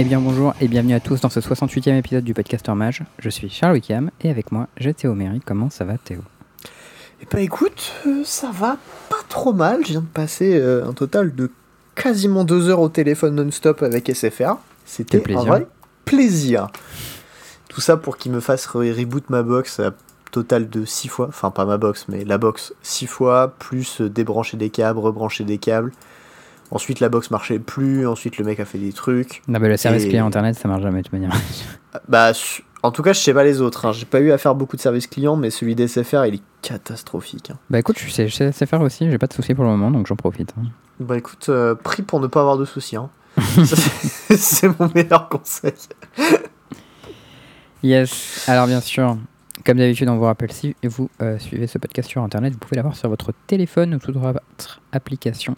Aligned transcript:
Eh 0.00 0.04
bien 0.04 0.20
bonjour 0.20 0.54
et 0.60 0.68
bienvenue 0.68 0.94
à 0.94 1.00
tous 1.00 1.20
dans 1.20 1.28
ce 1.28 1.40
68e 1.40 1.96
épisode 1.98 2.22
du 2.24 2.32
Podcaster 2.34 2.72
Mage. 2.74 3.02
Je 3.18 3.28
suis 3.30 3.48
Charles 3.48 3.74
Wickham 3.74 4.10
et 4.20 4.30
avec 4.30 4.52
moi 4.52 4.68
j'ai 4.76 4.94
Théo 4.94 5.14
Méry. 5.14 5.40
Comment 5.44 5.70
ça 5.70 5.84
va 5.84 5.98
Théo? 5.98 6.20
Eh 7.20 7.26
ben 7.30 7.40
écoute, 7.40 7.92
euh, 8.06 8.22
ça 8.24 8.50
va 8.52 8.76
pas 9.08 9.16
trop 9.28 9.52
mal. 9.52 9.80
Je 9.84 9.90
viens 9.92 10.00
de 10.02 10.06
passer 10.06 10.56
euh, 10.60 10.86
un 10.86 10.92
total 10.92 11.34
de 11.34 11.50
quasiment 11.96 12.44
deux 12.44 12.68
heures 12.68 12.80
au 12.80 12.88
téléphone 12.88 13.34
non-stop 13.34 13.82
avec 13.82 14.08
SFR. 14.14 14.54
C'était 14.84 15.18
un 15.18 15.22
plaisir. 15.22 15.44
vrai 15.44 15.66
plaisir. 16.04 16.68
Tout 17.68 17.80
ça 17.80 17.96
pour 17.96 18.16
qu'il 18.16 18.30
me 18.32 18.40
fasse 18.40 18.66
re- 18.68 18.92
reboot 18.96 19.28
ma 19.30 19.42
box 19.42 19.80
à 19.80 19.92
total 20.30 20.70
de 20.70 20.84
six 20.84 21.08
fois. 21.08 21.26
Enfin 21.28 21.50
pas 21.50 21.64
ma 21.64 21.76
box, 21.76 22.06
mais 22.08 22.24
la 22.24 22.38
box 22.38 22.72
six 22.82 23.06
fois, 23.08 23.52
plus 23.58 24.00
euh, 24.00 24.08
débrancher 24.08 24.56
des 24.56 24.70
câbles, 24.70 25.00
rebrancher 25.00 25.42
des 25.42 25.58
câbles. 25.58 25.92
Ensuite 26.70 27.00
la 27.00 27.08
box 27.08 27.30
marchait 27.30 27.58
plus, 27.58 28.06
ensuite 28.06 28.36
le 28.38 28.44
mec 28.44 28.60
a 28.60 28.64
fait 28.64 28.78
des 28.78 28.92
trucs. 28.92 29.42
Non 29.48 29.58
mais 29.58 29.68
le 29.68 29.76
service 29.76 30.04
Et- 30.04 30.08
client 30.08 30.26
internet 30.26 30.54
ça 30.56 30.68
marche 30.68 30.82
jamais 30.82 30.98
de 30.98 31.04
toute 31.04 31.12
manière. 31.14 31.32
Bah, 32.08 32.34
su- 32.34 32.62
en 32.82 32.92
tout 32.92 33.02
cas, 33.02 33.12
je 33.12 33.18
sais 33.18 33.32
pas 33.34 33.42
les 33.42 33.60
autres. 33.60 33.86
hein. 33.86 33.92
J'ai 33.92 34.04
pas 34.04 34.20
eu 34.20 34.30
à 34.30 34.38
faire 34.38 34.54
beaucoup 34.54 34.76
de 34.76 34.80
services 34.80 35.06
clients, 35.08 35.34
mais 35.36 35.50
celui 35.50 35.74
d'SFR, 35.74 36.26
il 36.26 36.34
est 36.36 36.42
catastrophique. 36.62 37.50
hein. 37.50 37.58
bah 37.70 37.78
écoute, 37.78 37.98
je 37.98 38.10
sais, 38.10 38.28
je 38.28 38.52
sais 38.52 38.66
faire 38.66 38.80
aussi, 38.82 39.10
j'ai 39.10 39.18
pas 39.18 39.26
de 39.26 39.32
soucis 39.32 39.54
pour 39.54 39.64
le 39.64 39.70
moment 39.70 39.90
donc 39.90 40.06
j'en 40.06 40.16
profite. 40.16 40.52
hein. 40.60 40.64
Bah 41.00 41.16
écoute, 41.16 41.46
euh, 41.48 41.74
prie 41.74 42.02
pour 42.02 42.20
ne 42.20 42.26
pas 42.26 42.40
avoir 42.40 42.58
de 42.58 42.64
soucis. 42.64 42.96
hein. 42.96 43.08
C'est 44.36 44.78
mon 44.78 44.90
meilleur 44.94 45.28
conseil. 45.28 45.72
Yes, 47.82 48.44
alors 48.48 48.66
bien 48.66 48.80
sûr, 48.80 49.16
comme 49.64 49.78
d'habitude 49.78 50.08
on 50.08 50.16
vous 50.16 50.24
rappelle 50.24 50.50
si 50.52 50.74
vous 50.82 51.08
euh, 51.22 51.38
suivez 51.38 51.66
ce 51.68 51.78
podcast 51.78 52.08
sur 52.10 52.22
internet, 52.22 52.52
vous 52.52 52.58
pouvez 52.58 52.74
l'avoir 52.76 52.96
sur 52.96 53.08
votre 53.08 53.32
téléphone 53.46 53.94
ou 53.94 53.98
toute 53.98 54.16
votre 54.16 54.80
application. 54.92 55.56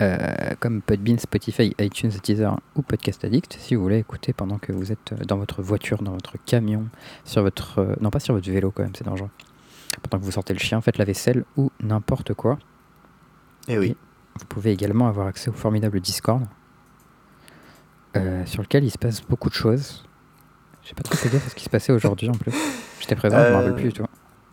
Euh, 0.00 0.34
comme 0.60 0.82
Podbean, 0.82 1.18
Spotify, 1.18 1.74
iTunes, 1.78 2.10
Teaser 2.10 2.50
ou 2.74 2.82
Podcast 2.82 3.24
Addict, 3.24 3.56
si 3.58 3.74
vous 3.74 3.82
voulez 3.82 3.98
écouter 3.98 4.32
pendant 4.32 4.58
que 4.58 4.72
vous 4.72 4.92
êtes 4.92 5.12
euh, 5.12 5.24
dans 5.24 5.36
votre 5.36 5.62
voiture, 5.62 6.02
dans 6.02 6.12
votre 6.12 6.34
camion, 6.44 6.86
sur 7.24 7.42
votre... 7.42 7.78
euh, 7.78 7.94
non, 8.00 8.10
pas 8.10 8.20
sur 8.20 8.34
votre 8.34 8.50
vélo 8.50 8.70
quand 8.70 8.82
même, 8.82 8.94
c'est 8.94 9.04
dangereux. 9.04 9.30
Pendant 10.02 10.20
que 10.20 10.24
vous 10.26 10.32
sortez 10.32 10.52
le 10.52 10.58
chien, 10.58 10.80
faites 10.80 10.98
la 10.98 11.04
vaisselle 11.04 11.44
ou 11.56 11.70
n'importe 11.80 12.34
quoi. 12.34 12.58
Et 13.68 13.78
oui. 13.78 13.96
Vous 14.38 14.46
pouvez 14.46 14.72
également 14.72 15.08
avoir 15.08 15.26
accès 15.26 15.48
au 15.48 15.54
formidable 15.54 16.00
Discord, 16.00 16.42
euh, 18.16 18.44
sur 18.44 18.62
lequel 18.62 18.84
il 18.84 18.90
se 18.90 18.98
passe 18.98 19.22
beaucoup 19.22 19.48
de 19.48 19.54
choses. 19.54 20.04
Je 20.82 20.88
sais 20.90 20.94
pas 20.94 21.02
trop 21.02 21.28
dire 21.28 21.40
ce 21.40 21.54
qui 21.54 21.64
se 21.64 21.70
passait 21.70 21.92
aujourd'hui 21.92 22.28
en 22.28 22.34
plus. 22.34 22.52
J'étais 23.00 23.16
présent, 23.16 23.38
je 23.42 23.50
me 23.50 23.54
rappelle 23.54 23.74
plus 23.74 23.84
du 23.84 23.92
tout. 23.94 24.04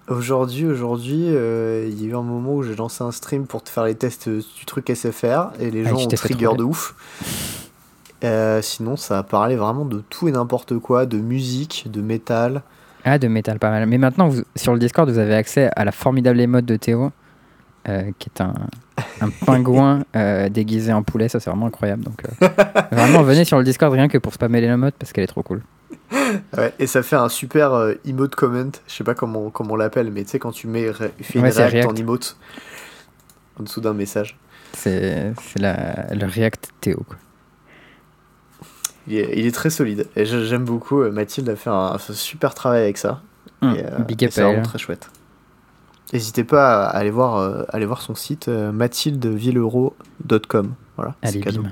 Aujourd'hui, 0.10 0.66
aujourd'hui, 0.66 1.28
euh, 1.30 1.88
il 1.90 2.02
y 2.04 2.08
a 2.08 2.10
eu 2.12 2.16
un 2.16 2.22
moment 2.24 2.56
où 2.56 2.64
j'ai 2.64 2.76
lancé 2.76 3.04
un 3.04 3.12
stream 3.12 3.46
pour 3.46 3.64
te 3.64 3.70
faire 3.70 3.86
les 3.86 3.96
tests 3.96 4.28
du 4.28 4.66
truc 4.66 4.90
SFR 4.90 5.52
et 5.62 5.72
les 5.72 5.86
Ah, 5.86 5.90
gens 5.92 5.96
ont 5.98 6.08
trigger 6.08 6.50
de 6.58 6.64
ouf. 6.64 6.94
Euh, 8.26 8.62
sinon, 8.62 8.98
ça 8.98 9.20
a 9.20 9.24
parlé 9.24 9.56
vraiment 9.56 9.86
de 9.86 10.02
tout 10.10 10.28
et 10.28 10.32
n'importe 10.32 10.78
quoi, 10.80 11.06
de 11.06 11.18
musique, 11.18 11.86
de 11.90 12.02
métal. 12.02 12.64
Ah, 13.06 13.18
de 13.18 13.28
métal, 13.30 13.60
pas 13.60 13.70
mal. 13.70 13.86
Mais 13.86 13.98
maintenant, 13.98 14.28
vous- 14.28 14.44
sur 14.58 14.74
le 14.74 14.80
Discord, 14.80 15.10
vous 15.10 15.18
avez 15.20 15.36
accès 15.36 15.70
à 15.76 15.86
la 15.86 15.92
formidable 15.94 16.40
émote 16.42 16.66
de 16.66 16.76
Théo, 16.76 17.12
euh, 17.90 18.12
qui 18.18 18.30
est 18.30 18.42
un, 18.42 18.54
un 19.22 19.30
pingouin 19.46 20.04
euh, 20.16 20.50
déguisé 20.50 20.94
en 20.94 21.04
poulet. 21.04 21.28
Ça, 21.30 21.40
c'est 21.40 21.50
vraiment 21.50 21.68
incroyable. 21.68 22.04
Donc, 22.04 22.24
euh, 22.24 22.48
vraiment, 22.92 23.24
venez 23.24 23.46
sur 23.46 23.58
le 23.58 23.64
Discord 23.64 23.92
rien 23.94 24.08
que 24.08 24.18
pour 24.18 24.34
spammer 24.34 24.62
les 24.62 24.68
emotes 24.68 24.96
parce 24.98 25.12
qu'elle 25.12 25.24
est 25.24 25.28
trop 25.28 25.44
cool. 25.44 25.62
Ouais, 26.58 26.74
et 26.80 26.88
ça 26.88 27.04
fait 27.04 27.16
un 27.16 27.30
super 27.30 27.94
emote 28.06 28.36
comment, 28.36 28.72
je 28.88 28.94
sais 28.94 29.04
pas 29.04 29.16
comment, 29.16 29.50
comment 29.50 29.74
on 29.74 29.76
l'appelle, 29.78 30.12
mais 30.12 30.24
tu 30.24 30.32
sais, 30.32 30.40
quand 30.40 30.52
tu 30.52 30.68
mets, 30.68 30.92
fais 30.94 31.40
une 31.40 31.46
react 31.46 31.86
en 31.86 31.96
emote 31.96 32.38
en 33.60 33.64
dessous 33.64 33.82
d'un 33.82 33.94
message. 33.94 34.38
C'est 34.74 35.34
le 35.60 36.26
React 36.26 36.72
Théo. 36.82 37.04
Quoi. 37.08 37.18
Il 39.08 39.18
est, 39.18 39.38
il 39.38 39.46
est 39.46 39.52
très 39.52 39.70
solide. 39.70 40.08
Et 40.16 40.26
j'aime 40.26 40.64
beaucoup. 40.64 41.04
Mathilde 41.04 41.50
a 41.50 41.56
fait 41.56 41.70
un, 41.70 41.94
un 41.94 41.98
super 41.98 42.54
travail 42.54 42.84
avec 42.84 42.98
ça. 42.98 43.22
Hum, 43.62 43.76
et, 43.76 44.04
big 44.04 44.24
et 44.24 44.28
up 44.28 44.32
c'est 44.34 44.42
vraiment 44.42 44.62
très 44.62 44.80
chouette. 44.80 45.10
N'hésitez 46.14 46.44
pas 46.44 46.86
à 46.86 46.90
aller 46.98 47.10
voir, 47.10 47.38
euh, 47.38 47.64
aller 47.70 47.86
voir 47.88 48.02
son 48.02 48.14
site 48.16 48.48
euh, 48.48 48.72
mathildevilleuro.com. 48.72 50.74
Voilà, 50.96 51.16
c'est 51.24 51.30
Allez, 51.30 51.40
cadeau. 51.42 51.64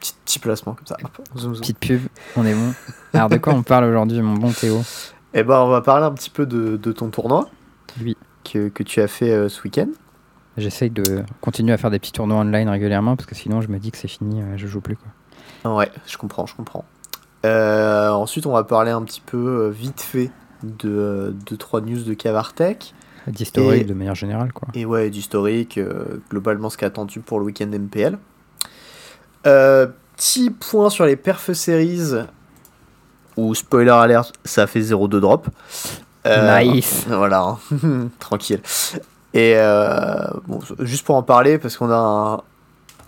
Petit, 0.00 0.14
petit 0.24 0.38
placement 0.40 0.74
comme 0.74 0.86
ça. 0.86 0.96
Hop, 1.02 1.10
zoom, 1.36 1.54
zoom. 1.54 1.60
Petite 1.60 1.78
pub, 1.78 2.00
on 2.36 2.44
est 2.44 2.54
bon. 2.54 2.74
Alors, 3.12 3.28
de 3.28 3.36
quoi 3.38 3.54
on 3.54 3.62
parle 3.62 3.84
aujourd'hui, 3.84 4.20
mon 4.22 4.34
bon 4.34 4.50
Théo? 4.52 4.82
Eh 5.34 5.42
ben, 5.44 5.60
on 5.60 5.68
va 5.68 5.80
parler 5.82 6.04
un 6.04 6.12
petit 6.12 6.30
peu 6.30 6.46
de, 6.46 6.76
de 6.76 6.92
ton 6.92 7.10
tournoi 7.10 7.48
Oui. 8.02 8.16
que, 8.44 8.68
que 8.68 8.82
tu 8.82 9.00
as 9.00 9.08
fait 9.08 9.30
euh, 9.30 9.48
ce 9.48 9.62
week-end. 9.62 9.88
J'essaye 10.56 10.90
de 10.90 11.24
continuer 11.40 11.72
à 11.72 11.78
faire 11.78 11.90
des 11.90 11.98
petits 11.98 12.12
tournois 12.12 12.38
online 12.38 12.68
régulièrement 12.68 13.16
parce 13.16 13.26
que 13.26 13.34
sinon, 13.34 13.60
je 13.60 13.68
me 13.68 13.78
dis 13.78 13.90
que 13.90 13.98
c'est 13.98 14.08
fini, 14.08 14.40
euh, 14.42 14.56
je 14.56 14.66
joue 14.66 14.80
plus. 14.80 14.96
Quoi. 14.96 15.74
Ouais, 15.76 15.90
je 16.06 16.16
comprends, 16.16 16.46
je 16.46 16.54
comprends. 16.54 16.84
Ensuite, 17.44 18.46
on 18.46 18.52
va 18.52 18.64
parler 18.64 18.90
un 18.90 19.02
petit 19.02 19.20
peu 19.20 19.68
vite 19.68 20.00
fait 20.00 20.30
de 20.62 21.34
2-3 21.46 21.84
news 21.84 22.02
de 22.02 22.14
Cavartech. 22.14 22.94
D'historique 23.26 23.86
de 23.86 23.94
manière 23.94 24.14
générale. 24.14 24.52
quoi. 24.52 24.68
Et 24.74 24.84
ouais, 24.84 25.08
d'historique, 25.10 25.78
euh, 25.78 26.20
globalement 26.30 26.68
ce 26.70 26.76
qui 26.76 26.84
est 26.84 26.88
attendu 26.88 27.20
pour 27.20 27.38
le 27.38 27.46
week-end 27.46 27.66
MPL. 27.72 28.18
Euh, 29.46 29.86
petit 30.16 30.50
point 30.50 30.90
sur 30.90 31.04
les 31.06 31.16
perf 31.16 31.52
series, 31.52 32.12
ou 33.36 33.54
spoiler 33.54 33.90
alert, 33.90 34.32
ça 34.44 34.66
fait 34.66 34.80
0-2 34.80 35.20
drop. 35.20 35.48
Euh, 36.26 36.62
Nice. 36.62 37.04
Voilà, 37.08 37.56
hein. 37.72 38.08
tranquille. 38.18 38.60
Et 39.34 39.54
euh, 39.56 40.24
bon, 40.46 40.60
juste 40.80 41.04
pour 41.04 41.16
en 41.16 41.22
parler, 41.22 41.58
parce 41.58 41.76
qu'on 41.76 41.90
a 41.90 41.96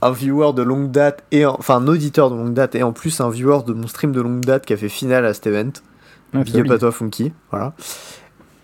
un, 0.02 0.06
un 0.06 0.10
viewer 0.12 0.52
de 0.52 0.62
longue 0.62 0.90
date, 0.90 1.22
et 1.30 1.46
en- 1.46 1.56
enfin 1.58 1.76
un 1.76 1.86
auditeur 1.88 2.30
de 2.30 2.36
longue 2.36 2.52
date, 2.54 2.74
et 2.74 2.82
en 2.82 2.92
plus 2.92 3.20
un 3.20 3.30
viewer 3.30 3.60
de 3.66 3.72
mon 3.72 3.86
stream 3.86 4.12
de 4.12 4.20
longue 4.20 4.44
date 4.44 4.66
qui 4.66 4.72
a 4.72 4.76
fait 4.76 4.88
finale 4.88 5.24
à 5.24 5.32
cet 5.32 5.46
event. 5.46 5.70
Ah, 6.34 6.38
Big 6.42 6.58
up 6.58 6.70
à 6.72 6.78
toi, 6.78 6.90
Funky. 6.92 7.32
Voilà. 7.50 7.72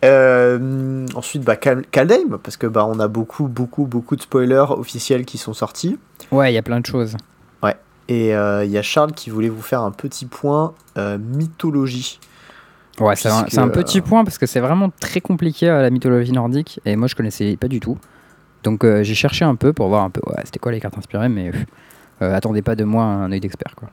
Euh, 0.05 1.07
ensuite, 1.15 1.43
bah, 1.43 1.57
Kaldheim, 1.57 2.39
parce 2.43 2.57
que 2.57 2.67
bah, 2.67 2.87
on 2.87 2.99
a 2.99 3.09
beaucoup, 3.09 3.47
beaucoup, 3.47 3.87
beaucoup 3.87 4.17
de 4.17 4.23
spoilers 4.23 4.67
officiels 4.71 5.25
qui 5.25 5.39
sont 5.39 5.55
sortis. 5.55 5.99
Ouais, 6.31 6.51
il 6.51 6.55
y 6.55 6.59
a 6.59 6.63
plein 6.63 6.81
de 6.81 6.87
choses. 6.87 7.17
Et 8.09 8.35
euh, 8.35 8.65
il 8.65 8.71
y 8.71 8.77
a 8.77 8.83
Charles 8.83 9.13
qui 9.13 9.31
voulait 9.31 9.49
vous 9.49 9.63
faire 9.63 9.81
un 9.81 9.93
petit 9.93 10.27
point 10.27 10.75
euh, 10.99 11.19
mythologie. 11.19 12.19
Ouais, 13.01 13.15
c'est 13.15 13.29
un, 13.29 13.69
petit 13.69 14.01
point 14.01 14.25
parce 14.25 14.39
que 14.39 14.45
c'est 14.45 14.59
vraiment 14.59 14.91
très 15.01 15.21
compliqué 15.21 15.67
la 15.67 15.89
mythologie 15.89 16.33
nordique 16.33 16.81
et 16.85 16.97
moi 16.97 17.07
je 17.07 17.15
connaissais 17.15 17.57
pas 17.57 17.69
du 17.69 17.79
tout. 17.79 17.97
Donc 18.65 18.85
j'ai 18.85 19.15
cherché 19.15 19.45
un 19.45 19.55
peu 19.55 19.73
pour 19.73 19.89
voir 19.89 20.03
un 20.03 20.11
peu 20.11 20.21
ouais, 20.27 20.43
c'était 20.45 20.59
quoi 20.59 20.73
les 20.73 20.81
cartes 20.81 20.99
inspirées, 20.99 21.29
mais 21.29 21.53
attendez 22.21 22.61
pas 22.61 22.75
de 22.75 22.85
moi 22.85 23.05
un 23.05 23.31
œil 23.33 23.41
d'expert 23.41 23.75
quoi. 23.77 23.89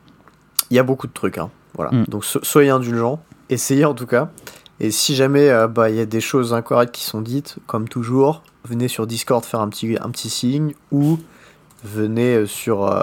Il 0.69 0.75
y 0.75 0.79
a 0.79 0.83
beaucoup 0.83 1.07
de 1.07 1.13
trucs. 1.13 1.37
Hein. 1.37 1.49
Voilà. 1.75 1.91
Mm. 1.91 2.05
Donc 2.07 2.25
so- 2.25 2.43
soyez 2.43 2.71
indulgents, 2.71 3.21
essayez 3.49 3.85
en 3.85 3.93
tout 3.93 4.07
cas. 4.07 4.29
Et 4.81 4.91
si 4.91 5.15
jamais 5.15 5.49
euh, 5.49 5.67
bah, 5.67 5.89
il 5.89 5.95
y 5.95 5.99
a 5.99 6.05
des 6.05 6.21
choses 6.21 6.53
incorrectes 6.53 6.93
qui 6.95 7.03
sont 7.03 7.21
dites, 7.21 7.57
comme 7.67 7.87
toujours, 7.89 8.43
venez 8.65 8.87
sur 8.87 9.07
Discord 9.07 9.43
faire 9.43 9.59
un 9.59 9.67
petit, 9.69 9.97
un 10.01 10.09
petit 10.09 10.29
signe 10.29 10.73
ou 10.91 11.17
venez 11.83 12.35
euh, 12.35 12.45
sur, 12.45 12.85
euh, 12.85 13.01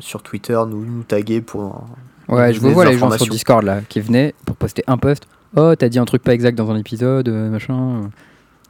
sur 0.00 0.22
Twitter 0.22 0.58
nous, 0.68 0.84
nous 0.84 1.02
taguer 1.02 1.40
pour. 1.40 1.84
Ouais, 2.28 2.52
je 2.52 2.60
vous 2.60 2.70
vois 2.70 2.84
les 2.84 2.98
gens 2.98 3.10
sur. 3.10 3.26
Discord 3.32 3.64
là 3.64 3.80
qui 3.88 4.00
venaient 4.00 4.34
pour 4.44 4.54
poster 4.56 4.84
un 4.86 4.96
post. 4.98 5.26
Oh, 5.56 5.74
t'as 5.76 5.88
dit 5.88 5.98
un 5.98 6.04
truc 6.04 6.22
pas 6.22 6.34
exact 6.34 6.56
dans 6.56 6.70
un 6.70 6.76
épisode, 6.76 7.28
machin. 7.28 8.10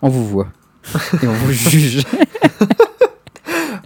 On 0.00 0.09
vous 0.09 0.25
voit 0.26 0.47
et 1.22 1.26
on 1.26 1.32
vous 1.32 1.53
juge. 1.53 2.04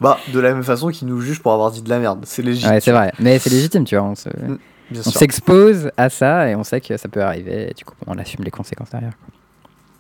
Bah, 0.01 0.19
de 0.33 0.41
la 0.41 0.53
même 0.53 0.63
façon 0.65 0.91
qu'ils 0.91 1.09
nous 1.09 1.21
jugent 1.21 1.41
pour 1.41 1.53
avoir 1.53 1.71
dit 1.71 1.81
de 1.81 1.89
la 1.89 1.99
merde. 2.01 2.25
C'est 2.27 2.43
légitime. 2.43 2.71
ouais, 2.73 2.81
c'est 2.81 2.91
vrai, 2.93 3.13
mais 3.21 3.39
c'est 3.39 3.51
légitime, 3.51 3.85
tu 3.85 3.97
vois. 3.97 4.05
On 4.05 4.15
se- 4.15 4.29
Bien 4.91 5.01
on 5.07 5.11
s'expose 5.11 5.91
à 5.97 6.11
ça 6.11 6.49
et 6.49 6.55
on 6.57 6.65
sait 6.65 6.81
que 6.81 6.97
ça 6.97 7.09
peut 7.09 7.23
arriver. 7.23 7.71
Et 7.71 7.75
du 7.75 7.85
coup, 7.85 7.95
on 8.07 8.19
assume 8.19 8.45
les 8.45 8.51
conséquences 8.51 8.91
derrière. 8.91 9.17
quoi. 9.17 9.29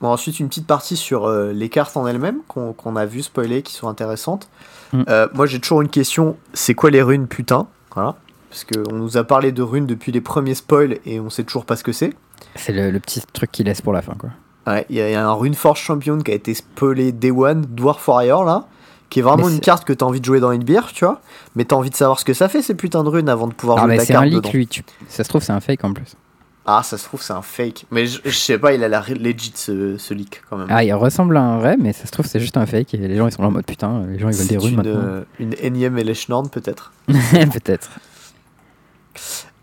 Bon, 0.00 0.08
ensuite, 0.08 0.40
une 0.40 0.48
petite 0.48 0.66
partie 0.66 0.96
sur 0.96 1.26
euh, 1.26 1.52
les 1.52 1.68
cartes 1.68 1.96
en 1.96 2.06
elles-mêmes 2.06 2.38
qu'on 2.48 2.96
a 2.96 3.06
vu 3.06 3.22
spoiler, 3.22 3.62
qui 3.62 3.72
sont 3.72 3.88
intéressantes. 3.88 4.48
Mm. 4.92 5.02
Euh, 5.08 5.28
moi, 5.32 5.46
j'ai 5.46 5.60
toujours 5.60 5.80
une 5.80 5.88
question 5.88 6.36
c'est 6.52 6.74
quoi 6.74 6.90
les 6.90 7.02
runes, 7.02 7.28
putain? 7.28 7.68
Voilà. 7.94 8.16
Parce 8.50 8.64
qu'on 8.64 8.94
nous 8.96 9.16
a 9.16 9.24
parlé 9.24 9.52
de 9.52 9.62
runes 9.62 9.86
depuis 9.86 10.12
les 10.12 10.20
premiers 10.20 10.54
spoils 10.56 10.98
et 11.06 11.20
on 11.20 11.30
sait 11.30 11.44
toujours 11.44 11.64
pas 11.64 11.76
ce 11.76 11.84
que 11.84 11.92
c'est. 11.92 12.12
C'est 12.56 12.72
le, 12.72 12.90
le 12.90 13.00
petit 13.00 13.22
truc 13.32 13.50
qui 13.52 13.64
laisse 13.64 13.80
pour 13.80 13.92
la 13.92 14.02
fin, 14.02 14.14
quoi. 14.18 14.30
Ouais, 14.66 14.84
il 14.90 14.96
y, 14.96 15.00
a- 15.00 15.08
il 15.08 15.12
y 15.12 15.16
a 15.16 15.26
un 15.26 15.32
Rune 15.32 15.54
Force 15.54 15.80
Champion 15.80 16.18
qui 16.18 16.30
a 16.30 16.34
été 16.34 16.52
spoilé 16.54 17.12
Day 17.12 17.30
One, 17.30 17.62
Dwarf 17.68 18.06
Warrior, 18.06 18.44
là, 18.44 18.66
qui 19.12 19.18
est 19.18 19.22
vraiment 19.22 19.44
Mais 19.46 19.50
une 19.50 19.54
c'est- 19.56 19.60
carte 19.64 19.84
que 19.84 19.92
t'as 19.92 20.06
envie 20.06 20.20
de 20.20 20.24
jouer 20.24 20.40
dans 20.40 20.52
une 20.52 20.64
bière, 20.64 20.90
tu 20.92 21.04
vois. 21.04 21.20
Mais 21.54 21.64
t'as 21.66 21.76
envie 21.76 21.90
de 21.90 21.94
savoir 21.94 22.18
ce 22.18 22.24
que 22.24 22.32
ça 22.34 22.48
fait, 22.48 22.62
ces 22.62 22.74
putains 22.74 23.04
de 23.04 23.08
runes, 23.10 23.28
avant 23.28 23.46
de 23.46 23.52
pouvoir 23.52 23.78
Ah, 23.78 23.82
jouer 23.82 23.96
mais 23.96 24.04
c'est 24.04 24.14
carte 24.14 24.22
un 24.24 24.26
leak, 24.26 24.36
dedans. 24.36 24.50
lui. 24.54 24.66
Tu... 24.66 24.82
Ça 25.08 25.22
se 25.22 25.28
trouve, 25.28 25.42
c'est 25.42 25.52
un 25.52 25.60
fake 25.60 25.84
en 25.84 25.92
plus. 25.92 26.16
Ah, 26.64 26.82
ça 26.84 26.96
se 26.96 27.04
trouve, 27.04 27.20
c'est 27.20 27.32
un 27.32 27.42
fake. 27.42 27.86
Mais 27.90 28.06
je, 28.06 28.20
je 28.24 28.30
sais 28.30 28.56
pas, 28.56 28.72
il 28.72 28.82
a 28.84 28.88
l'air 28.88 29.04
legit, 29.10 29.52
ce, 29.54 29.96
ce 29.98 30.14
leak, 30.14 30.42
quand 30.48 30.56
même. 30.56 30.68
Ah, 30.70 30.82
il 30.84 30.92
ressemble 30.94 31.36
à 31.36 31.42
un 31.42 31.58
vrai, 31.58 31.76
mais 31.78 31.92
ça 31.92 32.06
se 32.06 32.10
trouve, 32.12 32.24
c'est 32.26 32.40
juste 32.40 32.56
un 32.56 32.66
fake. 32.66 32.94
Et 32.94 32.98
les 32.98 33.16
gens, 33.16 33.26
ils 33.26 33.32
sont 33.32 33.42
là 33.42 33.48
en 33.48 33.50
mode 33.52 33.66
putain, 33.66 34.04
les 34.08 34.18
gens, 34.18 34.28
ils 34.30 34.34
veulent 34.36 34.46
des 34.46 34.54
C'est 34.54 34.58
runes 34.58 34.70
une, 34.70 34.76
maintenant. 34.76 34.92
euh, 34.94 35.24
une 35.40 35.54
énième 35.60 35.98
Elechnorn, 35.98 36.48
peut-être. 36.48 36.92
Peut-être. 37.08 37.90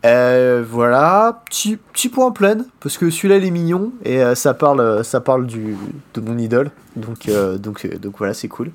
Euh, 0.06 0.64
voilà, 0.66 1.42
petit, 1.44 1.76
petit 1.76 2.08
point 2.08 2.30
plein, 2.30 2.58
parce 2.80 2.96
que 2.96 3.10
celui-là 3.10 3.36
il 3.36 3.44
est 3.44 3.50
mignon 3.50 3.92
et 4.02 4.22
euh, 4.22 4.34
ça 4.34 4.54
parle, 4.54 5.04
ça 5.04 5.20
parle 5.20 5.46
du, 5.46 5.76
de 6.14 6.20
mon 6.22 6.38
idole, 6.38 6.70
donc, 6.96 7.28
euh, 7.28 7.58
donc, 7.58 7.86
donc 7.98 8.14
voilà, 8.16 8.32
c'est 8.32 8.48
cool. 8.48 8.70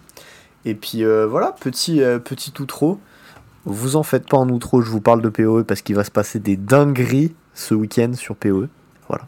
Et 0.65 0.75
puis 0.75 1.03
euh, 1.03 1.27
voilà, 1.27 1.51
petit, 1.51 2.01
euh, 2.01 2.19
petit 2.19 2.53
outro. 2.59 2.99
vous 3.65 3.95
en 3.95 4.03
faites 4.03 4.27
pas 4.27 4.37
en 4.37 4.49
outro, 4.49 4.81
je 4.81 4.89
vous 4.89 5.01
parle 5.01 5.21
de 5.21 5.29
PoE 5.29 5.63
parce 5.63 5.81
qu'il 5.81 5.95
va 5.95 6.03
se 6.03 6.11
passer 6.11 6.39
des 6.39 6.57
dingueries 6.57 7.33
ce 7.53 7.73
week-end 7.75 8.13
sur 8.13 8.35
PoE. 8.35 8.67
Voilà. 9.07 9.25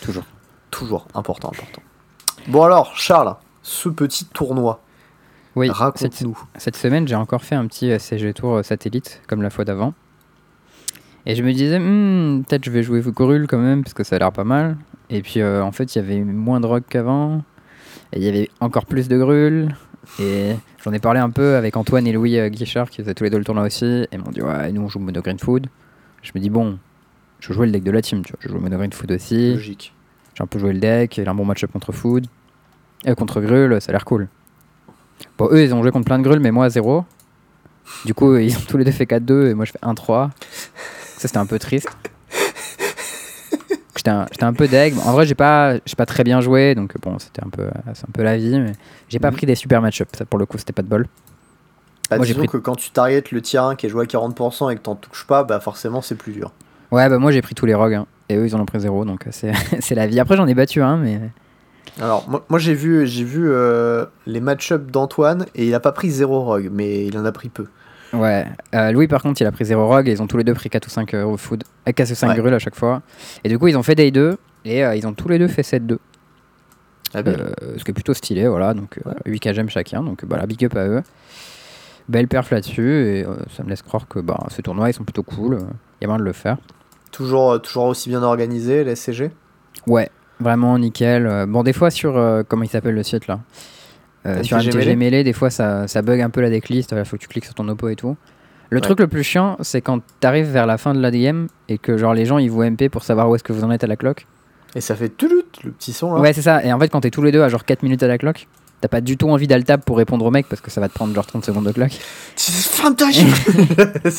Toujours. 0.00 0.24
Toujours 0.70 1.06
important, 1.14 1.50
important. 1.52 1.82
Bon 2.48 2.62
alors, 2.62 2.96
Charles, 2.96 3.34
ce 3.62 3.88
petit 3.88 4.24
tournoi, 4.24 4.80
Oui, 5.56 5.66
cette, 5.66 5.76
raconte-nous. 5.76 6.38
cette 6.56 6.76
semaine, 6.76 7.06
j'ai 7.06 7.16
encore 7.16 7.42
fait 7.42 7.54
un 7.54 7.66
petit 7.66 7.98
CG 7.98 8.32
Tour 8.32 8.56
euh, 8.56 8.62
satellite, 8.62 9.20
comme 9.26 9.42
la 9.42 9.50
fois 9.50 9.64
d'avant. 9.64 9.94
Et 11.26 11.34
je 11.34 11.42
me 11.42 11.52
disais, 11.52 11.78
Hmm, 11.78 12.44
peut-être 12.44 12.64
je 12.64 12.70
vais 12.70 12.82
jouer 12.82 13.02
Grul 13.02 13.46
quand 13.46 13.58
même, 13.58 13.82
parce 13.82 13.94
que 13.94 14.04
ça 14.04 14.16
a 14.16 14.18
l'air 14.20 14.32
pas 14.32 14.44
mal. 14.44 14.76
Et 15.10 15.22
puis, 15.22 15.40
euh, 15.40 15.62
en 15.62 15.72
fait, 15.72 15.94
il 15.94 15.98
y 15.98 16.00
avait 16.00 16.20
moins 16.20 16.60
de 16.60 16.66
rock 16.66 16.84
qu'avant. 16.88 17.42
Et 18.12 18.18
il 18.18 18.22
y 18.22 18.28
avait 18.28 18.48
encore 18.60 18.86
plus 18.86 19.08
de 19.08 19.18
Grul. 19.18 19.74
Et 20.18 20.56
j'en 20.82 20.92
ai 20.92 20.98
parlé 20.98 21.20
un 21.20 21.30
peu 21.30 21.56
avec 21.56 21.76
Antoine 21.76 22.06
et 22.06 22.12
Louis 22.12 22.38
euh, 22.38 22.48
Guichard, 22.48 22.90
qui 22.90 23.02
faisaient 23.02 23.14
tous 23.14 23.24
les 23.24 23.30
deux 23.30 23.38
le 23.38 23.44
tournoi 23.44 23.64
aussi. 23.64 23.84
Et 23.84 24.08
ils 24.12 24.18
m'ont 24.18 24.30
dit, 24.30 24.42
ouais, 24.42 24.72
nous 24.72 24.82
on 24.82 24.88
joue 24.88 24.98
Mono 24.98 25.20
Green 25.20 25.38
Food. 25.38 25.66
Je 26.22 26.32
me 26.34 26.40
dis, 26.40 26.50
bon, 26.50 26.78
je 27.40 27.52
jouer 27.52 27.66
le 27.66 27.72
deck 27.72 27.82
de 27.82 27.90
la 27.90 28.02
team, 28.02 28.24
tu 28.24 28.32
vois. 28.32 28.40
Je 28.42 28.48
joue 28.48 28.58
Mono 28.58 28.76
Green 28.76 28.92
Food 28.92 29.12
aussi. 29.12 29.54
Logique. 29.54 29.94
J'ai 30.34 30.42
un 30.42 30.46
peu 30.46 30.58
joué 30.58 30.72
le 30.72 30.80
deck, 30.80 31.18
il 31.18 31.28
a 31.28 31.30
un 31.30 31.34
bon 31.34 31.44
match-up 31.44 31.70
contre 31.72 31.92
Food. 31.92 32.26
Euh, 33.06 33.14
contre 33.14 33.40
Grul, 33.40 33.80
ça 33.80 33.90
a 33.90 33.92
l'air 33.92 34.04
cool. 34.04 34.28
Bon, 35.38 35.48
eux, 35.50 35.62
ils 35.62 35.74
ont 35.74 35.82
joué 35.82 35.90
contre 35.90 36.06
plein 36.06 36.18
de 36.18 36.24
Grul, 36.24 36.40
mais 36.40 36.50
moi, 36.50 36.68
zéro. 36.70 37.04
Du 38.04 38.14
coup, 38.14 38.36
ils 38.36 38.56
ont 38.56 38.60
tous 38.68 38.76
les 38.76 38.84
deux 38.84 38.92
fait 38.92 39.04
4-2 39.04 39.50
et 39.50 39.54
moi, 39.54 39.64
je 39.64 39.72
fais 39.72 39.78
1-3. 39.78 40.30
Ça, 41.16 41.28
c'était 41.28 41.38
un 41.38 41.46
peu 41.46 41.58
triste. 41.58 41.88
J'étais 44.00 44.10
un, 44.10 44.26
un 44.48 44.52
peu 44.54 44.66
deg. 44.66 44.94
En 45.04 45.12
vrai, 45.12 45.26
j'ai 45.26 45.34
pas, 45.34 45.74
j'ai 45.84 45.94
pas 45.96 46.06
très 46.06 46.24
bien 46.24 46.40
joué, 46.40 46.74
donc 46.74 46.94
bon, 47.02 47.18
c'était 47.18 47.44
un 47.44 47.50
peu, 47.50 47.64
un 47.66 48.12
peu 48.14 48.22
la 48.22 48.38
vie, 48.38 48.58
mais 48.58 48.72
j'ai 49.08 49.18
pas 49.18 49.30
Mhm. 49.30 49.36
pris 49.36 49.46
des 49.46 49.54
super 49.54 49.82
match-up. 49.82 50.08
Ça, 50.16 50.24
pour 50.24 50.38
le 50.38 50.46
coup, 50.46 50.56
c'était 50.56 50.72
pas 50.72 50.80
de 50.82 50.88
bol. 50.88 51.06
Bah, 52.08 52.16
Moi, 52.16 52.24
j'ai 52.24 52.32
disons 52.32 52.46
pris- 52.46 52.52
que 52.52 52.56
quand 52.62 52.76
tu 52.76 52.90
targetes 52.90 53.30
le 53.30 53.42
tier 53.42 53.58
1 53.58 53.76
qui 53.76 53.86
est 53.86 53.88
joué 53.90 54.04
à 54.04 54.06
40% 54.06 54.70
et 54.70 54.76
que 54.76 54.80
t'en 54.80 54.94
touches 54.94 55.26
pas, 55.26 55.44
bah 55.44 55.60
forcément 55.60 56.00
c'est 56.00 56.14
plus 56.16 56.32
dur. 56.32 56.50
Ouais, 56.90 57.08
bah 57.08 57.18
moi, 57.18 57.30
j'ai 57.30 57.42
pris 57.42 57.54
tous 57.54 57.66
les 57.66 57.74
rogues, 57.74 57.94
hein, 57.94 58.06
et 58.30 58.36
eux, 58.36 58.46
ils 58.46 58.56
en 58.56 58.60
ont 58.60 58.64
pris 58.66 58.80
zéro, 58.80 59.04
donc 59.04 59.26
euh, 59.26 59.30
c'est, 59.32 59.52
la 59.94 60.06
vie. 60.06 60.18
Après, 60.18 60.36
j'en 60.36 60.46
ai 60.46 60.54
battu 60.54 60.80
un, 60.82 60.96
mais 60.96 61.20
Alors 62.00 62.26
moi, 62.28 62.44
moi, 62.48 62.58
j'ai 62.58 62.74
vu, 62.74 63.06
j'ai 63.06 63.22
vu 63.24 63.50
euh, 63.50 64.06
les 64.26 64.40
match-up 64.40 64.90
d'Antoine 64.90 65.44
et 65.54 65.66
il 65.68 65.74
a 65.74 65.80
pas 65.80 65.92
pris 65.92 66.10
0 66.10 66.40
rogue, 66.42 66.70
mais 66.72 67.06
il 67.06 67.18
en 67.18 67.24
a 67.26 67.32
pris 67.32 67.48
peu. 67.50 67.66
Ouais, 68.12 68.46
euh, 68.74 68.90
Louis 68.92 69.06
par 69.06 69.22
contre 69.22 69.40
il 69.40 69.46
a 69.46 69.52
pris 69.52 69.64
0 69.64 69.86
rogue 69.86 70.08
et 70.08 70.12
ils 70.12 70.20
ont 70.22 70.26
tous 70.26 70.36
les 70.36 70.44
deux 70.44 70.54
pris 70.54 70.68
4 70.68 70.86
ou 70.86 70.90
5 70.90 71.14
euros 71.14 71.36
food, 71.36 71.62
euh, 71.88 71.92
4 71.92 72.10
ou 72.10 72.14
5 72.14 72.28
Ouais. 72.30 72.36
grules 72.36 72.54
à 72.54 72.58
chaque 72.58 72.74
fois. 72.74 73.02
Et 73.44 73.48
du 73.48 73.58
coup 73.58 73.68
ils 73.68 73.76
ont 73.76 73.82
fait 73.84 73.94
day 73.94 74.10
2 74.10 74.36
et 74.64 74.84
euh, 74.84 74.96
ils 74.96 75.06
ont 75.06 75.12
tous 75.14 75.28
les 75.28 75.38
deux 75.38 75.48
fait 75.48 75.62
7-2. 75.62 75.98
Ah. 77.14 77.18
Euh, 77.26 77.50
ce 77.76 77.84
qui 77.84 77.90
est 77.90 77.94
plutôt 77.94 78.14
stylé, 78.14 78.46
voilà, 78.48 78.72
donc 78.74 78.98
euh, 79.06 79.12
8 79.26 79.40
KGM 79.40 79.68
chacun, 79.68 80.02
donc 80.02 80.24
voilà, 80.24 80.46
big 80.46 80.64
up 80.64 80.76
à 80.76 80.86
eux. 80.86 81.02
Belle 82.08 82.26
perf 82.28 82.50
là-dessus 82.50 83.04
et 83.06 83.24
euh, 83.24 83.34
ça 83.56 83.62
me 83.62 83.68
laisse 83.70 83.82
croire 83.82 84.08
que 84.08 84.18
bah, 84.18 84.38
ce 84.50 84.60
tournoi 84.62 84.90
ils 84.90 84.94
sont 84.94 85.04
plutôt 85.04 85.22
cool, 85.22 85.58
il 85.60 86.02
y 86.02 86.04
a 86.04 86.08
moyen 86.08 86.20
de 86.20 86.24
le 86.24 86.32
faire. 86.32 86.56
Toujours, 87.12 87.52
euh, 87.52 87.58
toujours 87.58 87.84
aussi 87.84 88.08
bien 88.08 88.22
organisé, 88.22 88.82
les 88.84 88.94
SCG 88.96 89.30
Ouais, 89.86 90.10
vraiment 90.40 90.76
nickel. 90.78 91.26
Euh, 91.26 91.46
Bon, 91.46 91.62
des 91.62 91.72
fois 91.72 91.90
sur. 91.90 92.16
euh, 92.16 92.42
comment 92.46 92.62
il 92.64 92.68
s'appelle 92.68 92.94
le 92.94 93.02
site 93.02 93.26
là? 93.28 93.40
Euh, 94.26 94.42
Sur 94.42 94.58
MTG 94.58 94.76
Melee 94.76 94.96
Melee, 94.96 95.24
des 95.24 95.32
fois 95.32 95.50
ça, 95.50 95.88
ça 95.88 96.02
bug 96.02 96.20
un 96.20 96.30
peu 96.30 96.40
la 96.40 96.50
decklist. 96.50 96.94
Il 96.96 97.04
faut 97.04 97.16
que 97.16 97.22
tu 97.22 97.28
cliques 97.28 97.44
sur 97.46 97.54
ton 97.54 97.66
oppo 97.68 97.88
et 97.88 97.96
tout. 97.96 98.16
Le 98.68 98.76
Ouais. 98.76 98.80
truc 98.82 99.00
le 99.00 99.08
plus 99.08 99.24
chiant, 99.24 99.56
c'est 99.60 99.80
quand 99.80 100.00
t'arrives 100.20 100.48
vers 100.50 100.66
la 100.66 100.78
fin 100.78 100.94
de 100.94 101.00
la 101.00 101.10
DM 101.10 101.46
et 101.68 101.78
que 101.78 101.96
genre 101.96 102.14
les 102.14 102.26
gens 102.26 102.38
ils 102.38 102.50
vous 102.50 102.62
MP 102.62 102.88
pour 102.88 103.02
savoir 103.02 103.28
où 103.28 103.34
est-ce 103.34 103.42
que 103.42 103.52
vous 103.52 103.64
en 103.64 103.70
êtes 103.70 103.82
à 103.82 103.86
la 103.86 103.96
clock. 103.96 104.26
Et 104.76 104.80
ça 104.80 104.94
fait 104.94 105.08
toulout, 105.08 105.42
le 105.64 105.72
petit 105.72 105.92
son 105.92 106.14
là. 106.14 106.20
Ouais, 106.20 106.32
c'est 106.32 106.42
ça. 106.42 106.62
Et 106.64 106.72
en 106.72 106.78
fait, 106.78 106.88
quand 106.88 107.00
t'es 107.00 107.10
tous 107.10 107.22
les 107.22 107.32
deux 107.32 107.42
à 107.42 107.48
genre 107.48 107.64
4 107.64 107.82
minutes 107.82 108.02
à 108.04 108.08
la 108.08 108.18
clock, 108.18 108.46
t'as 108.80 108.88
pas 108.88 109.00
du 109.00 109.16
tout 109.16 109.28
envie 109.28 109.48
d'altab 109.48 109.82
pour 109.84 109.96
répondre 109.96 110.24
au 110.24 110.30
mec 110.30 110.46
parce 110.48 110.60
que 110.60 110.70
ça 110.70 110.80
va 110.80 110.88
te 110.88 110.94
prendre 110.94 111.12
genre 111.14 111.26
30 111.26 111.44
secondes 111.44 111.66
de 111.66 111.72
clock. 111.72 111.90
Ferme 112.36 112.94
ta 112.94 113.06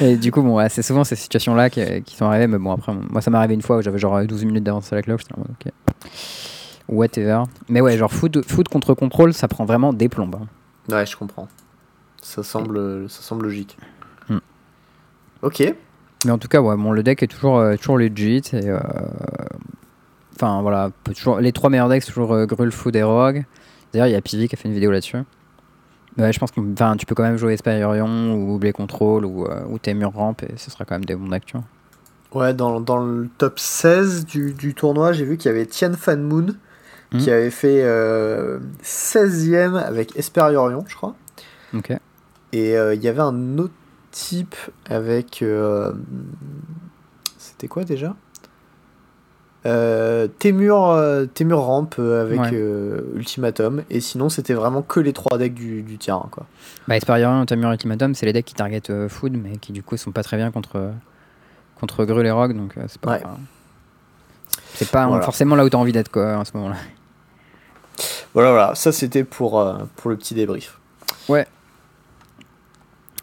Et 0.00 0.16
du 0.16 0.30
coup, 0.32 0.42
bon, 0.42 0.56
ouais, 0.56 0.68
c'est 0.68 0.82
souvent 0.82 1.04
ces 1.04 1.16
situations-là 1.16 1.70
qui, 1.70 2.02
qui 2.02 2.16
sont 2.16 2.26
arrivées. 2.26 2.46
Mais 2.46 2.58
bon, 2.58 2.72
après, 2.72 2.92
moi 3.10 3.20
ça 3.20 3.30
m'est 3.30 3.38
arrivé 3.38 3.54
une 3.54 3.62
fois 3.62 3.78
où 3.78 3.82
j'avais 3.82 3.98
genre 3.98 4.24
12 4.24 4.44
minutes 4.44 4.64
d'avance 4.64 4.92
à 4.92 4.96
la 4.96 5.02
clock. 5.02 5.20
J'étais 5.20 5.34
en 5.34 5.38
mode, 5.40 5.50
ok. 5.64 5.72
Whatever. 6.88 7.42
Mais 7.68 7.80
ouais, 7.80 7.96
genre 7.98 8.12
foot, 8.12 8.46
foot 8.48 8.68
contre 8.68 8.94
contrôle, 8.94 9.34
ça 9.34 9.48
prend 9.48 9.64
vraiment 9.64 9.92
des 9.92 10.08
plombes. 10.08 10.36
hein. 10.36 10.46
Ouais, 10.94 11.04
je 11.06 11.16
comprends. 11.16 11.48
Ça 12.22 12.42
semble, 12.42 13.08
ça 13.10 13.22
semble 13.22 13.44
logique. 13.44 13.76
Hmm. 14.28 14.38
Ok. 15.42 15.74
Mais 16.24 16.30
en 16.30 16.38
tout 16.38 16.48
cas, 16.48 16.60
ouais, 16.60 16.76
bon, 16.76 16.92
le 16.92 17.02
deck 17.02 17.22
est 17.22 17.26
toujours, 17.28 17.58
euh, 17.58 17.76
toujours 17.76 17.98
legit. 17.98 18.42
Et, 18.52 18.68
euh, 18.68 18.78
Enfin, 20.36 20.62
voilà, 20.62 20.90
toujours, 21.16 21.40
les 21.40 21.50
trois 21.50 21.68
meilleurs 21.68 21.88
decks, 21.88 22.04
c'est 22.04 22.12
toujours 22.12 22.32
euh, 22.32 22.46
Grul, 22.46 22.70
Food 22.70 22.94
et 22.94 23.02
Rogue. 23.02 23.44
D'ailleurs, 23.92 24.06
il 24.06 24.12
y 24.12 24.16
a 24.16 24.20
Pivi 24.20 24.46
qui 24.48 24.54
a 24.54 24.58
fait 24.58 24.68
une 24.68 24.74
vidéo 24.74 24.92
là-dessus. 24.92 25.16
Mais 26.16 26.22
ouais, 26.24 26.32
je 26.32 26.38
pense 26.38 26.52
que 26.52 26.60
enfin, 26.72 26.96
tu 26.96 27.06
peux 27.06 27.14
quand 27.16 27.24
même 27.24 27.36
jouer 27.38 27.54
Esperion 27.54 28.34
ou 28.34 28.56
Blé 28.58 28.72
Control 28.72 29.24
ou, 29.24 29.46
euh, 29.46 29.64
ou 29.68 29.78
Temur 29.78 30.12
Ramp 30.12 30.36
et 30.48 30.56
ce 30.56 30.70
sera 30.70 30.84
quand 30.84 30.94
même 30.94 31.04
des 31.04 31.16
bons 31.16 31.28
decks, 31.28 31.44
tu 31.46 31.56
vois. 31.56 31.64
Ouais, 32.40 32.54
dans, 32.54 32.80
dans 32.80 32.98
le 32.98 33.28
top 33.38 33.58
16 33.58 34.26
du, 34.26 34.52
du 34.52 34.74
tournoi, 34.74 35.12
j'ai 35.12 35.24
vu 35.24 35.38
qu'il 35.38 35.50
y 35.50 35.54
avait 35.54 35.66
Tian 35.66 35.92
Fan 35.94 36.22
Moon 36.22 36.46
Hmm. 37.12 37.18
qui 37.18 37.30
avait 37.30 37.50
fait 37.50 37.82
euh, 37.84 38.58
16ème 38.82 39.76
avec 39.76 40.14
Esperiorion, 40.16 40.84
je 40.88 40.94
crois. 40.94 41.14
Ok. 41.74 41.90
Et 42.52 42.76
euh, 42.76 42.94
il 42.94 43.02
y 43.02 43.08
avait 43.08 43.20
un 43.22 43.56
autre 43.58 43.72
type 44.10 44.54
avec. 44.90 45.40
euh, 45.42 45.92
C'était 47.38 47.68
quoi 47.68 47.84
déjà? 47.84 48.14
Euh, 49.66 50.28
Temur, 50.38 50.90
euh, 50.90 51.26
Temur 51.26 51.60
Ramp 51.62 51.90
euh, 51.98 52.22
avec 52.22 52.40
Ouais. 52.40 52.50
euh, 52.52 53.00
Ultimatum. 53.16 53.82
Et 53.90 54.00
sinon, 54.00 54.28
c'était 54.28 54.54
vraiment 54.54 54.82
que 54.82 55.00
les 55.00 55.12
trois 55.12 55.36
decks 55.36 55.54
du, 55.54 55.82
du 55.82 55.98
tiers 55.98 56.16
1, 56.16 56.28
quoi. 56.30 56.46
Bah, 56.86 56.98
Temur 57.00 57.70
Ultimatum, 57.72 58.14
c'est 58.14 58.24
les 58.26 58.32
decks 58.32 58.44
qui 58.44 58.54
target 58.54 58.82
euh, 58.90 59.08
Food, 59.08 59.36
mais 59.42 59.56
qui 59.56 59.72
du 59.72 59.82
coup 59.82 59.96
sont 59.96 60.12
pas 60.12 60.22
très 60.22 60.36
bien 60.36 60.50
contre, 60.50 60.92
contre 61.80 62.04
Grul 62.04 62.24
et 62.26 62.30
Rogue, 62.30 62.54
donc 62.56 62.76
euh, 62.78 62.84
c'est 62.86 63.00
pas. 63.00 63.12
Ouais. 63.12 63.22
Pas 64.92 65.06
Voilà. 65.08 65.24
forcément 65.24 65.56
là 65.56 65.64
où 65.64 65.68
t'as 65.70 65.78
envie 65.78 65.92
d'être, 65.92 66.10
quoi, 66.10 66.36
en 66.36 66.44
ce 66.44 66.52
moment-là. 66.54 66.76
Voilà, 68.38 68.52
voilà. 68.52 68.74
Ça, 68.76 68.92
c'était 68.92 69.24
pour, 69.24 69.58
euh, 69.58 69.78
pour 69.96 70.10
le 70.10 70.16
petit 70.16 70.32
débrief. 70.32 70.78
Ouais. 71.28 71.44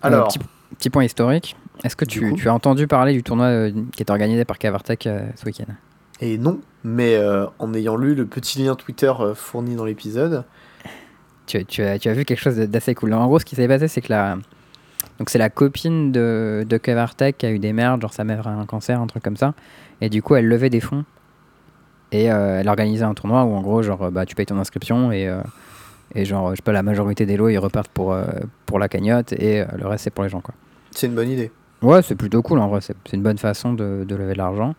Alors, 0.01 0.25
Euh, 0.25 0.27
petit, 0.27 0.39
petit 0.77 0.89
point 0.89 1.06
historique. 1.06 1.56
Est-ce 1.85 1.95
que 1.95 2.03
tu, 2.03 2.31
coup 2.31 2.35
tu 2.35 2.50
as 2.50 2.53
entendu 2.53 2.85
parler 2.85 3.13
du 3.13 3.23
tournoi 3.23 3.45
euh, 3.45 3.71
qui 3.95 4.03
est 4.03 4.09
organisé 4.09 4.44
par 4.44 4.57
Kavartek 4.57 5.07
euh, 5.07 5.25
ce 5.38 5.45
week-end? 5.45 5.72
Et 6.19 6.38
non, 6.38 6.60
mais 6.84 7.15
euh, 7.15 7.45
en 7.60 7.74
ayant 7.74 7.95
lu 7.95 8.13
le 8.13 8.25
petit 8.25 8.62
lien 8.62 8.75
Twitter 8.75 9.13
euh, 9.22 9.34
fourni 9.36 9.77
dans 9.77 9.86
l'épisode, 9.86 10.43
tu, 11.48 11.63
tu 11.63 11.81
as, 11.81 11.98
tu 11.98 12.10
as 12.10 12.13
vu 12.13 12.25
quelque 12.25 12.41
chose 12.41 12.57
d'assez 12.57 12.93
cool. 12.93 13.13
En 13.13 13.25
gros, 13.25 13.39
ce 13.39 13.45
qui 13.45 13.55
s'est 13.55 13.69
passé, 13.69 13.88
c'est 13.88 14.01
que 14.01 14.12
la. 14.12 14.36
Donc, 15.17 15.29
c'est 15.29 15.39
la 15.39 15.50
copine 15.50 16.12
de, 16.12 16.65
de 16.67 16.77
Kavartek 16.77 17.38
qui 17.38 17.45
a 17.45 17.51
eu 17.51 17.60
des 17.60 17.72
merdes, 17.72 18.01
genre 18.01 18.12
sa 18.12 18.25
mère 18.25 18.45
a 18.48 18.51
un 18.51 18.65
cancer, 18.65 19.00
un 19.00 19.07
truc 19.07 19.24
comme 19.24 19.38
ça. 19.38 19.53
Et 20.01 20.10
du 20.10 20.22
coup, 20.22 20.36
elle 20.36 20.50
levait 20.50 20.69
des 20.69 20.81
fonds. 20.81 21.05
Et 22.15 22.31
euh, 22.31 22.60
elle 22.62 22.69
organisait 22.69 23.03
un 23.03 23.13
tournoi 23.13 23.43
où, 23.43 23.53
en 23.53 23.62
gros, 23.62 23.81
genre, 23.81 24.12
bah, 24.12 24.25
tu 24.25 24.36
payes 24.36 24.45
ton 24.45 24.57
inscription 24.60 25.12
et. 25.12 25.27
euh, 25.27 25.41
et 26.13 26.24
genre, 26.24 26.51
je 26.51 26.57
sais 26.57 26.62
pas, 26.62 26.72
la 26.72 26.84
majorité 26.84 27.25
des 27.25 27.36
lots, 27.36 27.50
ils 27.50 27.57
repartent 27.57 27.91
pour, 27.91 28.13
euh, 28.13 28.24
pour 28.67 28.77
la 28.79 28.88
cagnotte 28.88 29.34
et 29.34 29.62
euh, 29.62 29.65
le 29.77 29.88
reste, 29.88 30.03
c'est 30.05 30.12
pour 30.12 30.24
les 30.24 30.29
gens, 30.29 30.39
quoi. 30.39 30.53
c'est 30.91 31.07
une 31.07 31.15
bonne 31.15 31.29
idée. 31.29 31.51
Ouais, 31.81 32.01
c'est 32.03 32.15
plutôt 32.15 32.41
cool 32.41 32.60
en 32.60 32.69
vrai, 32.69 32.79
c'est 32.79 32.95
une 33.12 33.24
bonne 33.24 33.39
façon 33.39 33.74
de, 33.74 34.05
de 34.07 34.15
lever 34.15 34.34
de 34.34 34.38
l'argent. 34.38 34.75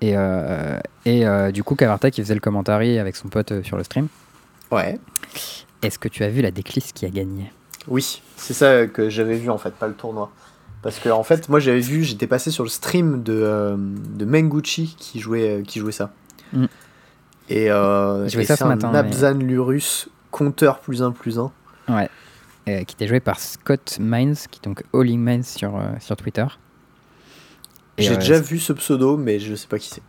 Et, 0.00 0.14
euh, 0.16 0.78
et 1.04 1.26
euh, 1.26 1.52
du 1.52 1.62
coup, 1.62 1.76
Kavartek, 1.76 2.16
il 2.18 2.24
faisait 2.24 2.34
le 2.34 2.40
commentary 2.40 2.98
avec 2.98 3.14
son 3.14 3.28
pote 3.28 3.52
euh, 3.52 3.62
sur 3.62 3.76
le 3.76 3.84
stream. 3.84 4.08
Ouais. 4.72 4.98
Est-ce 5.82 5.98
que 5.98 6.08
tu 6.08 6.24
as 6.24 6.28
vu 6.28 6.40
la 6.40 6.50
decklist 6.50 6.92
qui 6.92 7.06
a 7.06 7.10
gagné? 7.10 7.52
Oui, 7.86 8.22
c'est 8.36 8.54
ça 8.54 8.86
que 8.86 9.10
j'avais 9.10 9.36
vu 9.36 9.48
en 9.50 9.58
fait, 9.58 9.74
pas 9.74 9.86
le 9.86 9.94
tournoi. 9.94 10.32
Parce 10.82 10.98
que 10.98 11.10
en 11.10 11.22
fait, 11.22 11.48
moi 11.50 11.60
j'avais 11.60 11.78
vu, 11.80 12.02
j'étais 12.02 12.26
passé 12.26 12.50
sur 12.50 12.64
le 12.64 12.70
stream 12.70 13.22
de, 13.22 13.32
euh, 13.34 13.76
de 13.78 14.24
Menguchi 14.24 14.96
qui 14.98 15.20
jouait, 15.20 15.60
euh, 15.60 15.62
qui 15.62 15.78
jouait 15.78 15.92
ça. 15.92 16.10
Mm. 16.52 16.64
Et, 17.48 17.70
euh, 17.70 18.26
et 18.26 18.28
c'est 18.30 18.56
ce 18.56 18.64
un 18.64 19.34
mais- 19.34 19.44
Lurus, 19.44 20.08
compteur 20.30 20.80
plus 20.80 21.02
un 21.02 21.12
plus 21.12 21.38
un. 21.38 21.50
Ouais. 21.88 22.08
Euh, 22.68 22.84
qui 22.84 22.94
était 22.94 23.08
joué 23.08 23.20
par 23.20 23.40
Scott 23.40 23.98
Mines, 24.00 24.36
qui 24.50 24.60
est 24.60 24.64
donc 24.64 24.84
Alling 24.94 25.20
Mines 25.20 25.42
sur, 25.42 25.76
euh, 25.76 25.80
sur 25.98 26.16
Twitter. 26.16 26.46
J'ai 27.98 28.12
euh, 28.12 28.16
déjà 28.16 28.40
vu 28.40 28.58
ce 28.58 28.72
pseudo, 28.72 29.16
mais 29.16 29.38
je 29.40 29.54
sais 29.54 29.66
pas 29.66 29.78
qui 29.78 29.88
c'est. 29.88 30.02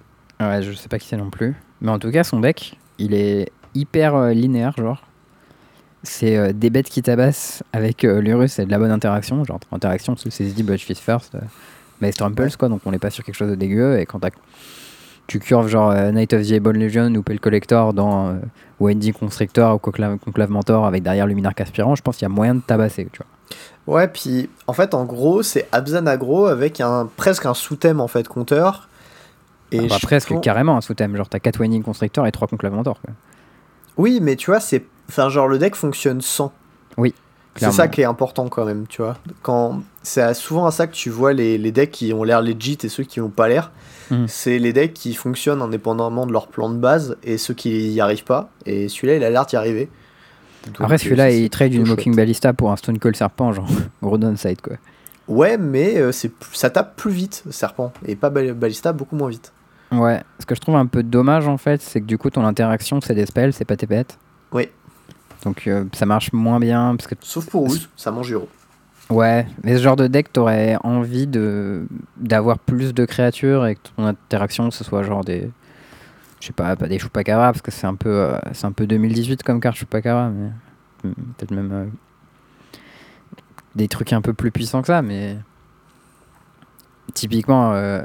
Ouais, 0.43 0.62
je 0.62 0.71
sais 0.73 0.88
pas 0.88 1.00
qui 1.00 1.07
c'est 1.07 1.17
non 1.17 1.29
plus. 1.29 1.55
Mais 1.81 1.89
en 1.91 2.00
tout 2.00 2.12
cas, 2.12 2.23
son 2.23 2.39
deck, 2.39 2.77
il 3.00 3.13
est 3.13 3.51
hyper 3.73 4.15
euh, 4.15 4.31
linéaire, 4.33 4.73
genre. 4.77 5.01
C'est 6.03 6.51
des 6.53 6.69
bêtes 6.69 6.89
qui 6.89 7.01
tabassent 7.01 7.63
avec 7.71 8.03
l'Urus 8.03 8.59
et 8.59 8.65
de 8.65 8.71
la 8.71 8.77
bonne 8.77 8.91
interaction. 8.91 9.43
Genre, 9.45 9.59
interaction, 9.71 10.17
c'est 10.17 10.29
c'est 10.31 10.43
dit 10.43 10.62
Budge 10.63 10.81
Fist 10.83 11.01
First. 11.01 11.38
mais 12.01 12.12
Strumples, 12.12 12.51
quoi, 12.57 12.67
donc 12.67 12.81
on 12.85 12.91
n'est 12.91 13.00
pas 13.00 13.09
sur 13.09 13.23
quelque 13.23 13.35
chose 13.35 13.50
de 13.50 13.55
dégueu. 13.55 14.00
Et 14.00 14.05
quand 14.05 14.19
t'as- 14.19 14.29
tu 15.27 15.39
curves 15.39 15.67
genre 15.67 15.91
euh, 15.91 16.11
Night 16.11 16.33
of 16.33 16.41
the 16.41 16.51
Ebon 16.51 16.71
Legion 16.71 17.13
ou 17.15 17.23
Pale 17.23 17.39
Collector 17.39 17.93
dans 17.93 18.29
euh, 18.29 18.33
Wendy 18.79 19.13
Constrictor 19.13 19.75
ou 19.75 19.77
Conclave, 19.77 20.17
Conclave 20.17 20.49
Mentor 20.49 20.85
avec 20.85 21.03
derrière 21.03 21.27
Luminarque 21.27 21.61
Aspirant, 21.61 21.95
je 21.95 22.01
pense 22.01 22.17
qu'il 22.17 22.25
y 22.25 22.31
a 22.31 22.33
moyen 22.33 22.55
de 22.55 22.61
tabasser, 22.61 23.07
tu 23.11 23.19
vois. 23.19 23.27
Ouais, 23.85 24.07
puis 24.07 24.49
en 24.67 24.73
fait, 24.73 24.93
en 24.93 25.05
gros, 25.05 25.43
c'est 25.43 25.67
Abzan 25.71 26.05
aggro 26.07 26.45
avec 26.45 26.81
un, 26.81 27.09
presque 27.17 27.45
un 27.45 27.53
sous-thème 27.53 27.99
en 27.99 28.07
fait, 28.07 28.27
compteur. 28.27 28.87
Et 29.71 29.79
Ah 29.79 29.87
bah, 29.89 29.97
presque 30.01 30.39
carrément 30.41 30.77
un 30.77 30.81
sous-thème. 30.81 31.15
Genre, 31.15 31.27
t'as 31.27 31.39
4 31.39 31.59
Wendy 31.59 31.81
Constrictor 31.81 32.25
et 32.27 32.31
3 32.31 32.47
Conclave 32.47 32.73
Mentor, 32.73 32.99
quoi. 33.01 33.13
Oui, 33.97 34.19
mais 34.21 34.35
tu 34.35 34.51
vois, 34.51 34.59
c'est. 34.59 34.85
Enfin, 35.09 35.29
genre, 35.29 35.47
le 35.47 35.57
deck 35.57 35.75
fonctionne 35.75 36.21
sans. 36.21 36.53
Oui. 36.97 37.13
C'est 37.55 37.71
ça 37.71 37.87
qui 37.87 38.01
est 38.01 38.05
important 38.05 38.47
quand 38.49 38.65
même, 38.65 38.87
tu 38.87 39.03
vois. 39.03 39.17
Quand 39.43 39.83
c'est 40.01 40.33
souvent 40.33 40.65
à 40.65 40.71
ça 40.71 40.87
que 40.87 40.93
tu 40.93 41.11
vois 41.11 41.33
les, 41.33 41.59
les 41.59 41.71
decks 41.71 41.91
qui 41.91 42.11
ont 42.11 42.23
l'air 42.23 42.41
legit 42.41 42.79
et 42.83 42.89
ceux 42.89 43.03
qui 43.03 43.19
n'ont 43.19 43.29
pas 43.29 43.47
l'air. 43.47 43.71
Mhm. 44.12 44.27
C'est 44.27 44.60
les 44.60 44.74
decks 44.74 44.93
qui 44.93 45.13
fonctionnent 45.13 45.62
indépendamment 45.62 46.25
de 46.25 46.31
leur 46.33 46.48
plan 46.48 46.69
de 46.69 46.77
base 46.77 47.17
et 47.24 47.38
ceux 47.38 47.53
qui 47.53 47.91
y 47.91 48.01
arrivent 48.01 48.24
pas. 48.24 48.50
Et 48.65 48.89
celui-là, 48.89 49.15
il 49.15 49.24
a 49.24 49.29
l'air 49.29 49.45
d'y 49.45 49.55
arriver. 49.55 49.89
Donc, 50.67 50.81
Après, 50.81 50.95
euh, 50.95 50.98
celui-là, 50.98 51.31
il 51.31 51.50
trade 51.50 51.74
une. 51.74 51.88
Mocking 51.88 52.15
Ballista 52.15 52.53
pour 52.53 52.72
un 52.72 52.75
Stone 52.77 53.00
Cold 53.00 53.15
Serpent, 53.15 53.51
genre 53.53 53.67
gros 54.01 54.17
downside 54.17 54.62
quoi. 54.62 54.75
Ouais, 55.27 55.57
mais 55.57 55.98
euh, 55.98 56.12
c'est 56.12 56.31
ça 56.51 56.69
tape 56.69 56.95
plus 56.95 57.12
vite, 57.12 57.43
Serpent. 57.50 57.91
Et 58.05 58.15
pas 58.15 58.29
Bal- 58.29 58.53
Ballista, 58.53 58.91
beaucoup 58.93 59.15
moins 59.15 59.29
vite. 59.29 59.51
Ouais, 59.91 60.22
ce 60.39 60.45
que 60.45 60.55
je 60.55 60.60
trouve 60.62 60.75
un 60.75 60.86
peu 60.88 61.03
dommage 61.03 61.48
en 61.48 61.57
fait, 61.57 61.81
c'est 61.81 62.01
que 62.01 62.05
du 62.05 62.17
coup 62.17 62.29
ton 62.29 62.43
interaction 62.45 63.00
c'est 63.00 63.13
des 63.13 63.25
spells, 63.25 63.53
c'est 63.53 63.63
pas 63.65 63.77
tes 63.77 63.86
pets. 63.88 64.17
Oui. 64.51 64.69
Donc 65.45 65.67
euh, 65.67 65.83
ça 65.93 66.05
marche 66.05 66.33
moins 66.33 66.60
bien 66.60 66.95
parce 66.98 67.07
que 67.07 67.15
Sauf 67.22 67.45
pour 67.50 67.63
Ooze, 67.63 67.89
ça 67.95 68.12
mange 68.12 68.31
Hero. 68.31 68.48
Ouais, 69.10 69.48
mais 69.63 69.77
ce 69.77 69.83
genre 69.83 69.95
de 69.95 70.07
deck 70.07 70.31
t'aurais 70.31 70.77
envie 70.83 71.27
de 71.27 71.86
d'avoir 72.17 72.60
plus 72.60 72.93
de 72.93 73.05
créatures 73.05 73.65
et 73.65 73.75
que 73.75 73.81
ton 73.95 74.05
interaction 74.05 74.72
ce 74.72 74.83
soit 74.83 75.03
genre 75.03 75.24
des 75.24 75.50
je 76.39 76.48
sais 76.48 76.53
pas, 76.53 76.75
pas 76.75 76.88
des 76.88 77.00
Chupacabra 77.00 77.51
parce 77.51 77.62
que 77.62 77.72
c'est 77.72 77.88
un 77.88 77.95
peu 77.95 78.10
euh, 78.10 78.38
un 78.63 78.72
peu 78.72 78.86
2018 78.86 79.43
comme 79.43 79.62
carte 79.62 79.77
Chupacabra 79.77 80.29
mais 80.29 80.50
hmm, 81.03 81.13
peut-être 81.38 81.51
même 81.51 81.72
euh, 81.72 81.86
des 83.75 83.88
trucs 83.88 84.13
un 84.13 84.22
peu 84.22 84.33
plus 84.33 84.51
puissants 84.51 84.81
que 84.81 84.88
ça 84.88 85.01
mais 85.01 85.38
typiquement 87.13 87.74
euh, 87.74 88.01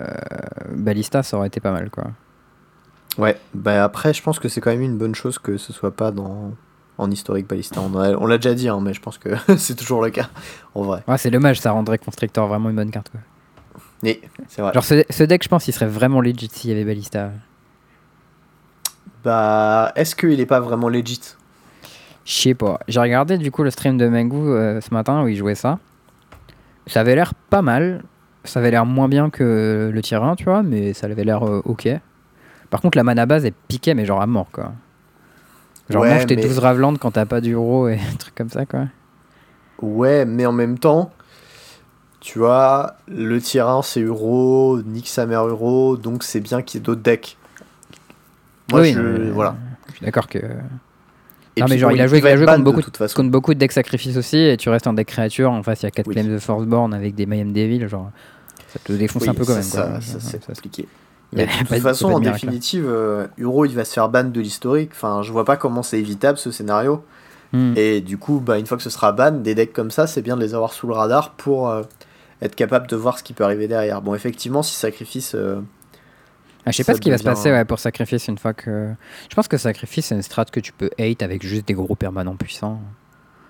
Ballista 0.73 1.23
ça 1.23 1.37
aurait 1.37 1.49
été 1.49 1.61
pas 1.61 1.73
mal 1.73 1.91
quoi. 1.91 2.13
Ouais, 3.19 3.37
bah 3.53 3.83
après, 3.83 4.15
je 4.15 4.23
pense 4.23 4.39
que 4.39 4.49
c'est 4.49 4.61
quand 4.61 4.71
même 4.71 4.81
une 4.81 4.97
bonne 4.97 5.15
chose 5.15 5.41
que 5.41 5.57
ce 5.57 5.73
soit 5.73 5.91
pas 5.91 6.13
dans 6.13 6.53
en 6.99 7.11
historique 7.11 7.47
Ballista. 7.47 7.81
On 7.81 8.27
l'a 8.27 8.39
déjà 8.39 8.55
dit, 8.55 8.69
hein, 8.69 8.81
mais 8.83 8.93
je 8.93 9.01
pense 9.01 9.19
que 9.19 9.31
c'est 9.57 9.77
toujours 9.77 10.03
le 10.03 10.11
cas, 10.11 10.29
en 10.75 10.83
vrai. 10.83 11.03
Ouais, 11.09 11.19
c'est 11.19 11.31
dommage, 11.31 11.61
ça 11.61 11.71
rendrait 11.71 11.99
Constrictor 11.99 12.47
vraiment 12.49 12.71
une 12.71 12.77
bonne 12.77 12.91
carte. 12.91 13.11
Quoi. 13.11 13.21
Mais 14.03 14.21
c'est 14.49 14.63
vrai. 14.63 14.73
Genre, 14.75 14.85
ce, 14.85 15.05
ce 15.09 15.25
deck, 15.25 15.43
je 15.43 15.49
pense, 15.49 15.67
il 15.69 15.73
serait 15.73 15.87
vraiment 15.87 16.21
legit 16.21 16.49
s'il 16.53 16.71
y 16.71 16.73
avait 16.73 16.85
Ballista. 16.85 17.31
Bah, 19.25 19.93
est-ce 19.97 20.15
qu'il 20.15 20.39
est 20.41 20.47
pas 20.47 20.61
vraiment 20.61 20.89
legit? 20.89 21.21
Je 22.25 22.33
sais 22.33 22.55
pas. 22.55 22.79
J'ai 22.89 23.01
regardé 23.01 23.39
du 23.39 23.51
coup 23.51 23.63
le 23.63 23.71
stream 23.71 23.97
de 23.97 24.07
Mengu 24.07 24.37
euh, 24.37 24.81
ce 24.81 24.93
matin 24.93 25.23
où 25.23 25.29
il 25.29 25.37
jouait 25.37 25.55
ça. 25.55 25.79
Ça 26.87 27.01
avait 27.01 27.15
l'air 27.15 27.35
pas 27.35 27.63
mal. 27.63 28.05
Ça 28.45 28.61
avait 28.61 28.71
l'air 28.71 28.87
moins 28.87 29.09
bien 29.09 29.31
que 29.31 29.91
le 29.93 30.03
tir 30.03 30.23
1, 30.23 30.37
tu 30.37 30.45
vois, 30.45 30.63
mais 30.63 30.93
ça 30.93 31.07
avait 31.07 31.25
l'air 31.25 31.47
euh, 31.47 31.63
ok. 31.65 31.89
Par 32.71 32.81
contre, 32.81 32.97
la 32.97 33.05
mana 33.05 33.27
base 33.27 33.45
est 33.45 33.55
piquée, 33.69 33.95
mais 33.95 34.05
genre 34.05 34.21
à 34.21 34.27
mort, 34.27 34.49
quoi. 34.53 34.73
Genre, 35.91 36.03
Ouais, 36.03 36.11
mange 36.15 36.27
tes 36.27 36.37
mais- 36.37 36.43
12 36.43 36.59
Raveland 36.59 36.97
quand 36.97 37.13
t'as 37.13 37.25
pas 37.27 37.41
d'euro 37.41 37.89
et 37.89 37.95
un 38.13 38.17
truc 38.17 38.35
comme 38.35 38.51
ça, 38.51 38.67
quoi. 38.67 38.87
Ouais, 39.81 40.25
mais 40.25 40.45
en 40.47 40.53
même 40.53 40.79
temps, 40.79 41.13
tu 42.21 42.39
vois, 42.41 42.95
le 43.07 43.41
tyran 43.41 43.83
c'est 43.83 44.01
Euro, 44.03 44.81
Nick 44.85 45.09
sa 45.09 45.25
mère 45.27 45.47
Euro, 45.47 45.97
donc 45.97 46.25
c'est 46.25 46.41
bien 46.41 46.63
qu'il 46.63 46.81
y 46.81 46.83
ait 46.83 46.85
d'autres 46.85 47.01
decks. 47.03 47.37
Moi, 48.71 48.81
Oui, 48.83 48.93
je. 48.93 49.31
Voilà. 49.31 49.57
Je 49.89 49.93
suis 49.95 50.05
d'accord 50.05 50.27
que. 50.29 50.39
Et 51.57 51.61
non, 51.61 51.67
mais 51.69 51.79
genre, 51.79 51.91
il 51.93 52.01
a 52.01 52.07
joué, 52.07 52.19
il 52.19 52.27
a 52.27 52.37
joué 52.37 52.45
contre 52.47 52.59
de 52.59 52.65
beaucoup, 52.65 52.83
toute 52.83 52.97
façon. 52.97 53.17
contre 53.17 53.31
beaucoup 53.31 53.55
de 53.55 53.59
decks 53.59 53.73
sacrifices 53.73 54.17
aussi, 54.17 54.37
et 54.37 54.57
tu 54.57 54.69
restes 54.69 54.87
en 54.87 54.93
deck 54.93 55.07
créature. 55.09 55.51
En 55.51 55.63
face, 55.63 55.83
il 55.83 55.87
y 55.87 55.89
a 55.89 55.91
4 55.91 56.07
Oui. 56.07 56.15
claims 56.15 56.29
de 56.29 56.39
Forceborn 56.39 56.93
avec 56.95 57.15
des 57.15 57.27
Mayhem 57.27 57.53
Devil. 57.53 57.89
Genre, 57.89 58.11
ça 58.69 58.79
te 58.85 58.93
défonce 58.93 59.23
Oui, 59.23 59.29
un 59.31 59.35
peu 59.35 59.45
quand 59.45 59.61
ça, 59.63 59.83
même. 59.85 59.93
quoi. 59.93 60.01
Ça, 60.01 60.13
ça, 60.13 60.21
c'est 60.21 60.45
Ça, 60.45 60.53
compliqué. 60.53 60.87
Mais 61.33 61.47
de 61.47 61.53
toute 61.67 61.79
façon, 61.79 62.13
en 62.13 62.21
définitive, 62.21 62.87
euh, 62.89 63.27
Euro 63.39 63.65
il 63.67 63.75
va 63.75 63.85
se 63.85 63.93
faire 63.93 64.09
ban 64.09 64.25
de 64.25 64.41
l'historique. 64.41 64.91
Enfin, 64.93 65.23
je 65.23 65.31
vois 65.33 65.45
pas 65.45 65.57
comment 65.57 65.83
c'est 65.83 65.99
évitable 65.99 66.39
ce 66.39 66.51
scénario. 66.51 67.05
Hmm. 67.53 67.73
Et 67.77 68.01
du 68.01 68.19
coup, 68.19 68.41
bah, 68.41 68.59
une 68.59 68.67
fois 68.67 68.77
que 68.77 68.83
ce 68.83 68.91
sera 68.91 69.13
ban, 69.13 69.33
des 69.33 69.55
decks 69.55 69.73
comme 69.73 69.91
ça, 69.91 70.07
c'est 70.07 70.23
bien 70.23 70.37
de 70.37 70.43
les 70.43 70.55
avoir 70.55 70.73
sous 70.73 70.87
le 70.87 70.95
radar 70.95 71.33
pour 71.33 71.69
euh, 71.69 71.83
être 72.43 72.55
capable 72.55 72.87
de 72.87 72.97
voir 72.97 73.19
ce 73.19 73.23
qui 73.23 73.33
peut 73.33 73.45
arriver 73.45 73.69
derrière. 73.69 74.03
Bon, 74.03 74.15
effectivement, 74.15 74.63
si 74.63 74.75
sacrifice. 74.75 75.35
euh, 75.35 75.61
Ah, 76.67 76.71
je 76.71 76.77
sais 76.77 76.85
pas 76.85 76.95
ce 76.95 77.01
qui 77.01 77.11
va 77.11 77.19
se 77.19 77.25
passer 77.25 77.51
ouais, 77.51 77.65
pour 77.65 77.79
Sacrifice 77.79 78.29
une 78.29 78.39
fois 78.39 78.53
que. 78.53 78.91
Je 79.31 79.35
pense 79.35 79.49
que 79.49 79.57
Sacrifice, 79.57 80.07
c'est 80.07 80.15
une 80.15 80.23
strat 80.23 80.45
que 80.47 80.61
tu 80.61 80.73
peux 80.73 80.91
hate 80.99 81.23
avec 81.23 81.43
juste 81.43 81.67
des 81.69 81.75
gros 81.75 81.95
permanents 81.95 82.37
puissants 82.37 82.81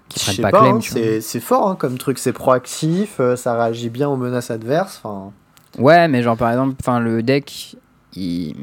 qui 0.09 0.21
prennent 0.21 0.51
pas, 0.51 0.63
hein, 0.63 0.81
c'est 0.81 1.21
c'est 1.21 1.41
fort 1.41 1.69
hein, 1.69 1.77
comme 1.77 1.99
truc, 1.99 2.19
c'est 2.19 2.33
proactif, 2.33 3.21
euh, 3.21 3.37
ça 3.37 3.55
réagit 3.59 3.91
bien 3.91 4.09
aux 4.09 4.17
menaces 4.17 4.51
adverses. 4.51 5.01
Enfin, 5.03 5.33
Ouais, 5.79 6.09
mais 6.09 6.23
genre 6.23 6.37
par 6.37 6.51
exemple, 6.51 6.77
enfin 6.81 7.01
le 7.01 7.23
deck, 7.23 7.77
il. 8.15 8.55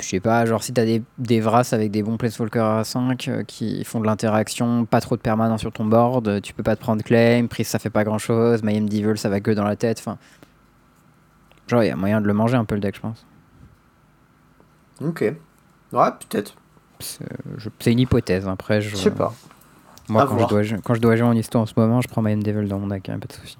Je 0.00 0.06
sais 0.06 0.20
pas, 0.20 0.46
genre 0.46 0.62
si 0.62 0.72
t'as 0.72 0.84
des, 0.84 1.02
des 1.18 1.40
Vras 1.40 1.68
avec 1.72 1.90
des 1.90 2.04
bons 2.04 2.16
Planeswalkers 2.16 2.64
à 2.64 2.84
5 2.84 3.28
euh, 3.28 3.42
qui 3.42 3.82
font 3.82 4.00
de 4.00 4.06
l'interaction, 4.06 4.84
pas 4.84 5.00
trop 5.00 5.16
de 5.16 5.20
permanents 5.20 5.58
sur 5.58 5.72
ton 5.72 5.84
board, 5.84 6.28
euh, 6.28 6.40
tu 6.40 6.54
peux 6.54 6.62
pas 6.62 6.76
te 6.76 6.80
prendre 6.80 7.02
claim, 7.02 7.48
prise 7.48 7.66
ça 7.66 7.80
fait 7.80 7.90
pas 7.90 8.04
grand 8.04 8.18
chose, 8.18 8.62
Mayhem 8.62 8.88
Devil 8.88 9.18
ça 9.18 9.28
va 9.28 9.40
que 9.40 9.50
dans 9.50 9.64
la 9.64 9.74
tête, 9.74 9.98
enfin. 9.98 10.16
Genre 11.66 11.82
il 11.82 11.88
y 11.88 11.90
a 11.90 11.96
moyen 11.96 12.20
de 12.20 12.26
le 12.26 12.32
manger 12.32 12.56
un 12.56 12.64
peu 12.64 12.76
le 12.76 12.80
deck, 12.80 12.94
je 12.94 13.00
pense. 13.00 13.26
ok. 15.00 15.34
Ouais, 15.92 16.10
peut-être. 16.28 16.54
C'est 17.00 17.26
c'est 17.80 17.92
une 17.92 18.00
hypothèse, 18.00 18.46
après 18.46 18.80
je. 18.80 18.90
Je 18.90 18.96
sais 18.96 19.10
pas. 19.10 19.34
Moi, 20.08 20.26
je, 20.38 20.46
dois, 20.46 20.62
quand 20.82 20.94
je 20.94 21.00
dois 21.00 21.16
jouer 21.16 21.26
en 21.26 21.32
histoire 21.32 21.62
en 21.62 21.66
ce 21.66 21.74
moment, 21.76 22.00
je 22.00 22.08
prends 22.08 22.22
Mayhem 22.22 22.42
Devil 22.42 22.66
dans 22.68 22.78
mon 22.78 22.86
deck, 22.86 23.08
hein, 23.08 23.18
pas 23.18 23.26
de 23.26 23.32
soucis. 23.32 23.58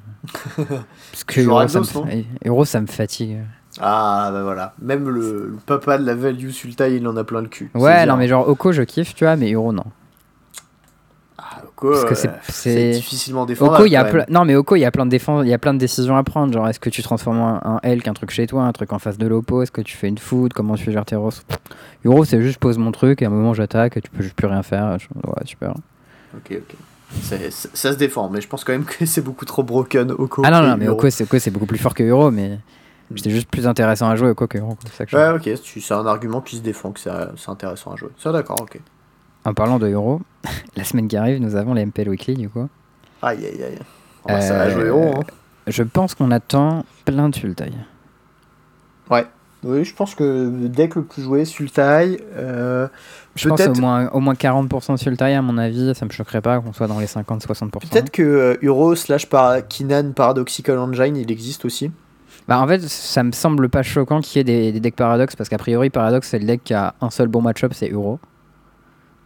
Parce 0.56 1.24
que 1.24 1.40
Euro 1.40 1.68
ça, 1.68 1.80
me, 1.80 2.24
Euro, 2.46 2.64
ça 2.64 2.80
fatigue. 2.86 3.38
Ah, 3.80 4.30
bah 4.32 4.42
voilà. 4.42 4.74
Même 4.80 5.08
le, 5.08 5.48
le 5.50 5.56
papa 5.64 5.98
de 5.98 6.04
la 6.06 6.14
value 6.14 6.50
Sultai, 6.50 6.96
il 6.96 7.06
en 7.06 7.16
a 7.16 7.24
plein 7.24 7.40
le 7.42 7.48
cul. 7.48 7.70
Ouais, 7.74 8.06
non, 8.06 8.16
mais 8.16 8.26
genre 8.28 8.48
Oko, 8.48 8.72
je 8.72 8.82
kiffe, 8.82 9.14
tu 9.14 9.24
vois, 9.24 9.36
mais 9.36 9.52
Euro, 9.52 9.72
non. 9.72 9.84
Ah, 11.40 11.62
Oko, 11.64 11.90
parce 11.92 12.04
que 12.04 12.14
c'est- 12.16 12.28
euh, 12.28 12.32
c'est- 12.48 12.90
difficilement 12.92 13.46
défendable. 13.46 13.76
Oko, 13.76 13.86
y 13.86 13.94
a. 13.96 14.26
Non, 14.28 14.44
mais 14.44 14.56
Oko, 14.56 14.74
il 14.74 14.80
y 14.80 14.84
a 14.84 14.90
plein 14.90 15.06
de 15.06 15.10
défenses, 15.10 15.44
il 15.44 15.48
y 15.50 15.54
a 15.54 15.58
plein 15.58 15.74
de 15.74 15.78
décisions 15.78 16.16
à 16.16 16.24
prendre. 16.24 16.52
Genre, 16.52 16.66
est-ce 16.68 16.80
que 16.80 16.90
tu 16.90 17.02
transformes 17.02 17.38
un, 17.38 17.60
un 17.64 17.78
Elk, 17.84 18.08
un 18.08 18.14
truc 18.14 18.30
chez 18.30 18.46
toi, 18.48 18.64
un 18.64 18.72
truc 18.72 18.92
en 18.92 18.98
face 18.98 19.18
de 19.18 19.26
l'oppo? 19.28 19.62
Est-ce 19.62 19.70
que 19.70 19.80
tu 19.82 19.96
fais 19.96 20.08
une 20.08 20.18
food 20.18 20.52
Comment 20.52 20.74
tu 20.74 20.90
gères 20.90 21.04
tes 21.04 21.14
roses 21.16 21.42
Euro, 22.04 22.24
c'est 22.24 22.42
juste 22.42 22.58
pose 22.58 22.78
mon 22.78 22.90
truc, 22.90 23.22
et 23.22 23.26
à 23.26 23.28
un 23.28 23.30
moment 23.30 23.54
j'attaque, 23.54 23.96
et 23.96 24.00
tu 24.00 24.10
peux 24.10 24.22
juste 24.24 24.34
plus 24.34 24.48
rien 24.48 24.62
faire. 24.64 24.98
Je- 24.98 25.06
Ouais, 25.14 25.44
super. 25.44 25.70
Ok, 26.34 26.50
ok. 26.52 26.76
Ça 27.22 27.92
se 27.92 27.96
défend, 27.96 28.28
mais 28.28 28.40
je 28.40 28.48
pense 28.48 28.64
quand 28.64 28.72
même 28.72 28.84
que 28.84 29.06
c'est 29.06 29.22
beaucoup 29.22 29.44
trop 29.44 29.62
broken 29.62 30.10
Oko. 30.12 30.42
Ah 30.44 30.50
non, 30.50 30.62
non, 30.66 30.76
mais. 30.76 30.88
Oko, 30.88 31.08
c'est 31.10 31.50
beaucoup 31.50 31.66
plus 31.66 31.78
fort 31.78 31.94
que 31.94 32.02
Euro, 32.02 32.30
mais 32.30 32.58
c'était 33.16 33.30
juste 33.30 33.48
plus 33.48 33.66
intéressant 33.66 34.08
à 34.10 34.16
jouer 34.16 34.28
Oko 34.28 34.46
que 34.46 34.58
Euro. 34.58 34.76
ça 34.92 35.06
que 35.06 35.16
Ouais, 35.16 35.36
ok, 35.36 35.58
c'est 35.62 35.94
un 35.94 36.06
argument 36.06 36.40
qui 36.42 36.56
se 36.56 36.62
défend, 36.62 36.92
que 36.92 37.00
c'est 37.00 37.48
intéressant 37.48 37.92
à 37.92 37.96
jouer. 37.96 38.10
Ça, 38.18 38.30
d'accord, 38.32 38.60
ok. 38.60 38.78
En 39.44 39.54
parlant 39.54 39.78
de 39.78 39.88
Euro, 39.88 40.20
la 40.76 40.84
semaine 40.84 41.08
qui 41.08 41.16
arrive, 41.16 41.40
nous 41.40 41.56
avons 41.56 41.72
les 41.74 41.86
MPL 41.86 42.08
Weekly, 42.10 42.34
du 42.34 42.48
coup. 42.50 42.68
Aïe, 43.22 43.38
aïe, 43.46 43.62
aïe. 43.62 43.78
On 44.24 44.32
va 44.34 44.40
ça 44.42 44.54
va 44.58 44.64
Euh, 44.64 44.70
jouer 44.70 44.84
Euro. 44.88 45.14
Hein. 45.18 45.24
Je 45.66 45.82
pense 45.82 46.14
qu'on 46.14 46.30
attend 46.30 46.84
plein 47.04 47.28
de 47.30 47.34
Sultai. 47.34 47.70
Ouais. 49.10 49.26
Oui, 49.64 49.84
je 49.84 49.92
pense 49.94 50.14
que 50.14 50.22
le 50.24 50.68
deck 50.68 50.94
le 50.94 51.02
plus 51.02 51.22
joué, 51.22 51.44
Sultai. 51.44 52.20
Euh, 52.36 52.86
Je 53.38 53.48
pense 53.48 53.66
au 53.66 53.72
moins, 53.80 54.08
au 54.10 54.20
moins 54.20 54.34
40% 54.34 54.92
de 54.92 54.96
Sultai, 54.98 55.34
à 55.34 55.42
mon 55.42 55.56
avis, 55.58 55.94
ça 55.94 56.04
me 56.04 56.10
choquerait 56.10 56.40
pas 56.42 56.60
qu'on 56.60 56.72
soit 56.72 56.86
dans 56.86 56.98
les 56.98 57.06
50-60%. 57.06 57.70
peut-être 57.70 58.10
que 58.10 58.22
euh, 58.22 58.56
Euro 58.62 58.94
slash 58.94 59.26
par 59.26 59.66
Kinan 59.66 60.12
Paradoxical 60.12 60.78
Engine, 60.78 61.16
il 61.16 61.30
existe 61.30 61.64
aussi. 61.64 61.90
Bah, 62.46 62.60
en 62.60 62.66
fait, 62.66 62.80
ça 62.82 63.22
me 63.22 63.32
semble 63.32 63.68
pas 63.68 63.82
choquant 63.82 64.20
qu'il 64.20 64.38
y 64.38 64.40
ait 64.40 64.44
des, 64.44 64.72
des 64.72 64.80
decks 64.80 64.96
Paradox, 64.96 65.36
parce 65.36 65.48
qu'a 65.48 65.58
priori, 65.58 65.90
Paradox, 65.90 66.28
c'est 66.28 66.38
le 66.38 66.46
deck 66.46 66.64
qui 66.64 66.74
a 66.74 66.94
un 67.00 67.10
seul 67.10 67.28
bon 67.28 67.42
match-up, 67.42 67.72
c'est 67.74 67.90
Euro. 67.90 68.18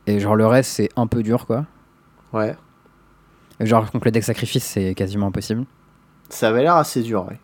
Et 0.06 0.18
genre, 0.18 0.34
le 0.36 0.46
reste, 0.46 0.70
c'est 0.72 0.88
un 0.96 1.06
peu 1.06 1.22
dur, 1.22 1.46
quoi. 1.46 1.64
Ouais. 2.32 2.56
Et 3.60 3.66
genre, 3.66 3.88
contre 3.90 4.06
le 4.06 4.10
deck 4.10 4.24
Sacrifice, 4.24 4.64
c'est 4.64 4.94
quasiment 4.94 5.28
impossible. 5.28 5.64
Ça 6.30 6.48
avait 6.48 6.62
l'air 6.62 6.74
assez 6.76 7.02
dur, 7.02 7.26
ouais. 7.28 7.38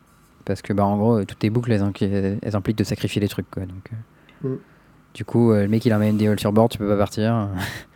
Parce 0.44 0.62
que, 0.62 0.72
bah, 0.72 0.84
en 0.84 0.96
gros, 0.96 1.24
toutes 1.24 1.38
tes 1.38 1.50
boucles, 1.50 1.70
elles, 1.72 1.82
impli- 1.82 2.38
elles 2.42 2.56
impliquent 2.56 2.78
de 2.78 2.84
sacrifier 2.84 3.20
des 3.20 3.28
trucs, 3.28 3.48
quoi. 3.50 3.62
Donc, 3.64 3.90
euh, 3.92 4.48
Mm. 4.48 4.56
Du 5.18 5.24
coup, 5.24 5.50
euh, 5.50 5.62
le 5.62 5.68
mec, 5.68 5.84
il 5.84 5.92
a 5.92 5.96
une 6.06 6.16
deal 6.16 6.38
sur 6.38 6.52
board, 6.52 6.70
tu 6.70 6.78
peux 6.78 6.86
pas 6.86 6.96
partir. 6.96 7.48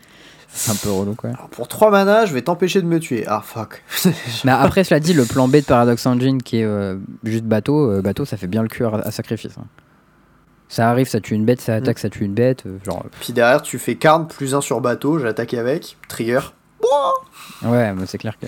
c'est 0.49 0.73
un 0.73 0.75
peu 0.75 0.91
relou, 0.91 1.15
quoi. 1.15 1.31
Alors, 1.31 1.49
pour 1.51 1.69
3 1.69 1.93
mana, 1.93 2.27
je 2.27 2.35
vais 2.35 2.43
t'empêcher 2.43 2.83
de 2.83 2.87
me 2.89 2.99
tuer. 2.99 3.23
Ah, 3.29 3.41
fuck. 3.45 3.81
Mais 4.45 4.51
après, 4.51 4.83
cela 4.83 4.99
dit, 4.99 5.15
le 5.15 5.25
plan 5.25 5.47
B 5.47 5.53
de 5.53 5.61
Paradox 5.61 6.05
Engine 6.05 6.43
qui 6.43 6.57
est 6.59 6.65
euh, 6.65 6.97
juste 7.23 7.45
bateau, 7.45 7.93
euh, 7.93 8.03
bateau, 8.03 8.25
ça 8.25 8.37
fait 8.37 8.49
bien 8.49 8.61
le 8.63 8.67
cul 8.69 8.85
à, 8.85 8.89
à 8.89 9.13
sacrifice. 9.13 9.57
hein. 9.57 9.67
Ça 10.69 10.91
arrive, 10.91 11.07
ça 11.07 11.21
tue 11.21 11.35
une 11.35 11.45
bête, 11.45 11.61
ça 11.61 11.77
attaque, 11.77 12.01
ça 12.01 12.11
tue 12.11 12.25
une 12.25 12.35
bête. 12.35 12.65
euh, 12.67 12.79
genre, 12.85 13.07
Puis 13.21 13.33
derrière, 13.33 13.63
tu 13.63 13.79
fais 13.79 13.95
Karn 13.95 14.27
plus 14.27 14.57
1 14.57 14.61
sur 14.63 14.81
bateau, 14.81 15.21
j'attaque 15.21 15.55
avec. 15.55 15.97
Trigger. 16.09 16.41
ouais, 17.65 17.93
mais 17.93 18.07
c'est 18.07 18.19
clair 18.19 18.37
que. 18.37 18.47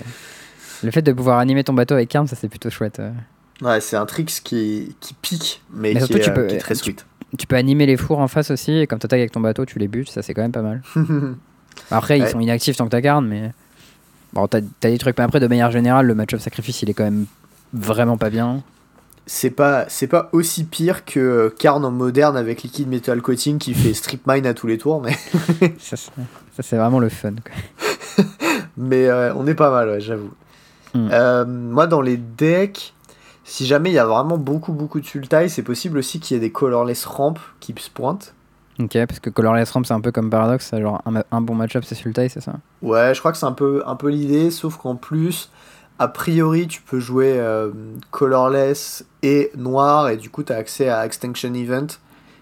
Le 0.83 0.91
fait 0.91 1.01
de 1.01 1.13
pouvoir 1.13 1.39
animer 1.39 1.63
ton 1.63 1.71
bateau 1.73 1.93
avec 1.93 2.09
Karn, 2.09 2.27
ça 2.27 2.35
c'est 2.35 2.49
plutôt 2.49 2.69
chouette. 2.69 2.99
euh. 2.99 3.11
Ouais, 3.61 3.79
c'est 3.79 3.95
un 3.95 4.05
tricks 4.05 4.41
qui, 4.43 4.97
qui 4.99 5.13
pique, 5.13 5.61
mais, 5.73 5.93
Mais 5.93 6.01
qui, 6.01 6.05
surtout, 6.07 6.17
est, 6.17 6.21
tu 6.21 6.29
euh, 6.29 6.33
peux- 6.33 6.47
qui 6.47 6.55
est 6.55 6.59
très 6.59 6.75
tu- 6.75 6.83
sweet. 6.83 7.05
Tu 7.37 7.47
peux 7.47 7.55
animer 7.55 7.85
les 7.85 7.97
fours 7.97 8.19
en 8.19 8.27
face 8.27 8.51
aussi, 8.51 8.71
et 8.71 8.87
comme 8.87 8.99
t'attaques 8.99 9.19
avec 9.19 9.31
ton 9.31 9.39
bateau, 9.39 9.65
tu 9.65 9.79
les 9.79 9.87
butes, 9.87 10.09
ça 10.09 10.21
c'est 10.21 10.33
quand 10.33 10.41
même 10.41 10.51
pas 10.51 10.61
mal. 10.61 10.81
Après, 11.91 12.17
ils 12.19 12.27
sont 12.27 12.39
inactifs 12.39 12.77
tant 12.77 12.85
que 12.85 12.91
t'as 12.91 13.01
Karn, 13.01 13.25
mais. 13.27 13.51
Bon, 14.33 14.47
t'as 14.47 14.61
des 14.81 14.97
trucs, 14.97 15.17
mais 15.17 15.23
après, 15.23 15.39
de 15.39 15.47
manière 15.47 15.71
générale, 15.71 16.07
le 16.07 16.15
match-up 16.15 16.41
sacrifice 16.41 16.81
il 16.81 16.89
est 16.89 16.93
quand 16.93 17.05
même 17.05 17.25
vraiment 17.73 18.17
pas 18.17 18.29
bien. 18.29 18.63
c'est 19.25 19.49
pas 19.49 19.85
c'est 19.87 20.07
pas 20.07 20.29
aussi 20.33 20.65
pire 20.65 21.05
que 21.05 21.53
Karn 21.57 21.85
en 21.85 21.91
moderne 21.91 22.35
avec 22.35 22.63
Liquid 22.63 22.89
Metal 22.89 23.21
Coating 23.21 23.59
qui 23.59 23.73
fait 23.73 23.93
strip 23.93 24.27
mine 24.27 24.45
à 24.45 24.53
tous 24.53 24.67
les 24.67 24.77
tours, 24.77 25.01
mais 25.01 25.13
ça, 25.79 25.95
c'est 25.95 26.11
ça, 26.55 26.63
c'est 26.63 26.77
vraiment 26.77 26.99
le 26.99 27.09
fun. 27.09 27.33
quoi. 27.43 28.25
Mais 28.77 29.07
euh, 29.07 29.33
on 29.35 29.47
est 29.47 29.55
pas 29.55 29.71
mal, 29.71 29.89
ouais, 29.89 30.01
j'avoue. 30.01 30.31
Hmm. 30.93 31.09
Euh, 31.11 31.45
moi, 31.45 31.87
dans 31.87 32.01
les 32.01 32.17
decks, 32.17 32.93
si 33.45 33.65
jamais 33.65 33.91
il 33.91 33.93
y 33.93 33.99
a 33.99 34.05
vraiment 34.05 34.37
beaucoup, 34.37 34.73
beaucoup 34.73 34.99
de 34.99 35.05
sultai, 35.05 35.47
c'est 35.47 35.63
possible 35.63 35.97
aussi 35.97 36.19
qu'il 36.19 36.35
y 36.35 36.37
ait 36.37 36.41
des 36.41 36.51
colorless 36.51 37.05
ramp 37.05 37.35
qui 37.61 37.73
se 37.77 37.89
pointent. 37.89 38.33
Ok, 38.77 38.91
parce 39.07 39.21
que 39.21 39.29
Colorless 39.29 39.71
Ramp, 39.71 39.83
c'est 39.85 39.93
un 39.93 40.01
peu 40.01 40.11
comme 40.11 40.29
Paradox, 40.29 40.67
c'est 40.69 40.81
genre 40.81 41.01
un, 41.05 41.23
un 41.31 41.41
bon 41.41 41.55
match-up, 41.55 41.85
c'est 41.85 41.95
Sultai, 41.95 42.27
c'est 42.27 42.41
ça? 42.41 42.55
Ouais, 42.81 43.13
je 43.13 43.19
crois 43.19 43.31
que 43.31 43.37
c'est 43.37 43.45
un 43.45 43.53
peu, 43.53 43.83
un 43.85 43.95
peu 43.95 44.09
l'idée, 44.09 44.51
sauf 44.51 44.75
qu'en 44.77 44.95
plus, 44.95 45.49
a 45.97 46.09
priori, 46.09 46.67
tu 46.67 46.81
peux 46.81 46.99
jouer 46.99 47.35
euh, 47.37 47.71
colorless 48.11 49.05
et 49.23 49.49
noir, 49.55 50.09
et 50.09 50.17
du 50.17 50.29
coup, 50.29 50.43
tu 50.43 50.51
as 50.51 50.57
accès 50.57 50.89
à 50.89 51.05
Extinction 51.05 51.53
Event. 51.53 51.87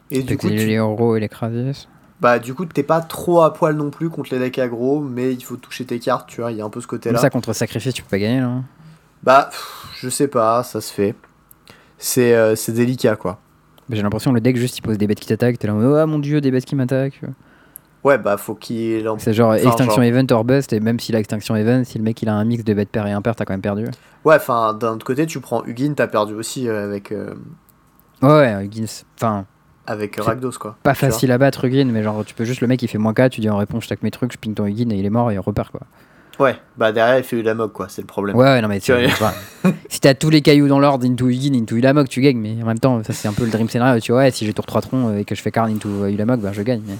Et 0.09 0.23
du 0.23 0.37
coup, 0.37 0.47
les, 0.49 0.55
tu- 0.55 0.71
et 0.71 1.19
les 1.19 1.29
Krasis. 1.29 1.87
bah, 2.19 2.39
du 2.39 2.53
coup, 2.55 2.65
t'es 2.65 2.83
pas 2.83 3.01
trop 3.01 3.41
à 3.43 3.53
poil 3.53 3.75
non 3.75 3.89
plus 3.91 4.09
contre 4.09 4.33
les 4.33 4.39
decks 4.39 4.57
aggro, 4.59 5.01
mais 5.01 5.33
il 5.33 5.43
faut 5.43 5.57
toucher 5.57 5.85
tes 5.85 5.99
cartes, 5.99 6.27
tu 6.29 6.41
vois, 6.41 6.51
il 6.51 6.57
y 6.57 6.61
a 6.61 6.65
un 6.65 6.69
peu 6.69 6.81
ce 6.81 6.87
côté-là. 6.87 7.19
ça, 7.19 7.29
contre 7.29 7.53
Sacrifice, 7.53 7.93
tu 7.93 8.01
peux 8.03 8.09
pas 8.09 8.19
gagner, 8.19 8.39
là 8.39 8.47
hein. 8.47 8.63
Bah, 9.23 9.47
pff, 9.51 9.87
je 10.01 10.09
sais 10.09 10.27
pas, 10.27 10.63
ça 10.63 10.81
se 10.81 10.91
fait. 10.93 11.15
C'est 11.97 12.35
euh, 12.35 12.55
c'est 12.55 12.73
délicat, 12.73 13.15
quoi. 13.15 13.39
Mais 13.89 13.95
J'ai 13.95 14.01
l'impression 14.03 14.31
que 14.31 14.35
le 14.35 14.41
deck, 14.41 14.55
juste, 14.57 14.77
il 14.77 14.81
pose 14.81 14.97
des 14.97 15.07
bêtes 15.07 15.19
qui 15.19 15.27
t'attaquent, 15.27 15.57
t'es 15.59 15.67
là, 15.67 15.73
en 15.73 15.77
mode, 15.77 16.01
oh 16.03 16.07
mon 16.07 16.19
dieu, 16.19 16.41
des 16.41 16.51
bêtes 16.51 16.65
qui 16.65 16.75
m'attaquent. 16.75 17.21
Ouais, 18.03 18.17
bah, 18.17 18.35
faut 18.37 18.55
qu'il. 18.55 19.07
en- 19.07 19.17
C'est 19.17 19.33
genre 19.33 19.51
Enfin, 19.53 19.63
Extinction 19.69 19.95
genre- 19.95 20.03
Event 20.03 20.25
or 20.31 20.43
Bust, 20.43 20.73
et 20.73 20.79
même 20.81 20.99
s'il 20.99 21.15
a 21.15 21.19
Extinction 21.19 21.55
Event, 21.55 21.83
si 21.85 21.97
le 21.97 22.03
mec 22.03 22.21
il 22.21 22.27
a 22.29 22.33
un 22.33 22.43
mix 22.43 22.63
de 22.65 22.73
bêtes 22.73 22.89
paires 22.89 23.07
et 23.07 23.11
impaires, 23.13 23.35
t'as 23.35 23.45
quand 23.45 23.53
même 23.53 23.61
perdu. 23.61 23.85
Ouais, 24.25 24.35
enfin, 24.35 24.73
d'un 24.73 24.93
autre 24.93 25.05
côté, 25.05 25.25
tu 25.25 25.39
prends 25.39 25.63
Hugin, 25.65 25.93
t'as 25.95 26.07
perdu 26.07 26.33
aussi 26.33 26.67
euh, 26.67 26.83
avec, 26.85 27.11
euh, 27.13 27.33
Ouais, 28.21 28.29
ouais, 28.29 28.65
Huggins, 28.65 29.03
enfin, 29.17 29.45
avec 29.85 30.15
Rakdos, 30.17 30.51
quoi. 30.59 30.77
pas 30.83 30.93
facile 30.93 31.31
à 31.31 31.37
battre 31.37 31.65
Huggin, 31.65 31.85
mais 31.91 32.03
genre, 32.03 32.23
tu 32.25 32.33
peux 32.33 32.45
juste 32.45 32.61
le 32.61 32.67
mec 32.67 32.81
il 32.81 32.87
fait 32.87 32.97
moins 32.97 33.13
4, 33.13 33.31
tu 33.33 33.41
dis 33.41 33.49
en 33.49 33.57
réponse, 33.57 33.83
je 33.83 33.89
tac 33.89 34.01
mes 34.03 34.11
trucs, 34.11 34.31
je 34.33 34.37
ping 34.37 34.53
ton 34.53 34.65
Huggin 34.65 34.89
et 34.91 34.95
il 34.95 35.05
est 35.05 35.09
mort 35.09 35.29
et 35.31 35.35
il 35.35 35.39
repart 35.39 35.71
quoi. 35.71 35.81
Ouais, 36.39 36.55
bah, 36.77 36.91
derrière, 36.91 37.17
il 37.19 37.23
fait 37.23 37.41
la 37.43 37.53
moque, 37.53 37.73
quoi, 37.73 37.87
c'est 37.89 38.01
le 38.01 38.07
problème. 38.07 38.35
Ouais, 38.35 38.45
ouais, 38.45 38.61
non, 38.61 38.67
mais 38.67 38.79
Tu 38.79 38.91
vois. 38.91 39.33
si 39.89 39.99
t'as 39.99 40.13
tous 40.15 40.29
les 40.31 40.41
cailloux 40.41 40.67
dans 40.67 40.79
l'ordre, 40.79 41.05
into 41.05 41.27
Huggin, 41.29 41.53
into 41.53 41.75
Ulamog, 41.75 42.07
tu 42.07 42.21
gagnes, 42.21 42.39
mais 42.39 42.55
en 42.63 42.65
même 42.65 42.79
temps, 42.79 43.03
ça 43.03 43.13
c'est 43.13 43.27
un 43.27 43.33
peu 43.33 43.43
le 43.45 43.51
dream 43.51 43.69
scénario, 43.69 43.99
tu 44.01 44.11
vois, 44.11 44.21
ouais, 44.21 44.31
si 44.31 44.45
j'ai 44.45 44.53
tour 44.53 44.65
3 44.65 44.81
troncs 44.81 45.11
euh, 45.11 45.19
et 45.19 45.25
que 45.25 45.35
je 45.35 45.41
fais 45.41 45.51
Karn 45.51 45.71
into 45.71 46.07
Ulamog, 46.07 46.39
bah 46.39 46.49
je 46.51 46.61
gagne. 46.63 46.81
mais- 46.87 46.95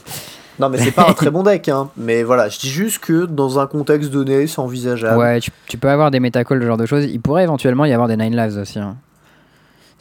Non, 0.59 0.69
mais 0.69 0.77
c'est 0.77 0.91
pas 0.91 1.07
un 1.09 1.13
très 1.13 1.31
bon 1.31 1.41
deck, 1.41 1.67
hein. 1.69 1.89
Mais 1.97 2.21
voilà, 2.21 2.47
je 2.49 2.59
dis 2.59 2.69
juste 2.69 2.99
que 2.99 3.25
dans 3.25 3.57
un 3.59 3.65
contexte 3.65 4.11
donné, 4.11 4.45
c'est 4.45 4.59
envisageable. 4.59 5.17
Ouais, 5.17 5.39
tu, 5.39 5.49
tu 5.67 5.77
peux 5.77 5.89
avoir 5.89 6.11
des 6.11 6.19
métacalls, 6.19 6.61
ce 6.61 6.67
genre 6.67 6.77
de 6.77 6.85
choses. 6.85 7.05
Il 7.05 7.19
pourrait 7.19 7.43
éventuellement 7.43 7.85
y 7.85 7.91
avoir 7.93 8.07
des 8.07 8.17
9 8.17 8.29
lives 8.29 8.57
aussi. 8.61 8.77
Hein. 8.77 8.95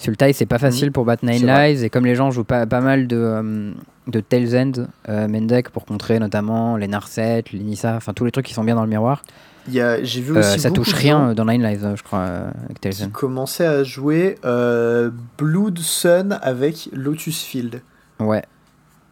Sultai, 0.02 0.32
c'est 0.32 0.46
pas 0.46 0.58
facile 0.58 0.92
pour 0.92 1.04
battre 1.04 1.24
9. 1.24 1.36
C'est 1.38 1.46
vrai. 1.46 1.72
lives, 1.72 1.84
et 1.84 1.90
comme 1.90 2.04
les 2.06 2.14
gens 2.14 2.30
jouent 2.30 2.44
pas, 2.44 2.66
pas 2.66 2.80
mal 2.80 3.06
de, 3.06 3.16
euh, 3.16 3.72
de 4.08 4.20
Tails 4.20 4.56
End, 4.56 4.72
euh, 5.08 5.28
main 5.28 5.42
deck, 5.42 5.70
pour 5.70 5.84
contrer 5.84 6.18
notamment 6.18 6.76
les 6.76 6.88
Narset, 6.88 7.44
les 7.52 7.60
Nissa, 7.60 7.94
enfin 7.96 8.12
tous 8.12 8.24
les 8.24 8.30
trucs 8.32 8.46
qui 8.46 8.54
sont 8.54 8.64
bien 8.64 8.74
dans 8.74 8.82
le 8.84 8.88
miroir, 8.90 9.22
y 9.68 9.80
a- 9.80 10.02
J'ai 10.02 10.20
vu 10.20 10.36
euh, 10.36 10.40
aussi 10.40 10.58
ça 10.58 10.70
beaucoup 10.70 10.82
touche 10.84 10.94
rien 10.94 11.28
euh, 11.30 11.34
dans 11.34 11.44
9 11.44 11.58
lives, 11.58 11.84
euh, 11.84 11.96
je 11.96 12.02
crois, 12.02 12.18
euh, 12.20 12.50
avec 12.64 12.80
qui 12.80 13.02
End. 13.04 13.10
commençaient 13.12 13.66
à 13.66 13.84
jouer 13.84 14.36
euh, 14.44 15.10
Blood 15.38 15.78
Sun 15.78 16.38
avec 16.42 16.88
Lotus 16.92 17.42
Field. 17.44 17.80
Ouais. 18.18 18.42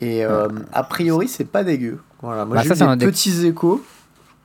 Et 0.00 0.25
euh, 0.25 0.49
a 0.73 0.82
priori, 0.82 1.28
c'est 1.28 1.44
pas 1.44 1.62
dégueu. 1.62 1.99
Voilà, 2.23 2.44
moi 2.47 2.56
Bah, 2.56 2.62
j'ai 2.62 2.75
ça, 2.75 2.92
eu 2.92 2.97
des 2.97 3.04
deck- 3.06 3.14
petits 3.14 3.47
échos. 3.47 3.82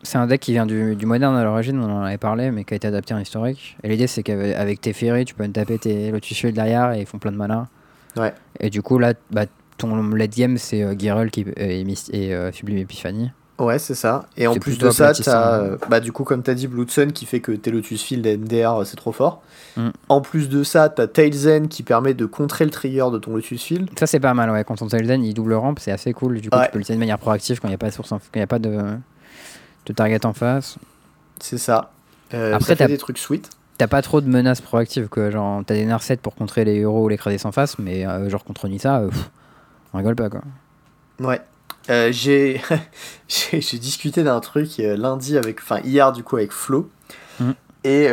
C'est 0.05 0.17
un 0.17 0.27
deck 0.27 0.39
qui 0.39 0.51
vient 0.53 0.65
du, 0.65 0.95
du 0.95 1.05
moderne 1.05 1.35
à 1.35 1.43
l'origine, 1.43 1.79
on 1.79 1.91
en 1.91 2.03
avait 2.03 2.17
parlé, 2.17 2.51
mais 2.51 2.63
qui 2.63 2.73
a 2.73 2.77
été 2.77 2.87
adapté 2.87 3.13
en 3.13 3.19
historique. 3.19 3.77
Et 3.83 3.89
l'idée, 3.89 4.07
c'est 4.07 4.23
qu'avec 4.23 4.79
tes 4.79 4.93
Ferry, 4.93 5.25
tu 5.25 5.33
peux 5.35 5.47
taper 5.49 5.77
tes 5.77 6.11
Lotus 6.11 6.37
Shield 6.37 6.55
derrière 6.55 6.93
et 6.93 7.01
ils 7.01 7.05
font 7.05 7.17
plein 7.19 7.31
de 7.31 7.37
mana. 7.37 7.67
Ouais. 8.15 8.33
Et 8.59 8.69
du 8.69 8.81
coup, 8.81 8.97
là, 8.99 9.13
bah, 9.31 9.45
ton 9.77 9.95
late 10.11 10.35
game, 10.37 10.57
c'est 10.57 10.83
euh, 10.83 10.95
qui, 10.95 11.45
et, 11.57 11.83
Myst- 11.83 12.09
et 12.13 12.33
euh, 12.33 12.51
Sublime 12.51 12.77
Epiphany. 12.77 13.31
Ouais, 13.57 13.79
c'est 13.79 13.95
ça. 13.95 14.25
Et 14.35 14.47
en 14.47 14.55
plus 14.55 14.77
de 14.77 14.89
ça, 14.89 15.13
t'as, 15.13 15.59
euh, 15.59 15.77
bah, 15.89 16.01
du 16.01 16.11
coup, 16.11 16.25
comme 16.25 16.43
t'as 16.43 16.53
dit, 16.53 16.67
Blood 16.67 16.91
Sun 16.91 17.13
qui 17.13 17.25
fait 17.25 17.39
que 17.39 17.53
tes 17.53 17.71
Lotus 17.71 18.03
Field 18.03 18.25
et 18.25 18.35
MDR, 18.37 18.79
euh, 18.81 18.83
c'est 18.83 18.97
trop 18.97 19.13
fort. 19.13 19.41
Mm. 19.77 19.89
En 20.09 20.19
plus 20.21 20.49
de 20.49 20.61
ça, 20.63 20.89
t'as 20.89 21.07
Tailzen 21.07 21.69
qui 21.69 21.81
permet 21.81 22.13
de 22.13 22.25
contrer 22.25 22.65
le 22.65 22.71
trigger 22.71 23.05
de 23.13 23.17
ton 23.17 23.33
Lotus 23.33 23.63
Field. 23.63 23.89
Ça, 23.97 24.07
c'est 24.07 24.19
pas 24.19 24.33
mal, 24.33 24.49
ouais. 24.51 24.63
Quand 24.65 24.75
ton 24.75 24.87
Tailzen, 24.87 25.23
il 25.23 25.33
double 25.33 25.53
rampe, 25.53 25.79
c'est 25.79 25.91
assez 25.91 26.11
cool. 26.11 26.41
Du 26.41 26.49
coup, 26.49 26.57
Ouais. 26.57 26.65
tu 26.65 26.71
peux 26.71 26.77
l'utiliser 26.79 26.95
de 26.97 26.99
manière 26.99 27.17
proactive 27.17 27.61
quand 27.61 27.69
il 27.69 27.71
n'y 27.71 27.75
a 27.75 27.77
pas 27.79 27.87
de 27.89 27.93
source, 27.93 28.09
quand 28.09 28.19
il 28.35 28.39
y 28.39 28.41
a 28.41 28.47
pas 28.47 28.59
de, 28.59 28.77
de 29.85 29.93
target 29.93 30.25
en 30.25 30.33
face. 30.33 30.77
C'est 31.39 31.57
ça. 31.57 31.91
Euh, 32.33 32.53
Après, 32.55 32.65
ça 32.69 32.75
fait 32.75 32.83
t'as- 32.83 32.87
des 32.87 32.97
trucs 32.97 33.17
sweet. 33.17 33.49
T'as 33.77 33.87
pas 33.87 34.01
trop 34.01 34.21
de 34.21 34.27
menaces 34.27 34.61
proactives, 34.61 35.09
quoi. 35.09 35.29
Genre, 35.31 35.61
t'as 35.65 35.73
des 35.73 35.85
Narset 35.85 36.15
pour 36.17 36.33
contrer 36.35 36.63
les 36.63 36.75
héros 36.75 37.03
ou 37.03 37.09
les 37.09 37.17
cradés 37.17 37.37
sans 37.37 37.51
face, 37.51 37.77
mais 37.77 38.05
euh, 38.07 38.29
genre 38.29 38.43
contre 38.45 38.67
Nissa, 38.69 38.99
euh, 38.99 39.09
pff, 39.09 39.29
on 39.93 39.97
rigole 39.97 40.15
pas, 40.15 40.29
quoi. 40.29 40.41
Ouais. 41.19 41.41
J'ai 43.27 43.77
discuté 43.79 44.23
d'un 44.23 44.39
truc 44.39 44.69
lundi 44.79 45.37
avec 45.37 45.59
enfin 45.61 45.79
hier 45.83 46.11
du 46.11 46.23
coup 46.23 46.37
avec 46.37 46.51
Flo 46.51 46.89
Mhm. 47.39 47.53
et 47.83 48.07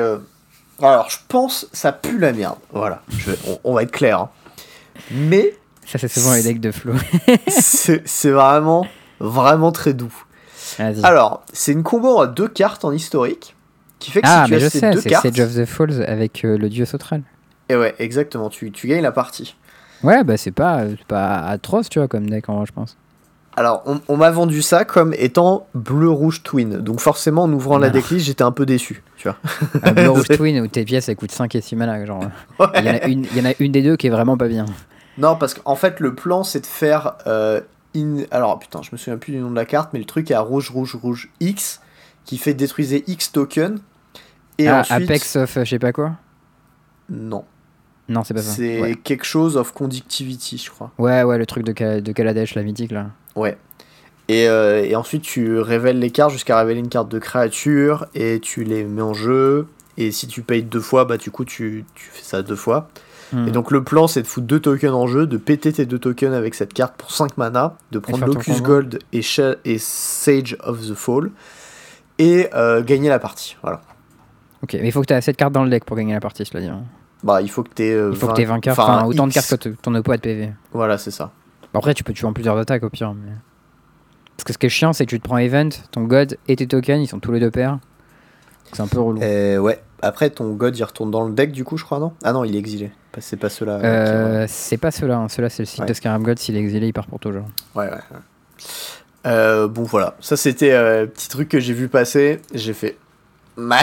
alors 0.82 1.08
je 1.08 1.16
pense 1.28 1.66
ça 1.72 1.90
pue 1.92 2.18
la 2.18 2.32
merde 2.32 2.56
voilà 2.72 3.02
Je 3.08 3.30
on, 3.48 3.58
on 3.64 3.72
va 3.74 3.85
être 3.85 3.90
clair 3.92 4.18
hein. 4.20 4.30
mais 5.11 5.54
Ça, 5.87 5.96
c'est 5.98 6.08
souvent 6.08 6.35
les 6.35 6.42
decks 6.42 6.61
de 6.61 6.70
flow. 6.72 6.92
c'est 7.48 8.30
vraiment 8.30 8.87
vraiment 9.20 9.72
très 9.72 9.94
doux. 9.94 10.12
Alors 11.02 11.42
c'est 11.52 11.72
une 11.72 11.82
combo 11.82 12.20
à 12.20 12.26
deux 12.26 12.48
cartes 12.48 12.85
en 12.85 12.92
historique 12.92 13.54
qui 13.98 14.11
fait 14.11 14.22
que 14.22 14.26
Ah, 14.28 14.42
si 14.44 14.48
tu 14.48 14.50
mais 14.52 14.56
as 14.56 14.61
je 14.64 14.68
ces 14.70 14.78
sais, 14.80 14.90
deux 14.92 15.00
c'est 15.00 15.08
cartes 15.11 15.22
Sage 15.24 15.40
of 15.40 15.54
the 15.54 15.64
Falls 15.64 16.02
avec 16.06 16.44
euh, 16.44 16.56
le 16.58 16.68
dieu 16.68 16.85
Sautral. 16.85 17.22
et 17.68 17.76
ouais 17.76 17.94
exactement 17.98 18.48
tu, 18.48 18.70
tu 18.72 18.87
gagnes 18.88 19.02
la 19.02 19.12
partie 19.12 19.56
Ouais, 20.02 20.24
bah 20.24 20.37
c'est 20.37 20.50
pas, 20.50 20.80
c'est 20.88 21.04
pas 21.06 21.38
atroce, 21.42 21.88
tu 21.88 22.00
vois, 22.00 22.08
comme 22.08 22.28
deck 22.28 22.48
en 22.48 22.56
vrai, 22.56 22.66
je 22.66 22.72
pense. 22.72 22.96
alors 23.56 23.82
on, 23.87 24.00
on 24.08 24.16
m'a 24.16 24.30
vendu 24.32 24.61
ça 24.61 24.85
comme 24.85 25.14
étant 25.16 25.68
bleu 25.74 26.11
rouge 26.11 26.42
twin 26.42 26.78
donc 26.78 26.98
forcément 26.98 27.44
en 27.44 27.52
ouvrant 27.52 27.78
la 27.78 27.88
decklist 27.90 28.26
j'étais 28.26 28.42
un 28.42 28.50
peu 28.50 28.66
déçu 28.66 29.04
tu 29.16 29.28
vois 29.28 29.37
Un 29.85 29.92
Blue 29.92 30.08
Rouge 30.08 30.26
Twin 30.28 30.61
où 30.61 30.66
tes 30.66 30.85
pièces 30.85 31.08
elles 31.08 31.14
coûtent 31.14 31.30
5 31.30 31.54
et 31.54 31.61
6 31.61 31.76
mana. 31.76 32.04
Genre, 32.04 32.24
il 32.76 32.85
y, 32.85 32.90
en 32.90 32.94
a 32.94 33.04
une- 33.06 33.24
il 33.32 33.38
y 33.38 33.40
en 33.40 33.48
a 33.48 33.54
une 33.61 33.70
des 33.70 33.82
deux 33.82 33.96
qui 33.96 34.08
est 34.08 34.11
vraiment 34.11 34.37
pas 34.37 34.48
bien. 34.48 34.64
Non, 35.18 35.37
parce 35.37 35.54
qu'en 35.54 35.76
fait, 35.76 36.00
le 36.00 36.14
plan, 36.16 36.42
c'est 36.42 36.58
de 36.61 36.66
faire. 36.66 37.12
euh, 37.28 37.61
in- 37.96 38.24
Alors, 38.31 38.59
putain, 38.59 38.81
je 38.83 38.90
me 38.92 38.96
souviens 38.96 39.16
plus 39.18 39.33
du 39.33 39.38
nom 39.38 39.50
de 39.50 39.57
la 39.57 39.64
carte, 39.66 39.90
mais 39.92 39.98
le 39.98 40.05
truc 40.05 40.31
est 40.31 40.35
à 40.35 40.40
rouge, 40.40 40.70
rouge, 40.70 40.94
rouge 41.00 41.31
X, 41.40 41.81
qui 42.24 42.38
fait 42.38 42.55
détruire 42.55 43.00
X 43.07 43.33
token. 43.33 43.78
Et 44.59 44.68
ah, 44.68 44.81
ensuite. 44.81 45.02
Apex 45.11 45.37
of 45.37 45.57
euh, 45.57 45.64
je 45.64 45.70
sais 45.70 45.78
pas 45.78 45.92
quoi 45.92 46.12
Non. 47.09 47.44
Non, 48.09 48.24
c'est 48.24 48.35
pas 48.35 48.42
ça. 48.42 48.52
C'est 48.52 48.81
Ouais. 48.81 48.94
quelque 48.94 49.24
chose 49.24 49.57
of 49.57 49.72
conductivity, 49.72 50.59
je 50.59 50.70
crois. 50.70 50.90
ouais, 50.98 51.22
ouais, 51.22 51.38
le 51.38 51.46
truc 51.46 51.64
de, 51.64 51.72
Ka- 51.72 52.00
de 52.00 52.12
Kaladesh, 52.12 52.55
la 52.55 52.62
mythique 52.62 52.90
là. 52.92 53.07
Ouais. 53.37 53.57
Et, 54.28 54.48
euh, 54.48 54.85
et 54.85 54.94
ensuite, 54.96 55.22
tu 55.22 55.59
révèles 55.59 55.98
les 55.98 56.11
cartes 56.11 56.31
jusqu'à 56.33 56.59
révéler 56.59 56.81
une 56.81 56.88
carte 56.88 57.09
de 57.11 57.18
créature, 57.18 58.07
et 58.14 58.40
tu 58.40 58.64
les 58.64 58.85
mets 58.85 59.02
en 59.02 59.14
jeu. 59.14 59.66
Et 59.98 60.11
si 60.11 60.26
tu 60.26 60.42
payes 60.42 60.62
deux 60.62 60.81
fois, 60.81 61.05
bah 61.05 61.16
du 61.16 61.31
coup, 61.31 61.44
tu, 61.44 61.85
tu 61.94 62.09
fais 62.12 62.22
ça 62.22 62.42
deux 62.42 62.57
fois. 62.57 62.88
Hmm. 63.32 63.48
Et 63.48 63.50
donc, 63.50 63.70
le 63.70 63.82
plan, 63.82 64.06
c'est 64.06 64.22
de 64.22 64.26
foutre 64.26 64.46
deux 64.46 64.60
tokens 64.60 64.94
en 64.94 65.06
jeu, 65.06 65.26
de 65.26 65.36
péter 65.36 65.72
tes 65.72 65.86
deux 65.86 65.98
tokens 65.98 66.34
avec 66.34 66.54
cette 66.54 66.74
carte 66.74 66.94
pour 66.96 67.10
5 67.10 67.36
mana, 67.38 67.76
de 67.90 67.98
prendre 67.98 68.26
Locus. 68.26 68.62
Gold 68.62 68.98
et, 69.12 69.22
Sage 69.22 70.56
of 70.64 70.80
the 70.86 70.94
Fall, 70.94 71.30
et 72.18 72.48
euh, 72.54 72.82
gagner 72.82 73.08
la 73.08 73.18
partie. 73.18 73.56
Voilà. 73.62 73.80
Ok, 74.62 74.74
mais 74.74 74.86
il 74.88 74.92
faut 74.92 75.00
que 75.00 75.06
tu 75.06 75.12
aies 75.12 75.16
assez 75.16 75.32
de 75.32 75.36
cartes 75.36 75.52
dans 75.52 75.64
le 75.64 75.70
deck 75.70 75.84
pour 75.84 75.96
gagner 75.96 76.12
la 76.14 76.20
partie, 76.20 76.44
cela 76.44 76.60
dit. 76.60 76.68
hein. 76.68 76.82
Bah, 77.24 77.40
il 77.40 77.50
faut 77.50 77.62
que 77.62 77.70
tu 77.74 77.82
aies. 77.84 78.08
Il 78.10 78.16
faut 78.16 78.28
que 78.28 78.34
tu 78.34 78.42
aies 78.42 78.46
20 78.46 78.60
cartes, 78.60 78.78
enfin 78.78 79.04
autant 79.04 79.26
de 79.26 79.32
cartes 79.32 79.56
que 79.56 79.68
ton 79.70 79.94
oppo 79.94 80.12
a 80.12 80.16
de 80.16 80.22
PV. 80.22 80.52
Voilà, 80.72 80.98
c'est 80.98 81.10
ça. 81.10 81.30
Bon, 81.72 81.78
Après, 81.78 81.94
tu 81.94 82.04
peux 82.04 82.12
tuer 82.12 82.26
en 82.26 82.32
plusieurs 82.32 82.58
attaques 82.58 82.82
au 82.82 82.90
pire. 82.90 83.14
Mais... 83.14 83.32
Parce 84.36 84.44
que 84.44 84.52
ce 84.52 84.58
qui 84.58 84.66
est 84.66 84.70
chiant, 84.70 84.92
c'est 84.92 85.06
que 85.06 85.10
tu 85.10 85.20
te 85.20 85.24
prends 85.24 85.38
Event, 85.38 85.68
ton 85.90 86.02
God 86.02 86.36
et 86.48 86.56
tes 86.56 86.66
tokens, 86.66 87.02
ils 87.02 87.06
sont 87.06 87.20
tous 87.20 87.32
les 87.32 87.40
deux 87.40 87.50
pairs. 87.50 87.78
C'est 88.72 88.82
un 88.82 88.86
peu 88.88 89.00
relou. 89.00 89.20
Euh, 89.22 89.58
ouais. 89.58 89.82
Après, 90.02 90.30
ton 90.30 90.52
God, 90.52 90.76
il 90.76 90.82
retourne 90.82 91.10
dans 91.10 91.26
le 91.26 91.32
deck, 91.32 91.52
du 91.52 91.64
coup, 91.64 91.76
je 91.76 91.84
crois, 91.84 91.98
non? 91.98 92.12
Ah 92.24 92.32
non, 92.32 92.44
il 92.44 92.56
est 92.56 92.58
exilé. 92.58 92.90
C'est 93.20 93.37
pas 93.37 93.48
ceux-là. 93.48 93.79
qui- 93.81 93.87
Euh, 93.87 94.46
c'est 94.48 94.77
pas 94.79 94.90
ceux-là, 94.90 95.16
hein. 95.16 95.29
ceux-là 95.29 95.48
c'est 95.51 95.62
le 95.62 95.66
site 95.66 95.81
Ouais. 95.81 95.87
de 95.87 95.92
Scarab 95.92 96.22
God, 96.22 96.38
s'il 96.38 96.57
est 96.57 96.61
exilé, 96.61 96.88
il 96.88 96.92
part 96.92 97.07
pour 97.07 97.18
toujours. 97.20 97.44
Ouais, 97.75 97.85
ouais. 97.87 97.90
ouais. 97.92 98.01
Euh, 99.27 99.68
bon, 99.68 99.83
voilà. 99.85 100.14
Ça, 100.20 100.37
c'était 100.37 100.72
euh, 100.72 101.07
petit 101.07 101.29
truc 101.29 101.48
que 101.48 101.61
j'ai 101.61 101.75
vu 101.75 101.88
passer. 101.88 102.40
J'ai 102.55 102.72
fait. 102.75 102.96
Bah. 103.57 103.77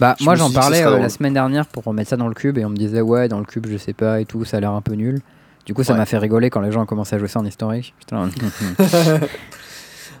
Bah, 0.00 0.14
Je 0.18 0.24
moi 0.24 0.34
j'en 0.34 0.50
parlais 0.50 0.84
euh, 0.84 0.98
la 0.98 1.08
semaine 1.08 1.32
dernière 1.32 1.66
pour 1.66 1.84
remettre 1.84 2.10
ça 2.10 2.16
dans 2.18 2.28
le 2.28 2.34
cube 2.34 2.58
et 2.58 2.64
on 2.66 2.68
me 2.68 2.76
disait 2.76 3.00
ouais, 3.00 3.28
dans 3.28 3.38
le 3.38 3.46
cube 3.46 3.66
je 3.70 3.78
sais 3.78 3.94
pas 3.94 4.20
et 4.20 4.26
tout, 4.26 4.44
ça 4.44 4.58
a 4.58 4.60
l'air 4.60 4.72
un 4.72 4.82
peu 4.82 4.92
nul. 4.92 5.20
Du 5.64 5.72
coup, 5.74 5.82
ça 5.84 5.92
Ouais. 5.94 5.98
m'a 5.98 6.06
fait 6.06 6.18
rigoler 6.18 6.50
quand 6.50 6.60
les 6.60 6.70
gens 6.70 6.82
ont 6.82 6.86
commencé 6.86 7.14
à 7.16 7.18
jouer 7.18 7.28
ça 7.28 7.40
en 7.40 7.44
historique. 7.46 7.94
Putain. 8.00 8.28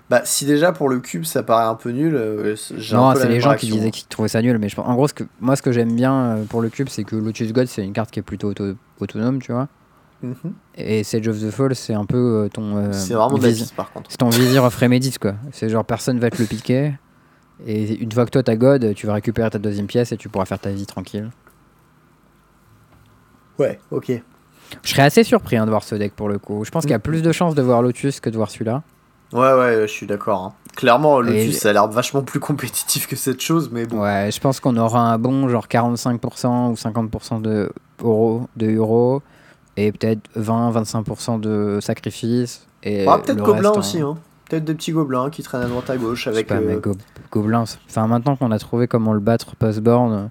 Bah, 0.08 0.20
si 0.24 0.44
déjà 0.46 0.70
pour 0.70 0.88
le 0.88 1.00
cube 1.00 1.24
ça 1.24 1.42
paraît 1.42 1.64
un 1.66 1.74
peu 1.74 1.90
nul, 1.90 2.14
euh, 2.14 2.54
non, 2.92 3.14
c'est 3.16 3.28
les 3.28 3.40
gens 3.40 3.54
qui 3.56 3.66
disaient 3.68 3.90
qu'ils 3.90 4.06
trouvaient 4.06 4.28
ça 4.28 4.40
nul, 4.40 4.56
mais 4.58 4.68
je 4.68 4.76
pense, 4.76 4.86
en 4.86 4.94
gros, 4.94 5.08
ce 5.08 5.14
que, 5.14 5.24
moi 5.40 5.56
ce 5.56 5.62
que 5.62 5.72
j'aime 5.72 5.92
bien 5.94 6.14
euh, 6.14 6.44
pour 6.44 6.62
le 6.62 6.68
cube, 6.68 6.88
c'est 6.88 7.02
que 7.02 7.16
Lotus 7.16 7.52
God 7.52 7.66
c'est 7.66 7.84
une 7.84 7.92
carte 7.92 8.12
qui 8.12 8.20
est 8.20 8.22
plutôt 8.22 8.50
auto- 8.50 8.76
autonome, 9.00 9.40
tu 9.42 9.50
vois. 9.52 9.66
Mhm. 10.22 10.34
Et 10.76 11.02
Sage 11.04 11.26
of 11.28 11.40
the 11.40 11.50
Fall, 11.50 11.74
c'est 11.74 11.92
un 11.94 12.04
peu 12.06 12.44
euh, 12.44 12.48
ton. 12.48 12.76
euh, 12.76 12.92
c'est 12.92 13.14
vraiment 13.14 13.36
de 13.36 13.46
la 13.46 13.52
par 13.74 13.90
contre. 13.92 14.08
C'est 14.10 14.16
ton 14.18 14.28
vizir 14.28 14.62
of 14.64 14.76
Remedis, 14.76 15.14
quoi. 15.20 15.34
C'est 15.52 15.68
genre 15.68 15.84
personne 15.84 16.18
va 16.20 16.30
te 16.30 16.40
le 16.40 16.46
piquer. 16.46 16.94
Et 17.66 17.94
une 17.96 18.12
fois 18.12 18.24
que 18.26 18.30
toi 18.30 18.42
t'as 18.44 18.54
God, 18.54 18.94
tu 18.94 19.06
vas 19.08 19.14
récupérer 19.14 19.50
ta 19.50 19.58
deuxième 19.58 19.86
pièce 19.88 20.12
et 20.12 20.16
tu 20.16 20.28
pourras 20.28 20.44
faire 20.44 20.58
ta 20.60 20.70
vie 20.70 20.86
tranquille. 20.86 21.30
Ouais, 23.58 23.78
ok. 23.90 24.12
Je 24.82 24.88
serais 24.90 25.02
assez 25.02 25.24
surpris 25.24 25.56
hein, 25.56 25.64
de 25.64 25.70
voir 25.70 25.82
ce 25.82 25.94
deck 25.94 26.14
pour 26.14 26.28
le 26.28 26.38
coup. 26.38 26.64
Je 26.64 26.70
pense 26.70 26.82
qu'il 26.82 26.90
y 26.90 26.94
a 26.94 26.98
Mm. 26.98 27.02
plus 27.02 27.22
de 27.22 27.32
chances 27.32 27.54
de 27.54 27.62
voir 27.62 27.82
Lotus 27.82 28.20
que 28.20 28.30
de 28.30 28.36
voir 28.36 28.50
celui-là. 28.50 28.82
Ouais, 29.32 29.52
ouais, 29.54 29.82
je 29.82 29.86
suis 29.92 30.06
d'accord. 30.06 30.42
hein. 30.44 30.52
Clairement, 30.76 31.20
Lotus, 31.20 31.58
ça 31.58 31.70
a 31.70 31.72
l'air 31.72 31.88
vachement 31.88 32.22
plus 32.22 32.38
compétitif 32.40 33.06
que 33.06 33.16
cette 33.16 33.40
chose, 33.40 33.70
mais 33.72 33.86
bon. 33.86 34.02
Ouais, 34.02 34.30
je 34.30 34.38
pense 34.40 34.60
qu'on 34.60 34.76
aura 34.76 35.00
un 35.12 35.18
bon 35.18 35.48
genre 35.48 35.66
45% 35.68 36.70
ou 36.70 36.74
50% 36.74 37.40
de 37.40 37.70
euros, 38.02 38.46
de 38.56 38.70
euros 38.72 39.22
et 39.78 39.90
peut-être 39.92 40.20
20-25% 40.38 41.40
de 41.40 41.78
sacrifices. 41.80 42.66
Et 42.82 43.06
Ah, 43.08 43.18
peut-être 43.18 43.42
gobelins 43.42 43.70
reste 43.70 43.78
aussi, 43.78 44.00
hein. 44.00 44.16
Peut-être 44.48 44.64
des 44.64 44.74
petits 44.74 44.92
gobelins 44.92 45.28
qui 45.30 45.42
traînent 45.42 45.62
à 45.62 45.66
droite 45.66 45.90
à 45.90 45.96
gauche 45.96 46.26
avec. 46.28 46.46
pas, 46.46 46.60
mais 46.60 46.74
euh, 46.74 46.78
go- 46.80 46.94
Gobelins. 47.32 47.64
Enfin, 47.88 48.06
maintenant 48.06 48.36
qu'on 48.36 48.52
a 48.52 48.58
trouvé 48.58 48.86
comment 48.86 49.12
le 49.12 49.18
battre 49.20 49.56
post-board, 49.56 50.12
euh, 50.12 50.26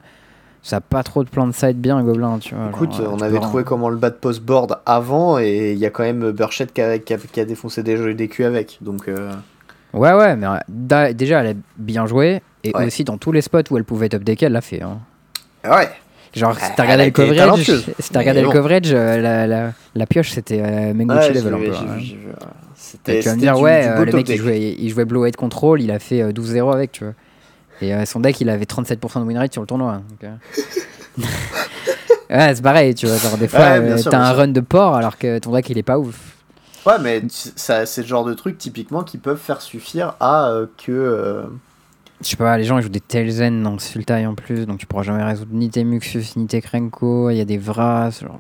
ça 0.68 0.78
a 0.78 0.82
pas 0.82 1.04
trop 1.04 1.24
de 1.24 1.30
plan 1.30 1.46
de 1.46 1.52
side 1.54 1.80
bien, 1.80 2.02
Gobelin, 2.02 2.40
tu 2.40 2.56
vois. 2.56 2.70
Écoute, 2.70 2.94
genre, 2.96 3.14
on 3.14 3.18
tu 3.18 3.24
avait 3.24 3.40
trouvé 3.40 3.64
comment 3.64 3.90
le 3.90 3.98
battre 3.98 4.18
post-board 4.20 4.80
avant, 4.88 5.38
et 5.38 5.74
il 5.74 5.78
y 5.78 5.86
a 5.86 5.92
quand 5.92 6.02
même 6.04 6.32
Burchett 6.32 6.74
qui 6.74 6.82
a, 6.82 6.98
qui 6.98 7.14
a- 7.14 7.18
qui 7.18 7.40
a 7.40 7.46
défoncé 7.46 7.84
des 7.84 7.98
jeux 7.98 8.16
des 8.16 8.28
culs 8.28 8.46
avec. 8.46 8.80
Donc, 8.82 9.08
euh, 9.08 9.32
Ouais, 9.94 10.12
ouais, 10.14 10.36
mais 10.36 10.48
euh, 10.48 10.56
da- 10.68 11.14
déjà, 11.14 11.42
elle 11.44 11.52
a 11.56 11.60
bien 11.78 12.08
joué. 12.08 12.42
Et 12.64 12.76
Ouais. 12.76 12.88
aussi, 12.88 13.04
dans 13.04 13.18
tous 13.20 13.32
les 13.32 13.42
spots 13.42 13.60
où 13.70 13.78
elle 13.78 13.84
pouvait 13.84 14.10
top 14.10 14.24
deck, 14.24 14.42
elle 14.42 14.54
l'a 14.54 14.62
fait. 14.62 14.82
hein. 14.82 14.98
ouais. 15.64 15.88
Genre, 16.34 16.60
si 16.60 16.66
t'as 16.76 16.84
regardé 16.84 17.06
le 17.06 17.12
coverage, 17.12 17.72
si 18.00 18.10
t'as 18.12 18.20
regardé 18.20 18.42
le 18.42 18.50
coverage, 18.50 18.92
euh, 18.92 19.22
la, 19.22 19.48
la, 19.48 19.72
la 19.94 20.06
pioche, 20.06 20.32
c'était 20.32 20.62
euh, 20.62 20.94
Menguchi 20.94 21.30
Ouais, 21.30 21.34
level 21.34 21.54
un 21.54 21.58
peu. 21.60 21.72
hein. 21.72 22.48
C'était 22.76 23.20
tu 23.22 23.30
vas 23.30 23.36
me 23.36 23.40
dire, 23.40 23.56
du- 23.56 23.62
ouais, 23.62 23.84
du 23.84 23.88
euh, 23.90 24.06
le 24.06 24.12
mec 24.12 24.28
il 24.30 24.36
jouait, 24.38 24.76
il 24.78 24.90
jouait 24.90 25.06
Blue 25.06 25.20
White 25.20 25.38
Control, 25.38 25.82
il 25.82 25.92
a 25.92 26.00
fait 26.00 26.22
euh, 26.22 26.32
12-0 26.34 26.74
avec, 26.74 26.92
tu 26.92 27.06
vois. 27.06 27.14
Et 27.82 27.94
euh, 27.94 28.06
son 28.06 28.20
deck, 28.20 28.40
il 28.42 28.50
avait 28.50 28.66
37% 28.66 29.20
de 29.20 29.26
win 29.26 29.38
rate 29.38 29.54
sur 29.54 29.62
le 29.62 29.68
tournoi. 29.68 30.02
donc, 30.10 30.24
euh. 30.24 30.36
ouais, 32.30 32.56
c'est 32.56 32.62
pareil, 32.62 32.96
tu 32.96 33.06
vois. 33.08 33.18
Genre, 33.18 33.38
des 33.38 33.48
fois, 33.48 33.60
Ouais, 33.60 33.80
euh, 33.80 34.02
t'as 34.04 34.20
un 34.22 34.28
sûr. 34.30 34.38
run 34.38 34.48
de 34.50 34.62
port 34.62 34.96
alors 34.96 35.18
que 35.18 35.40
ton 35.40 35.52
deck, 35.54 35.70
il 35.70 35.78
est 35.78 35.84
pas 35.84 36.00
ouf. 36.00 36.36
Ouais, 36.86 37.00
mais 37.02 37.24
ça, 37.30 37.86
c'est 37.86 38.02
le 38.02 38.08
genre 38.08 38.26
de 38.26 38.34
truc 38.34 38.58
typiquement 38.58 39.04
qui 39.04 39.18
peuvent 39.18 39.40
faire 39.40 39.62
suffire 39.62 40.16
à 40.20 40.50
euh, 40.50 40.68
que. 40.78 40.92
euh, 40.92 41.44
Je 42.22 42.28
sais 42.30 42.36
pas, 42.38 42.58
les 42.58 42.64
gens 42.64 42.78
ils 42.78 42.84
jouent 42.84 42.90
des 42.90 43.00
Tailzen 43.00 43.64
dans 43.64 43.80
Sultai 43.80 44.26
en 44.28 44.36
plus, 44.36 44.66
donc 44.68 44.78
tu 44.78 44.86
pourras 44.86 45.02
jamais 45.04 45.24
résoudre 45.24 45.52
ni 45.54 45.70
tes 45.70 45.84
Muxus, 45.84 46.26
ni 46.36 46.46
tes 46.46 46.62
Krenko, 46.62 47.32
il 47.32 47.38
y 47.38 47.42
a 47.42 47.46
des 47.46 47.58
Vras, 47.58 48.12
genre. 48.22 48.40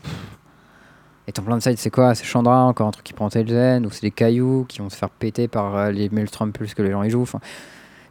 Et 1.28 1.32
ton 1.32 1.41
plan 1.41 1.58
de 1.58 1.62
side, 1.63 1.80
c'est 1.80 1.89
quoi? 1.89 2.13
C'est 2.13 2.24
Chandra, 2.24 2.65
encore 2.65 2.88
un 2.88 2.91
truc 2.91 3.04
qui 3.04 3.13
prend 3.13 3.30
Tailzen, 3.30 3.84
ou 3.84 3.89
c'est 3.89 4.02
des 4.04 4.12
cailloux 4.12 4.65
qui 4.69 4.78
vont 4.78 4.91
se 4.91 4.95
faire 4.95 5.10
péter 5.10 5.48
par 5.48 5.76
euh, 5.76 5.91
les 5.91 6.10
Maelstrom 6.10 6.52
plus 6.52 6.76
que 6.76 6.84
les 6.84 6.91
gens 6.91 7.02
y 7.02 7.10
jouent. 7.10 7.26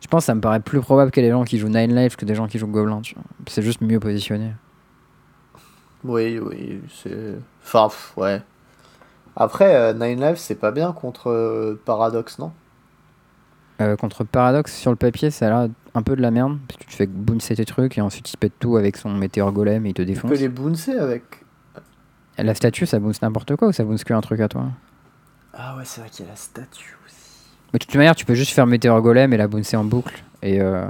Je 0.04 0.08
pense 0.08 0.22
que 0.24 0.26
ça 0.26 0.34
me 0.34 0.40
paraît 0.42 0.60
plus 0.60 0.80
probable 0.80 1.10
que 1.10 1.20
les 1.20 1.30
gens 1.30 1.44
qui 1.44 1.58
jouent 1.58 1.68
Nine 1.70 1.94
Lives 1.96 2.14
que 2.16 2.26
des 2.26 2.34
gens 2.34 2.46
qui 2.46 2.58
jouent 2.58 2.66
Goblin, 2.68 3.00
tu. 3.00 3.14
C'est 3.46 3.62
juste 3.62 3.80
mieux 3.80 3.98
positionné. 3.98 4.52
Oui, 6.04 6.38
oui, 6.38 6.82
c'est. 7.02 7.36
Enfin, 7.64 7.88
pff, 7.88 8.12
ouais. 8.18 8.42
Après, 9.34 9.74
euh, 9.74 9.94
Nine 9.94 10.20
Lives, 10.20 10.36
c'est 10.36 10.54
pas 10.56 10.70
bien 10.72 10.92
contre 10.92 11.30
euh, 11.30 11.80
Paradox, 11.86 12.38
non? 12.38 12.52
Euh, 13.80 13.96
contre 13.96 14.22
Paradox, 14.24 14.76
sur 14.76 14.90
le 14.90 14.96
papier, 14.96 15.30
ça 15.30 15.46
a 15.46 15.48
l'air 15.64 15.74
un 15.94 16.02
peu 16.02 16.14
de 16.14 16.20
la 16.22 16.30
merde, 16.30 16.58
parce 16.68 16.78
que 16.78 16.84
tu 16.84 16.94
fais 16.96 17.06
bouncer 17.06 17.56
tes 17.56 17.64
trucs 17.64 17.96
et 17.98 18.00
ensuite 18.02 18.30
il 18.32 18.36
pète 18.36 18.52
tout 18.60 18.76
avec 18.76 18.96
son 18.98 19.10
météore 19.14 19.52
golem 19.52 19.86
et 19.86 19.88
il 19.88 19.94
te 19.94 20.02
Tu 20.02 20.06
défonce. 20.06 20.30
peux 20.30 20.36
les 20.36 20.48
bouncer 20.48 20.98
avec? 20.98 21.22
La 22.36 22.54
statue, 22.54 22.84
ça 22.86 22.98
bounce 22.98 23.22
n'importe 23.22 23.56
quoi 23.56 23.68
ou 23.68 23.72
ça 23.72 23.84
bounce 23.84 24.04
qu'un 24.04 24.20
truc 24.20 24.40
à 24.40 24.48
toi? 24.48 24.66
Ah 25.54 25.76
ouais, 25.76 25.84
c'est 25.84 26.00
vrai 26.02 26.10
qu'il 26.10 26.24
y 26.26 26.28
a 26.28 26.32
la 26.32 26.36
statue 26.36 26.96
aussi. 27.06 27.23
Mais 27.74 27.78
de 27.80 27.84
toute 27.84 27.94
manière, 27.96 28.14
tu 28.14 28.24
peux 28.24 28.34
juste 28.34 28.52
faire 28.52 28.66
Météor 28.68 29.02
Golem 29.02 29.32
et 29.32 29.36
la 29.36 29.48
bouncer 29.48 29.76
en 29.76 29.82
boucle. 29.82 30.22
Et 30.42 30.60
euh, 30.62 30.86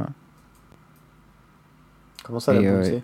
Comment 2.23 2.39
ça, 2.41 2.53
Et, 2.55 2.61
la 2.63 2.71
euh, 2.71 2.77
bouncer 2.83 3.03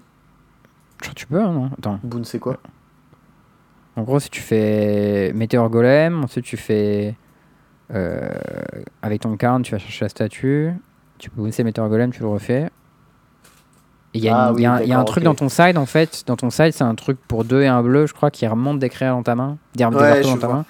tu 1.16 1.26
peux, 1.26 1.42
hein, 1.42 1.50
non? 1.52 1.70
Attends. 1.78 1.98
Bouncer 2.02 2.38
quoi? 2.38 2.58
En 3.96 4.02
gros, 4.02 4.20
si 4.20 4.28
tu 4.28 4.42
fais 4.42 5.32
Météor 5.34 5.70
Golem, 5.70 6.22
ensuite 6.24 6.44
tu 6.44 6.58
fais. 6.58 7.14
euh, 7.94 8.28
avec 9.02 9.22
ton 9.22 9.34
carne, 9.38 9.62
tu 9.62 9.72
vas 9.72 9.78
chercher 9.78 10.04
la 10.04 10.08
statue. 10.10 10.72
Tu 11.18 11.30
peux 11.30 11.40
bouncer 11.40 11.64
Météor 11.64 11.88
Golem, 11.88 12.12
tu 12.12 12.20
le 12.20 12.28
refais. 12.28 12.68
Il 14.12 14.22
y, 14.22 14.28
a 14.28 14.36
Ah 14.36 14.48
une- 14.50 14.54
oui, 14.56 14.60
il 14.60 14.64
y 14.64 14.66
a 14.66 14.72
un- 14.74 14.80
il 14.82 14.88
y 14.88 14.92
a 14.92 14.96
un 14.96 14.98
d'accord, 14.98 15.12
truc 15.14 15.24
dans 15.24 15.34
ton 15.34 15.48
side 15.48 15.78
en 15.78 15.86
fait. 15.86 16.24
Dans 16.26 16.36
ton 16.36 16.50
side, 16.50 16.72
c'est 16.72 16.84
un 16.84 16.94
truc 16.94 17.18
pour 17.28 17.44
2 17.46 17.62
et 17.62 17.66
un 17.68 17.82
bleu, 17.82 18.06
je 18.06 18.12
crois, 18.12 18.30
qui 18.30 18.46
remonte 18.46 18.78
des 18.78 18.90
créas 18.90 19.10
dans 19.10 19.22
ta 19.22 19.34
main. 19.34 19.56
Des, 19.74 19.84
Ouais, 19.86 20.20
dans 20.22 20.36
ta 20.36 20.46
vois. 20.46 20.56
main. 20.56 20.64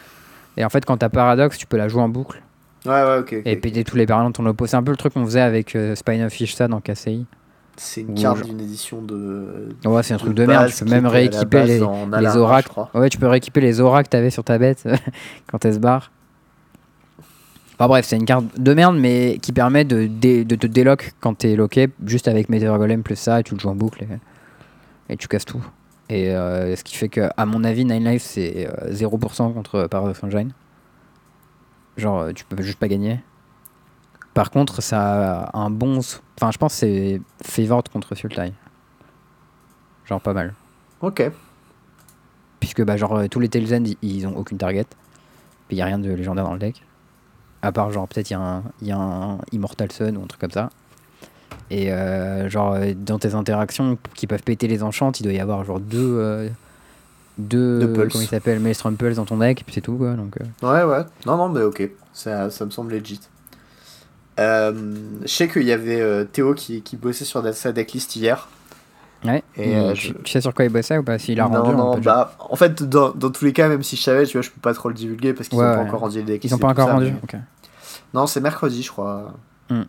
Et 0.57 0.65
en 0.65 0.69
fait, 0.71 0.85
quand 0.85 0.97
t'as 0.99 1.09
Paradox, 1.09 1.59
tu 1.59 1.67
peux 1.67 1.77
la 1.77 1.89
jouer 1.89 2.03
en 2.03 2.09
boucle. 2.09 2.41
Ouais, 2.87 2.93
ouais, 2.93 3.19
ok. 3.21 3.35
ok, 3.39 3.43
Et 3.47 3.57
péter 3.57 3.85
tous 3.85 3.97
les 3.97 4.07
barils 4.07 4.25
dans 4.27 4.33
ton 4.33 4.47
oppo. 4.47 4.67
C'est 4.67 4.77
un 4.77 4.83
peu 4.83 4.91
le 4.91 4.97
truc 4.97 5.13
qu'on 5.15 5.25
faisait 5.25 5.41
avec 5.41 5.77
euh, 5.77 5.95
Spine 5.95 6.23
of 6.23 6.41
Ishta 6.41 6.67
dans 6.69 6.81
KCI. 6.81 7.27
C'est 7.77 8.01
une 8.03 8.15
carte 8.15 8.39
d'une 8.45 8.61
édition 8.61 9.01
de. 9.03 9.69
Ouais, 9.87 10.03
c'est 10.03 10.13
un 10.15 10.19
truc 10.19 10.35
de 10.35 10.45
merde. 10.47 10.67
Tu 10.79 10.85
peux 10.85 10.91
même 10.91 11.05
rééquiper 11.13 11.59
les, 11.67 11.79
les 12.21 12.27
oracles. 12.37 12.69
Ouais, 12.95 13.09
tu 13.09 13.19
peux 13.19 13.27
rééquiper 13.27 13.61
les 13.61 13.81
auras 13.81 14.03
que 14.03 14.09
t'avais 14.09 14.31
sur 14.31 14.45
ta 14.45 14.59
bête 14.59 14.87
quand 15.51 15.65
elle 15.65 15.75
se 15.75 15.79
barre. 15.79 16.11
Enfin 17.75 17.89
bref, 17.89 18.05
c'est 18.07 18.17
une 18.17 18.27
carte 18.27 18.45
de 18.59 18.75
merde, 18.75 18.97
mais 18.99 19.39
qui 19.41 19.53
permet 19.53 19.85
de, 19.85 20.07
dé- 20.07 20.45
de 20.45 20.55
te 20.55 20.67
délock 20.67 21.13
quand 21.21 21.33
t'es 21.39 21.57
locké, 21.57 21.89
juste 22.05 22.29
avec 22.29 22.51
Meteor 22.51 22.77
Golem 22.77 23.03
plus 23.03 23.17
ça, 23.17 23.41
et 23.41 23.43
tu 23.43 23.55
le 23.55 23.61
joues 23.61 23.71
en 23.71 23.75
boucle 23.75 24.03
et, 24.05 25.13
et 25.15 25.17
tu 25.17 25.29
casses 25.29 25.47
tout. 25.47 25.65
Et 26.11 26.35
euh, 26.35 26.77
ce 26.77 26.85
qui 26.85 26.95
fait 26.97 27.09
que, 27.09 27.31
à 27.35 27.47
mon 27.47 27.65
avis, 27.65 27.87
Nine 27.87 28.05
Life 28.05 28.23
c'est 28.23 28.69
euh, 28.69 28.93
0% 28.93 29.55
contre 29.55 29.87
Paradox 29.87 30.23
Engine. 30.23 30.51
Genre, 32.01 32.19
euh, 32.21 32.33
tu 32.33 32.45
peux 32.45 32.63
juste 32.63 32.79
pas 32.79 32.89
gagner. 32.89 33.21
Par 34.35 34.51
contre, 34.51 34.81
ça 34.83 35.43
a 35.45 35.59
un 35.59 35.71
bon. 35.71 35.99
Enfin, 35.99 36.51
je 36.51 36.59
pense 36.59 36.73
que 36.75 36.79
c'est 36.79 37.23
favored 37.45 37.89
contre 37.89 38.15
Sultai. 38.15 38.53
Genre, 40.07 40.21
pas 40.21 40.33
mal. 40.33 40.55
Ok. 41.03 41.31
Puisque 42.59 42.83
bah, 42.85 42.97
genre, 42.97 43.23
tous 43.31 43.41
les 43.41 43.49
Tailsend, 43.49 43.85
ils- 43.85 43.97
ils 44.03 44.27
ont 44.27 44.37
aucune 44.37 44.59
target. 44.59 44.85
Puis 45.69 45.77
il 45.77 45.77
n'y 45.77 45.83
a 45.83 45.87
rien 45.87 45.99
de 45.99 46.11
légendaire 46.13 46.45
dans 46.45 46.53
le 46.53 46.59
deck. 46.59 46.83
À 47.63 47.73
part, 47.73 47.91
genre, 47.93 48.09
peut-être 48.09 48.31
il 48.31 48.35
y, 48.35 48.37
a 48.37 48.41
un- 48.41 48.63
y 48.83 48.93
a 48.93 48.99
un 48.99 49.39
Immortal 49.53 49.93
Sun 49.93 50.17
ou 50.17 50.23
un 50.23 50.27
truc 50.27 50.41
comme 50.41 50.51
ça. 50.51 50.71
Et 51.71 51.93
euh, 51.93 52.49
genre, 52.49 52.77
dans 52.97 53.19
tes 53.19 53.35
interactions 53.35 53.97
qui 54.15 54.27
peuvent 54.27 54.43
péter 54.43 54.67
les 54.67 54.83
enchants, 54.83 55.13
il 55.13 55.23
doit 55.23 55.33
y 55.33 55.41
avoir 55.41 55.65
genre 55.65 55.79
deux. 55.81 56.17
euh, 56.19 56.49
deux. 57.41 57.81
Deux 57.81 57.93
pulse. 57.93 58.13
comment 58.13 58.25
il 58.25 58.29
s'appelle 58.29 58.61
Maelstrom 58.61 58.97
Pulse 58.97 59.17
dans 59.17 59.25
ton 59.25 59.39
deck, 59.39 59.61
et 59.61 59.65
puis 59.65 59.75
c'est 59.75 59.81
tout 59.81 59.97
quoi. 59.97 60.13
Donc, 60.15 60.35
euh, 60.41 60.67
Ouais, 60.67 60.85
ouais. 60.85 61.05
Non, 61.27 61.37
non, 61.37 61.49
mais 61.49 61.63
ok. 61.63 61.91
Ça, 62.13 62.51
ça 62.51 62.65
me 62.65 62.71
semble 62.71 62.93
legit. 62.93 63.21
Euh, 64.39 64.73
je 65.23 65.29
sais 65.29 65.49
qu'il 65.49 65.65
y 65.65 65.73
avait 65.73 66.01
euh, 66.01 66.25
Théo 66.25 66.55
qui, 66.55 66.83
qui 66.83 66.97
bossait 66.97 67.25
sur 67.25 67.43
sa 67.55 67.73
decklist 67.73 68.17
hier. 68.17 68.49
Ouais. 69.25 69.43
Et, 69.57 69.77
euh, 69.77 69.93
tu, 69.93 70.09
je- 70.09 70.13
tu 70.15 70.33
sais 70.33 70.41
sur 70.41 70.55
quoi 70.55 70.65
il 70.65 70.71
bossait 70.73 70.97
ou 70.97 71.03
pas? 71.03 71.19
S'il 71.19 71.39
a 71.41 71.45
non, 71.49 71.63
rendu 71.63 71.75
on 71.75 71.77
non, 71.77 71.93
juste- 71.97 72.05
bah, 72.07 72.35
en 72.39 72.57
fait, 72.57 72.83
dans, 72.83 73.11
dans 73.11 73.31
tous 73.31 73.45
les 73.45 73.53
cas, 73.53 73.69
même 73.69 73.83
si 73.83 73.97
je 73.97 74.03
savais, 74.03 74.25
tu 74.25 74.33
vois, 74.39 74.43
je 74.43 74.49
peux 74.51 74.61
pas 74.63 74.73
trop 74.73 74.89
le 74.89 74.95
divulguer 74.95 75.35
parce 75.35 75.49
qu'ils 75.49 75.59
Ouais, 75.59 75.67
ont 75.67 75.75
pas 75.75 75.83
ouais. 75.83 75.89
encore 75.89 76.01
rendu 76.01 76.19
les 76.19 76.25
decklist. 76.25 76.53
Ils 76.53 76.55
ont 76.55 76.59
pas 76.59 76.69
encore 76.69 76.89
ça, 76.89 76.95
rendu 76.95 77.13
mais- 77.13 77.21
Ok. 77.23 77.37
Non, 78.15 78.27
c'est 78.27 78.41
mercredi, 78.41 78.83
je 78.83 78.91
crois. 78.91 79.35
Hmm. 79.69 79.83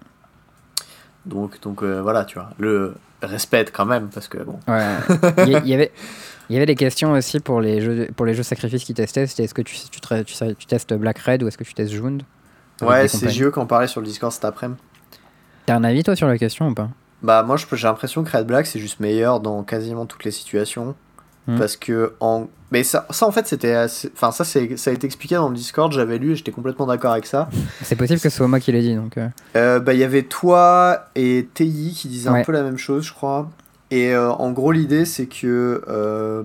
Donc, 1.25 1.61
donc 1.61 1.83
euh, 1.83 2.01
voilà, 2.01 2.25
tu 2.25 2.35
vois. 2.37 2.49
Le 2.59 2.95
respect 3.21 3.65
quand 3.71 3.85
même, 3.85 4.09
parce 4.13 4.27
que 4.27 4.39
bon. 4.39 4.59
Ouais. 4.67 4.95
il, 5.45 5.49
y, 5.53 5.57
il 5.63 5.67
y 5.69 5.73
avait, 5.75 5.91
il 6.51 6.55
y 6.55 6.57
avait 6.57 6.65
des 6.65 6.75
questions 6.75 7.13
aussi 7.13 7.39
pour 7.39 7.61
les 7.61 7.79
jeux, 7.79 8.09
pour 8.15 8.25
les 8.25 8.33
jeux 8.33 8.43
sacrifices 8.43 8.83
qui 8.83 8.93
testaient. 8.93 9.25
C'était 9.25 9.43
est-ce 9.45 9.53
que 9.53 9.61
tu, 9.61 9.75
tu, 9.89 10.01
tu, 10.01 10.65
testes 10.65 10.93
Black 10.93 11.17
Red 11.19 11.43
ou 11.43 11.47
est-ce 11.47 11.57
que 11.57 11.63
tu 11.63 11.73
testes 11.73 11.93
Jund 11.93 12.23
Ouais, 12.81 13.07
c'est 13.07 13.19
compagnies. 13.19 13.33
JE 13.37 13.49
qui 13.51 13.59
en 13.59 13.65
parlait 13.65 13.87
sur 13.87 14.01
le 14.01 14.07
Discord 14.07 14.33
cet 14.33 14.43
après-midi. 14.43 14.77
T'as 15.65 15.75
un 15.75 15.83
avis 15.85 16.03
toi 16.03 16.15
sur 16.15 16.27
la 16.27 16.37
question 16.37 16.67
ou 16.67 16.73
pas? 16.73 16.89
Bah 17.23 17.43
moi 17.43 17.55
j'ai 17.55 17.87
l'impression 17.87 18.23
que 18.25 18.35
Red 18.35 18.47
Black 18.47 18.65
c'est 18.67 18.79
juste 18.79 18.99
meilleur 18.99 19.39
dans 19.39 19.63
quasiment 19.63 20.05
toutes 20.05 20.25
les 20.25 20.31
situations 20.31 20.93
Hmm. 21.47 21.57
parce 21.57 21.75
que 21.75 22.13
en 22.19 22.45
mais 22.69 22.83
ça, 22.83 23.07
ça 23.09 23.25
en 23.25 23.31
fait 23.31 23.47
c'était 23.47 23.73
assez... 23.73 24.11
enfin 24.13 24.31
ça 24.31 24.43
c'est 24.45 24.77
ça 24.77 24.91
a 24.91 24.93
été 24.93 25.07
expliqué 25.07 25.33
dans 25.33 25.49
le 25.49 25.55
Discord 25.55 25.91
j'avais 25.91 26.19
lu 26.19 26.33
et 26.33 26.35
j'étais 26.35 26.51
complètement 26.51 26.85
d'accord 26.85 27.13
avec 27.13 27.25
ça 27.25 27.49
C'est 27.81 27.95
possible 27.95 28.19
que 28.19 28.29
ce 28.29 28.37
soit 28.37 28.47
moi 28.47 28.59
qui 28.59 28.71
l'ai 28.71 28.81
dit 28.81 28.93
donc. 28.93 29.17
euh, 29.17 29.27
Euh, 29.55 29.79
bah 29.79 29.93
il 29.95 29.99
y 29.99 30.03
avait 30.03 30.21
toi 30.21 31.07
et 31.15 31.47
TI 31.51 31.95
qui 31.97 32.09
disaient 32.09 32.29
un 32.29 32.43
peu 32.43 32.51
la 32.51 32.61
même 32.61 32.77
chose 32.77 33.05
je 33.05 33.11
crois 33.13 33.49
et 33.91 34.13
euh, 34.13 34.31
en 34.31 34.51
gros 34.51 34.71
l'idée 34.71 35.05
c'est 35.05 35.27
que 35.27 35.83
euh, 35.87 36.43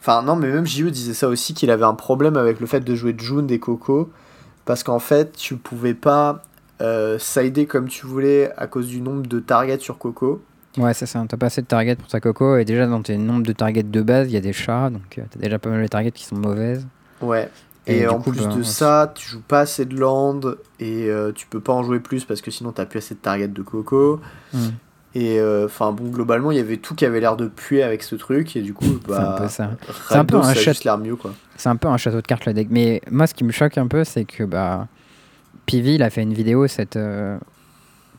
enfin 0.00 0.22
non 0.22 0.36
mais 0.36 0.50
même 0.50 0.64
JE 0.64 0.84
disait 0.84 1.14
ça 1.14 1.28
aussi 1.28 1.52
qu'il 1.52 1.70
avait 1.70 1.84
un 1.84 1.94
problème 1.94 2.36
avec 2.36 2.60
le 2.60 2.66
fait 2.66 2.80
de 2.80 2.94
jouer 2.94 3.14
June 3.18 3.50
et 3.50 3.58
Coco 3.58 4.10
parce 4.64 4.82
qu'en 4.82 4.98
fait 4.98 5.36
tu 5.36 5.56
pouvais 5.56 5.94
pas 5.94 6.42
euh, 6.80 7.18
sider 7.18 7.66
comme 7.66 7.88
tu 7.88 8.06
voulais 8.06 8.50
à 8.56 8.66
cause 8.66 8.86
du 8.86 9.00
nombre 9.00 9.26
de 9.26 9.40
targets 9.40 9.80
sur 9.80 9.98
Coco 9.98 10.42
Ouais, 10.78 10.94
c'est 10.94 11.04
ça. 11.04 11.22
T'as 11.28 11.36
pas 11.36 11.46
assez 11.46 11.60
de 11.60 11.66
targets 11.66 11.96
pour 11.96 12.08
ta 12.08 12.18
coco 12.18 12.56
et 12.56 12.64
déjà 12.64 12.86
dans 12.86 13.02
tes 13.02 13.18
nombres 13.18 13.46
de 13.46 13.52
targets 13.52 13.82
de 13.82 14.00
base, 14.00 14.28
il 14.28 14.32
y 14.32 14.38
a 14.38 14.40
des 14.40 14.54
chats 14.54 14.88
donc 14.88 15.02
t'as 15.10 15.38
déjà 15.38 15.58
pas 15.58 15.68
mal 15.68 15.82
de 15.82 15.86
targets 15.86 16.12
qui 16.12 16.24
sont 16.24 16.36
mauvaises. 16.36 16.86
Ouais. 17.20 17.50
Et 17.86 18.06
en 18.06 18.20
coup, 18.20 18.30
plus 18.30 18.46
ben, 18.46 18.56
de 18.56 18.62
ça, 18.62 19.12
tu 19.14 19.28
joues 19.28 19.42
pas 19.42 19.60
assez 19.60 19.84
de 19.84 19.98
land 19.98 20.40
et 20.78 21.10
euh, 21.10 21.32
tu 21.32 21.46
peux 21.46 21.60
pas 21.60 21.72
en 21.72 21.82
jouer 21.82 21.98
plus 21.98 22.24
parce 22.24 22.40
que 22.40 22.50
sinon 22.50 22.70
t'as 22.70 22.86
plus 22.86 22.98
assez 22.98 23.14
de 23.14 23.20
target 23.20 23.48
de 23.48 23.62
Coco. 23.62 24.20
Hmm. 24.52 24.68
Et 25.14 25.38
euh, 25.38 25.66
enfin 25.66 25.92
bon, 25.92 26.04
globalement, 26.08 26.50
il 26.52 26.56
y 26.56 26.60
avait 26.60 26.78
tout 26.78 26.94
qui 26.94 27.04
avait 27.04 27.20
l'air 27.20 27.36
de 27.36 27.46
puer 27.46 27.82
avec 27.82 28.02
ce 28.02 28.14
truc 28.14 28.56
et 28.56 28.62
du 28.62 28.72
coup, 28.72 28.98
C'est 29.06 29.12
un 29.14 29.18
bah. 29.22 29.36
peu 29.42 29.48
ça. 29.48 29.70
C'est 30.08 30.14
un 30.16 30.24
peu 30.24 30.36
un. 30.38 30.54
C'est 31.56 31.68
un 31.68 31.76
peu 31.76 31.88
un 31.88 31.96
château 31.98 32.20
de 32.20 32.26
cartes 32.26 32.46
le 32.46 32.54
deck. 32.54 32.68
Mais 32.70 33.02
moi, 33.10 33.26
ce 33.26 33.34
qui 33.34 33.44
me 33.44 33.52
choque 33.52 33.76
un 33.76 33.86
peu, 33.88 34.04
c'est 34.04 34.24
que 34.24 34.44
bah, 34.44 34.88
Pivi, 35.66 35.96
il 35.96 36.02
a 36.02 36.08
fait 36.10 36.22
une 36.22 36.32
vidéo 36.32 36.66
cette. 36.66 36.96
euh, 36.96 37.36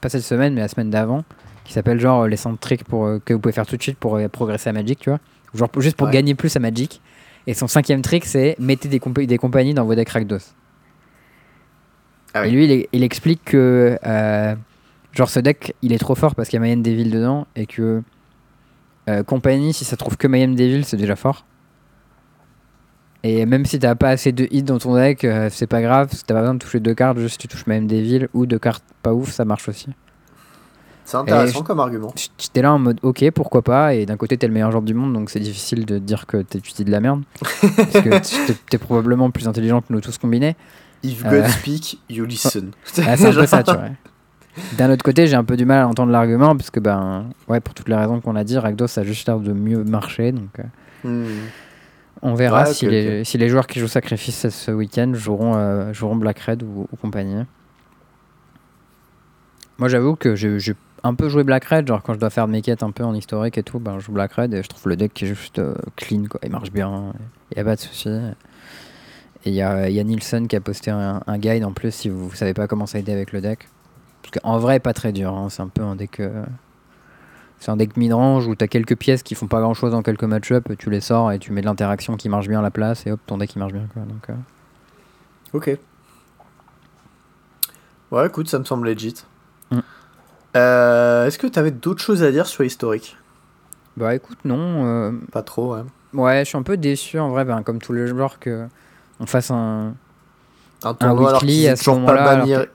pas 0.02 0.10
cette 0.10 0.24
semaine, 0.24 0.54
mais 0.54 0.62
la 0.62 0.68
semaine 0.68 0.90
d'avant, 0.90 1.24
qui 1.64 1.74
s'appelle 1.74 2.00
genre 2.00 2.24
euh, 2.24 2.28
les 2.28 2.38
100 2.38 2.58
tricks 2.60 2.84
pour, 2.84 3.06
euh, 3.06 3.20
que 3.24 3.34
vous 3.34 3.40
pouvez 3.40 3.54
faire 3.54 3.66
tout 3.66 3.78
de 3.78 3.82
suite 3.82 3.98
pour 3.98 4.18
euh, 4.18 4.28
progresser 4.28 4.70
à 4.70 4.74
Magic, 4.74 5.00
tu 5.00 5.10
vois. 5.10 5.20
Genre 5.56 5.70
juste 5.78 5.96
pour 5.96 6.08
Ouais. 6.08 6.14
gagner 6.14 6.36
plus 6.36 6.56
à 6.56 6.60
Magic. 6.60 7.02
Et 7.48 7.54
son 7.54 7.68
cinquième 7.68 8.02
trick, 8.02 8.26
c'est 8.26 8.56
mettez 8.60 8.88
des, 8.88 9.00
des 9.26 9.38
compagnies 9.38 9.74
dans 9.74 9.84
vos 9.86 9.96
decks 9.96 10.10
Rakdos. 10.10 10.38
Ah 12.34 12.48
Et 12.48 12.52
lui, 12.52 12.88
il, 12.92 13.04
explique 13.04 13.44
que 13.46 13.98
euh, 14.06 14.56
genre 15.14 15.30
ce 15.30 15.40
deck, 15.40 15.76
il 15.82 15.94
est 15.94 15.98
trop 15.98 16.16
fort 16.16 16.36
parce 16.36 16.50
qu'il 16.50 16.58
y 16.58 16.60
a 16.60 16.62
Mayhem 16.62 16.82
Devil 16.82 17.10
dedans 17.10 17.48
et 17.56 17.66
que 17.66 18.02
euh, 19.10 19.24
compagnie, 19.24 19.74
si 19.74 19.86
ça 19.86 19.96
trouve 19.98 20.18
que 20.18 20.28
Mayhem 20.28 20.56
Devil, 20.56 20.84
c'est 20.86 20.98
déjà 20.98 21.16
fort. 21.16 21.46
Et 23.26 23.46
même 23.46 23.66
si 23.66 23.80
t'as 23.80 23.96
pas 23.96 24.10
assez 24.10 24.32
de 24.34 24.48
hits 24.52 24.64
dans 24.64 24.80
ton 24.80 24.96
deck, 24.96 25.24
euh, 25.24 25.50
c'est 25.52 25.68
pas 25.68 25.82
grave. 25.82 26.10
Si 26.12 26.24
t'as 26.26 26.34
pas 26.34 26.42
besoin 26.42 26.56
de 26.56 26.60
toucher 26.60 26.80
deux 26.82 26.94
cartes, 26.94 27.18
juste 27.20 27.40
tu 27.40 27.48
touches 27.48 27.66
Mayhem 27.68 27.88
Devil 27.88 28.28
ou 28.34 28.46
deux 28.46 28.60
cartes 28.60 28.84
pas 29.02 29.14
ouf, 29.14 29.32
ça 29.32 29.46
marche 29.46 29.70
aussi. 29.70 29.88
C'est 31.06 31.18
intéressant 31.18 31.60
je- 31.60 31.64
comme 31.64 31.80
argument. 31.80 32.14
J'étais 32.38 32.62
là 32.62 32.74
en 32.74 32.80
mode 32.80 33.00
ok, 33.02 33.30
pourquoi 33.32 33.62
pas. 33.62 33.94
Et 33.94 34.06
d'un 34.06 34.18
côté, 34.18 34.38
t'es 34.38 34.48
le 34.48 34.54
meilleur 34.54 34.72
joueur 34.72 34.84
du 34.84 34.94
monde, 34.94 35.14
donc 35.14 35.30
c'est 35.30 35.40
difficile 35.40 35.86
de 35.86 36.00
dire 36.00 36.26
que 36.26 36.38
tu 36.44 36.60
dis 36.74 36.84
de 36.86 36.92
la 36.92 37.00
merde. 37.02 37.24
parce 37.42 37.62
que 38.02 38.52
t'es- 38.70 38.78
probablement 38.78 39.30
plus 39.32 39.48
intelligent 39.48 39.82
que 39.82 39.92
nous 39.92 40.02
tous 40.02 40.18
combinés. 40.18 40.56
If 41.04 41.24
Euh. 41.26 41.30
God 41.42 41.50
speak, 41.50 42.00
you 42.10 42.26
listen. 42.26 42.72
Ah, 43.06 43.16
c'est 43.18 43.28
un 43.28 43.34
peu 43.34 43.46
ça, 43.46 43.64
tu 43.64 43.72
vois. 43.72 43.84
D'un 44.78 44.92
autre 44.92 45.04
côté, 45.04 45.26
j'ai 45.28 45.36
un 45.36 45.44
peu 45.44 45.58
du 45.58 45.66
mal 45.66 45.80
à 45.82 45.88
entendre 45.88 46.12
l'argument 46.12 46.56
parce 46.56 46.70
que, 46.70 46.80
ben, 46.80 47.26
ouais, 47.48 47.60
pour 47.60 47.74
toutes 47.74 47.90
les 47.90 47.96
raisons 47.96 48.22
qu'on 48.22 48.36
a 48.36 48.44
dit, 48.44 48.58
Rakdos 48.58 49.00
a 49.00 49.04
juste 49.04 49.28
l'air 49.28 49.40
de 49.40 49.52
mieux 49.54 49.84
marcher. 49.84 50.32
Donc, 50.32 50.60
euh, 50.60 50.64
Hmm. 51.04 51.26
on 52.22 52.34
verra 52.36 52.64
Ouais, 52.64 52.74
si, 52.74 52.86
les, 52.88 53.24
si 53.26 53.38
les 53.38 53.50
joueurs 53.50 53.68
qui 53.68 53.80
jouent 53.80 53.88
Sacrifice 53.88 54.48
ce- 54.50 54.72
week-end 54.72 55.12
joueront, 55.16 55.56
euh, 55.56 55.92
joueront 55.92 56.16
Black 56.16 56.40
Red 56.40 56.64
ou, 56.64 56.88
ou 56.92 56.96
compagnie. 56.96 57.44
Moi, 59.80 59.90
j'avoue 59.90 60.16
que 60.16 60.36
j'ai 60.36 60.76
un 61.04 61.16
peu 61.16 61.30
joué 61.30 61.44
Black 61.44 61.66
Red. 61.66 61.88
Genre, 61.88 62.02
quand 62.04 62.14
je 62.14 62.20
dois 62.20 62.30
faire 62.30 62.48
mes 62.48 62.62
quêtes 62.62 62.84
un 62.84 62.92
peu 62.92 63.04
en 63.04 63.14
historique 63.16 63.58
et 63.58 63.64
tout, 63.64 63.80
ben, 63.80 64.00
je 64.00 64.06
joue 64.06 64.12
Black 64.14 64.34
Red 64.34 64.54
et 64.54 64.64
je 64.64 64.70
trouve 64.70 64.88
le 64.88 64.96
deck 64.96 65.14
qui 65.14 65.26
est 65.26 65.28
juste 65.28 65.60
euh, 65.60 65.74
clean, 65.96 66.26
quoi. 66.30 66.40
Il 66.44 66.52
marche 66.52 66.72
bien, 66.72 67.12
il 67.52 67.56
n'y 67.56 67.62
a 67.62 67.66
pas 67.66 67.76
de 67.76 67.82
souci. 67.82 68.08
Et 69.46 69.50
il 69.50 69.54
y 69.56 69.62
a, 69.62 69.90
y 69.90 70.00
a 70.00 70.04
Nielsen 70.04 70.48
qui 70.48 70.56
a 70.56 70.62
posté 70.62 70.92
un, 70.92 71.22
un 71.28 71.38
guide 71.38 71.66
en 71.66 71.74
plus 71.74 71.92
si 71.94 72.08
vous 72.08 72.30
ne 72.30 72.36
savez 72.36 72.54
pas 72.54 72.68
comment 72.68 72.86
ça 72.86 73.00
aider 73.00 73.12
avec 73.12 73.34
le 73.34 73.42
deck. 73.42 73.68
Parce 74.24 74.32
qu'en 74.42 74.58
vrai, 74.58 74.80
pas 74.80 74.94
très 74.94 75.12
dur. 75.12 75.34
hein. 75.34 75.50
C'est 75.50 75.62
un 75.62 75.68
peu 75.68 75.84
un 75.84 75.96
deck. 75.96 76.20
euh, 76.20 76.44
C'est 77.60 77.70
un 77.72 77.78
deck 77.78 77.96
mid-range 77.98 78.48
où 78.48 78.56
tu 78.56 78.64
as 78.64 78.68
quelques 78.68 78.96
pièces 78.98 79.22
qui 79.24 79.36
font 79.36 79.48
pas 79.48 79.62
grand 79.62 79.74
chose 79.76 79.92
dans 79.92 80.02
quelques 80.02 80.24
match-up. 80.24 80.68
Tu 80.80 80.90
les 80.90 81.02
sors 81.02 81.32
et 81.32 81.40
tu 81.40 81.52
mets 81.52 81.62
de 81.62 81.66
l'interaction 81.68 82.18
qui 82.18 82.28
marche 82.30 82.48
bien 82.48 82.60
à 82.60 82.64
la 82.64 82.72
place 82.72 83.06
et 83.06 83.12
hop, 83.12 83.20
ton 83.28 83.38
deck 83.38 83.54
il 83.56 83.60
marche 83.60 83.74
bien. 83.74 83.88
Quoi. 83.94 84.02
Donc, 84.04 84.30
euh, 84.30 84.34
Ok. 85.54 85.78
Ouais, 88.12 88.28
écoute, 88.28 88.48
ça 88.50 88.60
me 88.60 88.64
semble 88.64 88.88
legit. 88.88 89.16
Mm. 89.72 89.80
Euh, 90.56 91.26
Est-ce 91.26 91.38
que 91.40 91.48
tu 91.48 91.58
avais 91.60 91.72
d'autres 91.72 92.02
choses 92.02 92.24
à 92.24 92.32
dire 92.32 92.46
sur 92.48 92.64
historique 92.64 93.18
Bah 93.98 94.14
écoute, 94.16 94.38
non. 94.46 94.86
euh, 94.86 95.12
Pas 95.32 95.42
trop, 95.42 95.76
ouais. 95.76 95.82
Ouais, 96.14 96.40
je 96.40 96.50
suis 96.50 96.58
un 96.58 96.64
peu 96.64 96.78
déçu 96.78 97.18
en 97.20 97.30
vrai, 97.30 97.44
ben, 97.44 97.64
comme 97.64 97.80
tous 97.80 97.94
les 97.94 98.06
joueurs, 98.06 98.38
que 98.40 98.68
on 99.20 99.26
fasse 99.26 99.50
un. 99.50 99.94
Un 100.84 100.94
tournoi 100.94 101.30
alors 101.30 101.42
weekly 101.42 101.68
à 101.70 101.76
ce 101.76 101.90
moment-là, 101.90 102.30
alors 102.32 102.66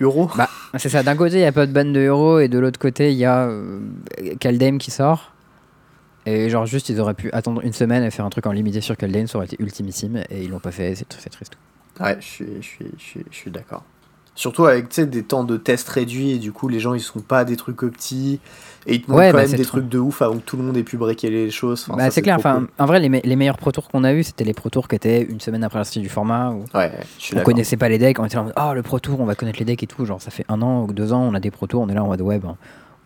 Euro 0.00 0.30
Bah, 0.36 0.48
c'est 0.76 0.88
ça. 0.88 1.02
D'un 1.02 1.16
côté, 1.16 1.36
il 1.36 1.40
n'y 1.40 1.44
a 1.46 1.52
pas 1.52 1.66
de 1.66 1.72
ban 1.72 1.84
de 1.84 2.00
héros 2.00 2.38
et 2.40 2.48
de 2.48 2.58
l'autre 2.58 2.78
côté, 2.78 3.12
il 3.12 3.18
y 3.18 3.24
a 3.24 3.46
euh, 3.46 3.80
Kaldheim 4.40 4.78
qui 4.78 4.90
sort. 4.90 5.32
Et 6.26 6.50
genre, 6.50 6.66
juste, 6.66 6.88
ils 6.90 7.00
auraient 7.00 7.14
pu 7.14 7.30
attendre 7.32 7.62
une 7.64 7.72
semaine 7.72 8.02
et 8.04 8.10
faire 8.10 8.24
un 8.24 8.30
truc 8.30 8.46
en 8.46 8.52
limité 8.52 8.80
sur 8.80 8.96
Kaldheim, 8.96 9.26
ça 9.26 9.38
aurait 9.38 9.46
été 9.46 9.56
ultimissime. 9.60 10.22
Et 10.30 10.44
ils 10.44 10.50
l'ont 10.50 10.58
pas 10.60 10.72
fait, 10.72 10.94
c'est 10.94 11.08
tr- 11.10 11.16
c'est 11.18 11.30
triste. 11.30 11.52
Ouais, 12.00 12.16
je 12.20 12.26
suis, 12.26 12.46
je 12.60 12.66
suis, 12.66 12.86
je 12.98 13.02
suis, 13.02 13.24
je 13.30 13.36
suis 13.36 13.50
d'accord. 13.50 13.82
Surtout 14.38 14.66
avec 14.66 14.94
des 15.00 15.24
temps 15.24 15.42
de 15.42 15.56
test 15.56 15.88
réduits 15.88 16.30
et 16.30 16.38
du 16.38 16.52
coup 16.52 16.68
les 16.68 16.78
gens 16.78 16.94
ils 16.94 17.00
sont 17.00 17.18
pas 17.18 17.44
des 17.44 17.56
trucs 17.56 17.76
petits 17.78 18.38
et 18.86 18.94
ils 18.94 19.02
te 19.02 19.10
montrent 19.10 19.18
Ouais, 19.20 19.30
quand 19.32 19.38
bah, 19.38 19.46
même 19.48 19.56
des 19.56 19.64
trucs 19.64 19.88
de 19.88 19.98
ouf 19.98 20.22
avant 20.22 20.36
que 20.36 20.42
tout 20.44 20.56
le 20.56 20.62
monde 20.62 20.76
ait 20.76 20.84
pu 20.84 20.96
breaker 20.96 21.28
les 21.28 21.50
choses. 21.50 21.84
Enfin, 21.88 21.98
bah, 21.98 22.08
c'est 22.12 22.22
clair. 22.22 22.38
trop 22.38 22.48
Enfin, 22.48 22.58
cool. 22.60 22.68
en 22.78 22.86
vrai, 22.86 23.00
les, 23.00 23.08
me- 23.08 23.20
les 23.20 23.34
meilleurs 23.34 23.56
pro 23.58 23.72
tours 23.72 23.88
qu'on 23.88 24.04
a 24.04 24.12
eu, 24.12 24.22
c'était 24.22 24.44
les 24.44 24.54
pro 24.54 24.70
tours 24.70 24.86
qui 24.86 24.94
étaient 24.94 25.22
une 25.22 25.40
semaine 25.40 25.64
après 25.64 25.80
la 25.80 25.84
sortie 25.84 25.98
du 25.98 26.08
format. 26.08 26.50
Où 26.52 26.64
Ouais, 26.72 26.92
on 27.34 27.40
connaissait 27.42 27.76
pas 27.76 27.88
les 27.88 27.98
decks, 27.98 28.16
on 28.20 28.26
était 28.26 28.36
là 28.36 28.42
en 28.42 28.44
mode, 28.44 28.54
oh 28.56 28.74
le 28.74 28.82
pro 28.82 29.00
tour, 29.00 29.18
on 29.20 29.24
va 29.24 29.34
connaître 29.34 29.58
les 29.58 29.64
decks 29.64 29.82
et 29.82 29.88
tout. 29.88 30.04
Genre, 30.06 30.22
ça 30.22 30.30
fait 30.30 30.44
un 30.48 30.62
an 30.62 30.84
ou 30.84 30.92
deux 30.92 31.12
ans, 31.12 31.22
on 31.22 31.34
a 31.34 31.40
des 31.40 31.50
pro 31.50 31.66
tours, 31.66 31.82
on 31.82 31.88
est 31.88 31.94
là 31.94 32.04
en 32.04 32.06
mode, 32.06 32.20
ouais, 32.20 32.38
ben, 32.38 32.54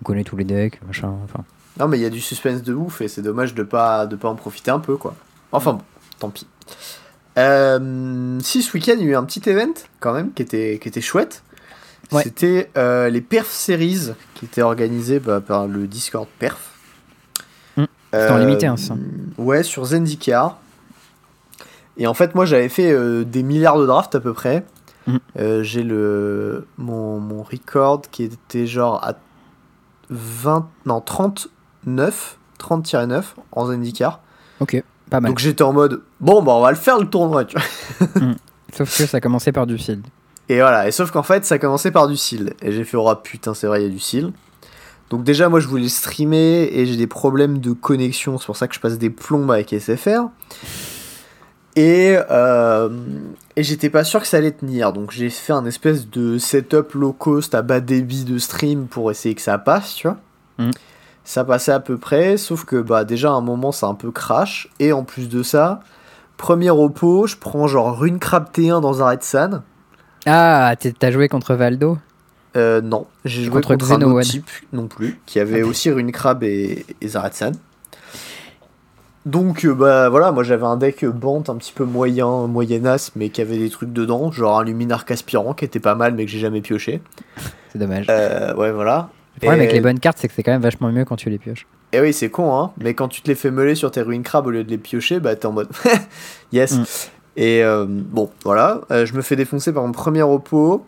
on 0.02 0.04
connaît 0.04 0.24
tous 0.24 0.36
les 0.36 0.44
decks, 0.44 0.80
machin. 0.86 1.14
Enfin, 1.24 1.44
Non 1.80 1.88
mais 1.88 1.96
il 1.98 2.02
y 2.02 2.06
a 2.06 2.10
du 2.10 2.20
suspense 2.20 2.62
de 2.62 2.74
ouf 2.74 3.00
et 3.00 3.08
c'est 3.08 3.22
dommage 3.22 3.54
de 3.54 3.62
pas 3.62 4.04
de 4.06 4.16
pas 4.16 4.28
en 4.28 4.34
profiter 4.36 4.70
un 4.70 4.80
peu 4.80 4.96
quoi. 4.98 5.14
Enfin 5.50 5.72
bon, 5.72 5.80
tant 6.18 6.28
pis. 6.28 6.46
Euh, 7.38 8.38
si 8.40 8.62
ce 8.62 8.72
week-end 8.74 8.94
il 8.98 9.04
y 9.04 9.08
a 9.08 9.12
eu 9.12 9.16
un 9.16 9.24
petit 9.24 9.48
event 9.48 9.72
quand 10.00 10.12
même 10.12 10.32
qui 10.32 10.42
était 10.42 10.78
qui 10.80 10.88
était 10.88 11.00
chouette. 11.00 11.42
Ouais. 12.10 12.22
C'était 12.22 12.70
euh, 12.76 13.08
les 13.08 13.22
Perf 13.22 13.50
Series 13.50 14.10
qui 14.34 14.44
étaient 14.44 14.62
organisées 14.62 15.18
bah, 15.18 15.40
par 15.40 15.66
le 15.66 15.86
Discord 15.86 16.28
Perf. 16.38 16.72
Mm. 17.76 17.84
C'était 18.12 18.30
en 18.30 18.36
limité, 18.38 18.66
hein, 18.66 18.76
ça. 18.76 18.94
Ouais, 19.38 19.62
sur 19.62 19.84
Zendikar. 19.86 20.58
Et 21.96 22.06
en 22.06 22.14
fait, 22.14 22.34
moi 22.34 22.44
j'avais 22.44 22.68
fait 22.68 22.90
euh, 22.90 23.24
des 23.24 23.42
milliards 23.42 23.78
de 23.78 23.86
drafts 23.86 24.14
à 24.14 24.20
peu 24.20 24.34
près. 24.34 24.64
Mm. 25.06 25.16
Euh, 25.38 25.62
J'ai 25.62 25.82
le 25.82 26.66
mon, 26.76 27.18
mon 27.18 27.42
record 27.42 28.02
qui 28.10 28.24
était 28.24 28.66
genre 28.66 29.02
à 29.02 29.14
20 30.10 30.68
non 30.84 31.00
39 31.00 32.38
30-9 32.58 33.24
en 33.52 33.66
Zendikar. 33.66 34.20
ok, 34.60 34.82
pas 35.12 35.20
mal. 35.20 35.30
Donc 35.30 35.38
j'étais 35.38 35.62
en 35.62 35.72
mode 35.72 36.02
bon 36.20 36.42
bah 36.42 36.52
on 36.52 36.62
va 36.62 36.70
le 36.70 36.76
faire 36.76 36.98
le 36.98 37.06
tournoi 37.06 37.44
tu 37.44 37.56
vois. 37.56 38.08
Sauf 38.72 38.96
que 38.96 39.06
ça 39.06 39.20
commençait 39.20 39.52
par 39.52 39.66
du 39.66 39.76
field. 39.76 40.06
Et 40.48 40.56
voilà, 40.56 40.88
et 40.88 40.90
sauf 40.90 41.10
qu'en 41.10 41.22
fait 41.22 41.44
ça 41.44 41.58
commençait 41.58 41.90
par 41.90 42.08
du 42.08 42.16
seal. 42.16 42.54
Et 42.62 42.72
j'ai 42.72 42.84
fait 42.84 42.96
oh 42.96 43.14
putain 43.22 43.54
c'est 43.54 43.66
vrai 43.66 43.82
il 43.82 43.84
y 43.84 43.86
a 43.86 43.90
du 43.90 44.00
seal. 44.00 44.32
Donc 45.10 45.24
déjà 45.24 45.48
moi 45.48 45.60
je 45.60 45.68
voulais 45.68 45.88
streamer 45.88 46.68
et 46.72 46.86
j'ai 46.86 46.96
des 46.96 47.06
problèmes 47.06 47.58
de 47.58 47.72
connexion, 47.72 48.38
c'est 48.38 48.46
pour 48.46 48.56
ça 48.56 48.66
que 48.66 48.74
je 48.74 48.80
passe 48.80 48.98
des 48.98 49.10
plombes 49.10 49.50
avec 49.50 49.74
SFR. 49.78 50.30
Et, 51.76 52.16
euh, 52.30 52.88
et 53.56 53.62
j'étais 53.62 53.88
pas 53.88 54.04
sûr 54.04 54.20
que 54.20 54.26
ça 54.26 54.38
allait 54.38 54.52
tenir, 54.52 54.92
donc 54.92 55.10
j'ai 55.10 55.30
fait 55.30 55.52
un 55.54 55.64
espèce 55.64 56.08
de 56.08 56.36
setup 56.38 56.92
low 56.94 57.12
cost 57.12 57.54
à 57.54 57.62
bas 57.62 57.80
débit 57.80 58.24
de 58.24 58.38
stream 58.38 58.86
pour 58.88 59.10
essayer 59.10 59.34
que 59.34 59.40
ça 59.40 59.56
passe, 59.58 59.94
tu 59.94 60.06
vois. 60.06 60.18
Mhm. 60.58 60.70
Ça 61.24 61.44
passait 61.44 61.72
à 61.72 61.80
peu 61.80 61.98
près, 61.98 62.36
sauf 62.36 62.64
que 62.64 62.76
bah 62.80 63.04
déjà 63.04 63.30
à 63.30 63.34
un 63.34 63.40
moment 63.40 63.72
ça 63.72 63.86
un 63.86 63.94
peu 63.94 64.10
crash, 64.10 64.68
et 64.80 64.92
en 64.92 65.04
plus 65.04 65.28
de 65.28 65.42
ça, 65.42 65.80
premier 66.36 66.70
repos, 66.70 67.26
je 67.26 67.36
prends 67.36 67.66
genre 67.66 67.98
Rune 67.98 68.18
Crab 68.18 68.48
T1 68.52 68.80
dans 68.80 69.02
un 69.02 69.10
Red 69.10 69.22
Sun. 69.22 69.62
Ah, 70.26 70.74
t'as 70.76 71.10
joué 71.10 71.28
contre 71.28 71.54
Valdo? 71.54 71.98
Euh, 72.56 72.80
non, 72.80 73.06
j'ai 73.24 73.44
joué 73.44 73.62
Contre 73.62 73.68
contre, 73.68 73.92
un 73.92 74.02
autre 74.02 74.20
type 74.20 74.50
non 74.72 74.86
plus, 74.86 75.20
qui 75.26 75.40
avait 75.40 75.62
aussi 75.62 75.90
Rune 75.90 76.12
Crab 76.12 76.42
et, 76.42 76.84
et 77.00 77.08
Zaratsan. 77.08 77.52
Donc 79.24 79.64
euh, 79.64 79.72
bah 79.72 80.08
voilà, 80.08 80.32
moi 80.32 80.42
j'avais 80.42 80.66
un 80.66 80.76
deck 80.76 81.04
Bant 81.04 81.44
un 81.48 81.54
petit 81.54 81.72
peu 81.72 81.84
moyen, 81.84 82.48
moyennasse, 82.48 83.12
mais 83.14 83.28
qui 83.28 83.40
avait 83.40 83.58
des 83.58 83.70
trucs 83.70 83.92
dedans, 83.92 84.32
genre 84.32 84.58
un 84.58 84.64
Luminarque 84.64 85.12
aspirant 85.12 85.54
qui 85.54 85.64
était 85.64 85.80
pas 85.80 85.94
mal 85.94 86.14
mais 86.14 86.24
que 86.24 86.30
j'ai 86.30 86.40
jamais 86.40 86.60
pioché. 86.60 87.00
C'est 87.72 87.78
dommage. 87.78 88.06
Euh, 88.10 88.52
ouais 88.54 88.72
voilà. 88.72 89.10
Le 89.34 89.40
problème 89.40 89.60
et- 89.60 89.62
avec 89.64 89.72
les 89.74 89.80
bonnes 89.80 89.98
cartes, 90.00 90.18
c'est 90.20 90.28
que 90.28 90.34
c'est 90.34 90.42
quand 90.42 90.52
même 90.52 90.62
vachement 90.62 90.90
mieux 90.92 91.04
quand 91.04 91.16
tu 91.16 91.30
les 91.30 91.38
pioches. 91.38 91.66
Et 91.92 92.00
oui 92.00 92.12
c'est 92.12 92.30
con 92.30 92.56
hein, 92.58 92.72
mais 92.78 92.94
quand 92.94 93.08
tu 93.08 93.20
te 93.22 93.28
les 93.28 93.34
fais 93.34 93.50
meuler 93.50 93.74
sur 93.74 93.90
tes 93.90 94.00
Ruines 94.02 94.22
Crab 94.22 94.46
au 94.46 94.50
lieu 94.50 94.64
de 94.64 94.70
les 94.70 94.78
piocher, 94.78 95.20
bah 95.20 95.36
t'es 95.36 95.46
en 95.46 95.52
mode 95.52 95.68
yes. 96.52 96.72
Mm. 96.78 96.84
Et 97.36 97.62
euh, 97.64 97.86
bon 97.88 98.30
voilà, 98.44 98.80
Euh, 98.90 99.06
je 99.06 99.14
me 99.14 99.22
fais 99.22 99.36
défoncer 99.36 99.72
par 99.72 99.82
mon 99.84 99.92
premier 99.92 100.22
oppo. 100.22 100.84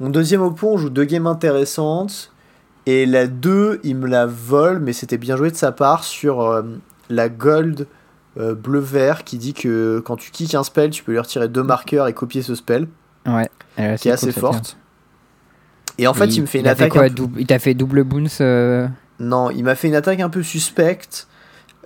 Mon 0.00 0.10
deuxième 0.10 0.42
oppo, 0.42 0.68
on 0.74 0.76
joue 0.78 0.90
deux 0.90 1.04
games 1.04 1.26
intéressantes. 1.26 2.32
Et 2.86 3.04
la 3.04 3.26
2, 3.26 3.80
il 3.84 3.96
me 3.96 4.06
la 4.06 4.24
vole, 4.26 4.78
mais 4.78 4.92
c'était 4.94 5.18
bien 5.18 5.36
joué 5.36 5.50
de 5.50 5.56
sa 5.56 5.72
part 5.72 6.04
sur 6.04 6.40
euh, 6.42 6.62
la 7.10 7.28
gold 7.28 7.86
bleu-vert 8.36 9.24
qui 9.24 9.36
dit 9.38 9.52
que 9.52 10.00
quand 10.04 10.16
tu 10.16 10.30
kicks 10.30 10.54
un 10.54 10.62
spell, 10.62 10.90
tu 10.90 11.02
peux 11.02 11.12
lui 11.12 11.18
retirer 11.18 11.48
deux 11.48 11.62
marqueurs 11.64 12.06
et 12.06 12.12
copier 12.12 12.42
ce 12.42 12.54
spell. 12.54 12.86
Ouais. 13.26 13.48
Qui 13.76 13.82
est 13.82 13.96
c'est 13.96 14.10
assez 14.12 14.32
cool, 14.32 14.40
forte. 14.40 14.76
Et 15.98 16.06
en 16.06 16.14
fait, 16.14 16.26
il 16.36 16.42
me 16.42 16.46
fait 16.46 16.60
une 16.60 16.66
a 16.68 16.74
fait 16.74 16.84
attaque. 16.84 16.92
quoi, 16.92 17.02
un 17.04 17.08
peu- 17.08 17.14
double- 17.14 17.40
Il 17.40 17.46
t'a 17.46 17.58
fait 17.58 17.74
double 17.74 18.04
bounce 18.04 18.38
euh, 18.40 18.86
Non, 19.18 19.50
il 19.50 19.64
m'a 19.64 19.74
fait 19.74 19.88
une 19.88 19.94
attaque 19.96 20.20
un 20.20 20.28
peu 20.30 20.42
suspecte. 20.42 21.26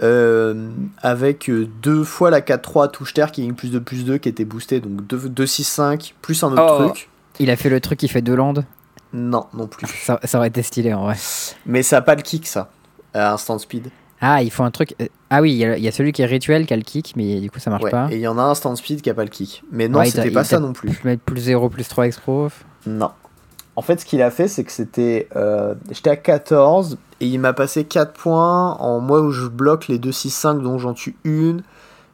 euh, 0.03 0.71
avec 1.03 1.49
euh, 1.51 1.69
deux 1.83 2.03
fois 2.03 2.31
la 2.31 2.41
4-3 2.41 2.91
touche 2.91 3.13
terre 3.15 3.31
qui 3.31 3.43
gagne 3.43 3.55
plus 3.55 3.71
de 3.71 3.79
plus 3.79 4.05
2 4.05 4.17
qui 4.19 4.29
était 4.29 4.47
boosté 4.47 4.81
donc 4.81 5.03
2-6-5 5.03 6.15
plus 6.23 6.43
un 6.43 6.53
autre 6.53 6.77
Oh. 6.81 6.85
truc. 6.89 7.09
Il 7.39 7.51
a 7.51 7.57
fait 7.57 7.69
le 7.69 7.79
truc 7.81 7.99
qui 7.99 8.09
fait 8.09 8.23
deux 8.23 8.35
landes? 8.35 8.65
Non, 9.13 9.47
non 9.53 9.67
plus. 9.67 9.87
Ça, 10.03 10.19
ça 10.25 10.39
aurait 10.39 10.49
été 10.49 10.63
stylé 10.63 10.95
en 10.95 11.03
vrai. 11.05 11.17
Mais 11.67 11.83
ça 11.83 11.99
a 11.99 12.01
pas 12.01 12.15
le 12.15 12.23
kick 12.23 12.47
ça. 12.47 12.71
À 13.15 13.33
instant 13.35 13.59
speed. 13.59 13.91
Ah, 14.23 14.43
il 14.43 14.51
faut 14.51 14.63
un 14.63 14.71
truc. 14.71 14.95
Ah 15.29 15.43
oui, 15.43 15.53
il 15.53 15.57
y, 15.59 15.65
a- 15.67 15.77
il 15.77 15.83
y 15.85 15.89
a 15.89 15.93
celui 15.93 16.13
qui 16.13 16.23
est 16.23 16.27
rituel 16.27 16.65
qui 16.67 16.73
a 16.73 16.77
le 16.77 16.83
kick, 16.83 17.13
mais 17.17 17.41
du 17.41 17.51
coup 17.51 17.59
ça 17.59 17.71
marche 17.71 17.85
Ouais, 17.85 17.91
pas. 17.91 18.09
et 18.11 18.15
il 18.17 18.21
y 18.21 18.29
en 18.29 18.39
a 18.39 18.43
un 18.43 18.51
instant 18.51 18.75
speed 18.75 19.03
qui 19.03 19.11
a 19.11 19.15
pas 19.15 19.25
le 19.25 19.31
kick. 19.31 19.63
Mais 19.71 19.89
non, 19.89 19.99
Ouais, 19.99 20.09
il 20.09 20.13
t'a- 20.13 20.17
c'était 20.23 20.29
il 20.29 20.35
pas 20.35 20.45
ça 20.45 20.59
non 20.59 20.73
plus. 20.73 20.91
Peux 20.91 21.09
mettre 21.09 21.23
plus 21.23 21.41
0, 21.41 21.69
plus 21.69 21.87
3 21.87 22.07
exprof. 22.07 22.65
Non. 22.87 23.11
En 23.75 23.83
fait, 23.83 24.01
ce 24.01 24.05
qu'il 24.05 24.21
a 24.23 24.31
fait, 24.31 24.49
c'est 24.49 24.65
que 24.65 24.73
c'était. 24.73 25.29
euh, 25.37 25.75
J'étais 25.91 26.11
à 26.11 26.17
14 26.17 26.99
et 27.21 27.27
il 27.27 27.39
m'a 27.41 27.53
passé 27.55 27.85
4 27.85 28.13
points 28.13 28.73
en 28.75 29.01
moi 29.01 29.21
où 29.21 29.31
je 29.31 29.47
bloque 29.47 29.89
les 29.89 29.99
2-6-5 29.99 30.61
dont 30.63 30.79
j'en 30.79 30.93
tue 30.93 31.17
une. 31.25 31.63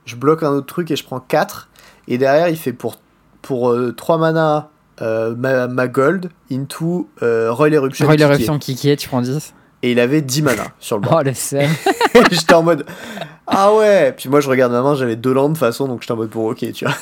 Je 0.04 0.14
bloque 0.16 0.42
un 0.42 0.50
autre 0.50 0.66
truc 0.66 0.90
et 0.90 0.96
je 0.96 1.04
prends 1.04 1.20
4. 1.20 1.68
Et 2.06 2.16
derrière, 2.16 2.48
il 2.48 2.56
fait 2.56 2.72
pour, 2.72 2.96
pour 3.42 3.76
3 3.96 4.18
mana 4.18 4.68
euh, 5.02 5.34
ma, 5.36 5.66
ma 5.66 5.88
gold 5.88 6.30
into 6.50 7.08
euh, 7.22 7.52
Royal 7.52 7.74
Eruption. 7.74 8.06
Royal. 8.06 8.30
Eruption 8.30 8.58
kické, 8.58 8.96
tu 8.96 9.08
prends 9.08 9.20
10. 9.20 9.52
Et 9.82 9.92
il 9.92 10.00
avait 10.00 10.22
10 10.22 10.42
mana 10.42 10.64
sur 10.78 10.96
le 10.96 11.02
bord. 11.08 11.18
Oh 11.20 11.22
le 11.24 11.34
seum. 11.34 11.68
j'étais 12.30 12.54
en 12.54 12.62
mode. 12.62 12.86
Ah 13.48 13.74
ouais 13.74 14.12
Puis 14.16 14.28
moi, 14.28 14.40
je 14.40 14.48
regarde 14.48 14.72
ma 14.72 14.82
main, 14.82 14.94
j'avais 14.94 15.16
deux 15.16 15.32
landes 15.32 15.52
de 15.54 15.58
toute 15.58 15.66
façon, 15.66 15.88
donc 15.88 16.02
j'étais 16.02 16.12
en 16.12 16.16
mode 16.16 16.30
bon, 16.30 16.50
ok, 16.52 16.70
tu 16.72 16.84
vois. 16.84 16.94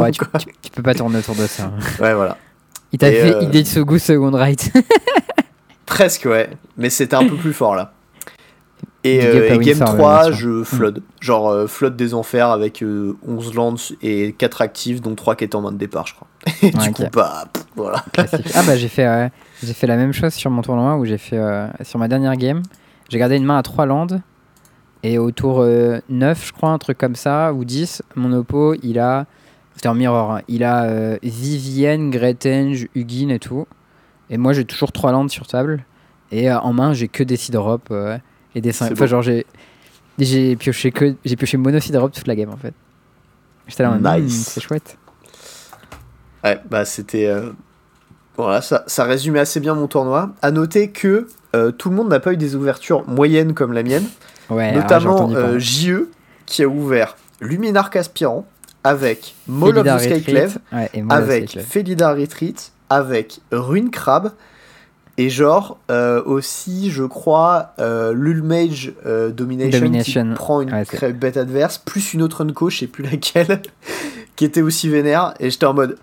ouais, 0.00 0.10
tu, 0.12 0.20
tu- 0.38 0.46
tu 0.62 0.70
peux 0.70 0.82
pas 0.82 0.94
tourner 0.94 1.18
autour 1.18 1.34
de 1.34 1.46
ça. 1.46 1.70
Ouais, 2.00 2.14
voilà. 2.14 2.36
Il 2.92 2.98
t'a 2.98 3.10
fait 3.10 3.34
euh, 3.34 3.42
Hidetsugu 3.42 3.98
Second 3.98 4.30
Right. 4.32 4.72
Presque, 5.86 6.24
ouais. 6.26 6.50
Mais 6.76 6.90
c'était 6.90 7.16
un 7.16 7.26
peu 7.26 7.36
plus 7.36 7.52
fort 7.52 7.74
là. 7.74 7.92
Et, 9.04 9.24
euh, 9.24 9.46
et 9.46 9.58
Game 9.58 9.78
Winsor, 9.78 9.94
3, 9.96 10.22
bien 10.28 10.36
sûr. 10.36 10.36
je 10.36 10.64
flood. 10.64 11.02
Genre 11.20 11.48
euh, 11.48 11.66
flood 11.66 11.96
des 11.96 12.14
enfers 12.14 12.50
avec 12.50 12.82
euh, 12.82 13.16
11 13.26 13.54
lands 13.54 13.74
et 14.02 14.32
4 14.36 14.60
actifs, 14.60 15.00
dont 15.00 15.14
3 15.14 15.36
qui 15.36 15.44
étaient 15.44 15.54
en 15.54 15.60
main 15.62 15.72
de 15.72 15.76
départ, 15.78 16.06
je 16.06 16.14
crois. 16.14 16.26
Et 16.62 16.66
Ouais, 16.66 16.70
du 16.72 16.88
ok. 16.90 16.94
coup, 16.96 17.02
bah, 17.12 17.44
pff, 17.52 17.64
voilà. 17.76 18.04
Classique. 18.12 18.50
Ah 18.54 18.62
bah 18.66 18.76
j'ai 18.76 18.88
fait, 18.88 19.30
j'ai 19.62 19.72
fait 19.72 19.86
la 19.86 19.96
même 19.96 20.12
chose 20.12 20.32
sur 20.34 20.50
mon 20.50 20.62
tournoi 20.62 20.96
où 20.96 21.04
j'ai 21.04 21.16
fait 21.18 21.38
euh, 21.38 21.68
sur 21.82 21.98
ma 21.98 22.08
dernière 22.08 22.36
game. 22.36 22.62
J'ai 23.08 23.18
gardé 23.18 23.36
une 23.36 23.44
main 23.44 23.56
à 23.58 23.62
3 23.62 23.86
landes 23.86 24.20
et 25.04 25.16
au 25.16 25.30
tour 25.30 25.60
euh, 25.60 26.00
9 26.08 26.46
je 26.48 26.52
crois 26.52 26.70
un 26.70 26.78
truc 26.78 26.98
comme 26.98 27.14
ça 27.14 27.52
ou 27.52 27.64
10 27.64 28.02
mon 28.16 28.32
oppo 28.32 28.74
il 28.82 28.98
a 28.98 29.26
c'était 29.78 29.88
en 29.88 29.94
mirror 29.94 30.32
hein, 30.32 30.40
il 30.48 30.64
a 30.64 30.84
euh, 30.86 31.18
Vivienne, 31.22 32.10
Gretenge, 32.10 32.88
Hugin 32.96 33.30
et 33.30 33.38
tout 33.38 33.66
et 34.28 34.36
moi 34.36 34.52
j'ai 34.52 34.64
toujours 34.64 34.90
3 34.90 35.12
landes 35.12 35.30
sur 35.30 35.46
table 35.46 35.84
et 36.32 36.50
euh, 36.50 36.58
en 36.58 36.72
main 36.72 36.92
j'ai 36.94 37.06
que 37.06 37.22
des 37.22 37.36
seed 37.36 37.54
drop 37.54 37.88
euh, 37.92 38.18
et 38.56 38.60
des 38.60 38.72
C'est 38.72 38.86
enfin 38.86 38.94
beau. 38.94 39.06
genre 39.06 39.22
j'ai 39.22 39.46
j'ai 40.18 40.56
pioché 40.56 40.90
que 40.90 41.14
j'ai 41.24 41.36
pioché 41.36 41.56
mono 41.58 41.78
seed 41.78 41.92
drop 41.94 42.10
toute 42.12 42.26
la 42.26 42.34
game 42.34 42.50
en 42.50 42.56
fait. 42.56 42.74
J'étais 43.68 43.84
là 43.84 43.92
en 43.92 44.00
mode, 44.00 44.20
Nice. 44.22 44.40
Hmm, 44.40 44.50
c'est 44.50 44.60
chouette. 44.60 44.98
Ouais, 46.42 46.58
bah 46.70 46.84
c'était. 46.84 47.26
euh, 47.26 47.50
Voilà, 48.36 48.62
ça, 48.62 48.82
ça 48.86 49.04
résumait 49.04 49.40
assez 49.40 49.60
bien 49.60 49.74
mon 49.74 49.86
tournoi. 49.86 50.30
À 50.42 50.50
noter 50.50 50.90
que 50.90 51.28
euh, 51.54 51.70
tout 51.70 51.90
le 51.90 51.96
monde 51.96 52.08
n'a 52.08 52.18
pas 52.20 52.32
eu 52.32 52.36
des 52.36 52.54
ouvertures 52.56 53.06
moyennes 53.08 53.54
comme 53.54 53.72
la 53.72 53.82
mienne. 53.82 54.06
Ouais, 54.50 54.68
ah, 54.70 54.72
j'ai 54.74 54.80
notamment 54.80 55.14
entendu 55.16 55.34
parler. 55.34 55.48
euh, 55.54 55.58
JE 55.58 56.08
qui 56.46 56.62
a 56.62 56.68
ouvert 56.68 57.16
Luminarch 57.40 57.94
Aspirant 57.96 58.46
avec 58.84 59.34
Maul 59.46 59.78
of 59.78 59.86
the 59.86 59.98
Skyclave, 59.98 60.58
ouais, 60.72 60.90
avec. 61.10 61.58
Felida 61.60 62.12
Retreat, 62.12 62.72
avec 62.90 63.40
Rune 63.52 63.90
Crab. 63.90 64.32
Et 65.20 65.30
genre 65.30 65.78
euh, 65.90 66.22
aussi, 66.24 66.92
je 66.92 67.02
crois, 67.02 67.72
euh, 67.80 68.14
Lulmage 68.14 68.92
euh, 69.04 69.30
Domination, 69.30 69.80
Domination. 69.80 70.28
qui 70.28 70.34
prend 70.34 70.60
une 70.60 70.72
Ouais, 70.72 71.12
bête 71.12 71.36
adverse, 71.36 71.78
plus 71.78 72.14
une 72.14 72.22
autre 72.22 72.44
unco, 72.44 72.70
je 72.70 72.78
sais 72.78 72.86
plus 72.86 73.02
laquelle, 73.02 73.60
qui 74.36 74.44
était 74.44 74.62
aussi 74.62 74.88
vénère. 74.88 75.34
Et 75.40 75.50
j'étais 75.50 75.66
en 75.66 75.74
mode, 75.74 75.98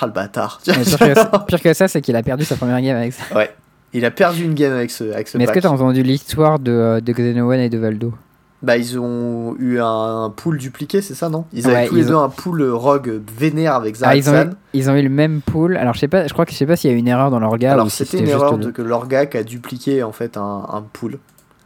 ah 0.00 0.06
le 0.06 0.12
bâtard. 0.12 0.60
Pire, 0.62 0.78
que 0.78 0.84
ça, 0.84 1.44
pire 1.48 1.60
que 1.60 1.74
ça, 1.74 1.88
c'est 1.88 2.00
qu'il 2.00 2.14
a 2.14 2.22
perdu 2.22 2.44
sa 2.44 2.54
première 2.54 2.80
game 2.80 2.96
avec 2.96 3.12
ça. 3.14 3.36
ouais, 3.36 3.52
il 3.92 4.04
a 4.04 4.12
perdu 4.12 4.44
une 4.44 4.54
game 4.54 4.72
avec 4.72 4.92
ce, 4.92 5.12
avec 5.12 5.26
ce 5.26 5.38
Mais 5.38 5.44
est-ce 5.44 5.52
que 5.52 5.58
t'as 5.58 5.68
entendu 5.68 6.04
l'histoire 6.04 6.60
de, 6.60 7.00
de 7.04 7.54
et 7.54 7.68
de 7.68 7.78
Valdo? 7.78 8.14
Bah, 8.62 8.76
ils 8.76 8.96
ont 8.98 9.56
eu 9.58 9.80
un 9.80 10.32
pool 10.36 10.56
dupliqué, 10.56 11.02
c'est 11.02 11.14
ça, 11.14 11.28
non? 11.28 11.44
Ils 11.52 11.66
avaient 11.66 11.74
Ouais, 11.78 11.86
tous 11.88 11.94
les 11.96 12.02
ils 12.02 12.06
deux 12.08 12.14
ont- 12.14 12.22
un 12.22 12.28
pool 12.28 12.62
rogue 12.70 13.20
vénère 13.36 13.74
avec 13.74 13.96
Ah, 14.02 14.14
ils 14.14 14.28
ont, 14.28 14.32
eu, 14.32 14.36
Zaratsan. 14.36 14.54
ils 14.72 14.88
ont 14.90 14.94
eu 14.94 15.02
le 15.02 15.08
même 15.08 15.40
pool. 15.40 15.76
Alors, 15.76 15.94
je 15.94 15.98
sais 15.98 16.06
pas, 16.08 16.28
je 16.28 16.32
crois 16.32 16.46
que 16.46 16.52
je 16.52 16.56
sais 16.56 16.66
pas 16.66 16.76
s'il 16.76 16.90
y 16.90 16.92
a 16.94 16.96
eu 16.96 17.00
une 17.00 17.08
erreur 17.08 17.30
dans 17.32 17.40
l'orga. 17.40 17.72
Alors, 17.72 17.90
si 17.90 18.04
c'était 18.04 18.20
une 18.20 18.28
erreur 18.28 18.56
le- 18.56 18.66
de 18.66 18.70
que 18.70 18.80
l'orga 18.82 19.26
qui 19.26 19.36
a 19.36 19.42
dupliqué 19.42 20.04
en 20.04 20.12
fait 20.12 20.36
un, 20.36 20.64
un 20.72 20.82
pool. 20.92 21.18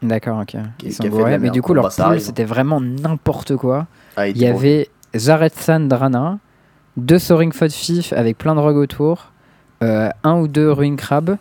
D'accord, 0.03 0.41
ok. 0.41 0.57
Ils 0.85 0.93
sont 0.95 1.07
bourrés, 1.09 1.39
mais 1.39 1.51
du 1.51 1.61
coup, 1.61 1.75
leur 1.75 1.85
bah, 1.97 2.05
pool, 2.09 2.21
c'était 2.21 2.45
vraiment 2.45 2.81
n'importe 2.81 3.57
quoi. 3.57 3.87
Ah, 4.17 4.29
Il 4.29 4.39
y 4.39 4.47
avait 4.47 4.89
Zaretsan 5.15 5.81
Drana, 5.89 6.39
deux 6.97 7.19
Soaring 7.19 7.53
Fod 7.53 7.71
Fif 7.73 8.15
avec 8.15 8.39
plein 8.39 8.55
de 8.55 8.61
rogues 8.61 8.77
autour, 8.77 9.33
euh, 9.83 10.09
un 10.25 10.39
ou 10.39 10.49
deux 10.49 10.71
Ruin 10.73 10.97
Crab, 10.97 11.37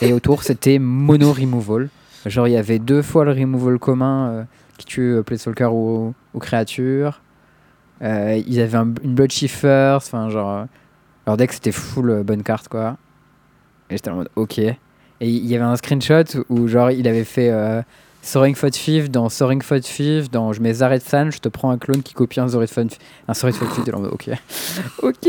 et 0.00 0.12
autour, 0.12 0.42
c'était 0.44 0.78
mono 0.78 1.32
removal. 1.32 1.88
Genre, 2.26 2.46
il 2.46 2.52
y 2.52 2.56
avait 2.56 2.78
deux 2.78 3.02
fois 3.02 3.24
le 3.24 3.32
removal 3.32 3.80
commun 3.80 4.28
euh, 4.28 4.42
qui 4.78 4.86
tue 4.86 5.14
euh, 5.16 5.22
Planeswalker 5.22 5.66
ou, 5.72 6.14
ou 6.34 6.38
créature. 6.38 7.20
Euh, 8.02 8.40
ils 8.46 8.60
avaient 8.60 8.78
un- 8.78 8.94
une 9.04 9.14
Blood 9.14 9.30
Shifter, 9.30 9.94
enfin, 9.96 10.28
genre. 10.30 10.50
euh, 10.50 10.64
leur 11.26 11.36
deck, 11.36 11.52
c'était 11.52 11.72
full 11.72 12.10
euh, 12.10 12.22
bonne 12.22 12.42
carte, 12.42 12.68
quoi. 12.68 12.96
Et 13.90 13.96
j'étais 13.96 14.10
en 14.10 14.16
mode, 14.16 14.30
ok. 14.36 14.58
Et 14.58 14.76
il 15.20 15.46
y 15.46 15.54
avait 15.54 15.64
un 15.64 15.76
screenshot 15.76 16.24
où, 16.48 16.66
genre, 16.66 16.90
il 16.90 17.06
avait 17.06 17.24
fait. 17.24 17.52
Soaring 18.24 18.54
Fod 18.54 18.74
Fif 18.76 19.10
dans 19.10 19.28
Soaring 19.28 19.62
Fod 19.62 19.84
Fif 19.84 20.30
dans 20.30 20.52
je 20.52 20.60
mets 20.62 20.74
Zaret 20.74 21.00
San, 21.00 21.32
je 21.32 21.38
te 21.40 21.48
prends 21.48 21.70
un 21.72 21.76
clone 21.78 22.02
qui 22.04 22.14
copie 22.14 22.38
un 22.38 22.46
Fod 22.48 22.90
un 23.26 23.34
Soaring 23.34 23.56
Fod 23.58 23.68
Fif 23.70 23.84
de 23.84 23.90
l'en- 23.90 24.04
ok. 24.04 24.30
ok. 25.02 25.28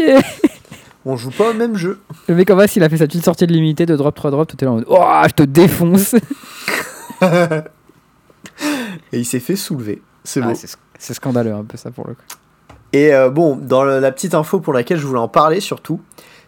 On 1.06 1.16
joue 1.18 1.32
pas 1.32 1.50
au 1.50 1.54
même 1.56 1.76
jeu. 1.76 2.00
Le 2.28 2.36
mec 2.36 2.50
en 2.52 2.56
face, 2.56 2.76
il 2.76 2.84
a 2.84 2.90
fait 2.90 2.98
sa 2.98 3.08
petite 3.08 3.26
sortie 3.26 3.46
de 3.48 3.52
limité 3.52 3.86
de 3.88 3.96
drop 3.96 4.14
3 4.16 4.30
drop, 4.32 4.48
tout 4.48 4.58
est 4.62 4.66
là 4.66 4.72
en 4.72 4.76
mode 4.76 4.86
Oh, 4.88 5.22
je 5.28 5.34
te 5.34 5.44
défonce. 5.44 6.16
Et 9.14 9.20
il 9.20 9.26
s'est 9.26 9.40
fait 9.40 9.56
soulever. 9.56 10.02
C'est 10.26 10.42
Ah, 10.44 10.54
c'est 11.00 11.14
scandaleux 11.14 11.54
un 11.54 11.64
peu 11.64 11.78
ça 11.78 11.92
pour 11.92 12.08
le 12.08 12.14
coup. 12.16 12.22
Et 12.94 13.14
euh, 13.14 13.30
bon, 13.30 13.56
dans 13.56 13.84
la 13.84 14.12
petite 14.12 14.34
info 14.36 14.60
pour 14.60 14.74
laquelle 14.74 14.98
je 15.00 15.08
voulais 15.08 15.20
en 15.20 15.28
parler 15.30 15.60
surtout, 15.62 16.02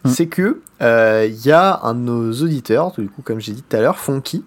Mm. 0.03 0.09
c'est 0.09 0.27
que 0.27 0.61
euh, 0.83 1.25
il 1.27 1.45
y 1.45 1.51
a 1.51 1.79
un 1.83 1.95
de 1.95 1.99
nos 2.01 2.31
auditeurs, 2.33 2.91
du 2.91 3.09
coup, 3.09 3.21
comme 3.23 3.39
j'ai 3.39 3.53
dit 3.53 3.63
tout 3.63 3.75
à 3.75 3.79
l'heure, 3.81 3.97
Fonky, 3.97 4.43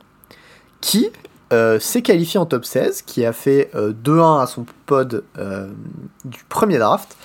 qui 0.81 1.11
euh, 1.52 1.81
s'est 1.81 2.02
qualifié 2.02 2.38
en 2.38 2.46
top 2.46 2.64
16, 2.64 3.02
qui 3.02 3.24
a 3.24 3.33
fait 3.33 3.70
euh, 3.74 3.92
2-1 3.92 4.40
à 4.42 4.46
son 4.46 4.66
pod 4.87 5.24
du 6.24 6.44
premier 6.48 6.78
draft, 6.78 7.16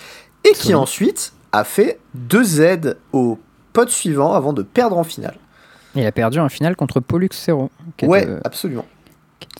et 0.46 0.54
qui 0.54 0.74
ensuite 0.74 1.34
a 1.52 1.64
fait 1.64 2.00
2 2.16 2.44
Z 2.44 2.96
au 3.12 3.38
pod 3.74 3.90
suivant 3.90 4.34
avant 4.34 4.54
de 4.54 4.64
perdre 4.64 4.98
en 4.98 5.04
finale. 5.04 5.38
Il 5.96 6.06
a 6.06 6.12
perdu 6.12 6.40
un 6.40 6.50
final 6.50 6.76
contre 6.76 7.00
Pollux 7.00 7.30
Zero. 7.34 7.70
Ouais, 8.02 8.28
absolument. 8.44 8.86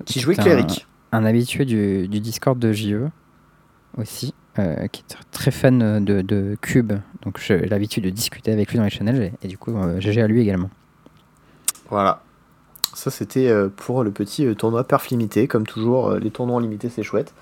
qui 0.06 0.20
jouait 0.20 0.40
un- 0.40 0.44
cléric. 0.44 0.88
Un, 1.14 1.26
habitué 1.26 1.66
du, 1.66 2.08
Discord 2.08 2.58
de 2.58 2.72
JE 2.74 3.10
aussi, 3.98 4.34
euh, 4.58 4.88
qui 4.88 5.02
est 5.02 5.14
tr- 5.14 5.22
très 5.32 5.52
fan 5.52 6.04
de, 6.04 6.58
Cube. 6.62 6.94
Donc 7.24 7.40
j'ai 7.40 7.66
l'habitude 7.68 8.04
de 8.04 8.10
discuter 8.10 8.52
avec 8.52 8.72
lui 8.72 8.78
dans 8.78 8.84
les 8.84 8.90
channels 8.90 9.32
et, 9.42 9.48
du 9.48 9.58
coup 9.58 9.78
euh, 9.78 10.00
GG 10.00 10.22
à 10.22 10.28
lui 10.28 10.42
également. 10.42 10.70
Voilà. 11.90 12.22
Ça, 12.96 13.10
c'était 13.12 13.48
euh, 13.50 13.70
pour 13.76 14.04
le 14.04 14.12
petit 14.12 14.46
euh, 14.46 14.54
tournoi 14.56 14.84
perf 14.84 15.10
limité. 15.10 15.48
Comme 15.48 15.66
toujours, 15.66 16.10
euh, 16.12 16.20
les 16.20 16.30
tournois 16.32 16.62
limités, 16.62 16.90
c'est 16.90 17.04
chouette. 17.04 17.34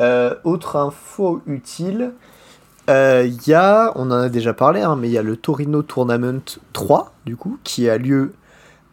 Euh, 0.00 0.34
autre 0.44 0.76
info 0.76 1.40
utile. 1.46 2.12
euh, 2.90 3.24
Il 3.26 3.46
y 3.48 3.54
a, 3.54 3.92
on 3.94 4.10
en 4.10 4.12
a 4.12 4.28
déjà 4.28 4.54
parlé, 4.54 4.80
hein, 4.82 4.96
mais 4.96 5.08
il 5.08 5.12
y 5.12 5.18
a 5.18 5.22
le 5.22 5.36
Torino 5.36 5.82
Tournament 5.82 6.42
3, 6.72 7.14
du 7.26 7.36
coup, 7.36 7.58
qui 7.64 7.88
a 7.88 7.96
lieu 7.98 8.32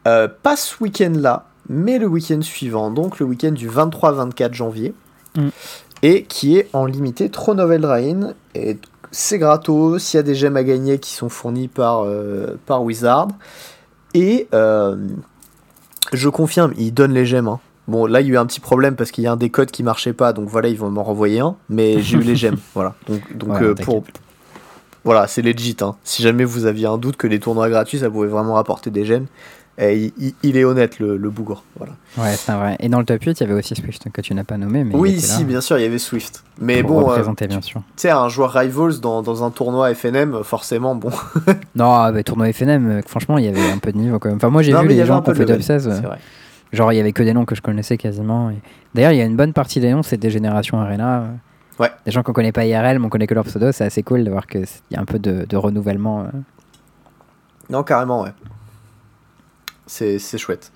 euh, 0.08 0.28
pas 0.28 0.56
ce 0.56 0.82
week-end-là, 0.84 1.45
mais 1.69 1.97
le 1.99 2.08
week-end 2.08 2.41
suivant, 2.41 2.91
donc 2.91 3.19
le 3.19 3.25
week-end 3.25 3.51
du 3.51 3.69
23-24 3.69 4.53
janvier, 4.53 4.93
Mm. 5.38 5.49
et 6.01 6.23
qui 6.23 6.58
est 6.58 6.67
en 6.73 6.86
limité 6.88 7.29
trop 7.29 7.53
Novel 7.53 7.82
Drain. 7.82 8.34
Et 8.55 8.77
c'est 9.12 9.38
gratos, 9.38 10.13
il 10.13 10.17
y 10.17 10.19
a 10.19 10.23
des 10.23 10.34
gemmes 10.36 10.58
à 10.58 10.63
gagner 10.63 10.97
qui 10.97 11.13
sont 11.13 11.29
fournis 11.29 11.67
par, 11.67 12.01
euh, 12.05 12.58
par 12.65 12.84
Wizard. 12.84 13.27
Et 14.15 14.47
euh, 14.55 14.95
je 16.13 16.29
confirme, 16.29 16.73
ils 16.77 16.91
donnent 16.93 17.13
les 17.13 17.25
gemmes. 17.27 17.47
hein. 17.47 17.60
Bon, 17.88 18.05
là, 18.05 18.21
il 18.21 18.27
y 18.27 18.32
a 18.32 18.34
eu 18.34 18.38
un 18.38 18.45
petit 18.45 18.60
problème 18.60 18.95
parce 18.95 19.12
qu'il 19.12 19.23
y 19.23 19.27
a 19.27 19.32
un 19.32 19.36
des 19.38 19.49
codes 19.49 19.71
qui 19.71 19.84
marchait 19.84 20.13
pas, 20.13 20.34
donc 20.34 20.47
voilà, 20.49 20.67
ils 20.69 20.77
vont 20.77 20.89
m'en 20.89 21.03
renvoyer 21.03 21.39
un. 21.39 21.55
Mais 21.69 22.01
j'ai 22.01 22.17
eu 22.17 22.21
les 22.21 22.36
gemmes, 22.36 22.58
voilà. 22.73 22.95
Donc, 23.08 23.38
donc 23.38 23.49
Ouais, 23.51 23.63
euh, 23.63 23.75
pour. 23.75 24.03
Voilà, 25.05 25.27
c'est 25.27 25.41
legit. 25.41 25.77
hein. 25.82 25.95
Si 26.03 26.21
jamais 26.23 26.43
vous 26.43 26.65
aviez 26.65 26.86
un 26.88 26.97
doute 26.97 27.15
que 27.17 27.25
les 27.27 27.39
tournois 27.39 27.69
gratuits, 27.69 27.99
ça 27.99 28.10
pouvait 28.10 28.27
vraiment 28.27 28.55
rapporter 28.55 28.89
des 28.91 29.05
gemmes, 29.05 29.27
eh, 29.79 30.11
il, 30.43 30.57
est 30.57 30.63
honnête, 30.65 30.99
le, 30.99 31.15
le 31.17 31.29
bougre. 31.29 31.63
Voilà. 31.77 31.93
Ouais, 32.17 32.35
c'est 32.35 32.51
vrai. 32.51 32.75
Et 32.79 32.89
dans 32.89 32.99
le 32.99 33.05
top 33.05 33.23
8, 33.23 33.39
il 33.39 33.43
y 33.43 33.43
avait 33.49 33.57
aussi 33.57 33.75
Swift 33.75 34.09
que 34.11 34.21
tu 34.21 34.33
n'as 34.33 34.43
pas 34.43 34.57
nommé. 34.57 34.83
Mais 34.83 34.95
oui, 34.95 35.19
si, 35.19 35.45
bien 35.45 35.61
sûr, 35.61 35.77
il 35.77 35.83
y 35.83 35.85
avait 35.85 35.97
Swift. 35.97 36.43
Mais 36.59 36.83
pour 36.83 37.01
bon, 37.01 37.11
euh, 37.11 37.23
bien 37.47 37.61
sûr. 37.61 37.79
tu 37.81 38.01
sais, 38.01 38.09
un 38.09 38.27
joueur 38.29 38.51
Rivals 38.51 38.99
dans, 38.99 39.21
dans 39.21 39.43
un 39.43 39.51
tournoi 39.51 39.93
FNM, 39.95 40.43
forcément, 40.43 40.95
bon. 40.95 41.11
Non, 41.75 42.11
mais 42.11 42.23
tournoi 42.23 42.51
FNM, 42.51 42.89
euh, 42.89 43.01
franchement, 43.07 43.37
il 43.37 43.45
y 43.45 43.47
avait 43.47 43.71
un 43.71 43.77
peu 43.77 43.91
de 43.93 43.97
niveau 43.97 44.19
quand 44.19 44.27
même. 44.30 44.38
Enfin, 44.38 44.49
moi 44.49 44.61
j'ai 44.61 44.73
vu 44.73 44.88
les 44.88 45.05
gens 45.05 45.21
qui 45.21 45.30
ont 45.30 45.34
fait 45.34 45.45
top 45.45 45.49
level, 45.49 45.63
16. 45.63 45.88
euh, 45.88 45.91
c'est 45.95 46.01
vrai. 46.07 46.17
Genre, 46.73 46.91
il 46.93 46.97
y 46.97 46.99
avait 46.99 47.13
que 47.13 47.23
des 47.23 47.34
noms 47.34 47.45
que 47.45 47.55
je 47.55 47.61
connaissais 47.61 47.97
quasiment. 47.97 48.49
et- 48.51 48.59
D'ailleurs, 48.93 49.11
il 49.13 49.17
y 49.17 49.21
a 49.21 49.25
une 49.25 49.36
bonne 49.38 49.53
partie 49.53 49.80
des 49.80 49.91
noms, 49.91 50.03
c'est 50.03 50.17
des 50.17 50.30
générations 50.30 50.80
Arena. 50.80 51.21
euh, 51.21 51.25
Ouais. 51.80 51.89
Des 52.05 52.11
gens 52.11 52.23
qu'on 52.23 52.34
connaît 52.34 52.51
pas 52.51 52.65
IRL, 52.65 52.99
mais 52.99 53.05
on 53.05 53.09
connaît 53.09 53.25
que 53.25 53.34
leur 53.34 53.45
pseudo. 53.45 53.71
C'est 53.71 53.86
assez 53.86 54.03
cool 54.03 54.25
de 54.25 54.30
voir 54.30 54.45
qu'il 54.47 54.65
y 54.91 54.95
a 54.97 54.99
un 54.99 55.05
peu 55.05 55.17
de, 55.17 55.45
de 55.47 55.55
renouvellement. 55.57 56.23
euh. 56.23 56.25
Non, 57.69 57.84
carrément, 57.84 58.23
ouais. 58.23 58.32
C'est 59.89 60.19
c'est 60.19 60.37
chouette. 60.37 60.71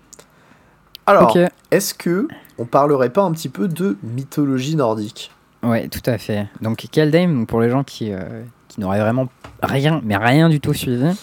Alors, 1.05 1.37
est-ce 1.69 1.93
que 1.93 2.27
on 2.57 2.65
parlerait 2.65 3.11
pas 3.11 3.21
un 3.21 3.31
petit 3.31 3.47
peu 3.47 3.67
de 3.67 3.95
mythologie 4.01 4.75
nordique? 4.75 5.31
Ouais, 5.61 5.87
tout 5.87 6.01
à 6.07 6.17
fait. 6.17 6.47
Donc, 6.61 6.87
Kaldheim, 6.91 7.45
pour 7.45 7.61
les 7.61 7.69
gens 7.69 7.83
qui, 7.83 8.11
euh, 8.11 8.43
qui 8.69 8.81
n'auraient 8.81 8.99
vraiment 8.99 9.29
rien, 9.61 10.01
mais 10.03 10.17
rien 10.17 10.49
du 10.49 10.59
tout 10.59 10.73
suivi, 10.73 11.15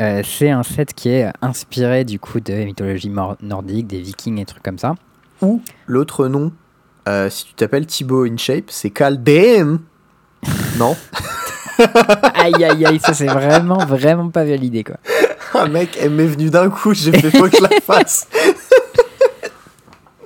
euh, 0.00 0.22
c'est 0.24 0.50
un 0.50 0.64
set 0.64 0.92
qui 0.92 1.10
est 1.10 1.30
inspiré 1.40 2.04
du 2.04 2.18
coup 2.18 2.40
de 2.40 2.52
mythologie 2.52 3.12
nordique, 3.40 3.86
des 3.86 4.00
vikings 4.00 4.40
et 4.40 4.44
trucs 4.44 4.64
comme 4.64 4.78
ça. 4.78 4.96
Ou 5.40 5.62
l'autre 5.86 6.26
nom, 6.26 6.50
euh, 7.08 7.30
si 7.30 7.46
tu 7.46 7.54
t'appelles 7.54 7.86
Thibaut 7.86 8.24
InShape, 8.24 8.70
c'est 8.70 8.90
Kaldheim 8.90 9.78
Non? 10.78 10.96
Aïe 12.34 12.62
aïe 12.64 12.86
aïe, 12.86 13.00
ça 13.00 13.14
c'est 13.14 13.26
vraiment, 13.26 13.78
vraiment 13.78 14.30
pas 14.30 14.44
validé 14.44 14.84
quoi. 14.84 14.96
Un 15.58 15.68
mec, 15.68 15.96
elle 16.00 16.10
m'est 16.10 16.26
venue 16.26 16.50
d'un 16.50 16.68
coup, 16.70 16.94
j'ai 16.94 17.12
fait 17.12 17.30
faut 17.30 17.48
que 17.48 17.56
je 17.56 17.62
la 17.62 17.80
fasse. 17.80 18.26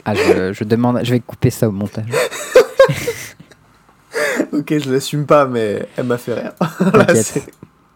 Ah, 0.04 0.14
je, 0.14 0.52
je 0.54 0.64
demande, 0.64 1.00
je 1.02 1.10
vais 1.12 1.20
couper 1.20 1.50
ça 1.50 1.68
au 1.68 1.72
montage. 1.72 2.06
ok, 4.52 4.78
je 4.78 4.90
l'assume 4.90 5.26
pas, 5.26 5.46
mais 5.46 5.86
elle 5.96 6.06
m'a 6.06 6.18
fait 6.18 6.34
rire. 6.34 6.52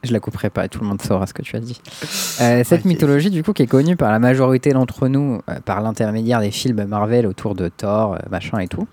Je 0.05 0.13
la 0.13 0.19
couperai 0.19 0.51
pas, 0.51 0.67
tout 0.67 0.81
le 0.81 0.87
monde 0.87 1.01
saura 1.01 1.29
ce 1.29 1.33
que 1.33 1.43
tu 1.43 1.55
as 1.55 1.61
dit. 1.61 1.81
Euh, 2.41 2.65
cette 2.65 2.85
mythologie, 2.85 3.31
du 3.31 3.45
coup, 3.45 3.53
qui 3.53 3.63
est 3.63 3.69
connue 3.69 3.95
par 3.95 4.11
la 4.11 4.19
majorité 4.19 4.73
d'entre 4.73 5.07
nous, 5.07 5.41
euh, 5.49 5.61
par 5.65 5.81
l'intermédiaire 5.81 6.41
des 6.41 6.51
films 6.51 6.85
Marvel 6.87 7.25
autour 7.25 7.55
de 7.55 7.69
Thor, 7.69 8.15
euh, 8.15 8.19
machin 8.29 8.59
et 8.59 8.67
tout, 8.67 8.89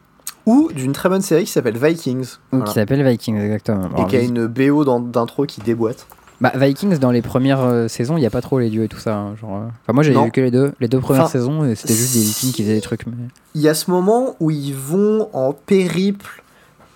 Ou 0.45 0.69
d'une 0.71 0.93
très 0.93 1.09
bonne 1.09 1.23
série 1.23 1.45
qui 1.45 1.51
s'appelle 1.51 1.79
Vikings. 1.79 2.23
ou 2.23 2.27
Voilà. 2.51 2.65
qui 2.65 2.73
s'appelle 2.75 3.03
Vikings, 3.03 3.37
exactement. 3.39 3.89
Et 3.89 3.95
Alors, 3.95 4.07
qui 4.07 4.17
a 4.17 4.21
une 4.21 4.45
BO 4.45 4.85
d'intro 4.99 5.47
qui 5.47 5.61
déboîte. 5.61 6.05
Bah, 6.41 6.51
Vikings, 6.55 6.97
dans 6.99 7.11
les 7.11 7.21
premières 7.21 7.61
euh, 7.61 7.87
saisons, 7.87 8.17
il 8.17 8.21
n'y 8.21 8.25
a 8.25 8.29
pas 8.29 8.41
trop 8.41 8.59
les 8.59 8.69
dieux 8.69 8.83
et 8.83 8.87
tout 8.87 8.97
ça. 8.99 9.15
hein, 9.15 9.35
genre, 9.35 9.57
euh. 9.57 9.67
Enfin, 9.83 9.93
moi, 9.93 10.03
j'ai 10.03 10.13
Non. 10.13 10.25
vu 10.25 10.31
que 10.31 10.41
les 10.41 10.51
deux, 10.51 10.71
les 10.79 10.87
deux 10.87 10.99
premières 10.99 11.23
Enfin, 11.23 11.31
saisons, 11.31 11.65
et 11.65 11.75
c'était 11.75 11.93
juste 11.93 12.13
des 12.15 12.21
vikings 12.21 12.51
qui 12.53 12.63
faisaient 12.63 12.75
des 12.75 12.81
trucs. 12.81 13.05
Mais... 13.07 13.13
Il 13.55 13.61
y 13.61 13.67
a 13.67 13.73
ce 13.73 13.91
moment 13.91 14.35
où 14.39 14.51
ils 14.51 14.73
vont 14.73 15.29
en 15.33 15.53
périple, 15.53 16.43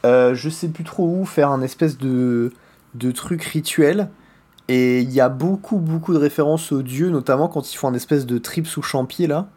euh, 0.06 0.34
je 0.36 0.50
sais 0.50 0.68
plus 0.70 0.84
trop 0.84 1.06
où, 1.08 1.26
faire 1.26 1.50
un 1.50 1.62
espèce 1.62 1.98
de, 1.98 2.52
de 2.96 3.12
truc 3.12 3.44
rituel. 3.44 4.10
Et 4.70 5.02
il 5.02 5.12
y 5.12 5.20
a 5.20 5.28
beaucoup, 5.28 5.78
beaucoup 5.78 6.14
de 6.14 6.18
références 6.20 6.72
aux 6.72 6.82
dieux, 6.82 7.10
notamment 7.10 7.50
quand 7.50 7.74
ils 7.74 7.76
font 7.76 7.90
un 7.90 7.94
espèce 7.94 8.26
de 8.26 8.38
trip 8.38 8.66
sous 8.66 8.82
champier 8.82 9.28
là. 9.28 9.48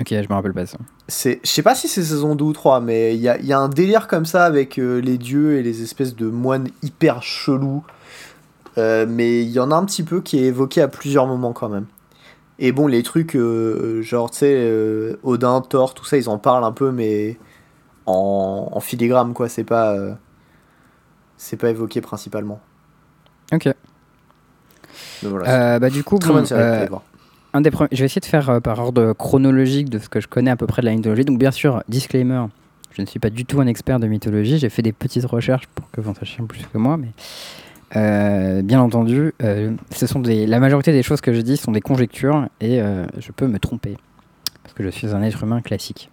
Ok, 0.00 0.08
je 0.08 0.28
me 0.28 0.32
rappelle 0.34 0.54
pas 0.54 0.64
ça. 0.64 0.78
C'est, 1.08 1.40
je 1.44 1.50
sais 1.50 1.62
pas 1.62 1.74
si 1.74 1.86
c'est 1.86 2.02
saison 2.02 2.34
2 2.34 2.44
ou 2.44 2.52
3, 2.54 2.80
mais 2.80 3.14
il 3.14 3.20
y 3.20 3.28
a, 3.28 3.38
y 3.38 3.52
a 3.52 3.58
un 3.58 3.68
délire 3.68 4.08
comme 4.08 4.24
ça 4.24 4.46
avec 4.46 4.78
euh, 4.78 4.98
les 4.98 5.18
dieux 5.18 5.58
et 5.58 5.62
les 5.62 5.82
espèces 5.82 6.16
de 6.16 6.26
moines 6.26 6.68
hyper 6.82 7.22
chelous. 7.22 7.84
Euh, 8.78 9.04
mais 9.06 9.42
il 9.42 9.50
y 9.50 9.60
en 9.60 9.70
a 9.70 9.74
un 9.74 9.84
petit 9.84 10.02
peu 10.02 10.22
qui 10.22 10.38
est 10.38 10.46
évoqué 10.46 10.80
à 10.80 10.88
plusieurs 10.88 11.26
moments 11.26 11.52
quand 11.52 11.68
même. 11.68 11.84
Et 12.58 12.72
bon, 12.72 12.86
les 12.86 13.02
trucs, 13.02 13.36
euh, 13.36 14.00
genre, 14.00 14.30
tu 14.30 14.38
sais, 14.38 15.16
Odin, 15.22 15.60
Thor, 15.60 15.92
tout 15.92 16.04
ça, 16.06 16.16
ils 16.16 16.30
en 16.30 16.38
parlent 16.38 16.64
un 16.64 16.72
peu, 16.72 16.92
mais 16.92 17.38
en, 18.06 18.70
en 18.72 18.80
filigrane, 18.80 19.34
quoi. 19.34 19.50
C'est 19.50 19.64
pas, 19.64 19.94
c'est 21.36 21.56
pas 21.56 21.68
évoqué 21.68 22.00
principalement. 22.00 22.60
Ok. 23.52 23.68
Voilà, 25.22 25.78
bah, 25.78 25.90
du 25.90 26.04
coup, 26.04 26.18
très 26.18 26.30
bon, 26.30 26.36
bonne 26.36 26.46
série. 26.46 26.88
Un 27.52 27.60
des 27.60 27.70
je 27.70 27.98
vais 27.98 28.04
essayer 28.04 28.20
de 28.20 28.26
faire 28.26 28.50
euh, 28.50 28.60
par 28.60 28.78
ordre 28.78 29.12
chronologique 29.12 29.88
de 29.90 29.98
ce 29.98 30.08
que 30.08 30.20
je 30.20 30.28
connais 30.28 30.50
à 30.50 30.56
peu 30.56 30.66
près 30.66 30.82
de 30.82 30.86
la 30.86 30.94
mythologie. 30.94 31.24
Donc, 31.24 31.38
bien 31.38 31.50
sûr, 31.50 31.82
disclaimer, 31.88 32.46
je 32.92 33.02
ne 33.02 33.06
suis 33.06 33.18
pas 33.18 33.30
du 33.30 33.44
tout 33.44 33.60
un 33.60 33.66
expert 33.66 34.00
de 34.00 34.06
mythologie. 34.06 34.58
J'ai 34.58 34.68
fait 34.68 34.82
des 34.82 34.92
petites 34.92 35.24
recherches 35.24 35.66
pour 35.74 35.90
que 35.90 36.00
vous 36.00 36.10
en 36.10 36.14
sachiez 36.14 36.44
plus 36.44 36.64
que 36.72 36.78
moi, 36.78 36.96
mais 36.96 37.08
euh, 37.96 38.62
bien 38.62 38.80
entendu, 38.80 39.34
euh, 39.42 39.72
ce 39.90 40.06
sont 40.06 40.20
des, 40.20 40.46
la 40.46 40.60
majorité 40.60 40.92
des 40.92 41.02
choses 41.02 41.20
que 41.20 41.32
je 41.32 41.40
dis 41.40 41.56
sont 41.56 41.72
des 41.72 41.80
conjectures 41.80 42.46
et 42.60 42.80
euh, 42.80 43.06
je 43.18 43.32
peux 43.32 43.48
me 43.48 43.58
tromper 43.58 43.96
parce 44.62 44.74
que 44.74 44.84
je 44.84 44.90
suis 44.90 45.08
un 45.08 45.22
être 45.22 45.42
humain 45.42 45.60
classique. 45.60 46.10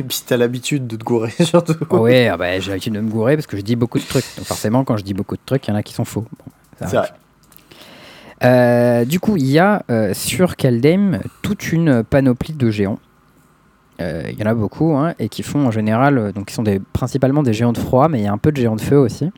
Et 0.00 0.04
puis 0.04 0.20
t'as 0.26 0.36
l'habitude 0.36 0.86
de 0.86 0.96
te 0.96 1.04
gourer, 1.04 1.30
surtout. 1.40 1.74
Oh 1.90 1.98
ouais, 1.98 2.28
ah 2.28 2.36
bah, 2.36 2.58
j'ai 2.58 2.70
l'habitude 2.70 2.94
de 2.94 3.00
me 3.00 3.10
gourer 3.10 3.36
parce 3.36 3.46
que 3.46 3.56
je 3.56 3.62
dis 3.62 3.76
beaucoup 3.76 3.98
de 3.98 4.04
trucs. 4.04 4.24
Donc 4.36 4.46
forcément, 4.46 4.84
quand 4.84 4.96
je 4.96 5.04
dis 5.04 5.14
beaucoup 5.14 5.36
de 5.36 5.40
trucs, 5.44 5.66
il 5.66 5.70
y 5.70 5.72
en 5.72 5.76
a 5.76 5.82
qui 5.82 5.94
sont 5.94 6.04
faux. 6.04 6.24
Bon, 6.38 6.52
C'est 6.86 6.96
vrai. 6.96 7.08
Euh, 8.44 9.04
du 9.04 9.20
coup, 9.20 9.36
il 9.36 9.46
y 9.46 9.58
a 9.58 9.82
euh, 9.90 10.14
sur 10.14 10.56
Kaldheim 10.56 11.20
toute 11.42 11.72
une 11.72 12.04
panoplie 12.04 12.54
de 12.54 12.70
géants. 12.70 12.98
Euh, 14.00 14.22
Il 14.30 14.38
y 14.38 14.42
en 14.44 14.46
a 14.46 14.54
beaucoup, 14.54 14.94
hein, 14.96 15.14
et 15.18 15.28
qui 15.28 15.42
font 15.42 15.66
en 15.66 15.70
général, 15.72 16.32
donc 16.32 16.46
qui 16.46 16.54
sont 16.54 16.62
des, 16.62 16.80
principalement 16.92 17.42
des 17.42 17.52
géants 17.52 17.72
de 17.72 17.78
froid, 17.78 18.08
mais 18.08 18.20
il 18.20 18.24
y 18.24 18.28
a 18.28 18.32
un 18.32 18.38
peu 18.38 18.52
de 18.52 18.56
géants 18.56 18.76
de 18.76 18.80
feu 18.80 18.96
aussi, 18.96 19.30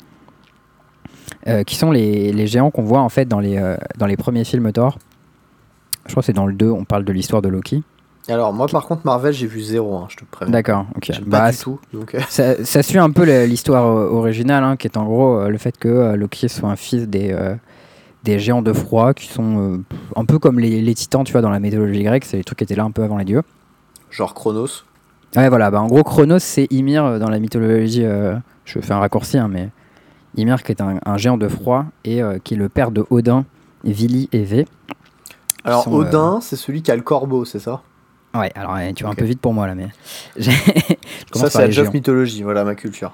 qui 1.66 1.74
sont 1.74 1.90
les, 1.90 2.32
les 2.32 2.46
géants 2.46 2.70
qu'on 2.70 2.82
voit 2.82 3.00
en 3.00 3.08
fait 3.08 3.24
dans 3.24 3.40
les, 3.40 3.58
dans 3.96 4.06
les 4.06 4.18
premiers 4.18 4.44
films 4.44 4.70
Thor. 4.72 4.98
Je 6.04 6.10
crois 6.10 6.20
que 6.22 6.26
c'est 6.26 6.34
dans 6.34 6.46
le 6.46 6.52
2, 6.52 6.68
on 6.70 6.84
parle 6.84 7.04
de 7.04 7.12
l'histoire 7.12 7.40
de 7.40 7.48
Loki. 7.48 7.82
Alors, 8.28 8.52
moi, 8.52 8.66
par 8.66 8.86
contre, 8.86 9.02
Marvel, 9.06 9.32
j'ai 9.32 9.46
vu 9.46 9.62
zéro, 9.62 9.96
hein, 9.96 10.06
je 10.10 10.16
te 10.16 10.24
préviens. 10.30 10.52
D'accord, 10.52 10.86
ok. 10.94 11.10
Bah, 11.26 11.40
pas 11.40 11.52
du 11.52 11.56
tout. 11.58 11.80
Donc, 11.94 12.14
ça, 12.28 12.62
ça 12.62 12.82
suit 12.82 12.98
un 12.98 13.10
peu 13.10 13.24
l'histoire 13.46 13.86
originale, 13.86 14.62
hein, 14.62 14.76
qui 14.76 14.86
est 14.86 14.98
en 14.98 15.04
gros 15.04 15.48
le 15.48 15.56
fait 15.56 15.78
que 15.78 16.14
Loki 16.14 16.50
soit 16.50 16.68
un 16.68 16.76
fils 16.76 17.08
des, 17.08 17.32
euh, 17.32 17.54
des 18.24 18.38
géants 18.38 18.62
de 18.62 18.72
froid, 18.72 19.14
qui 19.14 19.26
sont 19.26 19.74
euh, 19.74 19.84
un 20.16 20.24
peu 20.24 20.38
comme 20.38 20.58
les, 20.58 20.82
les 20.82 20.94
titans, 20.94 21.24
tu 21.24 21.32
vois, 21.32 21.40
dans 21.40 21.50
la 21.50 21.60
mythologie 21.60 22.02
grecque, 22.02 22.24
c'est 22.24 22.36
les 22.36 22.44
trucs 22.44 22.58
qui 22.58 22.64
étaient 22.64 22.74
là 22.74 22.84
un 22.84 22.90
peu 22.90 23.02
avant 23.02 23.16
les 23.16 23.24
dieux. 23.24 23.42
genre 24.10 24.34
Chronos. 24.34 24.84
Ouais, 25.36 25.48
voilà, 25.48 25.70
bah, 25.70 25.80
en 25.80 25.86
gros, 25.86 26.02
Chronos, 26.02 26.40
c'est 26.40 26.66
Ymir 26.70 27.04
euh, 27.04 27.18
dans 27.18 27.30
la 27.30 27.38
mythologie, 27.38 28.04
euh, 28.04 28.36
je 28.64 28.80
fais 28.80 28.92
un 28.92 28.98
raccourci, 28.98 29.38
hein, 29.38 29.48
mais 29.48 29.70
Ymir 30.36 30.62
qui 30.62 30.72
est 30.72 30.80
un, 30.80 30.98
un 31.04 31.16
géant 31.16 31.36
de 31.36 31.48
froid 31.48 31.86
et 32.04 32.20
qui 32.44 32.54
est 32.54 32.56
le 32.56 32.68
père 32.68 32.90
de 32.90 33.04
Odin, 33.10 33.44
Vili 33.84 34.28
et 34.32 34.44
Vé. 34.44 34.66
Alors, 35.64 35.84
sont, 35.84 35.92
Odin, 35.92 36.40
c'est 36.40 36.56
celui 36.56 36.82
qui 36.82 36.90
a 36.90 36.96
le 36.96 37.02
corbeau, 37.02 37.44
c'est 37.44 37.58
ça? 37.58 37.82
Ouais, 38.34 38.52
alors 38.54 38.74
ouais, 38.74 38.92
tu 38.92 39.02
vas 39.02 39.10
un 39.10 39.14
peu 39.14 39.24
vite 39.24 39.40
pour 39.40 39.52
moi 39.52 39.66
là, 39.66 39.74
mais. 39.74 39.88
je 40.36 40.50
Ça, 41.34 41.50
c'est 41.50 41.68
la 41.68 41.90
mythologie, 41.90 42.42
voilà 42.44 42.64
ma 42.64 42.76
culture. 42.76 43.12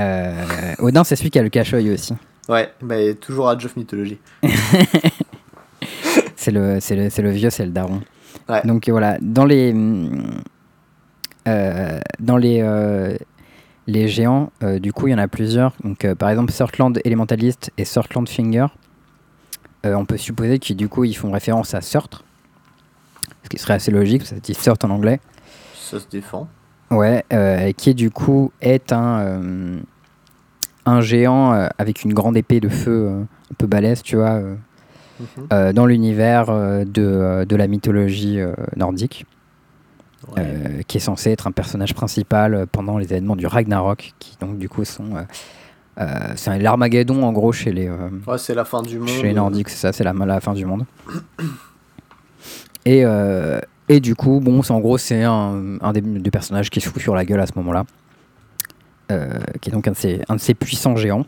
Euh, 0.00 0.74
Odin, 0.78 1.04
c'est 1.04 1.16
celui 1.16 1.30
qui 1.30 1.38
a 1.38 1.42
le 1.42 1.48
cache-œil 1.48 1.90
aussi. 1.90 2.14
Ouais, 2.48 2.72
bah, 2.80 2.96
toujours 3.20 3.48
à 3.48 3.58
Geoff 3.58 3.76
mythologie. 3.76 4.18
C'est 6.36 6.52
le, 6.52 6.78
c'est 6.78 6.94
le, 6.94 7.10
c'est 7.10 7.22
le 7.22 7.30
vieux, 7.30 7.50
c'est 7.50 7.64
le 7.64 7.72
daron. 7.72 8.02
Ouais. 8.48 8.62
Donc 8.64 8.88
voilà, 8.88 9.18
dans 9.20 9.44
les, 9.44 9.74
euh, 11.48 12.00
dans 12.20 12.36
les, 12.36 12.60
euh, 12.62 13.16
les 13.88 14.06
géants, 14.06 14.52
euh, 14.62 14.78
du 14.78 14.92
coup, 14.92 15.08
il 15.08 15.10
y 15.10 15.14
en 15.14 15.18
a 15.18 15.26
plusieurs. 15.26 15.72
Donc 15.82 16.04
euh, 16.04 16.14
par 16.14 16.30
exemple, 16.30 16.52
Surtland 16.52 17.00
Elementalist 17.04 17.72
et 17.78 17.84
Surtland 17.84 18.28
Finger. 18.28 18.66
Euh, 19.84 19.94
on 19.94 20.04
peut 20.04 20.16
supposer 20.16 20.60
qu'ils 20.60 20.76
du 20.76 20.88
coup 20.88 21.04
ils 21.04 21.14
font 21.14 21.32
référence 21.32 21.74
à 21.74 21.80
Surtr, 21.80 22.22
ce 23.44 23.48
qui 23.48 23.58
serait 23.58 23.74
assez 23.74 23.90
logique, 23.90 24.24
ça 24.24 24.36
se 24.36 24.40
dit 24.40 24.54
Surt 24.54 24.84
en 24.84 24.90
anglais. 24.90 25.20
Ça 25.74 25.98
se 25.98 26.06
défend. 26.08 26.48
Ouais, 26.90 27.24
euh, 27.32 27.72
qui 27.72 27.94
du 27.94 28.10
coup 28.10 28.52
est 28.60 28.92
un, 28.92 29.80
un 30.86 31.00
géant 31.00 31.52
euh, 31.52 31.66
avec 31.78 32.04
une 32.04 32.14
grande 32.14 32.36
épée 32.36 32.60
de 32.60 32.68
feu 32.68 33.08
euh, 33.10 33.20
un 33.22 33.54
peu 33.58 33.66
balèze, 33.66 34.02
tu 34.02 34.16
vois. 34.16 34.30
euh, 34.34 34.54
Mhm. 35.50 35.72
dans 35.72 35.86
l'univers 35.86 36.48
de, 36.52 37.44
de 37.48 37.56
la 37.56 37.66
mythologie 37.68 38.38
nordique, 38.76 39.24
Ouais. 40.36 40.84
qui 40.86 40.98
est 40.98 41.00
censé 41.00 41.30
être 41.30 41.46
un 41.46 41.52
personnage 41.52 41.94
principal 41.94 42.66
pendant 42.70 42.98
les 42.98 43.06
événements 43.06 43.34
du 43.34 43.46
Ragnarok, 43.46 44.12
qui 44.18 44.36
donc 44.40 44.58
du 44.58 44.68
coup 44.68 44.84
sont... 44.84 45.14
c'est 46.34 46.58
l'Armageddon 46.58 47.22
en 47.22 47.32
gros 47.32 47.50
chez 47.50 47.72
les, 47.72 47.88
Ouais, 47.88 48.36
c'est 48.36 48.54
la 48.54 48.66
fin 48.66 48.82
du 48.82 48.98
monde. 48.98 49.08
chez 49.08 49.22
les 49.22 49.32
Nordiques, 49.32 49.70
c'est 49.70 49.78
ça, 49.78 49.92
c'est 49.94 50.04
la, 50.04 50.12
la 50.12 50.40
fin 50.40 50.52
du 50.52 50.66
monde. 50.66 50.84
Et, 52.84 53.02
euh, 53.06 53.58
et 53.88 54.00
du 54.00 54.14
coup, 54.14 54.40
bon, 54.40 54.62
c'est 54.62 54.72
en 54.72 54.80
gros, 54.80 54.98
c'est 54.98 55.22
un, 55.24 55.78
un 55.80 55.92
des, 55.94 56.02
des 56.02 56.30
personnages 56.30 56.68
qui 56.68 56.82
se 56.82 56.88
fout 56.90 57.00
sur 57.00 57.14
la 57.14 57.24
gueule 57.24 57.40
à 57.40 57.46
ce 57.46 57.52
moment-là, 57.56 57.84
qui 59.08 59.70
est 59.70 59.72
donc 59.72 59.86
un 59.88 59.92
de 59.92 59.96
ces, 59.96 60.20
un 60.28 60.36
de 60.36 60.40
ces 60.40 60.54
puissants 60.54 60.96
géants. 60.96 61.24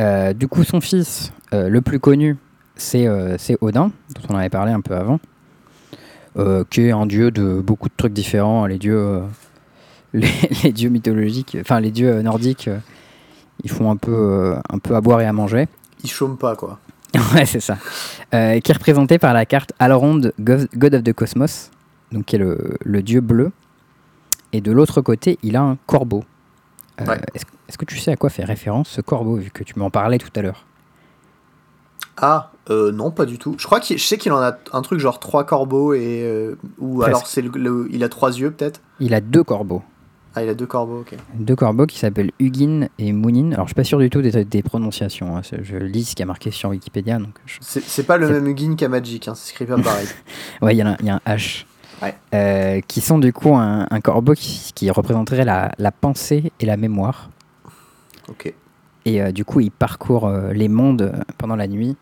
Euh, 0.00 0.32
du 0.32 0.48
coup, 0.48 0.64
son 0.64 0.80
fils, 0.80 1.32
euh, 1.52 1.68
le 1.68 1.80
plus 1.80 2.00
connu, 2.00 2.36
c'est 2.76 3.06
euh, 3.06 3.36
Odin, 3.60 3.92
dont 4.14 4.22
on 4.30 4.36
avait 4.36 4.48
parlé 4.48 4.72
un 4.72 4.80
peu 4.80 4.94
avant, 4.96 5.20
euh, 6.36 6.64
qui 6.68 6.82
est 6.82 6.90
un 6.90 7.06
dieu 7.06 7.30
de 7.30 7.60
beaucoup 7.60 7.88
de 7.88 7.94
trucs 7.96 8.12
différents. 8.12 8.66
Les 8.66 8.78
dieux, 8.78 8.98
euh, 8.98 9.20
les, 10.14 10.28
les 10.64 10.72
dieux 10.72 10.90
mythologiques, 10.90 11.56
enfin 11.60 11.80
les 11.80 11.90
dieux 11.92 12.22
nordiques, 12.22 12.68
euh, 12.68 12.78
ils 13.62 13.70
font 13.70 13.90
un 13.90 13.96
peu, 13.96 14.12
euh, 14.12 14.56
un 14.68 14.78
peu 14.78 14.96
à 14.96 15.00
boire 15.00 15.20
et 15.20 15.26
à 15.26 15.32
manger. 15.32 15.68
Il 16.02 16.10
chôme 16.10 16.36
pas, 16.36 16.56
quoi. 16.56 16.80
Ouais, 17.34 17.46
c'est 17.46 17.60
ça. 17.60 17.78
Euh, 18.34 18.58
qui 18.58 18.72
est 18.72 18.74
représenté 18.74 19.18
par 19.20 19.32
la 19.32 19.46
carte 19.46 19.72
Alrond, 19.78 20.20
Go- 20.40 20.66
God 20.76 20.94
of 20.96 21.04
the 21.04 21.12
Cosmos, 21.12 21.70
donc 22.10 22.24
qui 22.24 22.34
est 22.34 22.40
le, 22.40 22.76
le 22.84 23.02
dieu 23.02 23.20
bleu. 23.20 23.52
Et 24.52 24.60
de 24.60 24.72
l'autre 24.72 25.00
côté, 25.00 25.38
il 25.44 25.56
a 25.56 25.62
un 25.62 25.76
corbeau. 25.86 26.24
Euh, 27.00 27.04
Ouais. 27.06 27.20
Est-ce 27.34 27.76
que 27.78 27.84
tu 27.84 27.98
sais 27.98 28.12
à 28.12 28.16
quoi 28.16 28.30
fait 28.30 28.44
référence 28.44 28.88
ce 28.88 29.00
corbeau, 29.00 29.36
vu 29.36 29.50
que 29.50 29.64
tu 29.64 29.78
m'en 29.78 29.90
parlais 29.90 30.18
tout 30.18 30.28
à 30.36 30.42
l'heure 30.42 30.64
Ah, 32.16 32.52
euh, 32.70 32.92
non, 32.92 33.10
pas 33.10 33.26
du 33.26 33.38
tout. 33.38 33.56
Je 33.58 33.66
crois 33.66 33.80
je 33.80 33.96
sais 33.96 34.18
qu'il 34.18 34.32
en 34.32 34.38
a 34.40 34.56
un 34.72 34.82
truc 34.82 35.00
genre 35.00 35.18
trois 35.18 35.44
corbeaux 35.44 35.94
et. 35.94 36.22
euh, 36.24 36.56
ou 36.78 36.98
Presque. 36.98 37.08
alors 37.08 37.26
c'est 37.26 37.42
le, 37.42 37.50
le- 37.56 37.88
il 37.90 38.04
a 38.04 38.08
trois 38.08 38.38
yeux 38.38 38.50
peut-être. 38.52 38.80
Il 39.00 39.14
a 39.14 39.20
deux 39.20 39.42
corbeaux. 39.42 39.82
Ah, 40.36 40.42
il 40.42 40.48
a 40.48 40.54
deux 40.54 40.66
corbeaux, 40.66 41.00
ok. 41.00 41.14
Deux 41.34 41.54
corbeaux 41.54 41.86
qui 41.86 41.96
s'appellent 41.98 42.32
Hugin 42.40 42.88
et 42.98 43.12
Munin. 43.12 43.52
Alors, 43.52 43.66
je 43.66 43.68
suis 43.70 43.74
pas 43.76 43.84
sûr 43.84 44.00
du 44.00 44.10
tout 44.10 44.20
des, 44.20 44.44
des 44.44 44.62
prononciations. 44.64 45.36
hein. 45.36 45.42
Je 45.62 45.76
lis 45.76 46.04
ce 46.06 46.16
qui 46.16 46.24
a 46.24 46.26
marqué 46.26 46.50
sur 46.50 46.70
Wikipédia. 46.70 47.18
Donc 47.20 47.34
je- 47.46 47.58
C'est, 47.60 48.02
pas 48.02 48.16
le 48.16 48.28
même 48.28 48.46
Hugin 48.48 48.74
qu'à 48.74 48.88
Magic, 48.88 49.28
hein, 49.28 49.34
c'est 49.36 49.52
écrit 49.52 49.64
pas 49.66 49.76
pareil. 49.80 50.08
Ouais, 50.60 50.74
il 50.74 50.78
y, 50.78 51.06
y 51.06 51.10
a 51.10 51.14
un 51.14 51.20
H. 51.36 51.66
Ouais. 52.02 52.14
Euh, 52.34 52.80
qui 52.86 53.00
sont 53.00 53.18
du 53.18 53.32
coup 53.32 53.54
un, 53.54 53.86
un 53.90 54.00
corbeau 54.00 54.34
qui, 54.34 54.72
qui 54.74 54.90
représenterait 54.90 55.44
la, 55.44 55.72
la 55.78 55.92
pensée 55.92 56.52
et 56.60 56.66
la 56.66 56.76
mémoire. 56.76 57.30
ok. 58.28 58.52
Et 59.06 59.20
euh, 59.22 59.32
du 59.32 59.44
coup, 59.44 59.60
ils 59.60 59.70
parcourent 59.70 60.26
euh, 60.28 60.52
les 60.52 60.68
mondes 60.68 61.12
pendant 61.38 61.56
la 61.56 61.66
nuit. 61.68 61.96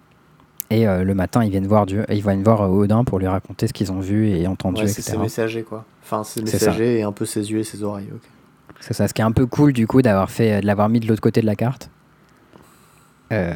Et 0.70 0.86
le 0.86 1.14
matin, 1.14 1.44
ils 1.44 1.50
viennent 1.50 1.66
voir 1.66 1.84
Dieu. 1.84 2.06
Ils 2.08 2.22
viennent 2.22 2.42
voir 2.42 2.62
Odin 2.72 3.04
pour 3.04 3.18
lui 3.18 3.26
raconter 3.26 3.66
ce 3.66 3.74
qu'ils 3.74 3.92
ont 3.92 4.00
vu 4.00 4.28
et 4.30 4.46
entendu, 4.46 4.80
Ouais, 4.80 4.88
c'est 4.88 5.02
ses 5.02 5.18
messagers, 5.18 5.64
quoi. 5.64 5.84
Enfin, 6.02 6.24
ses 6.24 6.40
C'est 6.46 6.58
ça. 6.58 6.66
messagers 6.70 6.98
et 7.00 7.02
un 7.02 7.12
peu 7.12 7.26
ses 7.26 7.50
yeux 7.52 7.58
et 7.58 7.64
ses 7.64 7.82
oreilles. 7.82 8.08
C'est 8.80 8.94
ça, 8.94 9.06
ce 9.06 9.12
qui 9.12 9.20
est 9.20 9.24
un 9.24 9.32
peu 9.32 9.44
cool 9.44 9.74
du 9.74 9.86
coup 9.86 10.00
d'avoir 10.00 10.30
fait, 10.30 10.62
de 10.62 10.66
l'avoir 10.66 10.88
mis 10.88 10.98
de 10.98 11.06
l'autre 11.06 11.20
côté 11.20 11.42
de 11.42 11.46
la 11.46 11.56
carte. 11.56 11.90
Euh, 13.32 13.52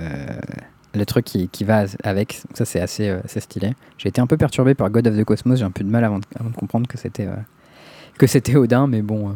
le 0.94 1.04
truc 1.06 1.24
qui, 1.24 1.48
qui 1.48 1.64
va 1.64 1.84
avec, 2.04 2.40
ça 2.54 2.64
c'est 2.64 2.80
assez, 2.80 3.08
euh, 3.08 3.18
assez 3.24 3.40
stylé. 3.40 3.74
J'ai 3.98 4.08
été 4.08 4.20
un 4.20 4.26
peu 4.26 4.36
perturbé 4.36 4.74
par 4.74 4.90
God 4.90 5.06
of 5.08 5.16
the 5.16 5.24
Cosmos. 5.24 5.58
J'ai 5.58 5.64
un 5.64 5.70
peu 5.70 5.84
de 5.84 5.90
mal 5.90 6.04
avant 6.04 6.18
de, 6.18 6.24
avant 6.38 6.50
de 6.50 6.54
comprendre 6.56 6.86
que 6.88 6.96
c'était 6.98 7.26
euh, 7.26 7.34
que 8.18 8.26
c'était 8.26 8.56
Odin, 8.56 8.86
mais 8.86 9.02
bon. 9.02 9.30
euh, 9.30 9.32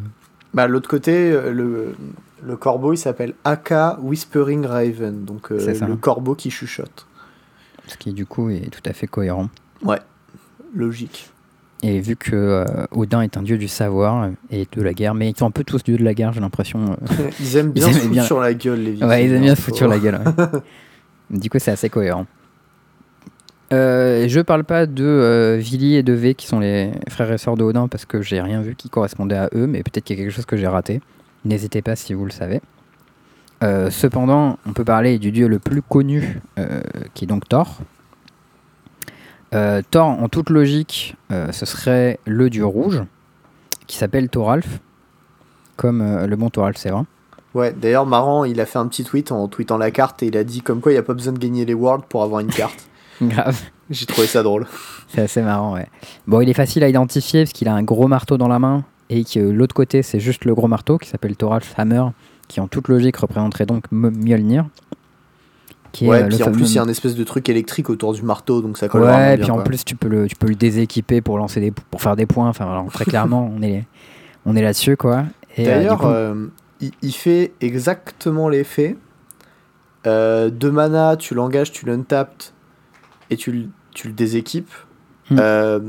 Bah, 0.54 0.66
l'autre 0.66 0.88
côté, 0.88 1.30
le, 1.32 1.94
Le 2.42 2.56
corbeau, 2.56 2.94
il 2.94 2.96
s'appelle 2.98 3.34
Aka 3.44 3.98
Whispering 4.00 4.64
Raven, 4.64 5.24
donc 5.26 5.50
le 5.50 5.96
corbeau 5.96 6.34
qui 6.34 6.50
chuchote. 6.50 7.06
Ce 7.86 7.96
qui 7.98 8.12
du 8.14 8.24
coup 8.24 8.48
est 8.50 8.70
tout 8.70 8.80
à 8.88 8.92
fait 8.94 9.06
cohérent. 9.06 9.48
Ouais, 9.82 9.98
logique. 10.74 11.28
Et 11.82 12.00
vu 12.00 12.14
que 12.14 12.34
euh, 12.36 12.64
Odin 12.92 13.22
est 13.22 13.36
un 13.38 13.42
dieu 13.42 13.56
du 13.58 13.66
savoir 13.68 14.28
et 14.50 14.66
de 14.70 14.82
la 14.82 14.92
guerre, 14.92 15.14
mais 15.14 15.30
ils 15.30 15.36
sont 15.36 15.46
un 15.46 15.50
peu 15.50 15.64
tous 15.64 15.82
dieux 15.82 15.96
de 15.96 16.04
la 16.04 16.12
guerre, 16.14 16.32
j'ai 16.32 16.40
l'impression. 16.40 16.92
euh. 16.92 17.30
Ils 17.40 17.56
aiment 17.56 17.72
bien 17.72 17.88
Ils 17.88 17.94
se 17.94 17.98
foutre 18.00 18.12
bien- 18.12 18.22
sur 18.24 18.38
la 18.40 18.52
gueule, 18.54 18.80
les 18.80 18.90
Vikings. 18.92 19.08
Ouais, 19.08 19.24
ils 19.24 19.32
aiment 19.32 19.38
hein, 19.38 19.40
bien 19.44 19.54
se 19.56 19.62
foutre 19.62 19.76
sur 19.78 19.88
la 19.88 19.98
gueule. 19.98 20.16
ouais. 20.24 20.60
du 21.30 21.48
coup, 21.50 21.58
c'est 21.58 21.70
assez 21.70 21.88
cohérent. 21.88 22.26
Euh, 23.72 24.26
je 24.28 24.40
parle 24.40 24.64
pas 24.64 24.86
de 24.86 25.04
euh, 25.04 25.56
Vili 25.56 25.94
et 25.94 26.02
de 26.02 26.12
V 26.12 26.34
qui 26.34 26.46
sont 26.46 26.58
les 26.58 26.90
frères 27.08 27.30
et 27.30 27.38
sœurs 27.38 27.56
de 27.56 27.62
Odin 27.62 27.86
parce 27.86 28.04
que 28.04 28.20
j'ai 28.20 28.40
rien 28.40 28.62
vu 28.62 28.74
qui 28.74 28.90
correspondait 28.90 29.36
à 29.36 29.48
eux, 29.54 29.68
mais 29.68 29.84
peut-être 29.84 30.04
qu'il 30.04 30.18
y 30.18 30.20
a 30.20 30.24
quelque 30.24 30.34
chose 30.34 30.46
que 30.46 30.56
j'ai 30.56 30.66
raté. 30.66 31.00
N'hésitez 31.44 31.80
pas 31.80 31.94
si 31.94 32.12
vous 32.12 32.24
le 32.24 32.32
savez. 32.32 32.60
Euh, 33.62 33.90
cependant, 33.90 34.58
on 34.66 34.72
peut 34.72 34.84
parler 34.84 35.18
du 35.18 35.30
dieu 35.30 35.46
le 35.46 35.58
plus 35.58 35.82
connu, 35.82 36.40
euh, 36.58 36.80
qui 37.14 37.24
est 37.24 37.26
donc 37.28 37.48
Thor. 37.48 37.80
Euh, 39.52 39.82
Thor, 39.90 40.08
en 40.08 40.28
toute 40.28 40.50
logique, 40.50 41.16
euh, 41.30 41.52
ce 41.52 41.66
serait 41.66 42.18
le 42.24 42.50
dieu 42.50 42.64
rouge, 42.64 43.02
qui 43.86 43.96
s'appelle 43.96 44.28
Thoralf, 44.28 44.80
comme 45.76 46.00
euh, 46.00 46.26
le 46.26 46.36
bon 46.36 46.50
Thoralf, 46.50 46.84
vrai. 46.86 47.04
Ouais, 47.54 47.72
d'ailleurs, 47.72 48.06
marrant, 48.06 48.44
il 48.44 48.60
a 48.60 48.66
fait 48.66 48.78
un 48.78 48.86
petit 48.86 49.04
tweet 49.04 49.32
en 49.32 49.48
tweetant 49.48 49.76
la 49.78 49.90
carte 49.90 50.22
et 50.22 50.26
il 50.26 50.36
a 50.36 50.44
dit 50.44 50.60
comme 50.60 50.80
quoi 50.80 50.92
il 50.92 50.94
n'y 50.94 51.00
a 51.00 51.02
pas 51.02 51.14
besoin 51.14 51.32
de 51.32 51.38
gagner 51.38 51.64
les 51.64 51.74
Worlds 51.74 52.04
pour 52.08 52.22
avoir 52.22 52.40
une 52.40 52.48
carte. 52.48 52.88
Grave. 53.22 53.60
J'ai 53.90 54.06
trouvé 54.06 54.26
ça 54.28 54.42
drôle. 54.42 54.66
C'est 55.08 55.22
assez 55.22 55.42
marrant, 55.42 55.74
ouais. 55.74 55.86
Bon, 56.28 56.40
il 56.40 56.48
est 56.48 56.54
facile 56.54 56.84
à 56.84 56.88
identifier 56.88 57.42
parce 57.42 57.52
qu'il 57.52 57.66
a 57.68 57.74
un 57.74 57.82
gros 57.82 58.06
marteau 58.06 58.38
dans 58.38 58.46
la 58.48 58.60
main 58.60 58.84
et 59.08 59.24
que 59.24 59.40
l'autre 59.40 59.74
côté, 59.74 60.02
c'est 60.02 60.20
juste 60.20 60.44
le 60.44 60.54
gros 60.54 60.68
marteau 60.68 60.96
qui 60.96 61.08
s'appelle 61.08 61.34
Thoralf 61.36 61.74
Hammer, 61.76 62.04
qui 62.46 62.60
en 62.60 62.68
toute 62.68 62.86
logique 62.86 63.16
représenterait 63.16 63.66
donc 63.66 63.84
Mjolnir. 63.90 64.66
Qui 65.90 66.04
est, 66.04 66.08
Ouais, 66.08 66.22
euh, 66.22 66.28
puis 66.28 66.42
en 66.44 66.52
plus, 66.52 66.70
il 66.70 66.76
y 66.76 66.78
a 66.78 66.82
un 66.82 66.88
espèce 66.88 67.16
de 67.16 67.24
truc 67.24 67.48
électrique 67.48 67.90
autour 67.90 68.12
du 68.14 68.22
marteau, 68.22 68.62
donc 68.62 68.78
ça 68.78 68.86
colle 68.86 69.02
Ouais, 69.02 69.36
bien. 69.36 69.42
puis 69.42 69.50
en 69.50 69.54
quoi. 69.56 69.64
plus, 69.64 69.84
tu 69.84 69.96
peux, 69.96 70.06
le, 70.06 70.28
tu 70.28 70.36
peux 70.36 70.46
le 70.46 70.54
déséquiper 70.54 71.20
pour, 71.20 71.36
lancer 71.38 71.58
des, 71.58 71.72
pour 71.72 72.00
faire 72.00 72.14
des 72.14 72.26
points. 72.26 72.48
Enfin, 72.48 72.86
très 72.92 73.04
clairement, 73.04 73.52
on 73.58 73.60
est, 73.62 73.84
on 74.46 74.54
est 74.54 74.62
là-dessus, 74.62 74.96
quoi. 74.96 75.24
Et, 75.56 75.66
euh, 75.68 75.74
D'ailleurs, 75.74 76.06
euh, 76.06 76.46
il, 76.80 76.92
il 77.02 77.12
fait 77.12 77.52
exactement 77.60 78.48
l'effet. 78.48 78.96
Euh, 80.06 80.48
deux 80.50 80.70
mana, 80.70 81.16
tu 81.16 81.34
l'engages, 81.34 81.72
tu 81.72 81.84
l'untapped 81.86 82.52
et 83.30 83.36
tu, 83.36 83.52
le- 83.52 83.68
tu 83.94 84.08
le 84.08 84.14
déséquipes. 84.14 84.72
Hmm. 85.30 85.36
Euh, 85.38 85.80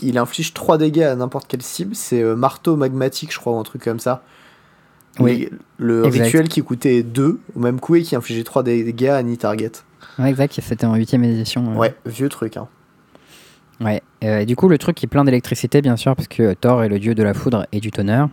il 0.00 0.16
inflige 0.18 0.54
3 0.54 0.78
dégâts 0.78 1.02
à 1.02 1.14
n'importe 1.16 1.48
quelle 1.48 1.62
cible. 1.62 1.94
C'est 1.94 2.22
euh, 2.22 2.36
marteau 2.36 2.76
magmatique, 2.76 3.32
je 3.32 3.38
crois, 3.38 3.52
ou 3.54 3.58
un 3.58 3.62
truc 3.64 3.82
comme 3.84 3.98
ça. 4.00 4.22
Oui. 5.18 5.48
Mais 5.50 5.58
le 5.78 6.06
Exact. 6.06 6.24
rituel 6.24 6.48
qui 6.48 6.62
coûtait 6.62 7.02
2 7.02 7.40
au 7.56 7.58
même 7.58 7.80
coup 7.80 7.96
et 7.96 8.02
qui 8.02 8.14
infligeait 8.14 8.44
3 8.44 8.62
dégâts 8.62 9.06
à 9.08 9.16
any 9.16 9.36
target. 9.36 9.72
Ouais, 10.18 10.30
exact, 10.30 10.58
c'était 10.62 10.86
en 10.86 10.94
8ème 10.96 11.24
édition. 11.24 11.72
euh. 11.72 11.76
Ouais, 11.76 11.94
vieux 12.06 12.28
truc. 12.28 12.56
Hein. 12.56 12.68
Ouais. 13.80 14.02
Et 14.22 14.46
du 14.46 14.54
coup, 14.56 14.68
le 14.68 14.78
truc 14.78 14.96
qui 14.96 15.06
est 15.06 15.08
plein 15.08 15.24
d'électricité, 15.24 15.82
bien 15.82 15.96
sûr, 15.96 16.14
parce 16.14 16.28
que 16.28 16.52
Thor 16.54 16.84
est 16.84 16.88
le 16.88 16.98
dieu 16.98 17.14
de 17.14 17.22
la 17.22 17.34
foudre 17.34 17.66
et 17.72 17.80
du 17.80 17.90
tonnerre. 17.90 18.28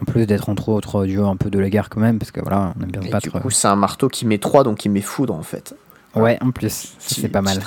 En 0.00 0.04
plus 0.04 0.26
d'être 0.26 0.48
entre 0.48 0.68
autres 0.70 1.04
dieu 1.04 1.22
un 1.24 1.36
peu 1.36 1.50
de 1.50 1.58
la 1.58 1.70
guerre 1.70 1.88
quand 1.88 2.00
même, 2.00 2.18
parce 2.18 2.30
que 2.30 2.40
voilà, 2.40 2.72
on 2.78 2.82
aime 2.82 2.90
bien 2.90 3.02
Et 3.02 3.10
battre. 3.10 3.24
du 3.24 3.30
coup, 3.30 3.50
c'est 3.50 3.68
un 3.68 3.76
marteau 3.76 4.08
qui 4.08 4.26
met 4.26 4.38
3, 4.38 4.64
donc 4.64 4.84
il 4.84 4.90
met 4.90 5.00
foudre 5.00 5.34
en 5.34 5.42
fait. 5.42 5.74
Ouais, 6.14 6.38
en 6.42 6.50
plus, 6.50 6.94
c'est 6.98 7.28
pas 7.28 7.42
mal. 7.42 7.58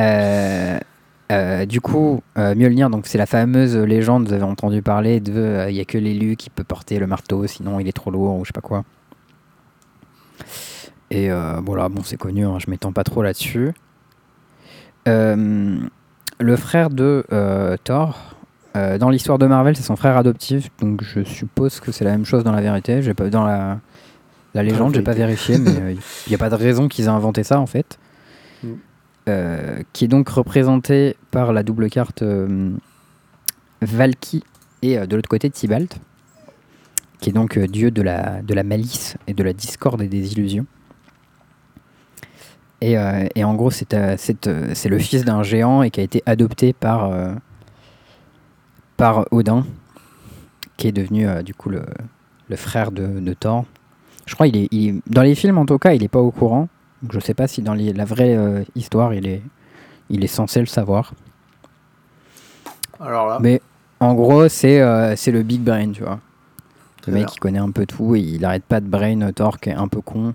Euh, 0.00 0.78
euh, 1.30 1.66
du 1.66 1.80
coup, 1.80 2.22
euh, 2.38 2.54
Mjolnir, 2.54 2.88
donc 2.88 3.06
c'est 3.06 3.18
la 3.18 3.26
fameuse 3.26 3.76
légende, 3.76 4.28
vous 4.28 4.32
avez 4.32 4.42
entendu 4.44 4.80
parler 4.80 5.20
de 5.20 5.32
euh, 5.36 5.70
il 5.70 5.76
y 5.76 5.80
a 5.80 5.84
que 5.84 5.98
l'élu 5.98 6.36
qui 6.36 6.48
peut 6.48 6.64
porter 6.64 6.98
le 6.98 7.06
marteau, 7.06 7.46
sinon 7.46 7.80
il 7.80 7.88
est 7.88 7.92
trop 7.92 8.10
lourd 8.10 8.36
ou 8.36 8.44
je 8.44 8.48
sais 8.48 8.52
pas 8.52 8.62
quoi. 8.62 8.84
Et 11.10 11.30
euh, 11.30 11.60
voilà, 11.64 11.88
bon, 11.88 12.02
c'est 12.02 12.16
connu, 12.16 12.46
hein, 12.46 12.58
je 12.58 12.70
m'étends 12.70 12.92
pas 12.92 13.04
trop 13.04 13.22
là-dessus. 13.22 13.72
Le 15.06 16.56
frère 16.56 16.90
de 16.90 17.24
Thor, 17.84 18.36
euh, 18.78 18.98
dans 18.98 19.10
l'histoire 19.10 19.38
de 19.38 19.46
Marvel, 19.46 19.76
c'est 19.76 19.82
son 19.82 19.96
frère 19.96 20.16
adoptif, 20.16 20.70
donc 20.80 21.02
je 21.02 21.22
suppose 21.24 21.80
que 21.80 21.92
c'est 21.92 22.04
la 22.04 22.12
même 22.12 22.24
chose 22.24 22.44
dans 22.44 22.52
la 22.52 22.60
vérité. 22.60 23.02
J'ai 23.02 23.14
pas 23.14 23.28
dans 23.28 23.44
la, 23.44 23.80
la 24.54 24.62
légende, 24.62 24.94
j'ai 24.94 25.02
pas 25.02 25.14
vérifié, 25.14 25.58
mais 25.58 25.70
euh, 25.80 25.92
il 26.26 26.30
n'y 26.30 26.34
a 26.34 26.38
pas 26.38 26.50
de 26.50 26.54
raison 26.54 26.88
qu'ils 26.88 27.06
aient 27.06 27.08
inventé 27.08 27.42
ça 27.42 27.60
en 27.60 27.66
fait. 27.66 27.98
Mm. 28.62 28.68
Euh, 29.28 29.82
qui 29.92 30.04
est 30.04 30.08
donc 30.08 30.28
représenté 30.28 31.16
par 31.30 31.52
la 31.52 31.62
double 31.62 31.90
carte 31.90 32.22
euh, 32.22 32.70
Valky 33.82 34.42
et 34.80 34.98
euh, 34.98 35.06
de 35.06 35.16
l'autre 35.16 35.28
côté 35.28 35.50
Tybalt, 35.50 35.98
qui 37.20 37.30
est 37.30 37.32
donc 37.32 37.58
euh, 37.58 37.66
dieu 37.66 37.90
de 37.90 38.00
la, 38.00 38.40
de 38.42 38.54
la 38.54 38.62
malice 38.62 39.16
et 39.26 39.34
de 39.34 39.42
la 39.42 39.52
discorde 39.52 40.00
et 40.00 40.08
des 40.08 40.32
illusions. 40.32 40.66
Et, 42.80 42.96
euh, 42.96 43.26
et 43.34 43.44
en 43.44 43.54
gros, 43.54 43.70
c'est 43.70 43.92
euh, 43.94 44.16
euh, 44.46 44.74
le 44.88 44.98
fils 44.98 45.24
d'un 45.24 45.42
géant 45.42 45.82
et 45.82 45.90
qui 45.90 46.00
a 46.00 46.02
été 46.02 46.22
adopté 46.26 46.72
par, 46.72 47.10
euh, 47.10 47.34
par 48.98 49.24
Odin, 49.30 49.64
qui 50.76 50.88
est 50.88 50.92
devenu 50.92 51.26
euh, 51.26 51.42
du 51.42 51.54
coup 51.54 51.70
le, 51.70 51.82
le 52.50 52.56
frère 52.56 52.92
de, 52.92 53.06
de 53.20 53.32
Thor. 53.32 53.64
Je 54.26 54.34
crois 54.34 54.46
il 54.48 54.56
est, 54.58 54.68
il 54.70 54.88
est- 54.88 55.02
dans 55.06 55.22
les 55.22 55.34
films 55.34 55.56
en 55.56 55.64
tout 55.64 55.78
cas, 55.78 55.94
il 55.94 56.02
n'est 56.02 56.08
pas 56.08 56.18
au 56.20 56.30
courant. 56.30 56.68
Donc, 57.02 57.12
je 57.14 57.20
sais 57.20 57.32
pas 57.34 57.46
si 57.48 57.62
dans 57.62 57.72
les- 57.74 57.92
la 57.94 58.04
vraie 58.04 58.36
euh, 58.36 58.62
histoire, 58.74 59.14
il 59.14 59.26
est, 59.26 59.40
il 60.10 60.22
est 60.24 60.26
censé 60.28 60.60
le 60.60 60.66
savoir. 60.66 61.14
Alors 63.00 63.28
là, 63.28 63.38
Mais 63.40 63.60
en 64.00 64.14
gros, 64.14 64.48
c'est 64.48 64.80
euh, 64.80 65.14
c'est 65.16 65.30
le 65.30 65.42
big 65.42 65.62
brain, 65.62 65.92
tu 65.92 66.02
vois. 66.02 66.18
Très 67.02 67.12
Le 67.12 67.18
mec 67.18 67.26
bien. 67.26 67.32
qui 67.32 67.38
connaît 67.38 67.58
un 67.58 67.70
peu 67.70 67.86
tout 67.86 68.16
et 68.16 68.20
il 68.20 68.44
arrête 68.44 68.64
pas 68.64 68.80
de 68.80 68.86
brain 68.88 69.30
Thor 69.32 69.58
qui 69.60 69.70
est 69.70 69.74
un 69.74 69.88
peu 69.88 70.00
con. 70.00 70.34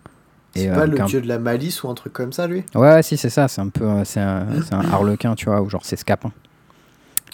c'est 0.55 0.69
pas 0.69 0.85
le 0.85 0.97
dieu 0.99 1.19
de 1.21 1.27
la 1.27 1.39
malice 1.39 1.83
ou 1.83 1.89
un 1.89 1.93
truc 1.95 2.13
comme 2.13 2.31
ça, 2.31 2.47
lui? 2.47 2.63
Ouais, 2.75 3.03
si, 3.03 3.17
c'est 3.17 3.29
ça. 3.29 3.47
C'est 3.49 3.59
un 3.61 3.69
peu. 3.69 4.03
C'est 4.05 4.21
un, 4.21 4.45
c'est 4.65 4.73
un 4.73 4.79
harlequin, 4.91 5.35
tu 5.35 5.45
vois, 5.45 5.61
ou 5.61 5.69
genre 5.69 5.83
c'est 5.83 5.97
Scapin. 5.97 6.31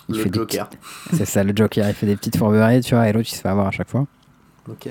Il 0.10 0.16
Le 0.16 0.22
fait 0.24 0.30
des 0.30 0.39
Joker. 0.39 0.70
petits- 0.70 0.80
C'est 1.18 1.26
ça, 1.26 1.43
le 1.43 1.53
Joker. 1.55 1.88
Il 1.88 1.93
fait 1.93 2.05
des 2.07 2.16
petites 2.16 2.36
fourberies, 2.38 2.82
tu 2.82 2.95
vois, 2.95 3.07
et 3.07 3.14
l'autre 3.14 3.30
il 3.32 3.36
se 3.36 3.41
fait 3.41 3.49
avoir 3.49 3.68
à 3.68 3.72
chaque 3.72 3.89
fois. 3.89 4.05
Ok. 4.68 4.89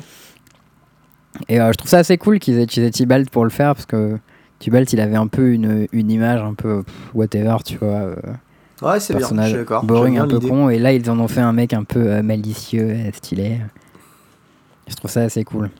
Et 1.48 1.60
euh, 1.60 1.72
je 1.72 1.76
trouve 1.78 1.90
ça 1.90 1.98
assez 1.98 2.16
cool 2.18 2.38
qu'ils 2.38 2.58
aient 2.58 2.64
utilisé 2.64 2.90
Tybalt 2.90 3.30
pour 3.30 3.44
le 3.44 3.50
faire 3.50 3.74
parce 3.74 3.86
que 3.86 4.18
Tybalt 4.58 4.92
il 4.92 5.00
avait 5.00 5.16
un 5.16 5.26
peu 5.26 5.52
une, 5.52 5.86
une 5.92 6.10
image 6.10 6.40
un 6.40 6.54
peu 6.54 6.84
whatever, 7.14 7.56
tu 7.64 7.76
vois. 7.78 7.88
euh, 7.88 8.16
Ouais, 8.80 9.00
c'est 9.00 9.14
bien, 9.16 9.28
je 9.28 9.42
suis 9.48 9.54
d'accord. 9.56 9.84
boring, 9.84 10.18
un 10.18 10.28
peu 10.28 10.38
con. 10.38 10.68
Et 10.68 10.78
là, 10.78 10.92
ils 10.92 11.10
en 11.10 11.18
ont 11.18 11.26
fait 11.28 11.40
un 11.40 11.52
mec 11.52 11.72
un 11.72 11.82
peu 11.84 11.98
euh, 12.12 12.22
malicieux, 12.22 12.96
stylé. 13.12 13.58
Je 14.86 14.94
trouve 14.94 15.10
ça 15.10 15.22
assez 15.22 15.42
cool. 15.44 15.70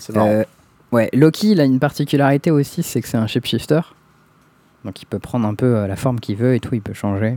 C'est 0.00 0.14
marrant. 0.14 0.28
Euh, 0.28 0.44
ouais, 0.90 1.08
Loki, 1.12 1.52
il 1.52 1.60
a 1.60 1.64
une 1.64 1.78
particularité 1.78 2.50
aussi, 2.50 2.82
c'est 2.82 3.00
que 3.00 3.06
c'est 3.08 3.16
un 3.16 3.28
shapeshifter. 3.28 3.80
Donc 4.84 5.00
il 5.00 5.06
peut 5.06 5.20
prendre 5.20 5.46
un 5.46 5.54
peu 5.54 5.86
la 5.86 5.96
forme 5.96 6.18
qu'il 6.20 6.36
veut 6.36 6.54
et 6.56 6.60
tout, 6.60 6.74
il 6.74 6.82
peut 6.82 6.92
changer. 6.92 7.36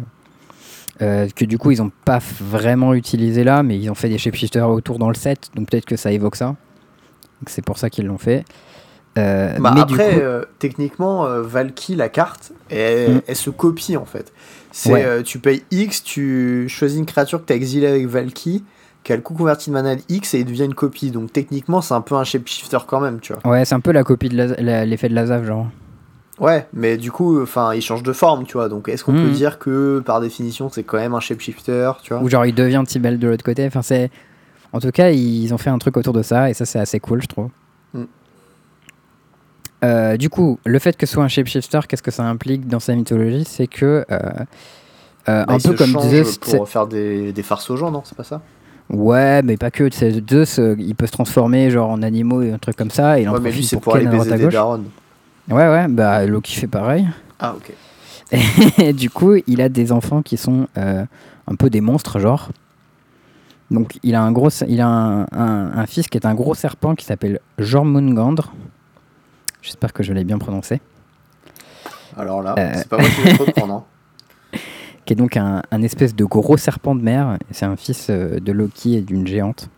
Euh, 1.02 1.28
que 1.36 1.46
du 1.46 1.58
coup, 1.58 1.72
ils 1.72 1.78
n'ont 1.80 1.92
pas 2.06 2.20
vraiment 2.42 2.94
utilisé 2.94 3.44
là, 3.44 3.62
mais 3.64 3.78
ils 3.78 3.90
ont 3.90 3.96
fait 3.96 4.10
des 4.10 4.18
shapeshifters 4.18 4.68
autour 4.70 4.98
dans 4.98 5.10
le 5.10 5.16
set, 5.16 5.50
donc 5.56 5.70
peut-être 5.70 5.86
que 5.86 5.96
ça 5.96 6.12
évoque 6.12 6.36
ça. 6.36 6.56
C'est 7.46 7.64
pour 7.64 7.78
ça 7.78 7.90
qu'ils 7.92 8.08
l'ont 8.08 8.18
fait. 8.18 8.46
Euh, 9.18 9.58
Bah, 9.60 9.72
mais 9.76 9.82
après, 9.82 10.14
coup- 10.16 10.20
euh, 10.22 10.44
techniquement, 10.60 11.28
Valky, 11.42 11.96
la 11.96 12.10
carte, 12.10 12.52
elle, 12.70 13.16
Mm. 13.16 13.22
elle 13.28 13.36
se 13.36 13.50
copie 13.50 13.96
en 13.98 14.06
fait. 14.06 14.32
C'est 14.72 14.92
Ouais. 14.94 15.24
tu 15.24 15.40
payes 15.40 15.64
X, 15.72 16.04
tu 16.04 16.68
choisis 16.70 16.98
une 17.00 17.06
créature 17.06 17.42
que 17.42 17.46
tu 17.48 17.54
as 17.54 17.56
exilée 17.56 17.88
avec 17.88 18.08
Valky, 18.08 18.64
qui 19.04 19.14
a 19.14 19.16
le 19.16 19.22
coût 19.22 19.34
converti 19.36 19.70
de 19.70 19.74
mana 19.76 19.96
de 19.96 20.02
X 20.10 20.34
et 20.34 20.40
il 20.40 20.46
devient 20.46 20.66
une 20.66 20.74
copie. 20.76 21.12
Donc 21.12 21.32
techniquement, 21.34 21.82
c'est 21.82 21.94
un 21.94 22.02
peu 22.02 22.16
un 22.16 22.24
shapeshifter 22.24 22.78
quand 22.88 23.00
même, 23.00 23.20
tu 23.20 23.34
vois. 23.34 23.52
Ouais, 23.52 23.66
c'est 23.66 23.76
un 23.76 23.80
peu 23.80 23.92
la 23.92 24.04
copie 24.04 24.30
de 24.30 24.36
la- 24.38 24.62
la- 24.62 24.86
l'effet 24.86 25.10
de 25.10 25.14
Lazav, 25.16 25.46
genre. 25.46 25.68
Ouais, 26.40 26.68
mais 26.72 26.98
du 26.98 27.12
coup, 27.12 27.42
enfin, 27.42 27.74
il 27.74 27.82
change 27.82 28.04
de 28.04 28.14
forme, 28.14 28.46
tu 28.46 28.54
vois. 28.54 28.70
Donc 28.70 28.90
est-ce 28.90 29.04
qu'on 29.04 29.14
peut 29.14 29.30
dire 29.32 29.58
que 29.58 30.00
par 30.06 30.22
définition, 30.22 30.70
c'est 30.70 30.84
quand 30.84 30.98
même 30.98 31.16
un 31.16 31.20
shapeshifter, 31.20 31.92
tu 32.04 32.14
vois? 32.14 32.22
Ou 32.22 32.30
genre 32.30 32.46
il 32.46 32.54
devient 32.54 32.84
Tibel 32.86 33.18
de 33.18 33.28
l'autre 33.28 33.44
côté. 33.44 33.66
Enfin, 33.66 33.82
c'est... 33.82 34.12
En 34.74 34.80
tout 34.80 34.92
cas, 34.92 35.10
ils 35.10 35.52
ont 35.54 35.58
fait 35.58 35.70
un 35.72 35.78
truc 35.80 35.98
autour 35.98 36.14
de 36.14 36.22
ça 36.22 36.50
et 36.50 36.54
ça, 36.54 36.66
c'est 36.66 36.78
assez 36.80 37.00
cool, 37.00 37.22
je 37.24 37.28
trouve. 37.28 37.50
Mm. 37.94 38.04
Euh, 39.84 40.18
du 40.18 40.30
coup, 40.30 40.60
le 40.66 40.80
fait 40.80 40.98
que 40.98 41.06
ce 41.06 41.14
soit 41.14 41.24
un 41.24 41.28
shapeshifter, 41.28 41.80
qu'est-ce 41.88 42.04
que 42.04 42.12
ça 42.12 42.24
implique 42.24 42.68
dans 42.68 42.80
sa 42.80 42.94
mythologie? 42.96 43.46
C'est 43.46 43.68
que, 43.68 44.06
euh, 44.12 44.20
euh, 45.30 45.46
Bah, 45.46 45.46
un 45.48 45.60
peu 45.60 45.74
comme 45.74 46.00
Zeus. 46.02 46.38
pour 46.38 46.68
faire 46.68 46.88
des, 46.88 47.32
des 47.32 47.44
farces 47.44 47.70
aux 47.70 47.78
gens, 47.78 47.92
non? 47.92 48.02
C'est 48.04 48.18
pas 48.18 48.24
ça? 48.24 48.42
Ouais, 48.90 49.42
mais 49.44 49.58
pas 49.58 49.70
que. 49.72 49.90
Zeus, 49.92 50.60
il 50.78 50.96
peut 50.96 51.08
se 51.08 51.12
transformer 51.12 51.70
genre 51.70 51.90
en 51.90 52.02
animaux 52.02 52.42
et 52.42 52.52
un 52.52 52.58
truc 52.58 52.76
comme 52.76 52.92
ça. 52.92 53.20
Et 53.20 53.24
il 53.24 53.30
en 53.30 53.34
Ouais, 53.34 53.40
mais 53.40 53.52
lui, 53.52 53.64
c'est 53.64 53.76
pour, 53.78 53.84
pour 53.84 53.96
aller 53.96 54.08
baiser 54.08 54.32
des 54.36 54.44
gauche. 54.46 54.54
darons. 54.54 54.84
Ouais, 55.50 55.68
ouais, 55.70 55.88
bah 55.88 56.26
Loki 56.26 56.54
fait 56.56 56.68
pareil. 56.68 57.08
Ah, 57.40 57.56
ok. 57.56 57.74
Et 58.80 58.94
du 58.94 59.10
coup, 59.10 59.36
il 59.48 59.62
a 59.62 59.70
des 59.70 59.92
enfants 59.92 60.22
qui 60.22 60.36
sont 60.38 60.68
euh, 60.78 61.06
un 61.48 61.56
peu 61.56 61.70
des 61.70 61.82
monstres, 61.82 62.20
genre. 62.20 62.50
Donc, 63.72 63.98
il 64.04 64.16
a 64.16 64.22
un 64.22 64.32
gros, 64.32 64.50
il 64.68 64.82
a 64.82 64.88
un, 64.88 65.22
un- 65.32 65.72
un 65.78 65.86
fils 65.86 66.08
qui 66.08 66.18
est 66.18 66.26
un 66.26 66.34
gros 66.36 66.56
serpent 66.56 66.96
qui 66.96 67.06
s'appelle 67.06 67.40
Jormungandr. 67.58 68.52
J'espère 69.62 69.94
que 69.94 70.04
je 70.04 70.14
l'ai 70.14 70.24
bien 70.24 70.38
prononcé. 70.38 70.82
Alors 72.18 72.42
là, 72.42 72.56
Euh. 72.58 72.72
c'est 72.76 72.88
pas 72.90 72.98
moi 72.98 73.08
qui 73.10 73.22
vais 73.22 73.34
reprendre. 73.34 73.74
hein. 73.74 73.84
Qui 75.06 75.14
est 75.14 75.16
donc 75.16 75.38
un, 75.38 75.62
un 75.72 75.82
espèce 75.84 76.14
de 76.16 76.26
gros 76.26 76.58
serpent 76.58 76.94
de 76.94 77.02
mer. 77.02 77.38
C'est 77.52 77.66
un 77.66 77.78
fils 77.78 78.08
euh, 78.10 78.42
de 78.42 78.52
Loki 78.52 78.98
et 78.98 79.02
d'une 79.02 79.26
géante. 79.26 79.70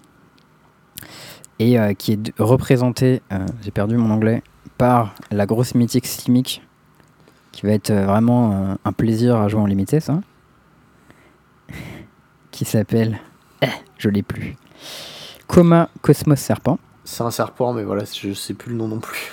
et 1.59 1.79
euh, 1.79 1.93
qui 1.93 2.13
est 2.13 2.33
représenté, 2.39 3.21
j'ai 3.61 3.69
perdu 3.69 3.95
mon 3.97 4.09
anglais, 4.09 4.41
par 4.77 5.13
la 5.31 5.45
grosse 5.45 5.75
mythique 5.75 6.05
Simic, 6.07 6.61
qui 7.51 7.65
va 7.65 7.71
être 7.73 7.89
euh, 7.91 8.05
vraiment 8.05 8.51
euh, 8.53 8.75
un 8.85 8.91
plaisir 8.93 9.35
à 9.37 9.47
jouer 9.47 9.61
en 9.61 9.65
limité, 9.65 9.99
ça. 9.99 10.19
qui 12.51 12.65
s'appelle. 12.65 13.19
Eh, 13.61 13.67
je 13.97 14.09
l'ai 14.09 14.23
plus. 14.23 14.55
Coma 15.47 15.89
Cosmos 16.01 16.39
Serpent. 16.39 16.79
C'est 17.03 17.23
un 17.23 17.31
serpent, 17.31 17.73
mais 17.73 17.83
voilà, 17.83 18.03
je 18.05 18.33
sais 18.33 18.53
plus 18.53 18.71
le 18.71 18.77
nom 18.77 18.87
non 18.87 18.99
plus. 18.99 19.31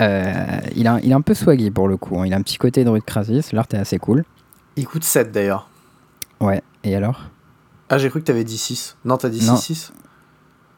Euh, 0.00 0.34
il, 0.74 0.86
a, 0.88 0.98
il 1.02 1.10
est 1.12 1.14
un 1.14 1.20
peu 1.20 1.34
swaggy 1.34 1.70
pour 1.70 1.86
le 1.86 1.96
coup. 1.96 2.18
hein. 2.20 2.26
Il 2.26 2.34
a 2.34 2.36
un 2.36 2.42
petit 2.42 2.58
côté 2.58 2.82
Druid 2.82 3.04
Crasis. 3.04 3.52
L'art 3.52 3.66
est 3.72 3.76
assez 3.76 3.98
cool. 3.98 4.24
Il 4.76 4.86
coûte 4.86 5.04
7 5.04 5.30
d'ailleurs. 5.30 5.68
Ouais, 6.40 6.62
et 6.82 6.96
alors? 6.96 7.22
Ah, 7.88 7.98
j'ai 7.98 8.10
cru 8.10 8.20
que 8.20 8.24
t'avais 8.26 8.42
dit 8.42 8.58
6. 8.58 8.96
Non, 9.04 9.16
t'as 9.18 9.28
dit 9.28 9.46
Non. 9.46 9.54
6-6 9.54 9.92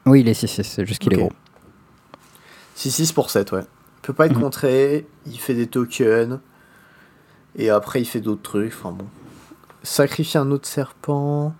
Oui, 0.05 0.21
il 0.21 0.27
est 0.27 0.39
6-6, 0.39 0.63
c'est 0.63 0.85
juste 0.85 1.01
qu'il 1.01 1.13
est 1.13 1.15
Ok. 1.15 1.21
gros. 1.29 1.31
6-6 2.77 3.13
pour 3.13 3.31
7, 3.31 3.51
ouais. 3.53 3.61
Il 4.05 4.09
peut 4.09 4.13
pas 4.13 4.27
être 4.27 4.35
Mhm. 4.35 4.41
contré, 4.43 5.07
il 5.25 5.39
fait 5.39 5.55
des 5.55 5.65
tokens, 5.65 6.39
et 7.55 7.71
après 7.71 8.01
il 8.01 8.05
fait 8.05 8.21
d'autres 8.21 8.43
trucs, 8.43 8.71
enfin 8.71 8.91
bon. 8.91 9.05
Sacrifie 9.81 10.37
un 10.37 10.51
autre 10.51 10.67
serpent, 10.67 11.55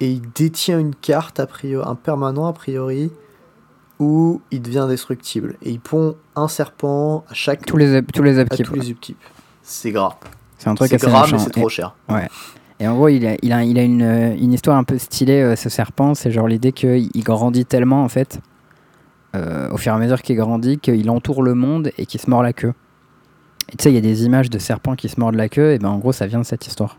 et 0.00 0.10
il 0.10 0.22
détient 0.34 0.78
une 0.78 0.94
carte, 0.94 1.40
a 1.40 1.46
priori, 1.46 1.86
un 1.86 1.94
permanent 1.94 2.46
a 2.46 2.54
priori, 2.54 3.10
où 3.98 4.40
il 4.50 4.62
devient 4.62 4.78
indestructible. 4.78 5.56
Et 5.60 5.72
il 5.72 5.80
pond 5.80 6.16
un 6.36 6.48
serpent 6.48 7.22
à 7.28 7.34
chaque... 7.34 7.66
Tous 7.66 7.76
les, 7.76 8.02
tous 8.02 8.22
les 8.22 8.42
tous. 8.46 9.14
C'est 9.62 9.90
gras. 9.90 10.16
C'est 10.56 10.68
un 10.70 10.74
truc 10.74 10.90
assez 10.94 11.06
gras, 11.06 11.26
mais 11.30 11.38
c'est 11.38 11.48
Et- 11.48 11.60
trop 11.60 11.68
cher. 11.68 11.94
Et 12.78 12.88
en 12.88 12.94
gros, 12.94 13.08
il 13.08 13.26
a, 13.26 13.36
il 13.42 13.52
a, 13.52 13.62
il 13.62 13.78
a 13.78 13.82
une, 13.82 14.00
une 14.40 14.54
histoire 14.54 14.78
un 14.78 14.84
peu 14.84 14.96
stylée, 14.96 15.42
euh, 15.42 15.54
ce 15.54 15.68
serpent. 15.68 16.14
C'est 16.14 16.30
genre 16.30 16.48
l'idée 16.48 16.72
qu'il 16.72 17.10
il 17.12 17.22
grandit 17.22 17.66
tellement, 17.66 18.02
en 18.02 18.08
fait, 18.08 18.40
euh, 19.34 19.70
au 19.70 19.76
fur 19.76 19.92
et 19.92 19.94
à 19.94 19.98
mesure 19.98 20.22
qu'il 20.22 20.36
grandit, 20.36 20.78
qu'il 20.78 21.08
entoure 21.10 21.42
le 21.42 21.54
monde 21.54 21.92
et 21.98 22.06
qu'il 22.06 22.20
se 22.20 22.28
mord 22.28 22.42
la 22.42 22.52
queue. 22.52 22.74
Et 23.72 23.76
tu 23.76 23.84
sais, 23.84 23.90
il 23.92 23.94
y 23.94 23.98
a 23.98 24.02
des 24.02 24.24
images 24.24 24.50
de 24.50 24.58
serpents 24.58 24.96
qui 24.96 25.08
se 25.08 25.20
mordent 25.20 25.36
la 25.36 25.48
queue, 25.48 25.72
et 25.72 25.78
ben 25.78 25.88
en 25.88 25.98
gros, 25.98 26.12
ça 26.12 26.26
vient 26.26 26.40
de 26.40 26.44
cette 26.44 26.66
histoire. 26.66 26.98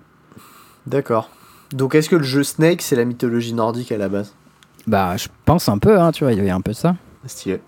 D'accord. 0.88 1.30
Donc 1.74 1.96
est-ce 1.96 2.10
que 2.10 2.16
le 2.16 2.24
jeu 2.24 2.44
Snake, 2.44 2.82
c'est 2.82 2.96
la 2.96 3.06
mythologie 3.06 3.54
nordique 3.54 3.92
à 3.92 3.98
la 3.98 4.10
base? 4.10 4.34
Bah, 4.88 5.16
je 5.18 5.28
pense 5.46 5.70
un 5.70 5.78
peu, 5.78 6.00
hein, 6.00 6.12
tu 6.12 6.24
vois, 6.24 6.34
il 6.34 6.44
y 6.44 6.50
a 6.50 6.56
un 6.56 6.62
peu 6.62 6.72
de 6.72 6.78
ça. 6.78 6.96
Stylé. 7.26 7.62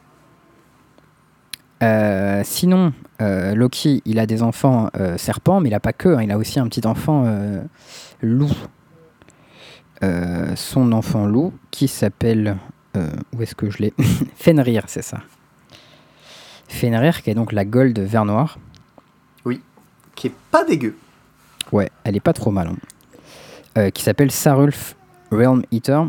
Euh, 1.83 2.41
sinon, 2.45 2.93
euh, 3.21 3.55
Loki, 3.55 4.01
il 4.05 4.19
a 4.19 4.25
des 4.25 4.41
enfants 4.41 4.89
euh, 4.97 5.17
serpents, 5.17 5.59
mais 5.59 5.69
il 5.69 5.73
a 5.73 5.79
pas 5.79 5.93
que, 5.93 6.09
hein, 6.09 6.23
il 6.23 6.31
a 6.31 6.37
aussi 6.37 6.59
un 6.59 6.67
petit 6.67 6.85
enfant 6.87 7.25
loup. 8.21 8.51
Son 10.55 10.91
enfant 10.91 11.25
loup 11.25 11.53
qui 11.71 11.87
s'appelle. 11.87 12.57
Euh, 12.95 13.09
où 13.35 13.41
est-ce 13.41 13.55
que 13.55 13.69
je 13.69 13.79
l'ai 13.79 13.93
Fenrir, 14.35 14.83
c'est 14.87 15.01
ça. 15.01 15.19
Fenrir, 16.67 17.21
qui 17.21 17.29
est 17.29 17.35
donc 17.35 17.51
la 17.51 17.65
Gold 17.65 17.97
vert 17.99 18.25
noir. 18.25 18.57
Qui 20.15 20.27
est 20.27 20.33
pas 20.51 20.63
dégueu. 20.63 20.95
Ouais, 21.71 21.89
elle 22.03 22.15
est 22.15 22.19
pas 22.19 22.33
trop 22.33 22.51
mal. 22.51 22.67
hein. 22.67 22.75
Euh, 23.79 23.89
qui 23.89 24.03
s'appelle 24.03 24.29
Sarulf 24.29 24.95
Realm 25.31 25.63
Eater, 25.71 26.07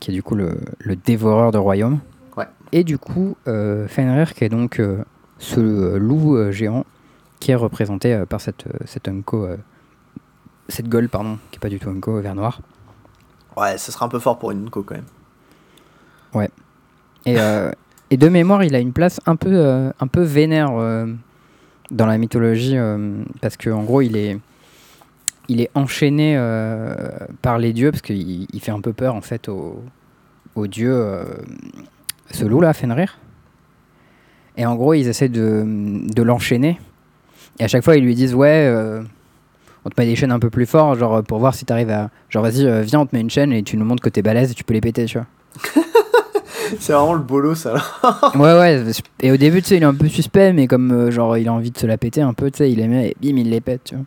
qui 0.00 0.10
est 0.10 0.14
du 0.14 0.22
coup 0.22 0.34
le, 0.34 0.58
le 0.78 0.96
dévoreur 0.96 1.52
de 1.52 1.58
royaumes. 1.58 1.98
Ouais. 2.38 2.46
Et 2.72 2.84
du 2.84 2.96
coup, 2.96 3.36
euh, 3.46 3.86
Fenrir, 3.86 4.32
qui 4.32 4.44
est 4.44 4.48
donc 4.48 4.80
ce 5.38 5.96
loup 5.98 6.50
géant, 6.52 6.86
qui 7.38 7.50
est 7.50 7.54
représenté 7.54 8.24
par 8.26 8.40
cette, 8.40 8.64
cette 8.86 9.08
Unco, 9.08 9.46
cette 10.70 10.88
gueule, 10.88 11.10
pardon, 11.10 11.38
qui 11.50 11.56
est 11.56 11.60
pas 11.60 11.68
du 11.68 11.78
tout 11.78 11.90
Unco, 11.90 12.18
vert 12.22 12.34
noir. 12.34 12.60
Ouais, 13.58 13.76
ça 13.76 13.92
sera 13.92 14.06
un 14.06 14.08
peu 14.08 14.18
fort 14.18 14.38
pour 14.38 14.52
une 14.52 14.66
Unco 14.68 14.82
quand 14.82 14.94
même. 14.94 15.04
Et, 17.26 17.38
euh, 17.38 17.70
et 18.10 18.16
de 18.16 18.28
mémoire, 18.28 18.64
il 18.64 18.74
a 18.74 18.78
une 18.78 18.92
place 18.92 19.20
un 19.26 19.36
peu, 19.36 19.50
euh, 19.52 19.90
un 20.00 20.06
peu 20.06 20.22
vénère 20.22 20.70
euh, 20.72 21.06
dans 21.90 22.06
la 22.06 22.18
mythologie, 22.18 22.76
euh, 22.76 23.22
parce 23.40 23.56
qu'en 23.56 23.82
gros, 23.82 24.02
il 24.02 24.16
est, 24.16 24.38
il 25.48 25.60
est 25.60 25.70
enchaîné 25.74 26.36
par 27.42 27.58
les 27.58 27.72
dieux, 27.72 27.90
parce 27.90 28.02
qu'il 28.02 28.46
il 28.50 28.60
fait 28.60 28.70
un 28.70 28.80
peu 28.80 28.92
peur 28.92 29.14
en 29.14 29.20
fait 29.20 29.48
aux, 29.48 29.82
dieux, 30.66 31.24
ce 32.30 32.44
loup-là, 32.44 32.72
Fenrir. 32.72 33.18
Et 34.56 34.64
en 34.64 34.76
gros, 34.76 34.94
ils 34.94 35.08
essaient 35.08 35.28
de, 35.28 35.64
de 35.66 36.22
l'enchaîner. 36.22 36.78
Et 37.58 37.64
à 37.64 37.68
chaque 37.68 37.84
fois, 37.84 37.96
ils 37.96 38.04
lui 38.04 38.14
disent 38.14 38.34
Ouais, 38.34 38.72
on 39.84 39.90
te 39.90 40.00
met 40.00 40.06
des 40.06 40.16
chaînes 40.16 40.32
un 40.32 40.38
peu 40.38 40.48
plus 40.48 40.64
fort, 40.64 40.94
genre 40.94 41.22
pour 41.22 41.40
voir 41.40 41.54
si 41.54 41.66
t'arrives 41.66 41.90
à. 41.90 42.10
Genre, 42.30 42.42
vas-y, 42.42 42.82
viens, 42.84 43.00
on 43.00 43.06
te 43.06 43.14
met 43.14 43.20
une 43.20 43.28
chaîne 43.28 43.52
et 43.52 43.62
tu 43.62 43.76
nous 43.76 43.84
montres 43.84 44.02
que 44.02 44.08
t'es 44.08 44.22
balèze 44.22 44.52
et 44.52 44.54
tu 44.54 44.64
peux 44.64 44.72
les 44.72 44.80
péter, 44.80 45.04
tu 45.04 45.18
vois. 45.18 45.26
C'est 46.78 46.92
vraiment 46.92 47.14
le 47.14 47.20
bolo 47.20 47.54
ça 47.54 47.74
là. 47.74 47.82
Ouais, 48.34 48.58
ouais. 48.58 48.92
Et 49.20 49.30
au 49.32 49.36
début, 49.36 49.62
tu 49.62 49.68
sais, 49.68 49.76
il 49.76 49.82
est 49.82 49.86
un 49.86 49.94
peu 49.94 50.08
suspect, 50.08 50.52
mais 50.52 50.66
comme 50.66 50.90
euh, 50.92 51.10
genre 51.10 51.36
il 51.36 51.48
a 51.48 51.52
envie 51.52 51.70
de 51.70 51.78
se 51.78 51.86
la 51.86 51.98
péter 51.98 52.22
un 52.22 52.32
peu, 52.34 52.50
tu 52.50 52.58
sais, 52.58 52.70
il 52.70 52.80
aimait 52.80 53.10
et 53.10 53.16
bim, 53.20 53.36
il 53.38 53.50
les 53.50 53.60
pète, 53.60 53.84
tu 53.84 53.94
vois. 53.96 54.04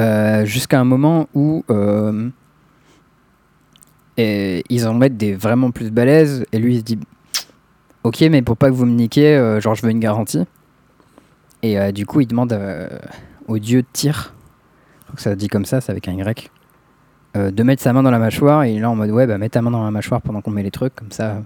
Euh, 0.00 0.44
Jusqu'à 0.44 0.80
un 0.80 0.84
moment 0.84 1.28
où 1.34 1.64
euh, 1.70 2.30
ils 4.16 4.86
en 4.86 4.94
mettent 4.94 5.16
des 5.16 5.34
vraiment 5.34 5.70
plus 5.70 5.90
balèzes, 5.90 6.44
et 6.52 6.58
lui 6.58 6.74
il 6.74 6.78
se 6.78 6.84
dit 6.84 6.98
Ok, 8.02 8.20
mais 8.22 8.42
pour 8.42 8.56
pas 8.56 8.68
que 8.68 8.74
vous 8.74 8.86
me 8.86 8.94
niquiez, 8.94 9.58
genre 9.60 9.74
je 9.74 9.82
veux 9.82 9.90
une 9.90 10.00
garantie. 10.00 10.44
Et 11.62 11.92
du 11.92 12.04
coup, 12.04 12.20
il 12.20 12.26
demande 12.26 12.58
au 13.48 13.58
dieu 13.58 13.80
de 13.80 13.86
tir, 13.92 14.34
je 14.98 15.04
crois 15.04 15.16
que 15.16 15.22
ça 15.22 15.34
dit 15.34 15.48
comme 15.48 15.64
ça, 15.64 15.80
c'est 15.80 15.90
avec 15.90 16.06
un 16.08 16.12
Y, 16.12 16.50
euh, 17.36 17.50
de 17.50 17.62
mettre 17.62 17.82
sa 17.82 17.92
main 17.92 18.02
dans 18.02 18.10
la 18.10 18.18
mâchoire, 18.18 18.64
et 18.64 18.72
il 18.72 18.76
est 18.78 18.80
là 18.80 18.90
en 18.90 18.96
mode 18.96 19.10
Ouais, 19.10 19.26
bah 19.26 19.38
mets 19.38 19.48
ta 19.48 19.62
main 19.62 19.70
dans 19.70 19.84
la 19.84 19.90
mâchoire 19.90 20.20
pendant 20.20 20.40
qu'on 20.40 20.50
met 20.50 20.62
les 20.62 20.70
trucs, 20.70 20.94
comme 20.94 21.10
ça. 21.10 21.42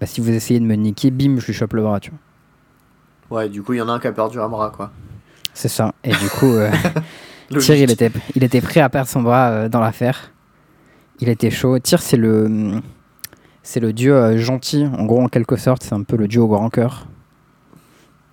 Bah, 0.00 0.06
si 0.06 0.20
vous 0.20 0.30
essayez 0.30 0.60
de 0.60 0.64
me 0.64 0.74
niquer, 0.74 1.10
bim, 1.10 1.38
je 1.38 1.46
lui 1.46 1.52
chope 1.52 1.74
le 1.74 1.82
bras, 1.82 2.00
tu 2.00 2.10
vois. 2.10 3.38
Ouais, 3.38 3.48
du 3.48 3.62
coup, 3.62 3.74
il 3.74 3.78
y 3.78 3.82
en 3.82 3.88
a 3.88 3.92
un 3.92 4.00
qui 4.00 4.08
a 4.08 4.12
perdu 4.12 4.40
un 4.40 4.48
bras 4.48 4.72
quoi. 4.74 4.90
C'est 5.54 5.68
ça. 5.68 5.94
Et 6.02 6.10
du 6.10 6.28
coup, 6.30 6.52
euh, 6.52 6.70
il 7.50 7.90
était, 7.90 8.10
il 8.34 8.42
était 8.42 8.60
prêt 8.60 8.80
à 8.80 8.88
perdre 8.88 9.08
son 9.08 9.22
bras 9.22 9.50
euh, 9.50 9.68
dans 9.68 9.80
l'affaire. 9.80 10.32
Il 11.20 11.28
était 11.28 11.50
chaud. 11.50 11.78
Tyr, 11.78 12.00
c'est 12.00 12.16
le, 12.16 12.80
c'est 13.62 13.78
le 13.78 13.92
dieu 13.92 14.36
gentil. 14.38 14.86
En 14.86 15.04
gros, 15.04 15.20
en 15.20 15.28
quelque 15.28 15.56
sorte, 15.56 15.82
c'est 15.82 15.94
un 15.94 16.02
peu 16.02 16.16
le 16.16 16.26
dieu 16.26 16.40
au 16.40 16.48
grand 16.48 16.70
cœur. 16.70 17.06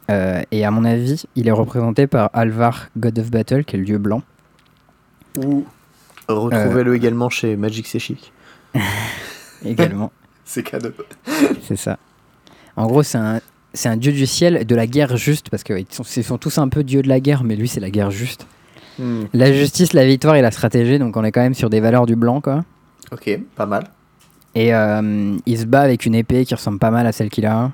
Euh, 0.09 0.41
et 0.51 0.65
à 0.65 0.71
mon 0.71 0.85
avis, 0.85 1.25
il 1.35 1.47
est 1.47 1.51
représenté 1.51 2.07
par 2.07 2.29
Alvar, 2.33 2.87
God 2.97 3.19
of 3.19 3.29
Battle, 3.29 3.65
qui 3.65 3.75
est 3.75 3.79
le 3.79 3.85
dieu 3.85 3.97
blanc. 3.97 4.21
Ou 5.37 5.65
retrouvez-le 6.27 6.95
également 6.95 7.29
chez 7.29 7.55
Magic 7.55 7.87
C'est 7.87 7.99
Chic. 7.99 8.31
Également, 9.65 10.11
C'est 10.45 10.63
cadeau. 10.63 10.89
c'est 11.63 11.75
ça. 11.75 11.97
En 12.75 12.85
gros, 12.85 13.01
c'est 13.03 13.17
un, 13.17 13.41
c'est 13.73 13.89
un 13.89 13.97
dieu 13.97 14.11
du 14.11 14.25
ciel, 14.27 14.65
de 14.65 14.75
la 14.75 14.85
guerre 14.87 15.17
juste, 15.17 15.49
parce 15.49 15.63
qu'ils 15.63 15.85
sont, 15.89 16.03
ils 16.03 16.23
sont 16.23 16.37
tous 16.37 16.57
un 16.59 16.69
peu 16.69 16.83
dieux 16.83 17.01
de 17.01 17.09
la 17.09 17.19
guerre, 17.19 17.43
mais 17.43 17.55
lui, 17.55 17.67
c'est 17.67 17.79
la 17.79 17.89
guerre 17.89 18.11
juste. 18.11 18.45
Hmm, 18.99 19.23
La 19.33 19.51
justice, 19.51 19.93
la 19.93 20.05
victoire 20.05 20.35
et 20.35 20.41
la 20.41 20.51
stratégie, 20.51 20.99
donc 20.99 21.17
on 21.17 21.23
est 21.23 21.31
quand 21.31 21.41
même 21.41 21.53
sur 21.55 21.69
des 21.69 21.79
valeurs 21.79 22.05
du 22.05 22.15
blanc, 22.15 22.39
quoi. 22.41 22.63
Ok, 23.11 23.39
pas 23.55 23.65
mal. 23.65 23.85
Et 24.55 24.73
euh, 24.73 25.35
il 25.45 25.57
se 25.59 25.65
bat 25.65 25.81
avec 25.81 26.05
une 26.05 26.15
épée 26.15 26.45
qui 26.45 26.53
ressemble 26.55 26.79
pas 26.79 26.91
mal 26.91 27.05
à 27.07 27.11
celle 27.11 27.29
qu'il 27.29 27.45
a. 27.45 27.71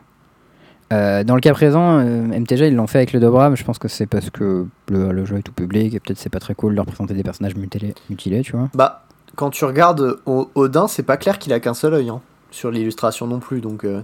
Euh, 0.93 1.23
dans 1.23 1.35
le 1.35 1.41
cas 1.41 1.53
présent, 1.53 1.99
euh, 1.99 2.27
MTG 2.39 2.67
ils 2.67 2.75
l'ont 2.75 2.87
fait 2.87 2.99
avec 2.99 3.13
le 3.13 3.19
Dobra, 3.19 3.49
mais 3.49 3.55
je 3.55 3.63
pense 3.63 3.79
que 3.79 3.87
c'est 3.87 4.05
parce 4.05 4.29
que 4.29 4.67
le, 4.89 5.11
le 5.11 5.25
jeu 5.25 5.37
est 5.37 5.41
tout 5.41 5.51
public 5.51 5.93
et 5.93 5.99
peut-être 5.99 6.19
c'est 6.19 6.29
pas 6.29 6.39
très 6.39 6.53
cool 6.55 6.75
de 6.75 6.79
représenter 6.79 7.13
des 7.13 7.23
personnages 7.23 7.55
mutilés, 7.55 7.95
mutilés 8.09 8.41
tu 8.41 8.51
vois. 8.55 8.69
Bah, 8.73 9.03
quand 9.35 9.49
tu 9.49 9.65
regardes 9.65 10.17
O- 10.25 10.49
Odin, 10.55 10.87
c'est 10.87 11.03
pas 11.03 11.17
clair 11.17 11.39
qu'il 11.39 11.51
a 11.53 11.59
qu'un 11.59 11.73
seul 11.73 11.93
œil 11.95 12.09
hein, 12.09 12.21
sur 12.51 12.69
l'illustration 12.71 13.25
non 13.27 13.39
plus, 13.39 13.59
donc. 13.61 13.83
euh, 13.85 14.01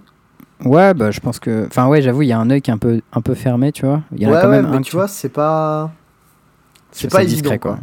Ouais, 0.65 0.93
bah 0.93 1.11
je 1.11 1.19
pense 1.21 1.39
que. 1.39 1.67
Enfin, 1.67 1.87
ouais, 1.87 2.01
j'avoue, 2.01 2.23
il 2.23 2.27
y 2.27 2.33
a 2.33 2.39
un 2.39 2.49
œil 2.49 2.61
qui 2.61 2.69
est 2.69 2.73
un 2.73 2.77
peu, 2.77 2.99
un 3.13 3.21
peu 3.21 3.33
fermé, 3.33 3.71
tu 3.71 3.85
vois. 3.85 4.01
Il 4.13 4.21
y 4.21 4.25
en 4.27 4.31
ouais, 4.31 4.37
a 4.37 4.41
quand 4.41 4.49
ouais, 4.49 4.61
même 4.61 4.71
mais 4.71 4.77
un 4.77 4.81
tu 4.81 4.91
vois, 4.95 5.07
c'est 5.07 5.29
pas. 5.29 5.89
C'est 6.91 7.09
pas 7.09 7.21
évident, 7.23 7.41
discret, 7.41 7.59
quoi. 7.59 7.77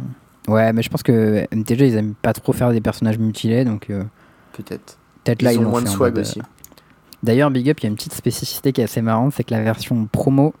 Ouais, 0.47 0.71
mais 0.73 0.81
je 0.83 0.89
pense 0.89 1.01
que 1.01 1.45
MTG 1.51 1.87
ils 1.87 1.95
aiment 1.95 2.13
pas 2.21 2.33
trop 2.33 2.53
faire 2.53 2.71
des 2.71 2.81
personnages 2.81 3.17
mutilés, 3.17 3.65
donc 3.65 3.89
euh, 3.89 4.03
Peut-être. 4.53 4.97
peut-être 5.23 5.41
là 5.41 5.53
Ils 5.53 5.55
ils 5.55 5.59
ont 5.59 5.63
l'ont 5.63 5.69
moins 5.71 5.81
de 5.81 5.87
swag 5.87 6.17
aussi. 6.19 6.41
D'ailleurs, 7.23 7.49
Big 7.51 7.69
Up, 7.69 7.79
il 7.79 7.83
y 7.83 7.85
a 7.87 7.89
une 7.89 7.95
petite 7.95 8.13
spécificité 8.13 8.71
qui 8.73 8.81
est 8.81 8.85
assez 8.85 9.01
marrante, 9.01 9.33
c'est 9.35 9.43
que 9.43 9.53
la 9.53 9.61
version 9.61 10.05
promo 10.11 10.53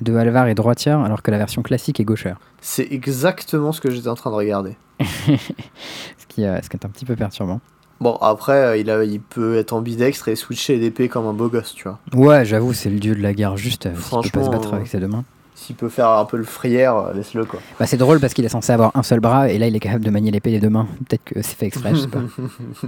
de 0.00 0.14
Alvar 0.16 0.46
est 0.48 0.54
droitière, 0.54 1.00
alors 1.00 1.22
que 1.22 1.30
la 1.30 1.38
version 1.38 1.62
classique 1.62 2.00
est 2.00 2.04
gauchère. 2.04 2.38
C'est 2.60 2.86
exactement 2.90 3.72
ce 3.72 3.80
que 3.80 3.90
j'étais 3.90 4.08
en 4.08 4.14
train 4.14 4.30
de 4.30 4.34
regarder. 4.36 4.76
Ce 5.26 6.26
qui, 6.28 6.44
euh, 6.44 6.60
ce 6.62 6.68
qui 6.68 6.76
est 6.76 6.84
un 6.84 6.88
petit 6.90 7.04
peu 7.06 7.16
perturbant. 7.16 7.60
Bon, 8.00 8.16
après, 8.16 8.52
euh, 8.52 8.76
il, 8.76 8.90
a, 8.90 9.04
il 9.04 9.20
peut 9.20 9.56
être 9.56 9.72
ambidextre 9.72 10.28
et 10.28 10.36
switcher 10.36 10.78
d'épée 10.78 11.08
comme 11.08 11.26
un 11.26 11.32
beau 11.32 11.48
gosse, 11.48 11.72
tu 11.74 11.84
vois. 11.84 11.98
Ouais, 12.14 12.44
j'avoue, 12.44 12.74
c'est 12.74 12.90
le 12.90 12.98
dieu 12.98 13.14
de 13.14 13.22
la 13.22 13.32
guerre 13.32 13.56
juste. 13.56 13.86
euh, 13.86 13.90
Il 13.90 13.94
peut 13.94 14.00
pas 14.00 14.04
se 14.04 14.08
Franchement, 14.08 14.50
battre 14.50 14.74
avec 14.74 14.86
ses 14.88 14.98
deux 15.00 15.06
mains. 15.08 15.24
S'il 15.54 15.76
peut 15.76 15.88
faire 15.88 16.10
un 16.10 16.26
peu 16.26 16.36
le 16.36 16.44
frière, 16.44 17.14
laisse-le, 17.14 17.46
quoi. 17.46 17.60
Bah, 17.80 17.86
c'est 17.86 17.96
drôle 17.96 18.20
parce 18.20 18.34
qu'il 18.34 18.44
est 18.44 18.50
censé 18.50 18.70
avoir 18.72 18.90
un 18.94 19.02
seul 19.02 19.20
bras 19.20 19.48
et 19.48 19.56
là 19.56 19.66
il 19.66 19.74
est 19.74 19.80
capable 19.80 20.04
de 20.04 20.10
manier 20.10 20.30
l'épée 20.30 20.50
des 20.50 20.60
deux 20.60 20.68
mains. 20.68 20.86
Peut-être 21.08 21.24
que 21.24 21.40
c'est 21.40 21.56
fait 21.56 21.66
exprès, 21.66 21.94
je 21.94 22.00
sais 22.00 22.08
pas. 22.08 22.20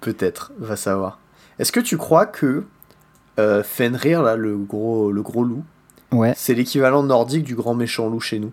Peut-être, 0.00 0.52
va 0.58 0.76
savoir. 0.76 1.18
Est-ce 1.58 1.72
que 1.72 1.80
tu 1.80 1.96
crois 1.96 2.26
que 2.26 2.64
euh, 3.38 3.62
Fenrir, 3.62 4.22
là, 4.22 4.36
le 4.36 4.56
gros, 4.56 5.12
le 5.12 5.22
gros 5.22 5.44
loup, 5.44 5.64
Ouais, 6.12 6.34
c'est 6.36 6.52
l'équivalent 6.54 7.02
nordique 7.02 7.44
du 7.44 7.54
grand 7.54 7.74
méchant 7.74 8.08
loup 8.08 8.20
chez 8.20 8.38
nous? 8.38 8.52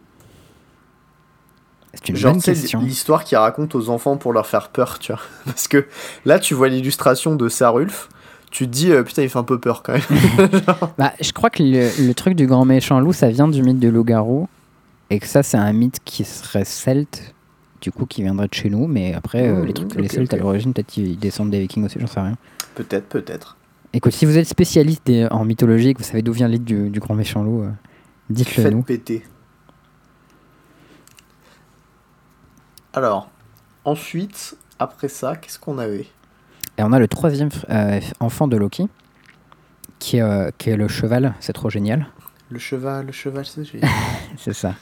C'est 1.93 2.09
une 2.09 2.15
Genre, 2.15 2.33
bonne 2.33 2.41
question. 2.41 2.79
l'histoire 2.81 3.23
qu'il 3.23 3.37
raconte 3.37 3.73
aux 3.75 3.89
enfants 3.89 4.15
pour 4.17 4.31
leur 4.31 4.45
faire 4.45 4.69
peur, 4.69 4.99
tu 4.99 5.11
vois. 5.11 5.21
Parce 5.45 5.67
que 5.67 5.85
là, 6.25 6.39
tu 6.39 6.53
vois 6.53 6.69
l'illustration 6.69 7.35
de 7.35 7.49
Sarulf, 7.49 8.09
tu 8.51 8.65
te 8.67 8.71
dis, 8.71 8.91
euh, 8.91 9.03
putain, 9.03 9.23
il 9.23 9.29
fait 9.29 9.39
un 9.39 9.43
peu 9.43 9.59
peur 9.59 9.81
quand 9.83 9.93
même. 9.93 10.49
Bah, 10.97 11.13
je 11.19 11.31
crois 11.31 11.49
que 11.49 11.63
le, 11.63 11.89
le 12.07 12.13
truc 12.13 12.35
du 12.35 12.45
grand 12.47 12.63
méchant 12.65 12.99
loup, 12.99 13.11
ça 13.13 13.29
vient 13.29 13.47
du 13.47 13.61
mythe 13.63 13.79
de 13.79 13.89
loup-garou. 13.89 14.47
Et 15.09 15.19
que 15.19 15.25
ça, 15.25 15.41
c'est 15.41 15.57
un 15.57 15.73
mythe 15.73 15.97
qui 16.05 16.23
serait 16.23 16.65
celte, 16.65 17.33
du 17.81 17.91
coup, 17.91 18.05
qui 18.05 18.21
viendrait 18.21 18.47
de 18.47 18.53
chez 18.53 18.69
nous. 18.69 18.85
Mais 18.85 19.15
après, 19.15 19.47
euh, 19.47 19.63
Mmh, 19.63 19.65
les 19.65 19.73
trucs, 19.73 19.91
ok, 19.93 20.01
les 20.01 20.07
celtes, 20.07 20.33
à 20.35 20.37
l'origine, 20.37 20.71
peut-être 20.73 20.87
qu'ils 20.87 21.17
descendent 21.17 21.49
des 21.49 21.59
vikings 21.59 21.83
aussi, 21.85 21.99
j'en 21.99 22.05
sais 22.07 22.19
rien. 22.19 22.37
Peut-être, 22.75 23.07
peut-être. 23.07 23.57
Écoute, 23.93 24.13
si 24.13 24.25
vous 24.25 24.37
êtes 24.37 24.47
spécialiste 24.47 25.05
des- 25.07 25.27
en 25.31 25.45
mythologie 25.45 25.89
et 25.89 25.93
que 25.93 25.99
vous 25.99 26.05
savez 26.07 26.21
d'où 26.21 26.31
vient 26.33 26.47
l'île 26.47 26.63
du, 26.63 26.89
du 26.89 26.99
grand 26.99 27.15
méchant 27.15 27.41
loup, 27.43 27.63
euh, 27.63 27.69
dites-le 28.29 28.63
Faites 28.63 28.71
nous. 28.73 28.83
péter. 28.83 29.23
Alors, 32.93 33.29
ensuite, 33.85 34.57
après 34.79 35.07
ça, 35.07 35.35
qu'est-ce 35.35 35.59
qu'on 35.59 35.77
avait? 35.77 36.07
Et 36.77 36.83
on 36.83 36.91
a 36.91 36.99
le 36.99 37.07
troisième 37.07 37.49
fr- 37.49 37.65
euh, 37.69 37.99
enfant 38.19 38.47
de 38.47 38.57
Loki, 38.57 38.87
qui 39.99 40.17
est, 40.17 40.21
euh, 40.21 40.49
qui 40.57 40.69
est 40.69 40.77
le 40.77 40.87
cheval, 40.87 41.33
c'est 41.39 41.53
trop 41.53 41.69
génial. 41.69 42.07
Le 42.49 42.59
cheval, 42.59 43.05
le 43.05 43.11
cheval, 43.11 43.45
c'est 43.45 43.63
j'ai- 43.63 43.81
C'est 44.37 44.53
ça. 44.53 44.73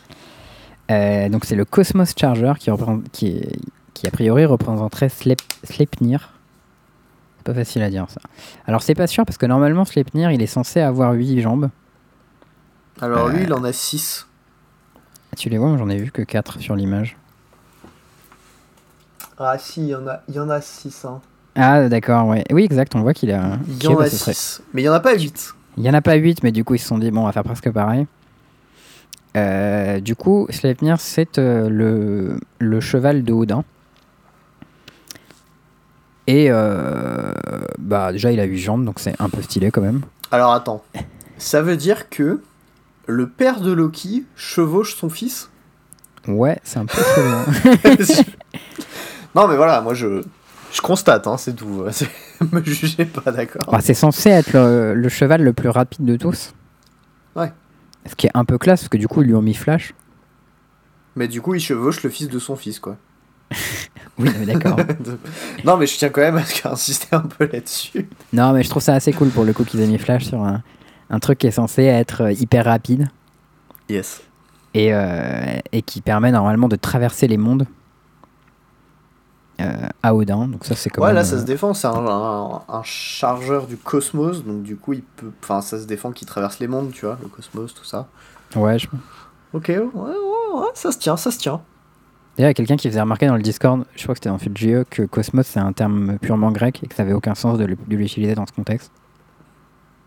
Euh, 0.89 1.27
donc 1.27 1.43
c'est 1.43 1.55
le 1.55 1.65
Cosmos 1.65 2.13
Charger 2.17 2.53
qui, 2.59 2.71
représente, 2.71 3.09
qui, 3.11 3.27
est- 3.39 3.59
qui 3.93 4.07
a 4.07 4.11
priori 4.11 4.45
représenterait 4.45 5.07
Slep- 5.07 5.39
Sleipnir. 5.63 6.33
Pas 7.47 7.53
facile 7.53 7.81
à 7.81 7.89
dire 7.89 8.07
ça. 8.09 8.19
Alors 8.67 8.81
c'est 8.81 8.93
pas 8.93 9.07
sûr 9.07 9.23
parce 9.25 9.37
que 9.37 9.45
normalement 9.45 9.85
Sleipnir 9.85 10.31
il 10.31 10.41
est 10.41 10.47
censé 10.47 10.81
avoir 10.81 11.13
8 11.13 11.39
jambes. 11.41 11.69
Alors 12.99 13.29
lui, 13.29 13.39
Euh. 13.39 13.43
il 13.43 13.53
en 13.53 13.63
a 13.63 13.71
6. 13.71 14.27
Tu 15.37 15.47
les 15.47 15.57
vois, 15.57 15.69
moi 15.69 15.77
j'en 15.77 15.87
ai 15.87 15.95
vu 15.97 16.11
que 16.11 16.21
4 16.23 16.59
sur 16.59 16.75
l'image. 16.75 17.15
Ah 19.39 19.57
si, 19.57 19.81
il 19.83 19.87
y 19.87 19.95
en 19.95 20.05
a, 20.07 20.21
il 20.27 20.35
y 20.35 20.39
en 20.39 20.49
a 20.49 20.59
6. 20.59 21.05
Hein. 21.05 21.21
Ah 21.55 21.87
d'accord, 21.87 22.27
ouais. 22.27 22.43
Oui 22.51 22.65
exact, 22.65 22.95
on 22.95 23.01
voit 23.01 23.13
qu'il 23.13 23.31
a... 23.31 23.57
Il 23.67 23.81
y 23.81 23.87
en 23.87 23.93
bah, 23.95 24.03
a 24.03 24.09
ce 24.09 24.17
serait- 24.17 24.33
6. 24.33 24.61
Mais 24.73 24.81
il 24.81 24.85
y 24.85 24.89
en 24.89 24.93
a 24.93 24.99
pas 24.99 25.15
8. 25.15 25.53
Il 25.77 25.85
y 25.85 25.89
en 25.89 25.93
a 25.93 26.01
pas 26.01 26.15
8 26.15 26.43
mais 26.43 26.51
du 26.51 26.65
coup 26.65 26.75
ils 26.75 26.79
se 26.79 26.87
sont 26.87 26.97
dit 26.97 27.11
bon 27.11 27.21
on 27.21 27.25
va 27.27 27.31
faire 27.31 27.43
presque 27.45 27.71
pareil. 27.71 28.07
Euh, 29.37 30.01
du 30.01 30.15
coup 30.17 30.47
Sleipnir 30.49 30.99
c'est 30.99 31.37
euh, 31.37 31.69
le, 31.69 32.39
le 32.59 32.79
cheval 32.81 33.23
de 33.23 33.31
Odin. 33.31 33.63
Et 36.27 36.47
euh, 36.51 37.31
bah 37.79 38.11
déjà 38.11 38.31
il 38.31 38.39
a 38.39 38.43
8 38.43 38.57
jambes 38.59 38.85
donc 38.85 38.99
c'est 38.99 39.15
un 39.19 39.29
peu 39.29 39.41
stylé 39.41 39.71
quand 39.71 39.81
même. 39.81 40.01
Alors 40.31 40.51
attends. 40.53 40.83
Ça 41.37 41.61
veut 41.61 41.77
dire 41.77 42.09
que 42.09 42.41
le 43.05 43.27
père 43.29 43.61
de 43.61 43.71
Loki 43.71 44.25
chevauche 44.35 44.95
son 44.95 45.09
fils? 45.09 45.49
Ouais, 46.27 46.59
c'est 46.63 46.79
un 46.79 46.85
peu 46.85 46.97
chelou. 47.15 47.29
hein. 47.29 47.95
Non 49.35 49.47
mais 49.47 49.55
voilà, 49.55 49.81
moi 49.81 49.93
je, 49.93 50.23
je 50.73 50.81
constate, 50.81 51.27
hein, 51.27 51.37
c'est 51.37 51.53
tout. 51.55 51.83
Me 52.51 52.63
jugez 52.63 53.05
pas, 53.05 53.31
d'accord 53.31 53.65
Bah, 53.71 53.79
c'est 53.81 53.93
censé 53.93 54.29
être 54.29 54.51
le, 54.53 54.93
le 54.95 55.09
cheval 55.09 55.41
le 55.43 55.53
plus 55.53 55.69
rapide 55.69 56.05
de 56.05 56.15
tous. 56.17 56.53
Ouais. 57.35 57.51
Ce 58.05 58.15
qui 58.15 58.27
est 58.27 58.31
un 58.33 58.45
peu 58.45 58.57
classe 58.57 58.81
parce 58.81 58.89
que 58.89 58.97
du 58.97 59.07
coup 59.07 59.21
ils 59.21 59.27
lui 59.27 59.35
ont 59.35 59.41
mis 59.41 59.53
Flash. 59.53 59.93
Mais 61.15 61.27
du 61.27 61.41
coup, 61.41 61.55
il 61.55 61.59
chevauche 61.59 62.03
le 62.03 62.11
fils 62.11 62.29
de 62.29 62.37
son 62.37 62.55
fils, 62.55 62.79
quoi. 62.79 62.95
Oui, 64.19 64.29
mais 64.39 64.47
d'accord. 64.47 64.77
non 65.63 65.77
mais 65.77 65.85
je 65.85 65.95
tiens 65.95 66.09
quand 66.09 66.21
même 66.21 66.37
à 66.37 66.71
insister 66.71 67.15
un 67.15 67.19
peu 67.21 67.47
là-dessus. 67.53 68.09
non, 68.33 68.51
mais 68.51 68.63
je 68.63 68.69
trouve 68.69 68.81
ça 68.81 68.95
assez 68.95 69.13
cool 69.13 69.29
pour 69.29 69.43
le 69.45 69.53
coup 69.53 69.63
qu'ils 69.63 69.79
aient 69.79 69.85
mis 69.87 69.99
Flash 69.99 70.25
sur 70.25 70.41
un, 70.43 70.63
un 71.11 71.19
truc 71.19 71.37
qui 71.37 71.45
est 71.47 71.51
censé 71.51 71.83
être 71.83 72.21
euh, 72.23 72.31
hyper 72.31 72.65
rapide 72.65 73.09
Yes. 73.89 74.21
et, 74.73 74.91
euh, 74.91 75.59
et 75.71 75.81
qui 75.83 76.01
permet 76.01 76.31
normalement 76.31 76.67
de 76.67 76.75
traverser 76.75 77.27
les 77.27 77.37
mondes 77.37 77.67
euh, 79.61 79.87
à 80.03 80.13
Odin. 80.15 80.47
Donc 80.47 80.65
ça 80.65 80.75
c'est 80.75 80.89
quand 80.89 81.03
Ouais, 81.03 81.13
là 81.13 81.23
ça 81.23 81.35
euh, 81.35 81.39
se 81.39 81.45
défend, 81.45 81.73
c'est 81.73 81.87
un, 81.87 81.93
un- 82.07 82.61
un 82.67 82.83
chargeur 82.83 83.67
du 83.67 83.77
cosmos, 83.77 84.43
donc 84.43 84.63
du 84.63 84.75
coup 84.77 84.93
il 84.93 85.03
peut. 85.03 85.31
Enfin, 85.43 85.61
ça 85.61 85.79
se 85.79 85.85
défend 85.85 86.11
qu'il 86.11 86.27
traverse 86.27 86.59
les 86.59 86.67
mondes, 86.67 86.91
tu 86.91 87.05
vois, 87.05 87.17
le 87.21 87.27
cosmos, 87.27 87.73
tout 87.73 87.85
ça. 87.85 88.07
Ouais, 88.55 88.77
je... 88.79 88.87
Ok, 89.53 89.65
ouais, 89.69 89.77
ouais, 89.77 90.11
ouais, 90.55 90.67
ça 90.73 90.91
se 90.91 90.97
tient, 90.97 91.17
ça 91.17 91.31
se 91.31 91.37
tient. 91.37 91.61
D'ailleurs, 92.37 92.49
il 92.49 92.51
y 92.51 92.51
a 92.51 92.53
quelqu'un 92.53 92.75
qui 92.77 92.87
faisait 92.87 93.01
remarquer 93.01 93.25
dans 93.27 93.35
le 93.35 93.41
Discord, 93.41 93.83
je 93.95 94.03
crois 94.03 94.13
que 94.13 94.19
c'était 94.19 94.29
dans 94.29 94.37
FuGE, 94.37 94.83
que 94.91 95.03
Cosmos 95.03 95.47
c'est 95.47 95.59
un 95.59 95.73
terme 95.73 96.19
purement 96.19 96.51
grec 96.51 96.81
et 96.83 96.87
que 96.87 96.93
ça 96.93 97.01
avait 97.03 97.13
aucun 97.13 97.33
sens 97.33 97.57
de 97.57 97.65
l'utiliser 97.89 98.35
dans 98.35 98.45
ce 98.45 98.51
contexte. 98.51 98.91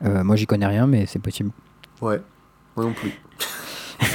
Euh, 0.05 0.23
moi 0.23 0.37
j'y 0.37 0.47
connais 0.47 0.67
rien, 0.67 0.87
mais 0.87 1.07
c'est 1.07 1.19
possible. 1.19 1.51
Ouais, 2.01 2.21
moi 2.77 2.87
non 2.87 2.93
plus. 2.93 3.13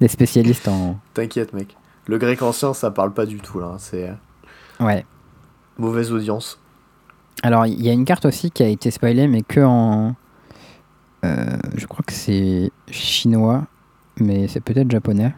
Des 0.00 0.08
spécialistes 0.08 0.68
en. 0.68 0.98
T'inquiète, 1.14 1.52
mec. 1.52 1.76
Le 2.06 2.18
grec 2.18 2.40
ancien, 2.42 2.74
ça 2.74 2.90
parle 2.90 3.12
pas 3.12 3.26
du 3.26 3.38
tout, 3.38 3.58
là. 3.58 3.76
C'est 3.78 4.08
euh, 4.10 4.84
Ouais. 4.84 5.04
mauvaise 5.78 6.12
audience. 6.12 6.58
Alors 7.42 7.66
il 7.66 7.80
y 7.82 7.88
a 7.88 7.92
une 7.92 8.04
carte 8.04 8.26
aussi 8.26 8.50
qui 8.50 8.62
a 8.62 8.68
été 8.68 8.90
spoilée, 8.90 9.26
mais 9.28 9.42
que 9.42 9.60
en. 9.60 10.14
euh, 11.24 11.46
je 11.74 11.86
crois 11.86 12.04
que 12.06 12.12
c'est 12.12 12.70
chinois, 12.90 13.64
mais 14.18 14.46
c'est 14.48 14.60
peut-être 14.60 14.90
japonais. 14.90 15.34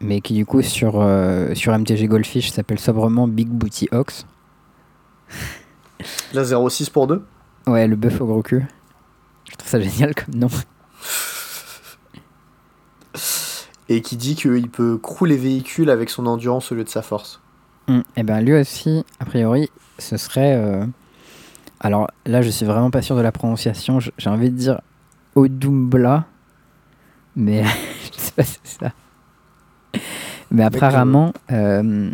Mais 0.00 0.20
qui 0.20 0.34
du 0.34 0.46
coup 0.46 0.62
sur, 0.62 1.00
euh, 1.00 1.54
sur 1.54 1.76
MTG 1.76 2.06
Goldfish 2.06 2.50
s'appelle 2.50 2.78
sobrement 2.78 3.26
Big 3.26 3.48
Booty 3.48 3.88
Ox. 3.92 4.26
Là, 6.32 6.42
0,6 6.44 6.90
pour 6.90 7.06
2 7.08 7.24
Ouais, 7.66 7.86
le 7.88 7.96
bœuf 7.96 8.20
au 8.20 8.26
gros 8.26 8.42
cul. 8.42 8.64
Je 9.50 9.56
trouve 9.56 9.68
ça 9.68 9.80
génial 9.80 10.14
comme 10.14 10.34
nom. 10.34 10.48
Et 13.88 14.02
qui 14.02 14.16
dit 14.16 14.34
qu'il 14.36 14.68
peut 14.68 14.98
crouler 14.98 15.36
les 15.36 15.40
véhicules 15.42 15.88
avec 15.90 16.10
son 16.10 16.26
endurance 16.26 16.70
au 16.70 16.74
lieu 16.74 16.84
de 16.84 16.88
sa 16.88 17.02
force. 17.02 17.40
Et 18.16 18.22
ben 18.22 18.42
lui 18.42 18.52
aussi, 18.52 19.02
a 19.18 19.24
priori, 19.24 19.70
ce 19.98 20.18
serait. 20.18 20.54
euh, 20.56 20.84
Alors 21.80 22.10
là, 22.26 22.42
je 22.42 22.50
suis 22.50 22.66
vraiment 22.66 22.90
pas 22.90 23.00
sûr 23.00 23.16
de 23.16 23.22
la 23.22 23.32
prononciation. 23.32 23.98
J'ai 23.98 24.28
envie 24.28 24.50
de 24.50 24.56
dire 24.56 24.80
Odumbla, 25.34 26.26
mais 27.34 27.64
je 28.12 28.18
sais 28.18 28.32
pas 28.32 28.42
si 28.44 28.58
c'est 28.62 28.78
ça. 28.84 28.92
Mais 30.50 30.62
apparemment, 30.64 31.32
euh, 31.52 32.10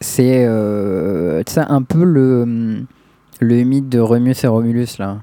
c'est 0.00 0.44
euh, 0.46 1.42
un 1.56 1.82
peu 1.82 2.04
le, 2.04 2.84
le 3.40 3.62
mythe 3.64 3.88
de 3.88 4.00
Remus 4.00 4.34
et 4.42 4.46
Romulus 4.46 4.98
là. 4.98 5.18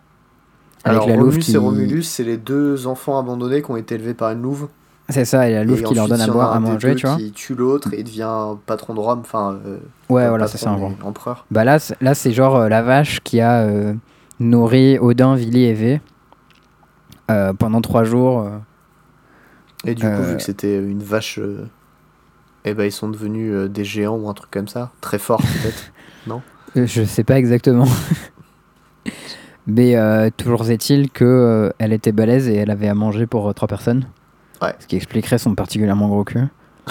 Avec 0.84 1.02
Alors, 1.04 1.10
la 1.10 1.38
qui... 1.40 1.54
et 1.54 1.58
Romulus, 1.58 2.04
c'est 2.04 2.24
les 2.24 2.38
deux 2.38 2.88
enfants 2.88 3.20
abandonnés 3.20 3.62
qui 3.62 3.70
ont 3.72 3.78
été 3.78 3.96
élevés 3.96 4.14
par 4.14 4.32
une 4.32 4.42
louve. 4.42 4.70
C'est 5.10 5.26
ça, 5.26 5.50
et 5.50 5.54
la 5.54 5.64
louve 5.64 5.82
Et 5.82 5.84
qui 5.84 5.96
leur 5.96 6.08
donne 6.08 6.22
à 6.22 6.28
boire, 6.28 6.54
à 6.54 6.60
manger, 6.60 6.96
tu 6.96 7.08
vois. 7.08 7.18
Qui 7.18 7.32
tue 7.32 7.56
l'autre 7.56 7.94
et 7.94 8.04
devient 8.04 8.56
patron 8.66 8.94
de 8.94 9.00
Rome, 9.00 9.22
enfin. 9.22 9.58
euh, 9.66 9.80
Ouais, 10.10 10.24
pas 10.24 10.30
voilà, 10.30 10.48
c'est 10.48 10.60
ça 10.60 10.72
en 10.72 10.94
Empereur. 11.04 11.46
Bah 11.52 11.64
là, 11.64 11.80
c'est- 11.80 12.00
là 12.00 12.14
c'est 12.14 12.32
genre 12.32 12.56
euh, 12.56 12.70
la 12.70 12.84
vache 12.84 13.20
qui 13.22 13.42
a 13.42 13.62
euh, 13.64 13.94
nourri 14.40 15.00
Odin, 15.00 15.36
Vili 15.36 15.64
et 15.66 15.74
V 15.74 16.02
euh, 17.32 17.54
pendant 17.54 17.82
trois 17.82 18.04
jours. 18.04 18.48
Euh. 19.86 19.92
Et 19.92 19.96
du 19.96 20.02
coup, 20.04 20.08
Euh. 20.08 20.32
vu 20.32 20.38
que 20.38 20.44
c'était 20.44 20.78
une 20.78 21.04
vache, 21.04 21.40
euh, 21.40 21.66
eh 22.66 22.74
ben 22.74 22.84
ils 22.86 22.92
sont 22.92 23.10
devenus 23.10 23.52
euh, 23.54 23.68
des 23.68 23.84
géants 23.86 24.16
ou 24.18 24.30
un 24.30 24.34
truc 24.34 24.52
comme 24.52 24.68
ça. 24.68 24.92
Très 25.02 25.20
forts, 25.20 25.42
peut-être. 25.42 25.92
Euh, 26.78 26.86
Je 26.86 27.04
sais 27.04 27.24
pas 27.24 27.40
exactement. 27.40 27.88
Mais 29.66 29.96
euh, 29.96 30.30
toujours 30.36 30.70
est-il 30.70 31.10
que 31.10 31.26
euh, 31.26 31.70
elle 31.80 31.94
était 31.94 32.12
balèze 32.12 32.48
et 32.48 32.54
elle 32.56 32.70
avait 32.70 32.88
à 32.88 32.94
manger 32.94 33.26
pour 33.26 33.50
euh, 33.50 33.54
trois 33.54 33.68
personnes. 33.68 34.06
Ouais. 34.62 34.76
Ce 34.80 34.86
qui 34.86 34.96
expliquerait 34.96 35.40
son 35.40 35.56
particulièrement 35.56 36.08
gros 36.10 36.24
cul. 36.24 36.44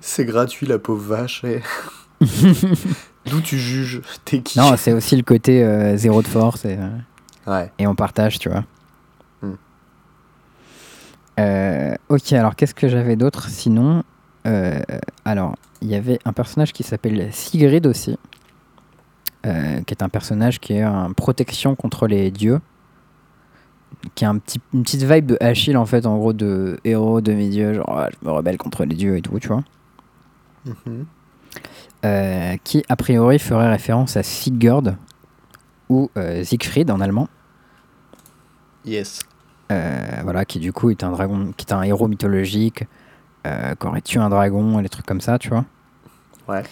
C'est 0.00 0.24
gratuit, 0.24 0.66
la 0.66 0.78
pauvre 0.78 1.02
vache. 1.16 1.42
et- 1.44 1.62
D'où 3.26 3.40
tu 3.40 3.58
juges? 3.58 4.00
T'es 4.24 4.40
qui? 4.40 4.58
Non, 4.58 4.76
c'est 4.76 4.92
aussi 4.92 5.16
le 5.16 5.22
côté 5.22 5.64
euh, 5.64 5.96
zéro 5.96 6.22
de 6.22 6.28
force 6.28 6.64
et, 6.64 6.76
euh, 6.78 6.88
Ouais. 7.46 7.70
et 7.78 7.86
on 7.86 7.94
partage, 7.94 8.38
tu 8.38 8.48
vois. 8.48 8.64
Hmm. 9.42 9.54
Euh, 11.38 11.94
ok, 12.08 12.32
alors 12.32 12.56
qu'est-ce 12.56 12.74
que 12.74 12.88
j'avais 12.88 13.16
d'autre 13.16 13.48
sinon 13.48 14.02
Euh, 14.46 14.80
Alors, 15.24 15.56
il 15.82 15.88
y 15.88 15.94
avait 15.94 16.18
un 16.24 16.32
personnage 16.32 16.72
qui 16.72 16.82
s'appelle 16.82 17.32
Sigrid 17.32 17.86
aussi, 17.86 18.18
euh, 19.44 19.80
qui 19.82 19.92
est 19.94 20.02
un 20.02 20.08
personnage 20.08 20.60
qui 20.60 20.74
est 20.74 20.84
en 20.84 21.12
protection 21.12 21.74
contre 21.74 22.06
les 22.06 22.30
dieux, 22.30 22.60
qui 24.14 24.24
a 24.24 24.30
un 24.30 24.38
petit, 24.38 24.60
une 24.72 24.82
petite 24.82 25.02
vibe 25.02 25.26
de 25.26 25.36
Achille 25.40 25.76
en 25.76 25.86
fait, 25.86 26.06
en 26.06 26.16
gros 26.16 26.32
de 26.32 26.78
héros, 26.84 27.20
demi-dieu, 27.20 27.74
genre 27.74 27.98
ah, 27.98 28.08
je 28.10 28.26
me 28.26 28.32
rebelle 28.32 28.56
contre 28.56 28.84
les 28.84 28.94
dieux 28.94 29.16
et 29.16 29.22
tout, 29.22 29.38
tu 29.38 29.48
vois. 29.48 29.62
Mhm. 30.64 31.06
Euh, 32.04 32.56
qui 32.62 32.84
a 32.88 32.96
priori 32.96 33.38
ferait 33.38 33.70
référence 33.70 34.16
à 34.16 34.22
Sigurd 34.22 34.94
ou 35.88 36.10
euh, 36.16 36.44
Siegfried 36.44 36.90
en 36.90 37.00
allemand. 37.00 37.28
Yes. 38.84 39.20
Euh, 39.72 40.20
voilà, 40.22 40.44
qui 40.44 40.58
du 40.58 40.72
coup 40.72 40.90
est 40.90 41.02
un 41.02 41.10
dragon, 41.10 41.52
qui 41.56 41.66
est 41.66 41.72
un 41.72 41.82
héros 41.82 42.08
mythologique, 42.08 42.84
euh, 43.46 43.74
qui 43.74 43.86
aurait 43.86 44.00
tué 44.00 44.20
un 44.20 44.28
dragon 44.28 44.78
et 44.78 44.82
des 44.82 44.88
trucs 44.88 45.06
comme 45.06 45.20
ça, 45.20 45.38
tu 45.38 45.48
vois. 45.48 45.64
Ouais. 46.48 46.62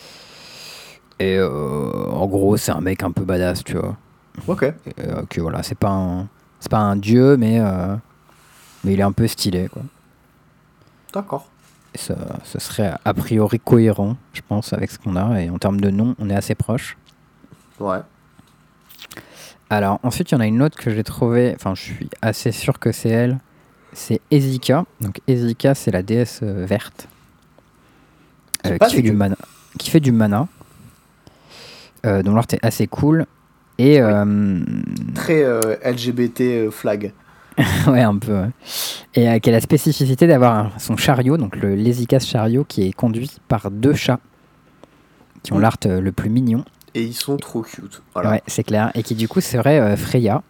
Et 1.21 1.41
en 1.41 2.27
gros, 2.27 2.57
c'est 2.57 2.73
un 2.73 2.81
mec 2.81 3.03
un 3.03 3.12
peu 3.12 3.25
badass, 3.25 3.62
tu 3.62 3.77
vois. 3.77 3.97
Ok. 4.49 4.73
Que 5.31 5.41
voilà, 5.41 5.62
c'est 5.62 5.79
pas 5.79 5.91
un, 5.91 6.29
C'est 6.59 6.71
pas 6.71 6.79
un 6.79 6.97
dieu, 6.97 7.37
mais, 7.37 7.61
mais 8.83 8.95
il 8.95 9.01
est 9.01 9.05
un 9.05 9.12
peu 9.12 9.27
stylé, 9.27 9.69
quoi. 9.69 9.83
D'accord. 11.12 11.47
Ça, 11.95 12.17
ce 12.43 12.59
serait 12.59 12.95
a 13.05 13.15
priori 13.15 13.61
cohérent, 13.61 14.17
je 14.33 14.41
pense, 14.49 14.73
avec 14.73 14.91
ce 14.91 14.99
qu'on 14.99 15.15
a. 15.15 15.41
Et 15.41 15.51
en 15.51 15.59
termes 15.59 15.81
de 15.81 15.91
nom, 15.91 16.17
on 16.19 16.29
est 16.31 16.35
assez 16.35 16.55
proche. 16.57 16.97
Ouais. 17.79 18.01
Alors, 19.71 19.99
ensuite, 20.03 20.31
il 20.31 20.35
y 20.35 20.37
en 20.37 20.41
a 20.41 20.47
une 20.47 20.62
autre 20.62 20.77
que 20.77 20.91
j'ai 20.91 21.05
trouvée, 21.05 21.53
enfin, 21.55 21.75
je 21.75 21.81
suis 21.81 22.11
assez 22.23 22.53
sûr 22.53 22.79
que 22.79 22.93
c'est 22.93 23.09
elle. 23.09 23.39
C'est 23.93 24.21
Ezika. 24.31 24.85
Donc, 25.01 25.21
Ezika, 25.29 25.75
c'est 25.75 25.91
la 25.91 26.03
déesse 26.03 26.41
euh, 26.43 26.67
verte. 26.67 27.09
Euh, 28.67 28.79
qui, 28.79 28.97
fait 28.97 29.03
du 29.03 29.12
mana, 29.12 29.37
qui 29.79 29.91
fait 29.91 30.01
du 30.01 30.12
mana. 30.12 30.49
Euh, 32.07 32.23
dont 32.23 32.35
l'art 32.35 32.47
est 32.53 32.65
assez 32.65 32.87
cool. 32.87 33.27
Et. 33.79 34.01
Très 35.15 35.45
LGBT 35.85 36.71
flag. 36.71 37.12
ouais, 37.87 38.03
un 38.03 38.17
peu. 38.19 38.33
ouais. 38.33 38.51
Et 39.15 39.41
qui 39.41 39.49
a 39.49 39.53
la 39.53 39.61
spécificité 39.61 40.27
d'avoir 40.27 40.79
son 40.81 40.97
chariot, 40.97 41.37
donc 41.37 41.57
le 41.57 41.75
Lesikas 41.75 42.21
chariot, 42.21 42.65
qui 42.65 42.89
est 42.89 42.93
conduit 42.93 43.31
par 43.49 43.71
deux 43.71 43.95
chats 43.95 44.21
qui 45.43 45.53
ont 45.53 45.59
l'art 45.59 45.79
le 45.85 46.11
plus 46.11 46.31
mignon. 46.31 46.65
Et 46.95 47.03
ils 47.03 47.14
sont 47.14 47.36
trop 47.36 47.62
cute. 47.62 48.03
Voilà. 48.14 48.30
Ouais, 48.30 48.42
c'est 48.47 48.62
clair. 48.62 48.90
Et 48.95 49.03
qui 49.03 49.14
du 49.14 49.26
coup 49.28 49.40
serait 49.40 49.80
euh, 49.80 49.97
Freya, 49.97 50.42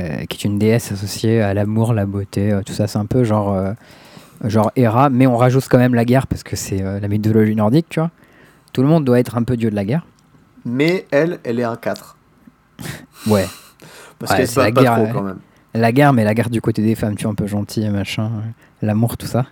euh, 0.00 0.24
qui 0.26 0.38
est 0.38 0.44
une 0.48 0.58
déesse 0.58 0.92
associée 0.92 1.42
à 1.42 1.52
l'amour, 1.54 1.92
la 1.92 2.06
beauté, 2.06 2.52
euh, 2.52 2.62
tout 2.64 2.72
ça. 2.72 2.86
C'est 2.86 2.98
un 2.98 3.06
peu 3.06 3.22
genre, 3.24 3.52
euh, 3.52 3.72
genre 4.44 4.70
Hera, 4.76 5.10
mais 5.10 5.26
on 5.26 5.36
rajoute 5.36 5.66
quand 5.68 5.78
même 5.78 5.94
la 5.94 6.04
guerre 6.04 6.26
parce 6.26 6.42
que 6.42 6.56
c'est 6.56 6.80
la 6.82 7.08
mythologie 7.08 7.54
nordique, 7.56 7.86
tu 7.90 8.00
vois. 8.00 8.10
Tout 8.72 8.82
le 8.82 8.88
monde 8.88 9.04
doit 9.04 9.18
être 9.20 9.36
un 9.36 9.42
peu 9.42 9.56
dieu 9.56 9.70
de 9.70 9.74
la 9.76 9.84
guerre. 9.84 10.06
Mais 10.64 11.06
elle, 11.10 11.38
elle 11.44 11.60
est 11.60 11.64
un 11.64 11.76
4. 11.76 12.16
Ouais, 13.26 13.46
Parce 14.18 14.32
Ouais, 14.32 14.38
qu'elle 14.38 14.46
c'est 14.48 14.52
se 14.54 14.60
bat 14.60 14.66
la 14.66 14.72
pas 14.72 14.82
guerre, 14.82 14.94
trop 14.94 15.06
quand 15.12 15.22
même. 15.22 15.38
la 15.74 15.92
guerre, 15.92 16.12
mais 16.12 16.24
la 16.24 16.34
guerre 16.34 16.50
du 16.50 16.60
côté 16.60 16.82
des 16.82 16.94
femmes, 16.94 17.16
tu 17.16 17.24
vois, 17.24 17.32
un 17.32 17.34
peu 17.34 17.46
gentil, 17.46 17.88
machin, 17.88 18.30
l'amour, 18.82 19.16
tout 19.16 19.26
ça. 19.26 19.46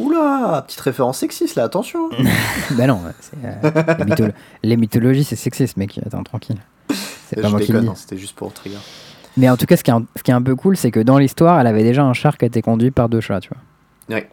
Oula, 0.00 0.64
petite 0.66 0.80
référence 0.80 1.18
sexiste 1.18 1.56
là, 1.56 1.64
attention. 1.64 2.08
bah 2.72 2.86
non, 2.86 3.00
euh, 3.44 3.60
les, 3.98 4.04
mytholo- 4.04 4.32
les 4.62 4.76
mythologies, 4.76 5.24
c'est 5.24 5.36
sexiste, 5.36 5.76
mec. 5.76 6.00
Attends, 6.04 6.22
tranquille. 6.22 6.58
C'est 7.28 7.40
pas 7.40 7.48
moi 7.48 7.60
qui 7.60 7.72
hein, 7.72 7.92
c'était 7.94 8.16
juste 8.16 8.34
pour 8.34 8.52
trigger. 8.52 8.78
Mais 9.36 9.48
en 9.48 9.56
tout 9.56 9.66
cas, 9.66 9.76
ce 9.76 9.84
qui 9.84 9.90
est 9.90 9.94
un, 9.94 10.04
ce 10.16 10.22
qui 10.22 10.30
est 10.30 10.34
un 10.34 10.42
peu 10.42 10.56
cool, 10.56 10.76
c'est 10.76 10.90
que 10.90 10.98
dans 11.00 11.18
l'histoire, 11.18 11.60
elle 11.60 11.66
avait 11.66 11.84
déjà 11.84 12.02
un 12.02 12.12
char 12.12 12.36
qui 12.36 12.44
a 12.44 12.48
été 12.48 12.62
conduit 12.62 12.90
par 12.90 13.08
deux 13.08 13.20
chats, 13.20 13.40
tu 13.40 13.50
vois. 13.50 14.16
Ouais. 14.16 14.28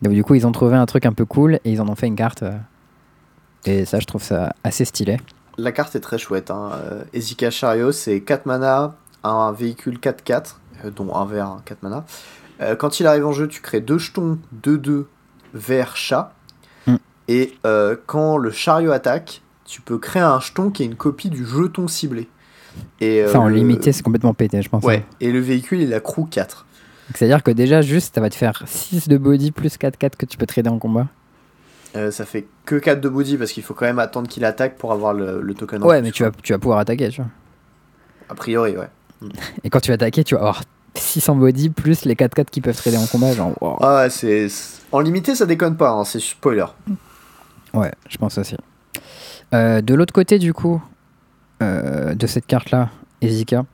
Donc 0.00 0.14
du 0.14 0.24
coup, 0.24 0.34
ils 0.34 0.46
ont 0.46 0.52
trouvé 0.52 0.74
un 0.76 0.86
truc 0.86 1.06
un 1.06 1.12
peu 1.12 1.24
cool 1.24 1.60
et 1.64 1.70
ils 1.72 1.80
en 1.80 1.88
ont 1.88 1.94
fait 1.94 2.08
une 2.08 2.16
carte. 2.16 2.42
euh, 2.42 2.52
et 3.64 3.84
ça, 3.84 4.00
je 4.00 4.06
trouve 4.06 4.22
ça 4.22 4.54
assez 4.64 4.84
stylé. 4.84 5.18
La 5.58 5.70
carte 5.70 5.94
est 5.94 6.00
très 6.00 6.18
chouette. 6.18 6.50
Hein. 6.50 6.70
Euh, 6.74 7.04
Ezika 7.12 7.50
Chariot, 7.50 7.92
c'est 7.92 8.20
4 8.22 8.46
mana, 8.46 8.96
un 9.22 9.52
véhicule 9.52 9.98
4-4, 9.98 10.56
euh, 10.84 10.90
dont 10.90 11.14
un 11.14 11.24
vert, 11.26 11.58
4 11.64 11.82
mana. 11.84 12.04
Euh, 12.62 12.76
quand 12.76 13.00
il 13.00 13.06
arrive 13.06 13.26
en 13.26 13.32
jeu, 13.32 13.48
tu 13.48 13.60
crées 13.60 13.80
deux 13.80 13.98
jetons 13.98 14.38
2-2 14.64 15.04
vert 15.54 15.96
chat. 15.96 16.32
Mm. 16.86 16.96
Et 17.28 17.54
euh, 17.66 17.96
quand 18.06 18.36
le 18.36 18.50
chariot 18.50 18.92
attaque, 18.92 19.42
tu 19.64 19.80
peux 19.80 19.98
créer 19.98 20.22
un 20.22 20.40
jeton 20.40 20.70
qui 20.70 20.82
est 20.82 20.86
une 20.86 20.96
copie 20.96 21.30
du 21.30 21.44
jeton 21.44 21.88
ciblé. 21.88 22.28
Et, 23.00 23.24
Ça, 23.26 23.38
euh, 23.38 23.40
en 23.42 23.48
le- 23.48 23.56
limité, 23.56 23.92
c'est 23.92 24.02
complètement 24.02 24.34
pété, 24.34 24.62
je 24.62 24.68
pense. 24.68 24.82
Ouais, 24.84 25.04
et 25.20 25.30
le 25.30 25.40
véhicule, 25.40 25.80
il 25.82 25.92
a 25.92 26.00
crew 26.00 26.26
4. 26.30 26.66
Donc, 27.08 27.16
C'est-à-dire 27.16 27.42
que 27.42 27.50
déjà, 27.50 27.82
juste, 27.82 28.14
ça 28.14 28.20
va 28.20 28.30
te 28.30 28.34
faire 28.34 28.62
6 28.66 29.08
de 29.08 29.18
body 29.18 29.50
plus 29.50 29.76
4-4 29.76 30.16
que 30.16 30.24
tu 30.26 30.38
peux 30.38 30.46
trader 30.46 30.70
en 30.70 30.78
combat. 30.78 31.08
Euh, 31.94 32.10
ça 32.10 32.24
fait 32.24 32.46
que 32.64 32.76
4 32.76 33.00
de 33.02 33.08
body 33.08 33.36
parce 33.36 33.52
qu'il 33.52 33.62
faut 33.62 33.74
quand 33.74 33.84
même 33.84 33.98
attendre 33.98 34.26
qu'il 34.28 34.44
attaque 34.46 34.78
pour 34.78 34.92
avoir 34.92 35.12
le, 35.12 35.42
le 35.42 35.54
token. 35.54 35.82
en 35.82 35.86
Ouais, 35.86 36.00
mais 36.00 36.10
tu 36.10 36.22
vas, 36.22 36.30
tu 36.42 36.52
vas 36.54 36.58
pouvoir 36.58 36.78
attaquer, 36.78 37.08
tu 37.10 37.20
vois. 37.20 37.30
A 38.30 38.34
priori, 38.34 38.76
ouais. 38.76 38.88
Et 39.62 39.68
quand 39.68 39.80
tu 39.80 39.88
vas 39.90 39.94
attaquer, 39.94 40.24
tu 40.24 40.34
vas 40.34 40.40
avoir 40.40 40.62
600 40.94 41.36
body 41.36 41.70
plus 41.70 42.04
les 42.04 42.14
4-4 42.14 42.46
qui 42.46 42.60
peuvent 42.60 42.76
trader 42.76 42.98
en 42.98 43.06
combat. 43.06 43.32
Genre, 43.32 43.52
wow. 43.60 43.78
Ah 43.80 43.96
ouais, 43.96 44.10
c'est. 44.10 44.48
En 44.90 45.00
limité, 45.00 45.34
ça 45.34 45.46
déconne 45.46 45.76
pas, 45.76 45.90
hein, 45.90 46.04
c'est 46.04 46.20
spoiler. 46.20 46.66
Ouais, 47.74 47.92
je 48.08 48.18
pense 48.18 48.36
aussi. 48.38 48.56
Euh, 49.54 49.80
de 49.80 49.94
l'autre 49.94 50.12
côté, 50.12 50.38
du 50.38 50.52
coup, 50.52 50.82
euh, 51.62 52.14
de 52.14 52.26
cette 52.26 52.46
carte-là, 52.46 52.90
Ezika, 53.20 53.64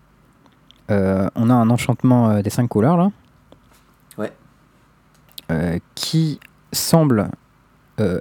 euh, 0.90 1.28
on 1.34 1.50
a 1.50 1.54
un 1.54 1.70
enchantement 1.70 2.40
des 2.40 2.50
5 2.50 2.68
couleurs, 2.68 2.96
là. 2.96 3.10
Ouais. 4.16 5.80
Qui 5.94 6.40
semble 6.72 7.30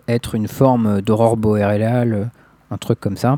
être 0.07 0.35
une 0.35 0.47
forme 0.47 1.01
d'aurore 1.01 1.37
boréale, 1.37 2.31
un 2.71 2.77
truc 2.77 2.99
comme 2.99 3.17
ça. 3.17 3.37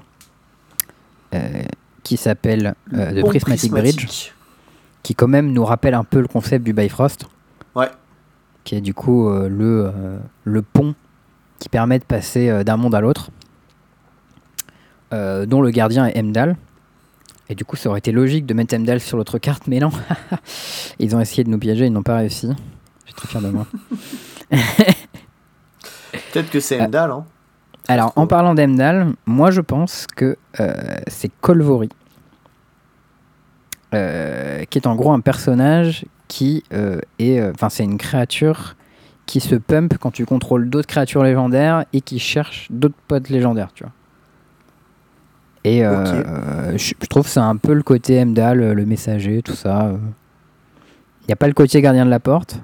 qui 2.04 2.18
s'appelle 2.18 2.76
The 2.92 3.26
Prismatic 3.26 3.72
Bridge. 3.72 4.32
Qui 5.04 5.16
quand 5.16 5.28
même 5.28 5.52
nous 5.52 5.66
rappelle 5.66 5.94
un 5.94 6.04
peu 6.04 6.20
le 6.20 6.28
concept 6.28 6.66
du 6.66 6.74
Bifrost. 6.74 7.26
Ouais. 7.76 7.90
Qui 8.64 8.76
est 8.76 8.82
du 8.82 8.94
coup 8.94 9.30
euh, 9.30 9.48
le, 9.50 9.92
euh, 9.94 10.20
le 10.44 10.62
pont 10.62 10.96
qui 11.60 11.70
permet 11.70 12.00
de 12.00 12.06
passer 12.06 12.50
euh, 12.50 12.64
d'un 12.64 12.78
monde 12.78 12.96
à 12.96 13.02
l'autre, 13.02 13.32
dont 15.12 15.62
le 15.62 15.72
gardien 15.72 16.06
est 16.08 16.20
Emdal. 16.20 16.56
Et 17.52 17.56
du 17.56 17.66
coup, 17.66 17.76
ça 17.76 17.90
aurait 17.90 17.98
été 17.98 18.12
logique 18.12 18.46
de 18.46 18.54
mettre 18.54 18.76
Emdal 18.76 19.00
sur 19.00 19.18
l'autre 19.18 19.40
carte, 19.40 19.66
mais 19.66 19.80
non. 19.80 19.90
ils 21.00 21.16
ont 21.16 21.20
essayé 21.20 21.44
de 21.44 21.50
nous 21.50 21.58
piéger, 21.58 21.88
ils 21.88 21.92
n'ont 21.92 22.04
pas 22.04 22.18
réussi. 22.18 22.48
Je 22.48 23.12
suis 23.12 23.16
très 23.16 23.28
fier 23.28 23.42
de 23.42 23.50
moi. 23.50 23.66
Peut-être 26.32 26.52
que 26.52 26.60
c'est. 26.60 26.80
Endal, 26.80 27.10
hein. 27.10 27.26
Alors, 27.90 28.14
en 28.18 28.28
parlant 28.28 28.54
d'Emdal, 28.54 29.14
moi 29.26 29.50
je 29.50 29.62
pense 29.62 30.06
que 30.16 30.38
euh, 30.60 30.74
c'est 31.08 31.32
Kolvori, 31.42 31.90
euh, 33.94 34.64
qui 34.66 34.78
est 34.78 34.88
en 34.88 34.96
gros 34.96 35.12
un 35.12 35.20
personnage 35.20 36.06
qui 36.28 36.64
euh, 36.74 37.00
est. 37.18 37.40
euh, 37.40 37.52
Enfin, 37.54 37.70
c'est 37.70 37.84
une 37.84 37.98
créature 37.98 38.76
qui 39.26 39.40
se 39.40 39.56
pump 39.56 39.98
quand 40.00 40.12
tu 40.12 40.26
contrôles 40.26 40.70
d'autres 40.70 40.88
créatures 40.88 41.24
légendaires 41.24 41.86
et 41.94 42.02
qui 42.02 42.20
cherche 42.20 42.68
d'autres 42.72 42.96
potes 43.08 43.30
légendaires, 43.30 43.70
tu 43.74 43.84
vois. 43.84 43.94
Et 45.64 45.86
euh, 45.86 46.04
euh, 46.06 46.78
je, 46.78 46.94
je 47.00 47.08
trouve 47.08 47.24
que 47.24 47.30
c'est 47.30 47.40
un 47.40 47.58
peu 47.58 47.74
le 47.74 47.84
côté 47.84 48.22
euh, 48.22 48.74
le 48.74 48.86
messager, 48.86 49.42
tout 49.42 49.54
ça. 49.54 49.92
Il 51.22 51.28
n'y 51.28 51.34
a 51.34 51.36
pas 51.36 51.48
le 51.48 51.54
côté 51.54 51.82
gardien 51.82 52.06
de 52.06 52.10
la 52.10 52.20
porte, 52.20 52.60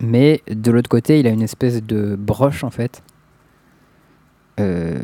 mais 0.00 0.42
de 0.48 0.70
l'autre 0.70 0.88
côté, 0.88 1.20
il 1.20 1.26
a 1.26 1.30
une 1.30 1.42
espèce 1.42 1.82
de 1.82 2.16
broche 2.16 2.64
en 2.64 2.70
fait. 2.70 3.02
Euh, 4.60 4.98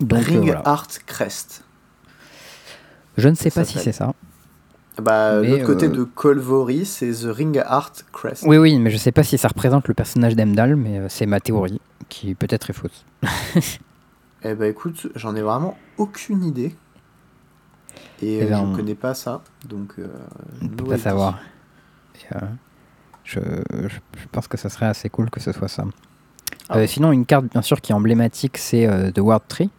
donc, 0.00 0.20
euh, 0.20 0.24
Ring 0.24 0.44
voilà. 0.44 0.62
Art 0.64 0.86
Crest. 1.06 1.64
Je 3.18 3.28
ne 3.28 3.34
sais 3.34 3.50
pas 3.50 3.64
si 3.64 3.78
c'est 3.78 3.92
ça. 3.92 4.14
Bah, 5.02 5.40
l'autre 5.42 5.64
côté 5.64 5.86
euh, 5.86 5.90
de 5.90 6.02
Colvory, 6.04 6.84
c'est 6.86 7.12
The 7.12 7.26
Ring 7.26 7.62
Art 7.64 7.92
Crest. 8.12 8.44
Oui, 8.46 8.56
oui, 8.58 8.78
mais 8.80 8.90
je 8.90 8.96
sais 8.96 9.12
pas 9.12 9.22
si 9.22 9.38
ça 9.38 9.46
représente 9.48 9.86
le 9.86 9.94
personnage 9.94 10.34
d'Emdal, 10.34 10.74
mais 10.74 10.98
euh, 10.98 11.06
c'est 11.08 11.26
ma 11.26 11.38
théorie, 11.38 11.80
qui 12.08 12.34
peut-être 12.34 12.70
est 12.70 12.72
fausse. 12.72 13.04
Eh 14.44 14.54
bah 14.54 14.68
écoute, 14.68 15.08
j'en 15.16 15.34
ai 15.34 15.42
vraiment 15.42 15.76
aucune 15.96 16.44
idée. 16.44 16.72
Et 18.22 18.36
Eh 18.38 18.42
euh, 18.44 18.48
ben, 18.50 18.56
je 18.56 18.62
on- 18.62 18.72
connais 18.76 18.94
pas 18.94 19.12
ça, 19.14 19.42
donc... 19.68 19.94
Euh, 19.98 20.06
On 20.62 20.66
ne 20.66 20.70
peut 20.70 20.84
pas 20.84 20.96
savoir. 20.98 21.40
Et, 22.14 22.36
euh, 22.36 22.40
je, 23.24 23.40
je- 23.88 23.88
je 23.88 24.26
pense 24.30 24.46
que 24.46 24.56
ça 24.56 24.68
serait 24.68 24.86
assez 24.86 25.10
cool 25.10 25.28
que 25.28 25.40
ce 25.40 25.50
soit 25.50 25.66
ça. 25.66 25.84
Ah 26.68 26.78
Euh, 26.78 26.86
sinon, 26.86 27.10
une 27.10 27.26
carte 27.26 27.46
bien 27.46 27.62
sûr 27.62 27.80
qui 27.80 27.90
est 27.90 27.94
emblématique, 27.96 28.58
c'est 28.58 28.86
euh, 28.86 29.10
The 29.10 29.18
World 29.18 29.42
Tree, 29.48 29.70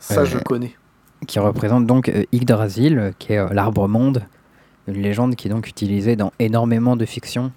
Ça, 0.00 0.24
je 0.24 0.38
connais. 0.38 0.74
Qui 1.26 1.38
représente 1.38 1.86
donc 1.86 2.08
euh, 2.08 2.24
Yggdrasil, 2.32 2.98
euh, 2.98 3.10
qui 3.18 3.32
est 3.32 3.38
euh, 3.38 3.48
l'arbre 3.52 3.88
monde, 3.88 4.22
une 4.86 5.00
légende 5.02 5.34
qui 5.36 5.48
est 5.48 5.50
donc 5.50 5.68
utilisée 5.68 6.16
dans 6.16 6.32
énormément 6.38 6.96
de 6.96 7.04
fictions. 7.04 7.52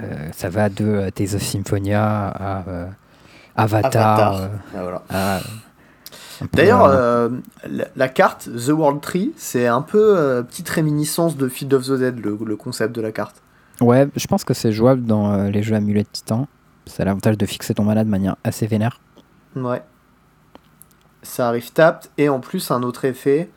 Euh, 0.00 0.28
ça 0.32 0.48
va 0.48 0.68
de 0.68 1.10
of 1.34 1.42
Symphonia 1.42 2.28
à 2.28 2.68
euh, 2.68 2.86
Avatar. 3.56 4.18
Avatar. 4.18 4.34
euh, 4.40 4.48
Ah, 4.76 4.82
voilà. 4.82 5.02
à, 5.10 5.40
D'ailleurs, 6.52 6.84
euh, 6.84 7.30
la, 7.68 7.86
la 7.96 8.08
carte 8.08 8.48
The 8.54 8.68
World 8.68 9.00
Tree, 9.00 9.32
c'est 9.36 9.66
un 9.66 9.82
peu 9.82 10.16
euh, 10.16 10.42
petite 10.44 10.68
réminiscence 10.68 11.36
de 11.36 11.48
Field 11.48 11.74
of 11.74 11.86
the 11.86 11.92
Dead, 11.98 12.20
le, 12.24 12.38
le 12.46 12.56
concept 12.56 12.94
de 12.94 13.00
la 13.00 13.10
carte. 13.10 13.42
Ouais, 13.80 14.06
je 14.14 14.26
pense 14.28 14.44
que 14.44 14.54
c'est 14.54 14.70
jouable 14.70 15.04
dans 15.04 15.32
euh, 15.32 15.50
les 15.50 15.64
jeux 15.64 15.74
Amulet 15.74 16.04
Titan. 16.12 16.46
Ça 16.86 17.02
a 17.02 17.06
l'avantage 17.06 17.36
de 17.36 17.44
fixer 17.44 17.74
ton 17.74 17.82
mana 17.84 18.04
de 18.04 18.08
manière 18.08 18.36
assez 18.44 18.68
vénère. 18.68 19.00
Ouais. 19.56 19.82
Ça 21.22 21.48
arrive 21.48 21.72
tapped, 21.72 22.10
et 22.16 22.28
en 22.28 22.40
plus, 22.40 22.70
un 22.70 22.82
autre 22.82 23.04
effet. 23.04 23.48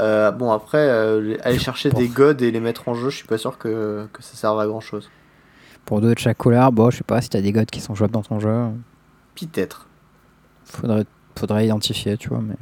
euh, 0.00 0.30
bon, 0.30 0.50
après, 0.52 0.78
euh, 0.90 1.36
aller 1.42 1.58
chercher 1.58 1.90
des 1.90 2.08
gods 2.08 2.36
et 2.40 2.50
les 2.50 2.60
mettre 2.60 2.88
en 2.88 2.94
jeu, 2.94 3.10
je 3.10 3.16
suis 3.16 3.26
pas 3.26 3.38
sûr 3.38 3.58
que, 3.58 4.06
que 4.12 4.22
ça 4.22 4.34
serve 4.36 4.58
à 4.60 4.66
grand 4.66 4.80
chose. 4.80 5.08
Pour 5.84 6.00
deux 6.00 6.14
de 6.14 6.18
chaque 6.18 6.38
couleur, 6.38 6.72
bon, 6.72 6.90
je 6.90 6.98
sais 6.98 7.04
pas 7.04 7.20
si 7.20 7.28
t'as 7.30 7.40
des 7.40 7.52
gods 7.52 7.64
qui 7.66 7.80
sont 7.80 7.94
jouables 7.94 8.12
dans 8.12 8.22
ton 8.22 8.40
jeu. 8.40 8.50
Peut-être. 9.38 9.86
Faudrait, 10.64 11.04
faudrait 11.38 11.64
identifier, 11.66 12.16
tu 12.16 12.28
vois. 12.30 12.40
Mais... 12.42 12.56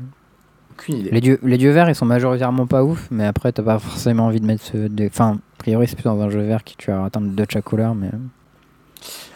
Aucune 0.72 0.96
idée. 0.98 1.10
Les, 1.10 1.20
dieux, 1.20 1.38
les 1.42 1.56
dieux 1.56 1.70
verts, 1.70 1.88
ils 1.88 1.94
sont 1.94 2.04
majoritairement 2.04 2.66
pas 2.66 2.82
ouf, 2.84 3.08
mais 3.10 3.26
après, 3.26 3.50
t'as 3.52 3.62
pas 3.62 3.78
forcément 3.78 4.26
envie 4.26 4.40
de 4.40 4.46
mettre 4.46 4.62
ce. 4.64 4.76
des- 4.88 5.06
Enfin, 5.06 5.38
a 5.54 5.58
priori, 5.58 5.86
c'est 5.88 5.94
plutôt 5.94 6.10
dans 6.10 6.20
un 6.20 6.30
jeu 6.30 6.42
vert 6.42 6.62
que 6.64 6.72
tu 6.76 6.90
vas 6.90 7.04
atteindre 7.04 7.28
deux 7.28 7.46
de 7.46 7.50
chaque 7.50 7.64
couleur, 7.64 7.94
mais. 7.94 8.10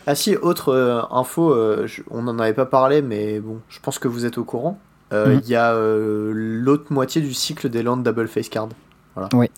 Ah 0.06 0.14
si, 0.14 0.36
autre 0.36 0.70
euh, 0.72 1.02
info, 1.10 1.54
je- 1.86 2.02
on 2.10 2.22
n'en 2.22 2.38
avait 2.38 2.54
pas 2.54 2.66
parlé, 2.66 3.00
mais 3.02 3.40
bon, 3.40 3.60
je 3.68 3.78
pense 3.80 3.98
que 3.98 4.08
vous 4.08 4.26
êtes 4.26 4.38
au 4.38 4.44
courant. 4.44 4.78
Euh, 5.12 5.34
Il 5.34 5.36
Mhm. 5.38 5.42
y 5.48 5.54
a 5.54 5.72
euh, 5.72 6.32
l'autre 6.34 6.92
moitié 6.92 7.20
du 7.22 7.32
cycle 7.32 7.68
des 7.70 7.82
landes 7.82 8.02
double 8.04 8.28
face 8.28 8.48
card. 8.48 8.68
Voilà. 9.14 9.28
Oui. 9.34 9.48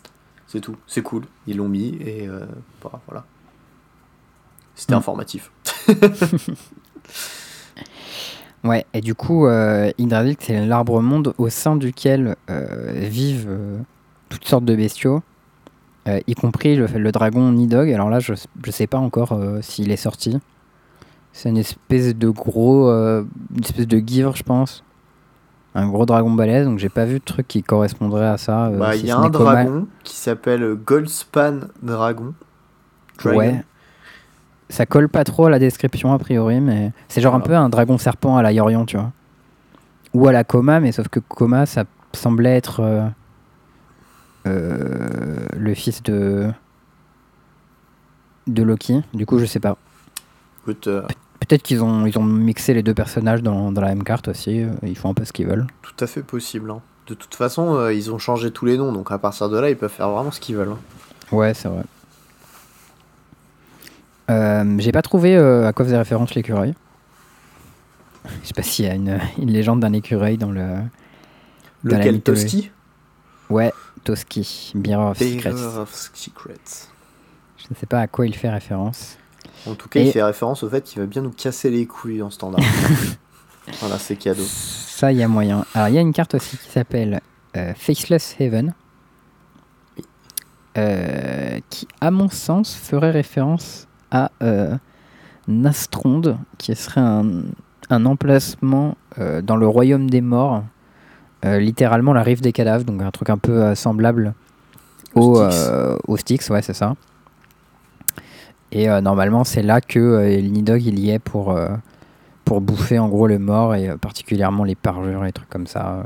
C'est 0.46 0.60
tout. 0.60 0.76
C'est 0.86 1.02
cool. 1.02 1.24
Ils 1.46 1.56
l'ont 1.56 1.68
mis 1.68 1.96
et 2.00 2.28
euh, 2.28 2.40
bah, 2.82 3.00
voilà. 3.06 3.24
C'était 4.74 4.94
Mhm. 4.94 4.98
informatif. 4.98 5.50
Ouais, 8.62 8.84
et 8.92 9.00
du 9.00 9.14
coup, 9.14 9.46
euh, 9.46 9.90
Yggdrasil, 9.96 10.36
c'est 10.38 10.66
l'arbre 10.66 11.00
monde 11.00 11.32
au 11.38 11.48
sein 11.48 11.76
duquel 11.76 12.36
euh, 12.50 12.92
vivent 13.08 13.46
euh, 13.48 13.78
toutes 14.28 14.44
sortes 14.44 14.66
de 14.66 14.76
bestiaux, 14.76 15.22
euh, 16.08 16.20
y 16.26 16.34
compris 16.34 16.76
le, 16.76 16.84
le 16.86 17.10
dragon 17.10 17.52
Nidog. 17.52 17.90
Alors 17.90 18.10
là, 18.10 18.20
je, 18.20 18.34
je 18.62 18.70
sais 18.70 18.86
pas 18.86 18.98
encore 18.98 19.38
s'il 19.62 19.90
est 19.90 19.96
sorti. 19.96 20.38
C'est 21.32 21.48
une 21.48 21.56
espèce 21.56 22.14
de 22.14 22.28
gros. 22.28 22.90
une 22.90 23.26
espèce 23.64 23.86
de 23.86 23.98
givre, 23.98 24.36
je 24.36 24.42
pense. 24.42 24.84
Un 25.74 25.86
gros 25.88 26.04
dragon 26.04 26.32
balèze, 26.32 26.66
donc 26.66 26.78
j'ai 26.80 26.88
pas 26.88 27.04
vu 27.04 27.20
de 27.20 27.24
truc 27.24 27.46
qui 27.46 27.62
correspondrait 27.62 28.26
à 28.26 28.36
ça. 28.38 28.66
euh, 28.66 28.78
Bah, 28.78 28.92
si 28.94 29.00
Il 29.00 29.06
y 29.06 29.10
a 29.12 29.18
un 29.18 29.28
dragon 29.28 29.86
qui 30.02 30.16
s'appelle 30.16 30.74
Goldspan 30.74 31.60
Dragon. 31.82 32.34
Dragon. 33.22 33.38
Ouais. 33.38 33.64
Ça 34.68 34.86
colle 34.86 35.08
pas 35.08 35.24
trop 35.24 35.46
à 35.46 35.50
la 35.50 35.58
description 35.58 36.12
a 36.12 36.18
priori, 36.18 36.60
mais 36.60 36.92
c'est 37.08 37.20
genre 37.20 37.34
un 37.34 37.38
Voilà. 37.38 37.48
peu 37.60 37.64
un 37.64 37.68
dragon 37.68 37.98
serpent 37.98 38.36
à 38.36 38.42
la 38.42 38.52
Yorion, 38.52 38.84
tu 38.86 38.96
vois. 38.96 39.12
Ou 40.14 40.26
à 40.26 40.32
la 40.32 40.42
Koma, 40.44 40.80
mais 40.80 40.90
sauf 40.92 41.08
que 41.08 41.20
Koma, 41.20 41.66
ça 41.66 41.84
semblait 42.12 42.56
être 42.56 42.80
euh, 42.80 43.06
euh, 44.46 45.46
le 45.56 45.74
fils 45.74 46.02
de 46.02 46.50
de 48.46 48.62
Loki. 48.64 49.02
Du 49.14 49.26
coup, 49.26 49.38
je 49.38 49.44
sais 49.44 49.60
pas. 49.60 49.76
Écoute, 50.62 50.88
Peut-être 51.50 51.62
qu'ils 51.64 51.82
ont 51.82 52.06
ils 52.06 52.16
ont 52.16 52.22
mixé 52.22 52.74
les 52.74 52.84
deux 52.84 52.94
personnages 52.94 53.42
dans, 53.42 53.72
dans 53.72 53.80
la 53.80 53.88
même 53.88 54.04
carte 54.04 54.28
aussi. 54.28 54.62
euh, 54.62 54.70
Ils 54.84 54.96
font 54.96 55.10
un 55.10 55.14
peu 55.14 55.24
ce 55.24 55.32
qu'ils 55.32 55.48
veulent. 55.48 55.66
tout 55.82 55.92
à 55.98 56.06
fait 56.06 56.22
possible. 56.22 56.70
hein. 56.70 56.80
De 57.08 57.14
toute 57.14 57.34
façon, 57.34 57.74
euh, 57.74 57.92
ils 57.92 58.12
ont 58.12 58.18
changé 58.18 58.52
tous 58.52 58.66
les 58.66 58.76
noms, 58.78 58.92
donc 58.92 59.10
à 59.10 59.18
partir 59.18 59.48
de 59.48 59.58
là, 59.58 59.68
ils 59.68 59.76
peuvent 59.76 59.90
faire 59.90 60.10
vraiment 60.10 60.30
ce 60.30 60.38
qu'ils 60.38 60.54
veulent. 60.54 60.68
hein. 60.70 60.78
Ouais, 61.36 61.52
c'est 61.52 61.66
vrai. 61.66 61.82
Euh, 64.30 64.76
J'ai 64.78 64.92
pas 64.92 65.02
trouvé 65.02 65.36
à 65.36 65.72
quoi 65.72 65.84
faisait 65.84 65.98
référence 65.98 66.34
l'écureuil. 66.36 66.74
Je 68.42 68.48
sais 68.48 68.54
pas 68.54 68.62
s'il 68.62 68.84
y 68.84 68.88
a 68.88 68.94
une, 68.94 69.18
une 69.38 69.50
légende 69.50 69.80
d'un 69.80 69.92
écureuil 69.92 70.38
dans 70.38 70.52
le. 70.52 70.66
Dans 71.82 71.98
Lequel. 71.98 72.20
Toski? 72.20 72.70
Ouais, 73.48 73.72
Toski, 74.04 74.72
Mirror 74.76 75.10
of 75.10 75.18
Secrets. 75.18 75.52
Of 75.78 75.94
Secrets. 75.94 76.88
Je 77.58 77.64
ne 77.70 77.74
sais 77.74 77.86
pas 77.86 78.00
à 78.00 78.06
quoi 78.06 78.26
il 78.26 78.36
fait 78.36 78.50
référence. 78.50 79.16
En 79.66 79.74
tout 79.74 79.88
cas, 79.88 80.00
Et- 80.00 80.06
il 80.06 80.12
fait 80.12 80.22
référence 80.22 80.62
au 80.62 80.68
fait 80.68 80.82
qu'il 80.82 81.00
va 81.00 81.06
bien 81.06 81.22
nous 81.22 81.30
casser 81.30 81.70
les 81.70 81.86
couilles 81.86 82.22
en 82.22 82.30
standard. 82.30 82.60
voilà, 83.80 83.98
c'est 83.98 84.16
cadeau. 84.16 84.42
Ça, 84.44 85.12
il 85.12 85.18
y 85.18 85.22
a 85.22 85.28
moyen. 85.28 85.64
Alors, 85.74 85.88
il 85.88 85.94
y 85.94 85.98
a 85.98 86.00
une 86.00 86.12
carte 86.12 86.34
aussi 86.34 86.56
qui 86.56 86.68
s'appelle 86.70 87.20
euh, 87.56 87.72
Faceless 87.76 88.36
Heaven. 88.38 88.74
euh, 90.78 91.58
qui, 91.68 91.88
à 92.00 92.10
mon 92.10 92.28
sens, 92.28 92.74
ferait 92.74 93.10
référence 93.10 93.86
à 94.10 94.30
euh, 94.42 94.76
Nastronde, 95.48 96.38
qui 96.58 96.74
serait 96.76 97.00
un, 97.00 97.42
un 97.90 98.06
emplacement 98.06 98.96
euh, 99.18 99.42
dans 99.42 99.56
le 99.56 99.66
royaume 99.66 100.08
des 100.08 100.20
morts, 100.20 100.62
littéralement 101.42 102.12
la 102.12 102.22
rive 102.22 102.42
des 102.42 102.52
cadavres, 102.52 102.84
donc 102.84 103.00
un 103.02 103.10
truc 103.10 103.30
un 103.30 103.38
peu 103.38 103.74
semblable 103.74 104.34
Aux 105.14 105.40
au, 105.40 105.50
Styx. 105.50 105.70
au 106.06 106.16
Styx, 106.18 106.50
ouais, 106.50 106.60
c'est 106.62 106.74
ça. 106.74 106.94
Et 108.72 108.88
euh, 108.88 109.00
normalement, 109.00 109.44
c'est 109.44 109.62
là 109.62 109.80
que 109.80 109.98
euh, 109.98 110.36
le 110.36 110.48
Nidog 110.48 110.82
il 110.84 110.98
y 110.98 111.10
est 111.10 111.18
pour, 111.18 111.52
euh, 111.52 111.70
pour 112.44 112.60
bouffer 112.60 112.98
en 112.98 113.08
gros 113.08 113.26
les 113.26 113.38
morts 113.38 113.74
et 113.74 113.96
particulièrement 113.98 114.64
les 114.64 114.74
parjures 114.74 115.22
et 115.24 115.26
les 115.26 115.32
trucs 115.32 115.48
comme 115.48 115.66
ça. 115.66 116.04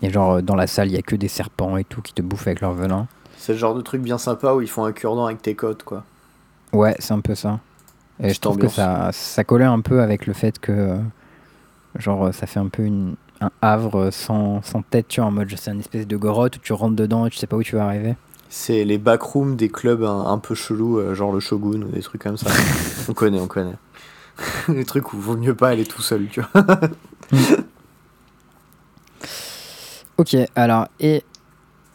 Et 0.00 0.10
genre, 0.10 0.42
dans 0.42 0.56
la 0.56 0.66
salle, 0.66 0.88
il 0.88 0.94
y 0.94 0.98
a 0.98 1.02
que 1.02 1.16
des 1.16 1.28
serpents 1.28 1.76
et 1.76 1.84
tout 1.84 2.02
qui 2.02 2.12
te 2.12 2.22
bouffent 2.22 2.46
avec 2.46 2.60
leur 2.60 2.72
venin. 2.72 3.06
C'est 3.36 3.52
le 3.52 3.58
genre 3.58 3.74
de 3.74 3.80
truc 3.80 4.02
bien 4.02 4.18
sympa 4.18 4.52
où 4.52 4.60
ils 4.60 4.68
font 4.68 4.84
un 4.84 4.92
cure-dent 4.92 5.26
avec 5.26 5.42
tes 5.42 5.54
côtes, 5.54 5.82
quoi. 5.82 6.04
Ouais, 6.72 6.94
c'est 6.98 7.12
un 7.12 7.20
peu 7.20 7.34
ça. 7.34 7.60
Et 8.22 8.32
je 8.32 8.40
trouve 8.40 8.58
que 8.58 8.68
ça, 8.68 9.10
ça 9.12 9.44
collait 9.44 9.64
un 9.64 9.80
peu 9.80 10.00
avec 10.00 10.26
le 10.26 10.32
fait 10.32 10.58
que, 10.58 10.96
genre, 11.98 12.32
ça 12.32 12.46
fait 12.46 12.60
un 12.60 12.68
peu 12.68 12.84
une, 12.84 13.16
un 13.40 13.50
havre 13.60 14.10
sans, 14.10 14.62
sans 14.62 14.82
tête, 14.82 15.08
tu 15.08 15.20
vois, 15.20 15.28
en 15.28 15.32
mode, 15.32 15.52
c'est 15.56 15.72
une 15.72 15.80
espèce 15.80 16.06
de 16.06 16.16
grotte 16.16 16.56
où 16.56 16.60
tu 16.60 16.72
rentres 16.72 16.96
dedans 16.96 17.26
et 17.26 17.30
tu 17.30 17.36
sais 17.36 17.46
pas 17.46 17.56
où 17.56 17.62
tu 17.62 17.76
vas 17.76 17.84
arriver. 17.84 18.14
C'est 18.54 18.84
les 18.84 18.98
backrooms 18.98 19.56
des 19.56 19.70
clubs 19.70 20.04
un, 20.04 20.26
un 20.26 20.36
peu 20.36 20.54
chelous, 20.54 20.98
euh, 20.98 21.14
genre 21.14 21.32
le 21.32 21.40
Shogun 21.40 21.84
ou 21.84 21.88
des 21.88 22.02
trucs 22.02 22.22
comme 22.22 22.36
ça. 22.36 22.50
on 23.08 23.14
connaît, 23.14 23.40
on 23.40 23.46
connaît. 23.46 23.76
les 24.68 24.84
trucs 24.84 25.14
où 25.14 25.16
vaut 25.18 25.38
mieux 25.38 25.54
pas 25.54 25.70
aller 25.70 25.86
tout 25.86 26.02
seul, 26.02 26.28
tu 26.28 26.42
vois. 26.42 26.80
Ok, 30.18 30.36
alors, 30.54 30.88
et 31.00 31.24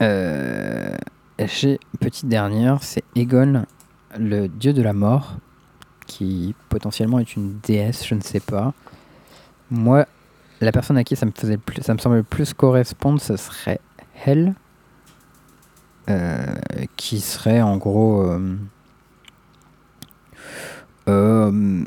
euh, 0.02 0.98
j'ai 1.38 1.74
une 1.74 2.00
petite 2.00 2.28
dernière, 2.28 2.82
c'est 2.82 3.04
Egon, 3.16 3.64
le 4.18 4.48
dieu 4.48 4.74
de 4.74 4.82
la 4.82 4.94
mort, 4.94 5.38
qui 6.08 6.56
potentiellement 6.70 7.20
est 7.20 7.36
une 7.36 7.60
déesse, 7.60 8.06
je 8.06 8.16
ne 8.16 8.22
sais 8.22 8.40
pas. 8.40 8.74
Moi, 9.70 10.08
la 10.60 10.72
personne 10.72 10.98
à 10.98 11.04
qui 11.04 11.16
ça 11.16 11.28
me, 11.28 11.32
faisait 11.32 11.54
le 11.54 11.60
plus, 11.60 11.84
ça 11.84 11.94
me 11.94 12.00
semble 12.00 12.16
le 12.16 12.24
plus 12.24 12.56
correspondre, 12.56 13.22
ce 13.22 13.38
serait 13.38 13.80
Hel, 14.26 14.48
euh, 14.48 14.67
qui 16.96 17.20
serait 17.20 17.62
en 17.62 17.78
gros 17.78 18.22
euh, 18.22 18.56
euh, 21.10 21.84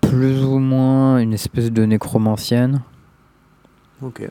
plus 0.00 0.44
ou 0.44 0.58
moins 0.58 1.18
une 1.18 1.32
espèce 1.32 1.70
de 1.72 1.84
nécromancienne. 1.84 2.82
Ok. 4.02 4.28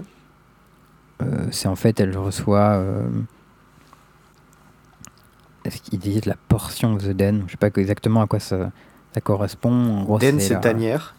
Euh, 1.21 1.47
c'est 1.51 1.67
en 1.67 1.75
fait, 1.75 1.99
elle 1.99 2.17
reçoit. 2.17 2.73
euh, 2.73 3.07
Est-ce 5.65 5.81
qu'il 5.81 5.99
dit 5.99 6.19
de 6.21 6.29
la 6.29 6.35
portion 6.47 6.93
of 6.95 7.03
the 7.03 7.11
Den 7.11 7.43
Je 7.47 7.51
sais 7.51 7.57
pas 7.57 7.67
exactement 7.67 8.21
à 8.21 8.27
quoi 8.27 8.39
ça, 8.39 8.71
ça 9.13 9.21
correspond. 9.21 9.71
En 9.99 10.03
gros, 10.03 10.19
Den, 10.19 10.39
c'est 10.39 10.59
tanière. 10.59 11.15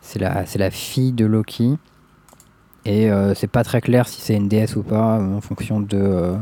c'est 0.00 0.18
la, 0.18 0.44
la 0.54 0.70
fille 0.70 1.12
de 1.12 1.24
Loki. 1.26 1.78
Et 2.84 3.10
euh, 3.12 3.34
c'est 3.34 3.46
pas 3.46 3.62
très 3.62 3.80
clair 3.80 4.08
si 4.08 4.20
c'est 4.20 4.34
une 4.34 4.48
déesse 4.48 4.74
ou 4.76 4.82
pas 4.82 5.18
euh, 5.18 5.36
en 5.36 5.40
fonction 5.40 5.80
de. 5.80 6.34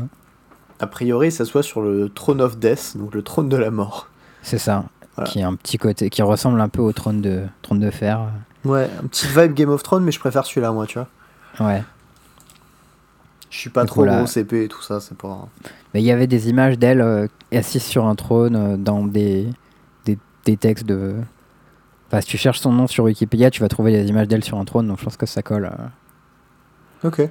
A 0.81 0.87
priori, 0.87 1.31
ça 1.31 1.45
soit 1.45 1.63
sur 1.63 1.81
le 1.81 2.09
Throne 2.09 2.41
of 2.41 2.57
Death, 2.57 2.97
donc 2.97 3.13
le 3.13 3.21
trône 3.21 3.47
de 3.49 3.55
la 3.57 3.71
mort. 3.71 4.07
c'est 4.41 4.57
ça. 4.57 4.83
Voilà. 5.15 5.29
Qui 5.29 5.41
a 5.41 5.47
un 5.47 5.55
petit 5.55 5.77
côté. 5.77 6.09
Qui 6.09 6.21
ressemble 6.21 6.59
un 6.59 6.69
peu 6.69 6.81
au 6.81 6.91
trône 6.91 7.21
de, 7.21 7.43
trône 7.61 7.79
de 7.79 7.91
fer. 7.91 8.21
Ouais, 8.65 8.89
un 9.03 9.07
petit 9.07 9.27
vibe 9.27 9.53
Game 9.53 9.69
of 9.69 9.83
Thrones, 9.83 10.03
mais 10.03 10.11
je 10.11 10.19
préfère 10.19 10.45
celui-là, 10.45 10.71
moi, 10.71 10.85
tu 10.87 10.97
vois. 10.99 11.67
Ouais. 11.67 11.83
Je 13.49 13.57
suis 13.57 13.69
pas 13.69 13.85
trop 13.85 14.05
gros 14.05 14.25
CP 14.25 14.63
et 14.63 14.67
tout 14.69 14.81
ça, 14.81 14.99
c'est 15.01 15.17
pas. 15.17 15.47
Mais 15.93 16.01
il 16.01 16.05
y 16.05 16.11
avait 16.11 16.27
des 16.27 16.47
images 16.49 16.79
d'elle 16.79 17.01
euh, 17.01 17.27
assise 17.51 17.83
sur 17.83 18.05
un 18.05 18.15
trône 18.15 18.55
euh, 18.55 18.77
dans 18.77 19.05
des, 19.05 19.47
des, 20.05 20.17
des 20.45 20.55
textes 20.57 20.85
de. 20.85 21.15
Enfin, 22.07 22.21
si 22.21 22.27
tu 22.27 22.37
cherches 22.37 22.59
son 22.59 22.71
nom 22.71 22.87
sur 22.87 23.03
Wikipédia, 23.03 23.51
tu 23.51 23.61
vas 23.61 23.67
trouver 23.67 23.91
des 23.91 24.07
images 24.09 24.27
d'elle 24.29 24.43
sur 24.43 24.57
un 24.57 24.63
trône, 24.65 24.87
donc 24.87 24.99
je 24.99 25.03
pense 25.03 25.17
que 25.17 25.25
ça 25.25 25.41
colle. 25.41 25.65
euh, 27.03 27.07
Ok. 27.07 27.21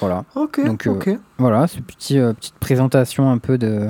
Voilà. 0.00 0.24
Ok, 0.34 0.64
Donc, 0.64 0.86
euh. 0.86 1.16
Voilà, 1.38 1.66
c'est 1.66 1.78
une 1.78 1.84
petit, 1.84 2.18
euh, 2.18 2.32
petite 2.32 2.54
présentation 2.56 3.30
un 3.30 3.38
peu 3.38 3.58
de, 3.58 3.88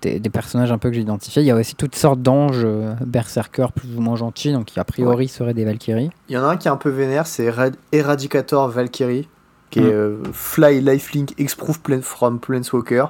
des, 0.00 0.18
des 0.20 0.30
personnages 0.30 0.72
un 0.72 0.78
peu 0.78 0.88
que 0.88 0.94
j'ai 0.94 1.02
identifiés. 1.02 1.42
Il 1.42 1.46
y 1.46 1.50
a 1.50 1.56
aussi 1.56 1.74
toutes 1.74 1.94
sortes 1.96 2.22
d'anges 2.22 2.62
euh, 2.64 2.94
berserkers 3.04 3.72
plus 3.72 3.94
ou 3.96 4.00
moins 4.00 4.16
gentils, 4.16 4.52
donc 4.52 4.66
qui 4.66 4.80
a 4.80 4.84
priori 4.84 5.28
seraient 5.28 5.54
des 5.54 5.64
Valkyries. 5.64 6.10
Il 6.28 6.34
y 6.34 6.38
en 6.38 6.44
a 6.44 6.48
un 6.48 6.56
qui 6.56 6.68
est 6.68 6.70
un 6.70 6.76
peu 6.76 6.90
vénère, 6.90 7.26
c'est 7.26 7.44
Erad- 7.44 7.76
Eradicator 7.92 8.68
Valkyrie, 8.68 9.28
qui 9.70 9.80
Mm. 9.80 9.86
est 9.86 9.92
euh, 9.92 10.16
Fly 10.32 10.80
Lifelink 10.80 11.34
Exprove 11.40 11.80
plan 11.80 12.00
from 12.02 12.38
Planeswalker. 12.40 13.06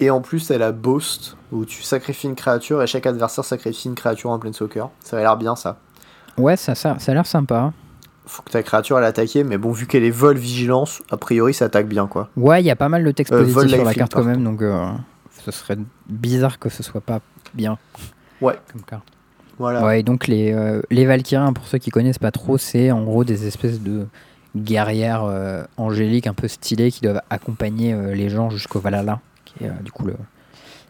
Et 0.00 0.10
en 0.10 0.20
plus, 0.20 0.50
elle 0.52 0.62
a 0.62 0.70
Boast, 0.70 1.36
où 1.50 1.64
tu 1.64 1.82
sacrifies 1.82 2.28
une 2.28 2.36
créature 2.36 2.80
et 2.82 2.86
chaque 2.86 3.06
adversaire 3.06 3.44
sacrifie 3.44 3.88
une 3.88 3.96
créature 3.96 4.30
en 4.30 4.38
Planeswalker. 4.38 4.84
Ça 5.00 5.16
a 5.16 5.20
l'air 5.20 5.36
bien 5.36 5.56
ça. 5.56 5.78
Ouais, 6.36 6.56
ça, 6.56 6.76
ça, 6.76 6.96
ça 7.00 7.10
a 7.10 7.14
l'air 7.16 7.26
sympa. 7.26 7.72
Faut 8.28 8.42
que 8.42 8.50
ta 8.50 8.62
créature 8.62 8.98
elle 8.98 9.46
mais 9.46 9.56
bon, 9.56 9.72
vu 9.72 9.86
qu'elle 9.86 10.04
est 10.04 10.10
vol 10.10 10.36
vigilance, 10.36 11.02
a 11.10 11.16
priori 11.16 11.54
ça 11.54 11.64
attaque 11.64 11.88
bien 11.88 12.06
quoi. 12.06 12.28
Ouais, 12.36 12.62
il 12.62 12.66
y 12.66 12.70
a 12.70 12.76
pas 12.76 12.90
mal 12.90 13.02
de 13.02 13.10
texte 13.10 13.32
Euh, 13.32 13.42
positif 13.42 13.76
sur 13.76 13.84
la 13.84 13.94
carte 13.94 14.12
quand 14.12 14.22
même, 14.22 14.44
donc 14.44 14.60
euh, 14.60 14.86
ce 15.44 15.50
serait 15.50 15.78
bizarre 16.08 16.58
que 16.58 16.68
ce 16.68 16.82
soit 16.82 17.00
pas 17.00 17.20
bien. 17.54 17.78
Ouais, 18.42 18.58
comme 18.70 18.82
carte. 18.82 19.08
voilà. 19.58 19.82
Ouais, 19.82 20.00
et 20.00 20.02
donc 20.02 20.26
les, 20.26 20.52
euh, 20.52 20.82
les 20.90 21.06
Valkyries, 21.06 21.52
pour 21.54 21.66
ceux 21.66 21.78
qui 21.78 21.90
connaissent 21.90 22.18
pas 22.18 22.30
trop, 22.30 22.58
c'est 22.58 22.90
en 22.90 23.02
gros 23.02 23.24
des 23.24 23.46
espèces 23.46 23.80
de 23.80 24.06
guerrières 24.54 25.24
euh, 25.24 25.64
angéliques 25.78 26.26
un 26.26 26.34
peu 26.34 26.48
stylées 26.48 26.90
qui 26.90 27.00
doivent 27.00 27.22
accompagner 27.30 27.94
euh, 27.94 28.14
les 28.14 28.28
gens 28.28 28.50
jusqu'au 28.50 28.78
Valhalla, 28.78 29.20
qui 29.46 29.64
est 29.64 29.82
du 29.82 29.90
coup 29.90 30.04
le, 30.04 30.16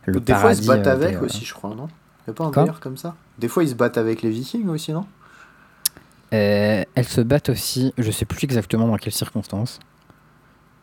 le 0.06 0.18
Des 0.20 0.34
fois 0.34 0.52
ils 0.52 0.56
se 0.56 0.66
battent 0.66 0.86
avec 0.88 1.20
des, 1.20 1.24
aussi, 1.24 1.44
je 1.44 1.54
crois, 1.54 1.74
non? 1.74 1.88
Y'a 2.26 2.34
pas 2.34 2.44
un 2.44 2.50
délire 2.50 2.80
comme 2.80 2.96
ça? 2.96 3.14
Des 3.38 3.48
fois 3.48 3.62
ils 3.62 3.68
se 3.70 3.74
battent 3.74 3.96
avec 3.98 4.22
les 4.22 4.30
vikings 4.30 4.68
aussi, 4.68 4.92
non? 4.92 5.06
Euh, 6.32 6.82
elles 6.94 7.04
se 7.08 7.20
battent 7.20 7.48
aussi, 7.50 7.92
je 7.98 8.10
sais 8.10 8.24
plus 8.24 8.44
exactement 8.44 8.86
dans 8.88 8.96
quelles 8.96 9.12
circonstances, 9.12 9.78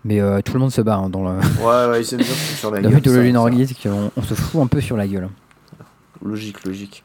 mais 0.04 0.20
euh, 0.22 0.42
tout 0.42 0.54
le 0.54 0.60
monde 0.60 0.72
se 0.72 0.82
bat 0.82 0.96
hein, 0.96 1.10
dans, 1.10 1.24
le, 1.24 1.38
Ouais, 1.62 1.90
ouais, 1.92 2.02
ils 2.02 2.06
se 2.06 2.18
sur 2.58 2.72
la 2.72 2.82
dans 2.82 2.90
gueule. 2.90 3.04
ça. 3.04 3.32
nordique, 3.32 3.88
on, 3.90 4.12
on 4.18 4.22
se 4.22 4.34
fout 4.34 4.62
un 4.62 4.68
peu 4.68 4.82
sur 4.82 4.98
la 4.98 5.08
gueule. 5.08 5.30
Logique, 6.24 6.64
logique. 6.66 7.04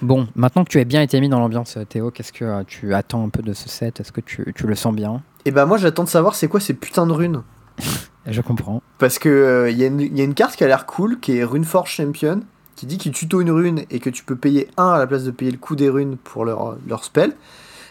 Bon, 0.00 0.28
maintenant 0.34 0.64
que 0.64 0.68
tu 0.70 0.78
as 0.80 0.84
bien 0.84 1.00
été 1.02 1.20
mis 1.20 1.28
dans 1.28 1.38
l'ambiance, 1.40 1.78
Théo, 1.88 2.10
qu'est-ce 2.10 2.32
que 2.32 2.44
euh, 2.44 2.62
tu 2.66 2.94
attends 2.94 3.24
un 3.24 3.28
peu 3.28 3.42
de 3.42 3.52
ce 3.52 3.68
set? 3.68 4.00
Est-ce 4.00 4.12
que 4.12 4.20
tu, 4.20 4.52
tu 4.54 4.66
le 4.66 4.74
sens 4.74 4.94
bien? 4.94 5.22
Et 5.44 5.50
bah 5.50 5.66
moi 5.66 5.76
j'attends 5.78 6.04
de 6.04 6.08
savoir 6.08 6.34
c'est 6.34 6.48
quoi 6.48 6.60
ces 6.60 6.74
putains 6.74 7.06
de 7.06 7.12
runes. 7.12 7.42
Je 8.26 8.40
comprends. 8.40 8.82
Parce 8.98 9.18
que 9.18 9.68
il 9.70 9.76
y, 9.76 9.82
a 9.82 9.86
une- 9.88 10.16
y 10.16 10.20
a 10.20 10.24
une 10.24 10.34
carte 10.34 10.54
qui 10.54 10.62
a 10.62 10.68
l'air 10.68 10.86
cool, 10.86 11.18
qui 11.18 11.36
est 11.38 11.42
Runeforge 11.44 11.90
Champion, 11.90 12.42
qui 12.76 12.86
dit 12.86 12.98
qu'il 12.98 13.12
tuto 13.12 13.40
une 13.40 13.50
rune 13.50 13.84
et 13.90 13.98
que 13.98 14.10
tu 14.10 14.24
peux 14.24 14.36
payer 14.36 14.68
1 14.76 14.88
à 14.88 14.98
la 14.98 15.06
place 15.06 15.24
de 15.24 15.30
payer 15.30 15.50
le 15.50 15.58
coût 15.58 15.76
des 15.76 15.88
runes 15.88 16.16
pour 16.16 16.44
leur, 16.44 16.76
leur 16.86 17.04
spell. 17.04 17.36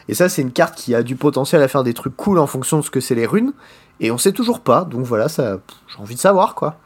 Et 0.07 0.13
ça, 0.13 0.29
c'est 0.29 0.41
une 0.41 0.51
carte 0.51 0.75
qui 0.75 0.95
a 0.95 1.03
du 1.03 1.15
potentiel 1.15 1.61
à 1.61 1.67
faire 1.67 1.84
des 1.84 1.93
trucs 1.93 2.15
cool 2.17 2.39
en 2.39 2.47
fonction 2.47 2.77
de 2.77 2.84
ce 2.84 2.91
que 2.91 2.99
c'est 2.99 3.15
les 3.15 3.25
runes. 3.25 3.53
Et 3.99 4.11
on 4.11 4.17
sait 4.17 4.32
toujours 4.32 4.61
pas, 4.61 4.84
donc 4.84 5.05
voilà, 5.05 5.29
ça, 5.29 5.59
j'ai 5.88 6.01
envie 6.01 6.15
de 6.15 6.19
savoir 6.19 6.55
quoi. 6.55 6.77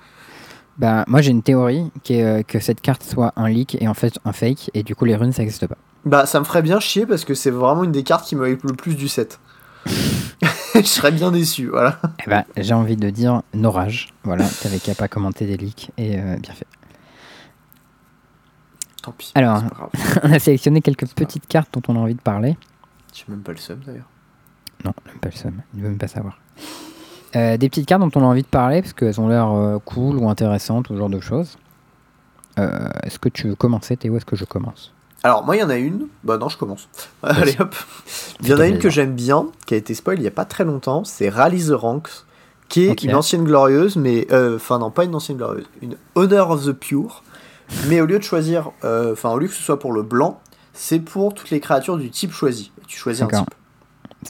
Bah, 0.78 1.06
moi 1.08 1.22
j'ai 1.22 1.32
une 1.32 1.42
théorie 1.42 1.90
qui 2.04 2.16
est 2.16 2.24
euh, 2.24 2.44
que 2.44 2.60
cette 2.60 2.82
carte 2.82 3.04
soit 3.04 3.32
un 3.38 3.48
leak 3.48 3.82
et 3.82 3.88
en 3.88 3.94
fait 3.94 4.20
un 4.26 4.34
fake, 4.34 4.72
et 4.74 4.84
du 4.84 4.94
coup 4.94 5.06
les 5.06 5.16
runes 5.16 5.32
ça 5.32 5.42
n'existe 5.42 5.68
pas. 5.68 5.78
Bah, 6.04 6.26
ça 6.26 6.40
me 6.40 6.46
ferait 6.46 6.62
bien 6.62 6.82
chier 6.82 7.06
parce 7.06 7.24
que 7.24 7.34
c'est 7.34 7.52
vraiment 7.52 7.86
une 7.86 7.94
des 7.94 8.04
cartes 8.04 8.26
qui 8.26 8.36
me 8.36 8.50
hype 8.50 8.64
le 8.64 8.74
plus 8.74 8.96
du 8.96 9.08
set. 9.08 9.40
Je 10.76 10.82
serais 10.82 11.14
bien 11.14 11.32
déçu, 11.32 11.68
voilà. 11.68 12.00
Eh 12.26 12.30
bah, 12.30 12.44
j'ai 12.58 12.74
envie 12.74 12.98
de 12.98 13.10
dire 13.10 13.44
Norage. 13.54 14.10
Voilà, 14.26 14.46
t'avais 14.62 14.80
qu'à 14.80 14.94
pas 14.94 15.08
commenter 15.08 15.46
des 15.46 15.56
leaks 15.56 15.92
et 15.98 16.20
euh, 16.20 16.36
bien 16.36 16.54
fait. 16.54 16.68
Tant 19.06 19.12
pis. 19.12 19.32
Alors. 19.36 19.60
c'est 19.60 19.70
pas 19.70 19.76
grave. 19.76 20.20
on 20.24 20.32
a 20.32 20.40
sélectionné 20.40 20.82
quelques 20.82 21.08
petites 21.10 21.48
cartes 21.48 21.70
dont 21.74 21.94
on 21.94 21.96
a 21.96 22.00
envie 22.00 22.16
de 22.16 22.22
parler. 22.22 22.58
J'ai 23.14 23.26
même 23.28 23.42
pas 23.42 23.52
le 23.52 23.60
seum 23.60 23.80
d'ailleurs. 23.86 24.10
Non, 24.84 24.94
même 25.06 25.20
pas 25.20 25.30
le 25.30 25.36
seum, 25.36 25.62
il 25.76 25.82
veut 25.82 25.90
même 25.90 25.98
pas 26.00 26.08
savoir. 26.08 26.40
Euh, 27.36 27.58
des 27.58 27.70
petites 27.70 27.86
cartes 27.86 28.02
dont 28.02 28.12
on 28.16 28.24
a 28.24 28.28
envie 28.28 28.42
de 28.42 28.48
parler 28.48 28.82
parce 28.82 28.94
qu'elles 28.94 29.22
ont 29.22 29.28
l'air 29.28 29.52
euh, 29.52 29.78
cool 29.80 30.18
ou 30.18 30.28
intéressantes 30.28 30.90
ou 30.90 30.94
ce 30.94 30.98
genre 30.98 31.10
de 31.10 31.20
choses. 31.20 31.58
Euh, 32.58 32.90
est-ce 33.04 33.20
que 33.20 33.30
tu 33.30 33.50
veux 33.50 33.56
commencer 33.56 33.96
Théo? 33.96 34.18
Est-ce 34.18 34.26
que 34.26 34.36
je 34.36 34.46
commence? 34.46 34.92
Alors, 35.24 35.46
moi, 35.46 35.56
il 35.56 35.60
y 35.60 35.64
en 35.64 35.70
a 35.70 35.78
une. 35.78 36.08
Bah, 36.24 36.38
non, 36.38 36.50
je 36.50 36.58
commence. 36.58 36.90
Allez 37.24 37.56
hop. 37.60 37.76
Il 38.42 38.48
y 38.48 38.54
en 38.54 38.60
a 38.60 38.68
une 38.68 38.80
que 38.80 38.90
j'aime 38.90 39.14
bien, 39.14 39.48
qui 39.68 39.76
a 39.76 39.78
été 39.78 39.94
spoil 39.94 40.20
il 40.20 40.24
y 40.24 40.28
a 40.28 40.32
pas 40.32 40.46
très 40.46 40.64
longtemps. 40.64 41.04
C'est 41.04 41.30
Rally 41.30 41.68
the 41.68 41.72
Ranks, 41.72 42.26
qui 42.70 42.86
est 42.86 43.04
une 43.04 43.14
ancienne 43.14 43.44
glorieuse, 43.44 43.98
mais. 43.98 44.28
Enfin, 44.34 44.80
non, 44.80 44.90
pas 44.90 45.04
une 45.04 45.16
ancienne 45.16 45.38
glorieuse. 45.38 45.66
Une 45.82 45.96
Honor 46.16 46.52
of 46.52 46.66
the 46.66 46.72
Pure. 46.72 47.24
Mais 47.88 48.02
au 48.02 48.06
lieu 48.06 48.18
de 48.20 48.24
choisir. 48.24 48.72
euh, 48.84 49.14
Enfin, 49.14 49.32
au 49.32 49.40
lieu 49.40 49.48
que 49.48 49.54
ce 49.54 49.62
soit 49.64 49.80
pour 49.80 49.92
le 49.94 50.02
blanc, 50.04 50.40
c'est 50.74 51.00
pour 51.00 51.34
toutes 51.34 51.50
les 51.52 51.60
créatures 51.60 51.98
du 51.98 52.10
type 52.10 52.32
choisi. 52.32 52.72
Tu 52.88 52.98
choisis 52.98 53.22
un 53.24 53.28
type. 53.28 53.54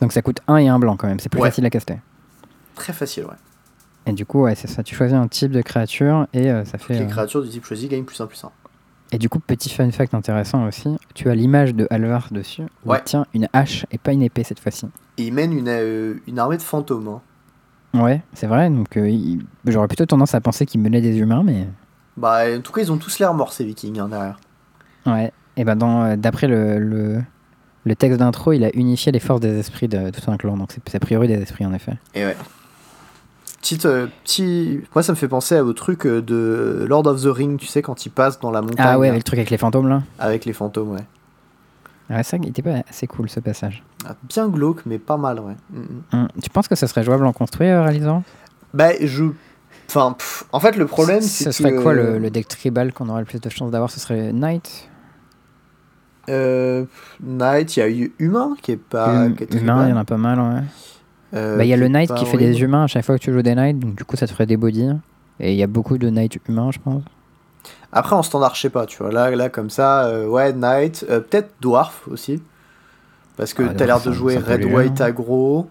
Donc 0.02 0.12
ça 0.12 0.22
coûte 0.22 0.40
un 0.48 0.58
et 0.58 0.68
un 0.68 0.80
blanc 0.80 0.98
quand 0.98 1.08
même, 1.08 1.20
c'est 1.20 1.30
plus 1.30 1.42
Ouais. 1.42 1.50
facile 1.50 1.66
à 1.66 1.70
caster. 1.70 1.98
Très 2.76 2.94
facile, 2.94 3.24
ouais. 3.26 3.36
Et 4.08 4.12
du 4.14 4.26
coup, 4.26 4.42
ouais, 4.44 4.54
c'est 4.56 4.68
ça, 4.68 4.84
tu 4.84 4.94
choisis 4.96 5.16
un 5.18 5.28
type 5.28 5.52
de 5.52 5.62
créature 5.62 6.28
et 6.34 6.52
euh, 6.52 6.64
ça 6.66 6.78
fait. 6.78 6.94
Les 7.00 7.02
euh, 7.02 7.08
créatures 7.08 7.42
du 7.42 7.50
type 7.50 7.66
choisi 7.66 7.88
gagnent 7.88 8.04
plus 8.04 8.20
1 8.22 8.28
plus 8.28 8.44
1. 8.44 8.52
Et 9.12 9.18
du 9.18 9.30
coup, 9.30 9.40
petit 9.40 9.70
fun 9.70 9.90
fact 9.92 10.14
intéressant 10.14 10.66
aussi, 10.68 10.98
tu 11.14 11.30
as 11.30 11.36
l'image 11.36 11.74
de 11.76 11.88
Alvar 11.90 12.28
dessus. 12.32 12.64
où 12.86 12.92
Ouais. 12.92 13.00
Il 13.00 13.04
tient 13.04 13.26
une 13.34 13.48
hache 13.54 13.86
et 13.92 13.98
pas 13.98 14.12
une 14.12 14.22
épée 14.24 14.44
cette 14.44 14.60
fois-ci. 14.60 14.88
Et 15.18 15.24
il 15.28 15.34
mène 15.34 15.54
une, 15.58 15.68
euh, 15.70 16.16
une 16.28 16.38
armée 16.40 16.58
de 16.58 16.62
fantômes. 16.62 17.08
hein. 17.08 18.02
Ouais, 18.04 18.22
c'est 18.34 18.48
vrai, 18.48 18.70
donc 18.70 18.88
il- 18.98 19.46
j'aurais 19.66 19.88
plutôt 19.88 20.06
tendance 20.06 20.36
à 20.36 20.42
penser 20.42 20.66
qu'il 20.66 20.82
menait 20.82 21.02
des 21.02 21.18
humains, 21.18 21.44
mais. 21.44 21.66
Bah, 22.18 22.44
en 22.58 22.62
tout 22.62 22.72
cas, 22.72 22.82
ils 22.82 22.92
ont 22.92 22.98
tous 22.98 23.20
l'air 23.20 23.34
morts, 23.34 23.54
ces 23.54 23.66
vikings, 23.66 24.00
hein, 24.00 24.08
derrière. 24.08 24.40
Ouais. 25.06 25.32
Et 25.58 25.64
ben 25.64 25.78
euh, 25.82 26.16
d'après 26.18 26.48
le, 26.48 26.80
le, 26.80 27.22
le 27.86 27.96
texte 27.96 28.20
d'intro, 28.20 28.52
il 28.54 28.64
a 28.64 28.70
unifié 28.76 29.12
les 29.12 29.20
forces 29.20 29.40
des 29.42 29.58
esprits 29.60 29.88
de 29.88 30.10
tout 30.10 30.30
un 30.30 30.38
clan, 30.38 30.58
donc 30.58 30.72
c'est 30.86 30.96
a 30.96 31.00
priori 31.00 31.28
des 31.28 31.36
esprits 31.36 31.66
en 31.66 31.74
effet. 31.74 31.94
Et 32.14 32.26
ouais. 32.26 32.36
Petite, 33.62 33.86
euh, 33.86 34.08
petit... 34.24 34.82
Moi, 34.94 35.02
ça 35.02 35.12
me 35.14 35.18
fait 35.18 35.28
penser 35.28 35.60
au 35.60 35.74
truc 35.74 36.06
euh, 36.06 36.22
de 36.22 36.86
Lord 36.88 37.08
of 37.08 37.22
the 37.24 37.28
Ring, 37.28 37.58
tu 37.60 37.66
sais, 37.66 37.82
quand 37.82 38.06
il 38.06 38.10
passe 38.12 38.40
dans 38.40 38.52
la 38.52 38.62
montagne 38.62 38.78
Ah 38.88 39.00
ouais, 39.00 39.08
avec 39.08 39.20
le 39.20 39.24
truc 39.24 39.40
avec 39.40 39.50
les 39.50 39.58
fantômes 39.58 39.88
là. 39.88 40.04
avec 40.20 40.46
les 40.46 40.54
fantômes, 40.54 40.92
ouais. 40.92 41.06
Ouais, 42.10 42.22
ça, 42.22 42.38
il 42.38 42.48
était 42.50 42.62
pas 42.62 42.84
assez 42.88 43.08
cool 43.08 43.28
ce 43.30 43.40
passage. 43.40 43.84
Ah, 44.08 44.16
Bien 44.30 44.48
glauque, 44.50 44.82
mais 44.86 45.00
pas 45.00 45.18
mal, 45.18 45.40
ouais. 45.40 45.56
Mm, 45.72 45.80
mm. 45.80 45.86
Hum, 46.14 46.28
Tu 46.44 46.50
penses 46.52 46.68
que 46.68 46.76
ça 46.76 46.86
serait 46.88 47.04
jouable 47.04 47.26
en 47.26 47.34
construit, 47.34 47.68
euh, 47.68 47.82
réalisant? 47.82 48.24
Bah, 48.74 48.90
je. 49.02 49.24
Enfin, 49.88 50.14
pff, 50.18 50.44
en 50.52 50.60
fait, 50.60 50.76
le 50.78 50.86
problème, 50.88 51.22
c'est 51.22 51.52
Ce 51.52 51.62
que. 51.62 51.70
serait 51.70 51.76
quoi 51.82 51.94
le, 51.94 52.18
le 52.18 52.30
deck 52.30 52.48
tribal 52.48 52.92
qu'on 52.94 53.08
aurait 53.10 53.22
le 53.22 53.26
plus 53.26 53.40
de 53.40 53.50
chances 53.50 53.72
d'avoir? 53.72 53.90
Ce 53.92 54.00
serait 54.00 54.32
Knight? 54.34 54.90
Euh, 56.30 56.86
Knight, 57.22 57.78
il 57.78 57.80
y 57.80 57.84
a 57.84 57.90
eu 57.90 58.14
Humain 58.20 58.56
qui 58.62 58.72
est 58.72 58.78
pas. 58.78 59.26
Hum, 59.26 59.36
qui 59.36 59.44
est 59.44 59.48
très 59.48 59.60
Humain, 59.60 59.86
il 59.88 59.92
y 59.92 59.94
en 59.94 59.98
a 59.98 60.06
pas 60.06 60.18
mal, 60.18 60.40
ouais. 60.40 60.62
Euh, 61.36 61.58
Bah, 61.58 61.66
il 61.66 61.68
y 61.68 61.74
a 61.74 61.78
le 61.78 61.88
Knight 61.88 62.14
qui 62.16 62.26
fait 62.26 62.38
des 62.38 62.62
humains 62.62 62.84
à 62.86 62.88
chaque 62.88 63.06
fois 63.06 63.18
que 63.18 63.24
tu 63.24 63.32
joues 63.32 63.42
des 63.42 63.54
Knights, 63.56 63.78
donc 63.80 63.96
du 63.96 64.06
coup 64.06 64.16
ça 64.16 64.26
te 64.26 64.32
ferait 64.32 64.46
des 64.46 64.58
bodies. 64.58 64.92
Et 65.40 65.52
il 65.52 65.58
y 65.58 65.64
a 65.64 65.68
beaucoup 65.68 65.98
de 65.98 66.10
Knights 66.10 66.38
humains, 66.48 66.72
je 66.72 66.80
pense. 66.80 67.04
Après, 67.92 68.16
en 68.16 68.24
standard, 68.24 68.56
je 68.56 68.62
sais 68.62 68.70
pas, 68.70 68.86
tu 68.86 68.98
vois. 68.98 69.12
Là, 69.12 69.30
là 69.32 69.50
comme 69.50 69.70
ça, 69.70 70.06
euh, 70.06 70.28
ouais, 70.28 70.54
Knight. 70.54 71.06
euh, 71.10 71.20
Peut-être 71.20 71.52
Dwarf 71.62 72.08
aussi. 72.10 72.42
Parce 73.38 73.54
que 73.54 73.64
Ah, 73.64 73.74
t'as 73.76 73.86
l'air 73.86 74.02
de 74.02 74.12
jouer 74.14 74.38
Red 74.38 74.64
White 74.66 75.02
hein. 75.02 75.06
aggro. 75.06 75.70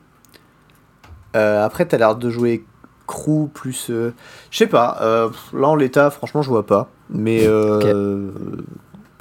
Euh, 1.34 1.64
après, 1.64 1.86
t'as 1.86 1.96
l'air 1.98 2.14
de 2.16 2.30
jouer 2.30 2.64
Crew 3.06 3.48
plus. 3.52 3.88
euh, 3.90 4.12
Je 4.50 4.58
sais 4.58 4.66
pas. 4.66 4.98
euh, 5.02 5.28
là, 5.52 5.68
en 5.68 5.74
l'état, 5.74 6.10
franchement, 6.10 6.42
je 6.42 6.48
vois 6.48 6.66
pas. 6.66 6.88
Mais. 7.10 7.44
euh, 7.46 8.30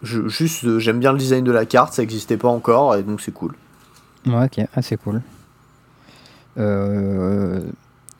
je- 0.03 0.27
juste, 0.27 0.79
j'aime 0.79 0.99
bien 0.99 1.11
le 1.11 1.17
design 1.17 1.43
de 1.43 1.51
la 1.51 1.65
carte. 1.65 1.93
Ça 1.93 2.03
existait 2.03 2.37
pas 2.37 2.47
encore. 2.49 2.95
Et 2.95 3.03
donc, 3.03 3.21
c'est 3.21 3.31
cool. 3.33 3.53
Ouais, 4.25 4.45
ok, 4.45 4.65
ah, 4.75 4.81
c'est 4.81 4.97
cool. 4.97 5.21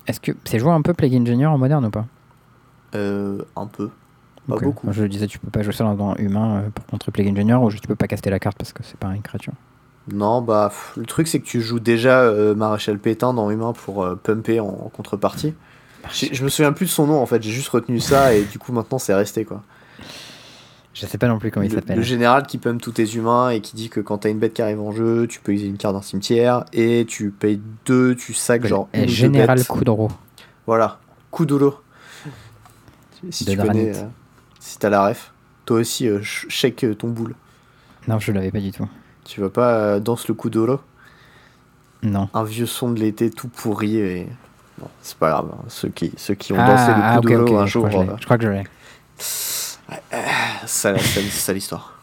Est-ce 0.07 0.20
que 0.20 0.32
c'est 0.45 0.59
joué 0.59 0.72
un 0.72 0.82
peu 0.82 0.93
Plague 0.93 1.14
Engineer 1.16 1.45
en 1.47 1.57
moderne 1.57 1.86
ou 1.86 1.89
pas? 1.89 2.05
Un 3.55 3.68
peu. 3.68 3.89
Pas 4.47 4.55
beaucoup. 4.66 4.91
Je 4.91 5.05
disais, 5.05 5.28
tu 5.28 5.39
peux 5.39 5.49
pas 5.49 5.61
jouer 5.64 5.74
ça 5.74 5.84
dans 5.86 6.09
un 6.11 6.16
humain 6.16 6.66
pour 6.76 6.86
contrer 6.86 7.11
Plague 7.11 7.28
Engineer 7.30 7.55
ou 7.55 7.70
juste 7.70 7.84
tu 7.84 7.88
peux 7.88 7.95
pas 7.95 8.07
caster 8.07 8.30
la 8.30 8.39
carte 8.39 8.57
parce 8.57 8.74
que 8.74 8.84
c'est 8.84 8.97
pas 8.97 9.07
une 9.16 9.22
créature. 9.22 9.53
Non, 10.12 10.41
bah, 10.41 10.68
pff, 10.70 10.93
le 10.97 11.06
truc, 11.06 11.28
c'est 11.28 11.39
que 11.39 11.45
tu 11.45 11.62
joues 11.62 11.80
déjà 11.80 12.22
euh, 12.22 12.54
Maréchal 12.56 12.99
Pétain 12.99 13.34
dans 13.34 13.49
Humain 13.49 13.72
pour 13.74 14.04
euh, 14.04 14.16
pumper 14.22 14.60
en, 14.60 14.68
en 14.68 14.89
contrepartie. 14.89 15.54
Je 16.12 16.43
me 16.43 16.49
souviens 16.49 16.74
plus 16.74 16.88
de 16.88 16.91
son 16.91 17.08
nom 17.08 17.22
en 17.22 17.26
fait, 17.26 17.41
j'ai 17.41 17.51
juste 17.51 17.70
retenu 17.70 18.01
ça 18.01 18.34
et 18.34 18.43
du 18.43 18.60
coup 18.60 18.74
maintenant 18.74 18.99
c'est 18.99 19.14
resté 19.14 19.45
quoi. 19.45 19.64
Je 20.93 21.06
sais 21.06 21.18
pas 21.18 21.30
non 21.30 21.39
plus 21.39 21.49
comment 21.49 21.66
il 21.66 21.70
le, 21.72 21.76
s'appelle. 21.76 21.95
le 21.95 22.01
général 22.04 22.45
qui 22.45 22.58
pump 22.58 22.82
tous 22.82 22.91
tes 22.91 23.10
humains 23.16 23.49
et 23.51 23.62
qui 23.62 23.76
dit 23.78 23.88
que 23.89 24.01
quand 24.01 24.18
t'as 24.20 24.30
une 24.30 24.38
bête 24.38 24.54
qui 24.54 24.62
arrive 24.62 24.82
en 24.82 24.91
jeu, 24.91 25.26
tu 25.28 25.39
peux 25.39 25.54
exiler 25.54 25.70
une 25.72 25.78
carte 25.78 25.95
d'un 25.95 26.01
cimetière 26.01 26.66
et 26.74 27.06
tu 27.08 27.32
payes 27.32 27.62
deux, 27.86 28.16
tu 28.16 28.34
sacs 28.34 28.66
genre 28.68 28.89
Et 28.93 28.97
une 28.97 29.04
ou 29.04 29.08
deux 29.08 29.14
Général. 29.14 29.64
Kudro. 29.66 30.10
Voilà, 30.68 30.99
Kuduro. 31.32 31.76
Si 33.30 33.46
De 33.46 33.51
tu 33.51 33.55
Dranit. 33.58 33.70
connais, 33.71 33.97
euh, 33.97 34.04
si 34.59 34.78
t'as 34.78 34.89
la 34.89 35.08
ref, 35.08 35.32
toi 35.66 35.80
aussi 35.80 36.04
ch- 36.09 36.46
shake 36.50 36.84
euh, 36.84 36.93
ton 36.93 37.08
boule. 37.08 37.34
Non, 38.09 38.20
je 38.20 38.34
l'avais 38.34 38.51
pas 38.51 38.59
du 38.59 38.74
tout. 38.74 38.88
Tu 39.25 39.41
vas 39.41 39.50
pas 39.50 39.74
euh, 39.75 40.00
danse 40.00 40.28
le 40.28 40.33
Kuduro? 40.33 40.79
Non. 42.04 42.28
Un 42.33 42.43
vieux 42.43 42.66
son 42.66 42.91
de 42.91 43.00
l'été 43.00 43.29
tout 43.29 43.47
pourri 43.47 43.97
et. 43.97 44.28
Bon, 44.78 44.87
c'est 45.01 45.17
pas 45.17 45.29
grave, 45.29 45.50
hein. 45.54 45.63
ceux, 45.70 45.89
qui, 45.89 46.12
ceux 46.17 46.33
qui 46.33 46.51
ont 46.51 46.58
Ah, 46.59 46.67
dansé 46.67 46.87
le 46.87 47.04
ah, 47.04 47.17
ok, 47.20 47.25
Kuduro 47.28 47.43
ok, 47.55 47.62
un 47.62 47.66
je 47.66 47.71
jour, 47.71 47.87
crois 47.87 48.04
euh, 48.04 48.16
Je 48.20 48.25
crois 48.25 48.37
que 48.37 48.43
je 48.45 48.50
l'ai. 48.50 48.63
ça, 49.17 49.78
ça, 50.66 50.97
c'est 50.97 51.21
ça 51.21 51.54
l'histoire. 51.54 51.93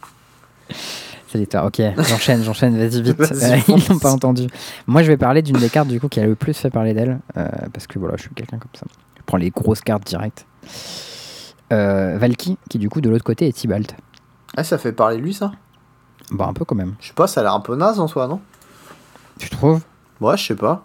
C'est 1.28 1.38
l'histoire. 1.38 1.66
Ok, 1.66 1.80
j'enchaîne, 2.09 2.42
j'enchaîne, 2.42 2.76
vas-y 2.78 3.02
vite. 3.02 3.18
Ils 3.68 3.92
n'ont 3.92 3.98
pas 3.98 4.12
entendu. 4.12 4.47
Moi, 4.86 5.02
je 5.02 5.09
vais 5.09 5.16
parler 5.16 5.42
d'une 5.42 5.56
des 5.59 5.68
cartes 5.68 5.88
du 5.88 6.01
coup 6.01 6.09
qui 6.09 6.20
a 6.20 6.26
le 6.26 6.34
plus 6.34 6.55
fait 6.56 6.70
parler 6.70 6.94
d'elle 6.94 7.18
euh, 7.36 7.48
parce 7.72 7.86
que 7.86 7.98
voilà, 7.98 8.16
je 8.16 8.22
suis 8.22 8.34
quelqu'un 8.34 8.59
comme 8.59 8.70
ça. 8.74 8.86
Je 9.16 9.22
prends 9.26 9.36
les 9.36 9.51
grosses 9.51 9.80
cartes 9.82 10.06
directes. 10.06 10.47
Euh, 11.72 12.16
Valky, 12.18 12.56
qui 12.68 12.78
du 12.78 12.88
coup 12.88 13.01
de 13.01 13.09
l'autre 13.10 13.24
côté 13.24 13.47
est 13.47 13.52
Tibalt. 13.52 13.94
Ah, 14.56 14.64
ça 14.64 14.78
fait 14.78 14.92
parler 14.92 15.18
de 15.18 15.22
lui 15.22 15.34
ça? 15.34 15.52
Bah 16.31 16.47
un 16.48 16.52
peu 16.52 16.65
quand 16.65 16.74
même. 16.77 16.94
Je 17.01 17.09
sais 17.09 17.12
pas, 17.15 17.27
ça 17.27 17.40
a 17.40 17.43
l'air 17.44 17.55
un 17.55 17.61
peu 17.61 17.74
naze 17.77 17.98
en 18.01 18.07
soi, 18.09 18.27
non? 18.28 18.40
Tu 19.39 19.48
trouves? 19.51 19.82
Ouais, 20.20 20.36
je 20.36 20.47
sais 20.47 20.55
pas. 20.57 20.85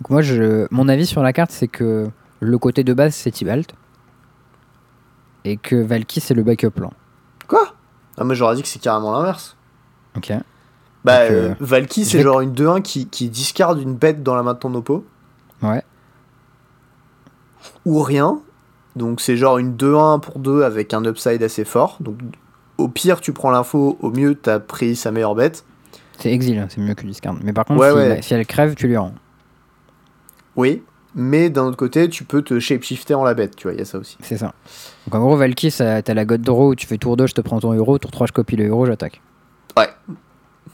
Donc 0.00 0.10
moi, 0.10 0.22
je, 0.22 0.68
mon 0.70 0.88
avis 0.88 1.06
sur 1.06 1.22
la 1.24 1.32
carte, 1.32 1.50
c'est 1.50 1.66
que 1.66 2.08
le 2.38 2.58
côté 2.58 2.84
de 2.84 2.94
base, 2.94 3.14
c'est 3.16 3.32
Tibalt. 3.32 3.74
Et 5.44 5.56
que 5.56 5.74
Valky, 5.74 6.20
c'est 6.20 6.34
le 6.34 6.44
backup 6.44 6.70
plan. 6.70 6.92
Quoi? 7.48 7.72
Ah, 8.16 8.22
mais 8.22 8.36
j'aurais 8.36 8.54
dit 8.54 8.62
que 8.62 8.68
c'est 8.68 8.78
carrément 8.78 9.10
l'inverse. 9.12 9.56
Ok. 10.16 10.32
Bah, 11.04 11.22
Donc, 11.28 11.32
euh, 11.32 11.48
euh, 11.50 11.54
Valky, 11.58 12.04
c'est 12.04 12.22
genre 12.22 12.40
une 12.40 12.52
2-1 12.52 12.80
qui, 12.82 13.08
qui 13.08 13.28
discarde 13.28 13.80
une 13.80 13.96
bête 13.96 14.22
dans 14.22 14.36
la 14.36 14.44
main 14.44 14.54
de 14.54 14.58
ton 14.60 14.72
oppo, 14.74 15.04
Ouais. 15.62 15.82
ou 17.84 18.00
rien. 18.00 18.38
Donc, 18.94 19.20
c'est 19.20 19.36
genre 19.36 19.58
une 19.58 19.74
2-1 19.76 20.20
pour 20.20 20.38
2 20.38 20.62
avec 20.62 20.94
un 20.94 21.04
upside 21.04 21.42
assez 21.42 21.64
fort. 21.64 21.96
Donc, 21.98 22.18
au 22.78 22.88
pire, 22.88 23.20
tu 23.20 23.32
prends 23.32 23.50
l'info, 23.50 23.98
au 24.00 24.10
mieux, 24.10 24.34
t'as 24.34 24.58
pris 24.60 24.96
sa 24.96 25.10
meilleure 25.10 25.34
bête. 25.34 25.64
C'est 26.18 26.32
exil, 26.32 26.58
hein, 26.58 26.66
c'est 26.68 26.80
mieux 26.80 26.94
que 26.94 27.04
discard. 27.06 27.34
Mais 27.42 27.52
par 27.52 27.64
contre, 27.64 27.80
Ouais, 27.80 27.90
si, 27.90 27.96
ouais. 27.96 28.22
si 28.22 28.34
elle 28.34 28.46
crève, 28.46 28.74
tu 28.74 28.88
lui 28.88 28.96
rends. 28.96 29.12
Oui, 30.56 30.82
mais 31.14 31.50
d'un 31.50 31.64
autre 31.64 31.76
côté, 31.76 32.08
tu 32.08 32.24
peux 32.24 32.42
te 32.42 32.58
shapeshifter 32.58 33.14
en 33.14 33.22
la 33.24 33.34
bête, 33.34 33.54
tu 33.56 33.64
vois, 33.64 33.72
il 33.74 33.78
y 33.78 33.82
a 33.82 33.84
ça 33.84 33.98
aussi. 33.98 34.16
C'est 34.22 34.36
ça. 34.36 34.52
Donc 35.06 35.14
en 35.14 35.20
gros, 35.20 35.36
Valky, 35.36 35.70
ça- 35.70 36.02
t'as 36.02 36.14
la 36.14 36.24
God 36.24 36.42
Draw 36.42 36.68
où 36.70 36.74
tu 36.74 36.86
fais 36.86 36.98
tour 36.98 37.16
2, 37.16 37.26
je 37.26 37.34
te 37.34 37.40
prends 37.40 37.60
ton 37.60 37.72
héros, 37.74 37.98
tour 37.98 38.10
3, 38.10 38.26
je 38.26 38.32
copie 38.32 38.56
le 38.56 38.64
héros, 38.64 38.86
j'attaque. 38.86 39.20
Ouais. 39.76 39.88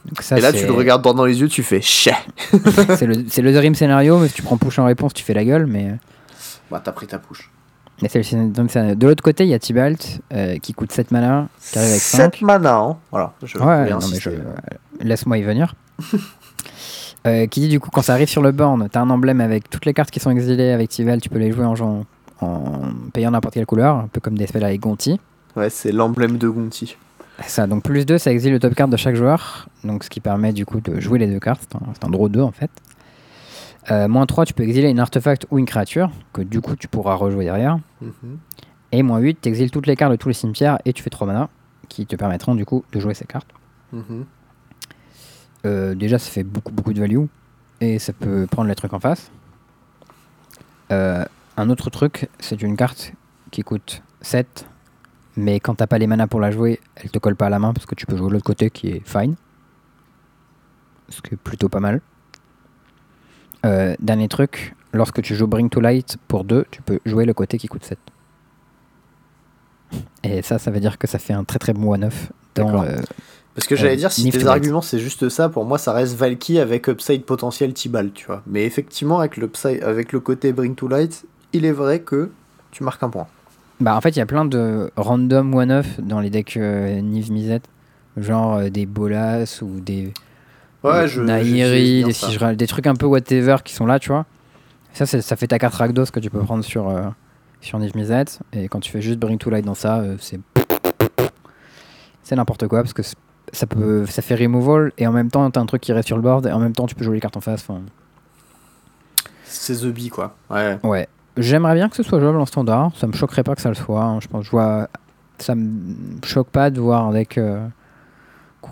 Donc 0.07 0.23
ça, 0.23 0.39
Et 0.39 0.41
là, 0.41 0.53
tu 0.53 0.65
le 0.67 0.73
regardes 0.73 1.03
droit 1.03 1.15
dans 1.15 1.25
les 1.25 1.41
yeux, 1.41 1.49
tu 1.49 1.63
fais 1.63 1.81
chais. 1.81 2.15
c'est 2.97 3.07
le, 3.07 3.25
c'est 3.29 3.43
le 3.43 3.53
Dream 3.53 3.75
scénario, 3.75 4.19
mais 4.19 4.29
si 4.29 4.35
tu 4.35 4.43
prends 4.43 4.57
push 4.59 4.79
en 4.79 4.85
réponse, 4.87 5.13
tu 5.15 5.25
fais 5.25 5.35
la 5.35 5.45
gueule, 5.45 5.67
mais 5.67 5.95
Bah, 6.71 6.81
t'as 6.83 6.93
pris 6.93 7.07
ta 7.07 7.19
push. 7.19 7.51
Donc 8.03 8.73
de 8.75 9.07
l'autre 9.07 9.23
côté, 9.23 9.45
il 9.45 9.51
y 9.51 9.55
a 9.55 9.59
Tibalt 9.59 10.21
euh, 10.33 10.59
qui 10.59 10.73
coûte 10.75 10.93
7 10.93 11.11
mana, 11.11 11.49
qui 11.73 11.79
arrive 11.79 11.91
avec 11.91 12.03
7 12.03 12.21
5. 12.21 12.43
mana, 12.43 12.75
hein. 12.77 12.97
Voilà, 13.11 13.33
je 13.43 13.57
Ouais, 13.59 13.91
non, 13.91 13.99
mais 14.11 14.19
je- 14.21 14.31
laisse-moi 15.01 15.39
y 15.39 15.43
venir. 15.43 15.75
Euh, 17.27 17.47
qui 17.47 17.61
dit 17.61 17.69
du 17.69 17.81
coup, 17.81 17.89
quand 17.91 18.03
ça 18.03 18.13
arrive 18.13 18.29
sur 18.29 18.43
le 18.43 18.53
board, 18.53 18.87
t'as 18.93 19.01
un 19.01 19.09
emblème 19.09 19.41
avec 19.41 19.71
toutes 19.71 19.87
les 19.87 19.95
cartes 19.95 20.11
qui 20.11 20.21
sont 20.21 20.31
exilées 20.31 20.73
avec 20.73 20.91
Tibalt, 20.91 21.23
tu 21.23 21.31
peux 21.31 21.39
les 21.39 21.53
jouer 21.53 21.65
en, 21.65 21.75
jouant- 21.75 22.05
en 22.43 22.83
payant 23.15 23.31
n'importe 23.31 23.55
quelle 23.55 23.65
couleur, 23.65 23.97
un 23.97 24.09
peu 24.13 24.21
comme 24.21 24.37
des 24.37 24.47
spells 24.47 24.63
avec 24.65 24.79
Gonti. 24.81 25.19
Ouais, 25.57 25.71
c'est 25.71 25.91
l'emblème 25.91 26.37
de 26.37 26.49
Gonti. 26.49 26.99
Ça, 27.47 27.67
donc 27.67 27.83
plus 27.83 28.05
2, 28.05 28.19
ça 28.19 28.31
exile 28.31 28.53
le 28.53 28.59
top 28.61 28.75
card 28.75 28.89
de 28.89 28.99
chaque 28.99 29.15
joueur, 29.15 29.69
donc 29.85 30.05
ce 30.05 30.11
qui 30.11 30.21
permet 30.21 30.53
du 30.53 30.67
coup 30.67 30.81
de 30.83 31.01
jouer 31.01 31.19
les 31.19 31.27
deux 31.27 31.41
cartes, 31.41 31.63
c'est 31.95 32.05
un 32.05 32.11
draw 32.11 32.29
2 32.29 32.43
en 32.43 32.53
fait. 32.53 32.71
Euh, 33.91 34.09
moins 34.09 34.27
3, 34.27 34.47
tu 34.47 34.55
peux 34.55 34.63
exiler 34.63 34.89
une 34.89 35.01
artefact 35.01 35.47
ou 35.51 35.59
une 35.59 35.67
créature, 35.67 36.11
que 36.33 36.41
du 36.41 36.61
coup 36.61 36.75
tu 36.77 36.89
pourras 36.89 37.15
rejouer 37.15 37.45
derrière. 37.45 37.79
Mhm. 38.01 38.39
Et 38.93 39.03
moins 39.03 39.19
8, 39.19 39.41
tu 39.43 39.49
exiles 39.49 39.71
toutes 39.71 39.87
les 39.87 39.97
cartes 39.97 40.13
de 40.13 40.17
tous 40.17 40.29
les 40.29 40.35
cimetières 40.35 40.79
et 40.85 40.93
tu 40.93 41.03
fais 41.03 41.11
3 41.11 41.27
mana, 41.27 41.49
qui 41.89 42.07
te 42.07 42.17
permettront 42.17 42.55
du 42.55 42.65
coup 42.65 42.85
de 42.93 43.01
jouer 43.01 43.15
ces 43.15 43.27
cartes. 43.27 43.49
Mhm. 43.93 44.25
Euh, 45.67 45.95
déjà, 45.95 46.19
ça 46.19 46.31
fait 46.31 46.45
beaucoup, 46.45 46.73
beaucoup 46.73 46.93
de 46.93 47.01
value. 47.01 47.25
Et 47.81 47.99
ça 47.99 48.13
peut 48.13 48.47
prendre 48.51 48.69
les 48.69 48.75
trucs 48.75 48.93
en 48.93 49.01
face. 49.01 49.31
Euh, 50.93 51.25
un 51.57 51.71
autre 51.71 51.91
truc, 51.91 52.29
c'est 52.39 52.63
une 52.63 52.77
carte 52.77 53.13
qui 53.51 53.63
coûte 53.63 54.03
7. 54.21 54.67
Mais 55.37 55.59
quand 55.59 55.75
t'as 55.75 55.87
pas 55.87 55.99
les 55.99 56.07
manas 56.07 56.29
pour 56.29 56.41
la 56.41 56.51
jouer, 56.51 56.81
elle 56.97 57.11
te 57.11 57.19
colle 57.19 57.37
pas 57.37 57.47
à 57.47 57.51
la 57.51 57.59
main 57.59 57.73
parce 57.73 57.87
que 57.87 57.95
tu 57.95 58.07
peux 58.07 58.17
jouer 58.17 58.29
de 58.29 58.33
l'autre 58.35 58.45
côté 58.45 58.71
qui 58.71 58.89
est 58.89 59.03
fine. 59.07 59.35
Ce 61.09 61.21
qui 61.21 61.35
est 61.35 61.37
plutôt 61.37 61.69
pas 61.69 61.81
mal. 61.81 62.01
Euh, 63.65 63.95
dernier 64.01 64.29
truc, 64.29 64.75
lorsque 64.93 65.23
tu 65.23 65.35
joues 65.35 65.47
Bring 65.47 65.69
to 65.71 65.81
Light 65.81 66.17
pour 66.29 66.45
2, 66.45 66.67
tu 66.71 66.83
peux 66.83 66.99
jouer 67.07 67.25
le 67.25 67.33
côté 67.35 67.57
qui 67.59 67.67
coûte 67.69 67.85
7. 67.85 67.99
Et 70.23 70.43
ça, 70.43 70.59
ça 70.59 70.71
veut 70.71 70.81
dire 70.81 70.99
que 70.99 71.07
ça 71.07 71.19
fait 71.19 71.33
un 71.33 71.45
très 71.45 71.59
très 71.59 71.73
bon 71.73 71.95
1-9 71.97 72.11
dans, 72.57 72.83
euh, 72.83 72.97
Parce 73.55 73.67
que 73.67 73.77
j'allais 73.77 73.93
Euh, 73.95 73.97
dire, 73.97 74.13
si 74.13 74.31
tes 74.31 74.47
arguments 74.47 74.81
c'est 74.81 74.99
juste 74.99 75.29
ça, 75.29 75.49
pour 75.49 75.65
moi 75.65 75.79
ça 75.79 75.93
reste 75.93 76.17
Valky 76.17 76.59
avec 76.59 76.89
upside 76.89 77.25
potentiel 77.25 77.73
Tibalt, 77.73 78.13
tu 78.15 78.27
vois. 78.27 78.43
Mais 78.47 78.65
effectivement, 78.65 79.21
avec, 79.21 79.37
l'upside- 79.37 79.83
avec 79.85 80.13
le 80.13 80.21
côté 80.21 80.53
Bring 80.53 80.75
to 80.75 80.89
Light, 80.89 81.25
il 81.53 81.65
est 81.65 81.73
vrai 81.73 82.01
que 82.01 82.31
tu 82.73 82.83
marques 82.83 83.03
un 83.03 83.11
point. 83.11 83.27
Bah 83.81 83.97
en 83.97 84.01
fait 84.01 84.11
il 84.11 84.19
y 84.19 84.23
a 84.23 84.27
plein 84.27 84.45
de 84.45 84.91
random 84.97 85.55
one-off 85.55 86.01
dans 86.01 86.21
les 86.21 86.31
decks 86.31 86.57
euh, 86.57 87.01
Niv 87.01 87.31
Mizzet, 87.31 87.61
genre 88.17 88.55
euh, 88.57 88.71
des 88.71 88.87
Bolas 88.87 89.59
ou 89.63 89.81
des 89.81 90.13
Ouais, 90.85 91.03
des 91.03 91.09
je. 91.09 91.23
Nairi, 91.23 92.05
des 92.05 92.13
ça. 92.13 92.29
Sigral, 92.29 92.57
des 92.57 92.67
trucs 92.67 92.87
un 92.87 92.95
peu 92.95 93.07
whatever 93.07 93.57
qui 93.65 93.75
sont 93.75 93.87
là 93.87 93.99
tu 93.99 94.11
vois. 94.11 94.27
Ça 94.93 95.07
ça 95.07 95.37
fait 95.37 95.47
ta 95.49 95.59
carte 95.59 95.75
Rakdos 95.75 96.07
que 96.13 96.21
tu 96.21 96.31
peux 96.31 96.39
prendre 96.41 96.63
sur, 96.63 96.89
euh, 96.89 97.03
sur 97.61 97.79
Niv 97.81 97.97
Mizzet 97.97 98.25
et 98.53 98.69
quand 98.69 98.79
tu 98.81 98.93
fais 98.93 99.01
juste 99.03 99.19
Bring 99.19 99.39
to 99.39 99.51
Light 99.51 99.65
dans 99.65 99.75
ça 99.75 99.99
euh, 99.99 100.17
c'est 100.21 100.39
c'est 102.23 102.37
n'importe 102.37 102.69
quoi 102.69 102.83
parce 102.83 102.93
que 102.93 103.03
ça 103.53 103.67
peut 103.67 104.07
ça 104.07 104.23
fait 104.23 104.35
removal 104.37 104.93
et 104.99 105.07
en 105.07 105.13
même 105.13 105.31
temps 105.31 105.51
t'as 105.51 105.61
un 105.61 105.67
truc 105.67 105.83
qui 105.83 105.93
reste 105.93 106.07
sur 106.07 106.17
le 106.17 106.23
board 106.23 106.47
et 106.47 106.53
en 106.53 106.59
même 106.61 106.73
temps 106.73 106.87
tu 106.87 106.95
peux 106.95 107.05
jouer 107.05 107.15
les 107.17 107.21
cartes 107.21 107.37
en 107.37 107.41
face. 107.41 107.67
C'est 109.45 109.75
The 109.77 109.87
Bee, 109.87 110.09
quoi. 110.09 110.35
Ouais. 110.51 110.79
Ouais. 110.83 111.09
J'aimerais 111.37 111.75
bien 111.75 111.89
que 111.89 111.97
ce 111.97 112.03
soit 112.03 112.19
jouable 112.21 112.39
en 112.39 112.47
standard. 112.47 112.91
Ça 112.97 113.07
me 113.07 113.13
choquerait 113.13 113.43
pas 113.45 113.55
que 113.55 113.61
ça 113.63 113.69
le 113.69 113.75
soit. 113.75 114.03
hein. 114.03 114.19
Je 114.21 114.27
pense, 114.29 114.45
je 114.45 114.51
vois, 114.51 114.89
ça 115.39 115.55
me 115.55 115.95
choque 116.25 116.49
pas 116.49 116.71
de 116.71 116.81
voir 116.81 117.05
un 117.07 117.13
deck 117.13 117.39
euh, 117.39 117.65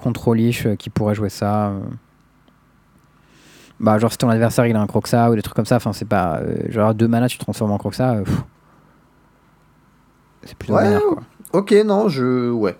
contrôlish 0.01 0.67
euh, 0.67 0.77
qui 0.77 0.91
pourrait 0.91 1.15
jouer 1.15 1.29
ça. 1.29 1.69
euh. 1.69 1.81
Bah, 3.81 3.99
genre 3.99 4.13
si 4.13 4.19
ton 4.19 4.29
adversaire 4.29 4.67
il 4.67 4.77
a 4.77 4.81
un 4.81 4.87
Croxa 4.87 5.31
ou 5.31 5.35
des 5.35 5.43
trucs 5.43 5.57
comme 5.57 5.67
ça. 5.67 5.77
Enfin, 5.77 5.93
c'est 5.93 6.05
pas 6.09 6.39
euh, 6.39 6.71
genre 6.71 6.95
deux 6.95 7.09
mana 7.09 7.29
tu 7.29 7.39
te 7.39 7.43
transformes 7.43 7.73
en 7.73 7.79
Croxa. 7.79 8.17
c'est 10.45 10.57
plutôt 10.57 10.75
Ouais, 10.75 10.99
quoi. 11.01 11.23
Ok, 11.53 11.73
non, 11.85 12.09
je. 12.09 12.51
Ouais. 12.51 12.77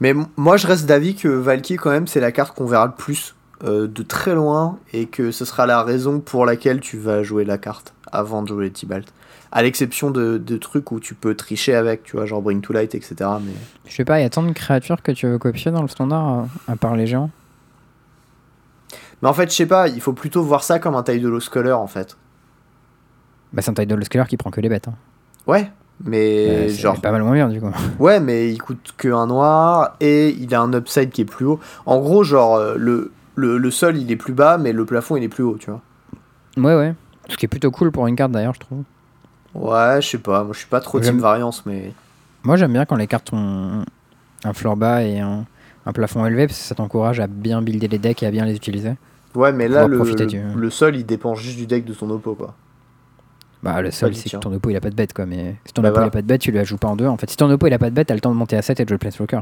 Mais 0.00 0.14
moi 0.36 0.56
je 0.56 0.66
reste 0.66 0.86
d'avis 0.86 1.14
que 1.14 1.28
Valky, 1.28 1.76
quand 1.76 1.90
même, 1.90 2.06
c'est 2.06 2.20
la 2.20 2.32
carte 2.32 2.56
qu'on 2.56 2.66
verra 2.66 2.86
le 2.86 2.92
plus 2.92 3.34
euh, 3.64 3.86
de 3.86 4.02
très 4.02 4.34
loin 4.34 4.78
et 4.92 5.06
que 5.06 5.30
ce 5.30 5.44
sera 5.44 5.66
la 5.66 5.82
raison 5.82 6.20
pour 6.20 6.44
laquelle 6.44 6.80
tu 6.80 6.98
vas 6.98 7.22
jouer 7.22 7.44
la 7.44 7.56
carte 7.58 7.94
avant 8.10 8.42
de 8.42 8.48
jouer 8.48 8.70
Tibalt. 8.70 9.12
À 9.56 9.62
l'exception 9.62 10.10
de, 10.10 10.36
de 10.36 10.56
trucs 10.56 10.90
où 10.90 10.98
tu 11.00 11.14
peux 11.14 11.34
tricher 11.36 11.74
avec, 11.76 12.02
tu 12.02 12.16
vois, 12.16 12.26
genre 12.26 12.42
Bring 12.42 12.60
to 12.60 12.72
Light, 12.72 12.94
etc. 12.94 13.14
Mais. 13.40 13.52
Je 13.86 13.94
sais 13.94 14.04
pas, 14.04 14.18
il 14.18 14.24
y 14.24 14.26
a 14.26 14.30
tant 14.30 14.42
de 14.42 14.50
créatures 14.52 15.00
que 15.00 15.12
tu 15.12 15.26
veux 15.28 15.38
copier 15.38 15.70
dans 15.70 15.80
le 15.82 15.88
standard, 15.88 16.40
euh, 16.40 16.72
à 16.72 16.76
part 16.76 16.96
les 16.96 17.06
géants. 17.06 17.30
Mais 19.22 19.28
en 19.28 19.32
fait, 19.32 19.50
je 19.50 19.54
sais 19.56 19.66
pas, 19.66 19.88
il 19.88 20.00
faut 20.00 20.12
plutôt 20.12 20.42
voir 20.42 20.62
ça 20.64 20.78
comme 20.78 20.94
un 20.96 21.02
taille 21.02 21.20
de 21.20 21.38
Color 21.50 21.80
en 21.80 21.86
fait. 21.86 22.16
Bah, 23.52 23.62
c'est 23.62 23.70
un 23.70 23.74
Tidal 23.74 24.04
Scalar 24.04 24.26
qui 24.26 24.36
prend 24.36 24.50
que 24.50 24.60
les 24.60 24.68
bêtes. 24.68 24.88
Hein. 24.88 24.94
Ouais, 25.46 25.70
mais 26.04 26.48
Euh, 26.48 26.68
genre. 26.68 27.00
pas 27.00 27.12
mal 27.12 27.22
moins 27.22 27.34
bien 27.34 27.48
du 27.48 27.60
coup. 27.60 27.70
Ouais, 28.00 28.18
mais 28.18 28.50
il 28.52 28.60
coûte 28.60 28.94
que 28.96 29.08
un 29.08 29.28
noir 29.28 29.94
et 30.00 30.30
il 30.30 30.52
a 30.54 30.60
un 30.60 30.72
upside 30.72 31.10
qui 31.10 31.20
est 31.22 31.26
plus 31.26 31.44
haut. 31.46 31.60
En 31.86 32.00
gros, 32.00 32.24
genre, 32.24 32.56
euh, 32.56 32.74
le, 32.76 33.12
le, 33.36 33.56
le 33.56 33.70
sol 33.70 33.96
il 33.96 34.10
est 34.10 34.16
plus 34.16 34.32
bas, 34.32 34.58
mais 34.58 34.72
le 34.72 34.84
plafond 34.84 35.16
il 35.16 35.22
est 35.22 35.28
plus 35.28 35.44
haut, 35.44 35.56
tu 35.58 35.70
vois. 35.70 35.80
Ouais, 36.56 36.76
ouais. 36.76 36.94
Ce 37.28 37.36
qui 37.36 37.46
est 37.46 37.48
plutôt 37.48 37.70
cool 37.70 37.92
pour 37.92 38.06
une 38.08 38.16
carte 38.16 38.32
d'ailleurs, 38.32 38.54
je 38.54 38.60
trouve. 38.60 38.82
Ouais, 39.54 40.02
je 40.02 40.08
sais 40.08 40.18
pas, 40.18 40.42
moi 40.44 40.52
je 40.52 40.58
suis 40.58 40.68
pas 40.68 40.80
trop 40.80 40.98
team 41.00 41.18
variance, 41.20 41.64
mais. 41.66 41.92
Moi 42.42 42.56
j'aime 42.56 42.72
bien 42.72 42.84
quand 42.84 42.96
les 42.96 43.06
cartes 43.06 43.32
ont 43.32 43.84
un 44.44 44.52
floor 44.52 44.76
bas 44.76 45.02
et 45.02 45.20
un, 45.20 45.46
un 45.86 45.92
plafond 45.92 46.26
élevé 46.26 46.46
parce 46.46 46.58
que 46.58 46.64
ça 46.64 46.74
t'encourage 46.74 47.20
à 47.20 47.26
bien 47.26 47.62
builder 47.62 47.88
les 47.88 47.98
decks 47.98 48.22
et 48.22 48.26
à 48.26 48.30
bien 48.30 48.44
les 48.44 48.54
utiliser. 48.56 48.94
Ouais, 49.34 49.52
mais 49.52 49.66
là, 49.68 49.86
le, 49.86 49.96
le, 49.98 50.26
du- 50.26 50.42
le 50.54 50.70
sol 50.70 50.94
il 50.96 51.06
dépend 51.06 51.34
juste 51.34 51.56
du 51.56 51.66
deck 51.66 51.84
de 51.84 51.94
ton 51.94 52.10
oppo, 52.10 52.34
quoi. 52.34 52.54
Bah 53.62 53.80
le 53.80 53.88
du 53.88 53.94
c'est 54.14 54.28
que 54.30 54.36
ton 54.36 54.52
oppo 54.52 54.68
il 54.68 54.76
a 54.76 54.80
pas 54.82 54.90
de 54.90 54.94
bête 54.94 55.14
quoi 55.14 55.24
mais 55.24 55.56
si 55.64 55.72
ton 55.72 55.80
Bah, 55.80 55.88
oppo 55.88 55.94
voilà. 55.94 56.06
il 56.06 56.08
a 56.08 56.10
pas 56.12 56.20
de 56.22 56.26
bête 56.26 56.40
tu 56.42 56.50
la 56.52 56.64
joues 56.64 56.76
pas 56.76 56.88
en 56.88 56.96
deux. 56.96 57.06
En 57.06 57.16
fait 57.16 57.30
si 57.30 57.36
ton 57.38 57.50
oppo 57.50 57.66
il 57.66 57.72
a 57.72 57.78
pas 57.78 57.88
de 57.88 57.94
bête 57.94 58.08
t'as 58.08 58.14
le 58.14 58.20
temps 58.20 58.30
de 58.30 58.36
monter 58.36 58.56
à 58.58 58.62
7 58.62 58.78
et 58.80 58.84
de 58.84 58.88
jouer 58.90 58.98
Planeswalker. 58.98 59.40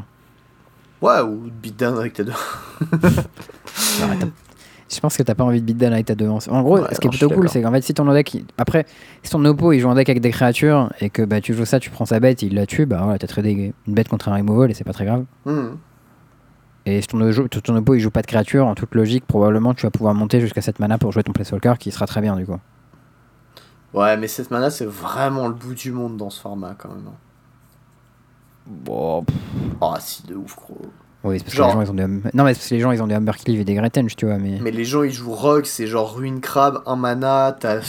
Ouais, 1.01 1.21
ou 1.23 1.51
beatdown 1.61 1.99
avec 1.99 2.13
tes 2.13 2.23
deux. 2.23 2.33
Je 4.95 5.01
pense 5.01 5.17
que 5.17 5.23
t'as 5.23 5.35
pas 5.35 5.45
envie 5.45 5.61
de 5.61 5.67
beatdown 5.67 5.93
avec 5.93 6.07
ta 6.07 6.15
deux. 6.15 6.29
En 6.29 6.39
gros, 6.63 6.79
Ouais, 6.81 6.89
ce 6.93 7.01
qui 7.01 7.07
est 7.07 7.11
plutôt 7.11 7.31
cool, 7.31 7.49
c'est 7.49 7.63
qu'en 7.63 7.73
fait, 7.73 7.83
si 7.83 7.95
ton 7.95 8.11
deck. 8.13 8.35
il- 8.35 8.45
Après, 8.59 8.85
si 9.23 9.31
ton 9.31 9.45
oppo 9.45 9.73
il 9.73 9.81
joue 9.81 9.89
un 9.91 9.95
deck 9.95 10.09
avec 10.09 10.21
des 10.23 10.31
créatures 10.31 10.93
et 11.01 11.09
que 11.11 11.23
bah, 11.23 11.41
tu 11.41 11.55
joues 11.55 11.65
ça, 11.65 11.81
tu 11.81 11.91
prends 11.91 12.05
sa 12.05 12.21
bête, 12.21 12.43
il 12.43 12.55
la 12.55 12.67
tue, 12.67 12.85
bah 12.87 13.01
voilà, 13.03 13.19
t'as 13.19 13.27
tradé 13.27 13.73
une 13.87 13.95
bête 13.95 14.09
contre 14.09 14.29
un 14.29 14.35
removal 14.37 14.71
et 14.71 14.75
c'est 14.75 14.85
pas 14.85 14.93
très 14.93 15.05
grave. 15.05 15.25
Mhm. 15.47 15.77
Et 16.85 17.01
si 17.01 17.07
ton, 17.07 17.21
oppo 17.21 17.95
il 17.95 18.01
joue 18.01 18.11
pas 18.11 18.23
de 18.23 18.27
créature, 18.27 18.67
en 18.67 18.75
toute 18.75 18.95
logique, 18.95 19.25
probablement 19.27 19.73
tu 19.73 19.87
vas 19.87 19.91
pouvoir 19.91 20.15
monter 20.15 20.41
jusqu'à 20.41 20.61
7 20.63 20.81
mana 20.81 20.99
pour 20.99 21.13
jouer 21.13 21.23
ton 21.23 21.33
Planeswalker 21.33 21.75
qui 21.79 21.91
sera 21.93 22.07
très 22.07 22.21
bien 22.21 22.35
du 22.37 22.45
coup. 22.45 22.59
Ouais, 23.95 24.17
mais 24.17 24.27
cette 24.27 24.51
mana 24.51 24.69
c'est 24.71 24.87
vraiment 24.87 25.47
le 25.49 25.55
bout 25.55 25.75
du 25.75 25.93
monde 25.93 26.17
dans 26.17 26.31
ce 26.31 26.41
format 26.41 26.75
quand 26.77 26.89
même. 26.89 27.05
hein. 27.07 27.17
Bon, 28.67 29.25
Ah, 29.81 29.97
si, 30.01 30.25
de 30.27 30.35
ouf, 30.35 30.57
gros. 30.57 30.79
Oui, 31.25 31.39
c'est 31.39 31.45
parce 31.45 31.57
Genre- 31.57 31.67
que 31.75 31.79
les 31.81 31.87
gens 31.87 31.91
ils 31.91 31.91
ont 31.91 31.95
des 31.95 32.05
hum- 32.05 32.23
Non, 32.35 32.45
mais 32.45 32.53
parce 32.55 32.69
que 32.69 32.75
les 32.75 32.81
gens 32.81 32.91
ils 32.93 33.03
ont 33.03 33.07
des 33.07 33.15
Humbercleave 33.15 33.61
et 33.61 33.65
des 33.65 33.75
Gretenge, 33.75 34.17
tu 34.17 34.27
vois, 34.27 34.39
mais. 34.39 34.59
Mais 34.61 34.71
les 34.71 34.85
gens 34.85 35.03
ils 35.03 35.13
jouent 35.13 35.33
Rogue, 35.33 35.65
c'est 35.65 35.87
genre 35.87 36.15
Ruine 36.17 36.41
Crab, 36.41 36.83
1 36.87 36.97
mana, 36.97 37.57
t'as 37.59 37.81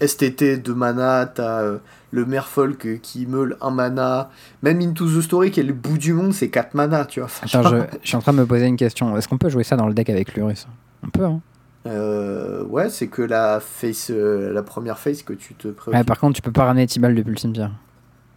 STT 0.00 0.56
2 0.62 0.74
mana, 0.74 1.26
t'as 1.26 1.62
euh, 1.62 1.78
le 2.10 2.24
Merfolk 2.24 3.00
qui 3.02 3.26
meule 3.26 3.56
1 3.60 3.70
mana, 3.70 4.30
même 4.62 4.80
Into 4.80 5.06
the 5.06 5.20
Story 5.22 5.50
qui 5.50 5.60
est 5.60 5.64
le 5.64 5.74
bout 5.74 5.98
du 5.98 6.12
monde, 6.12 6.32
c'est 6.32 6.48
4 6.48 6.74
mana, 6.74 7.04
tu 7.04 7.20
vois. 7.20 7.28
Attends, 7.42 7.62
je, 7.68 7.76
je 8.02 8.08
suis 8.08 8.16
en 8.16 8.20
train 8.20 8.32
de 8.32 8.38
me 8.38 8.46
poser 8.46 8.66
une 8.66 8.76
question. 8.76 9.16
Est-ce 9.16 9.28
qu'on 9.28 9.38
peut 9.38 9.48
jouer 9.50 9.64
ça 9.64 9.76
dans 9.76 9.86
le 9.86 9.94
deck 9.94 10.08
avec 10.10 10.34
Lurus 10.34 10.66
On 11.04 11.10
peut, 11.10 11.24
hein. 11.24 11.40
Euh, 11.86 12.64
ouais, 12.64 12.90
c'est 12.90 13.06
que 13.06 13.22
la 13.22 13.60
face, 13.60 14.10
euh, 14.10 14.52
la 14.52 14.62
première 14.62 14.98
face 14.98 15.22
que 15.22 15.32
tu 15.32 15.54
te 15.54 15.68
préoccupes. 15.68 15.94
Ouais, 15.98 16.04
par 16.04 16.18
contre, 16.18 16.34
tu 16.36 16.42
peux 16.42 16.52
pas 16.52 16.64
ramener 16.64 16.86
Tibalt 16.86 17.16
depuis 17.16 17.30
le 17.30 17.38
cimetière. 17.38 17.70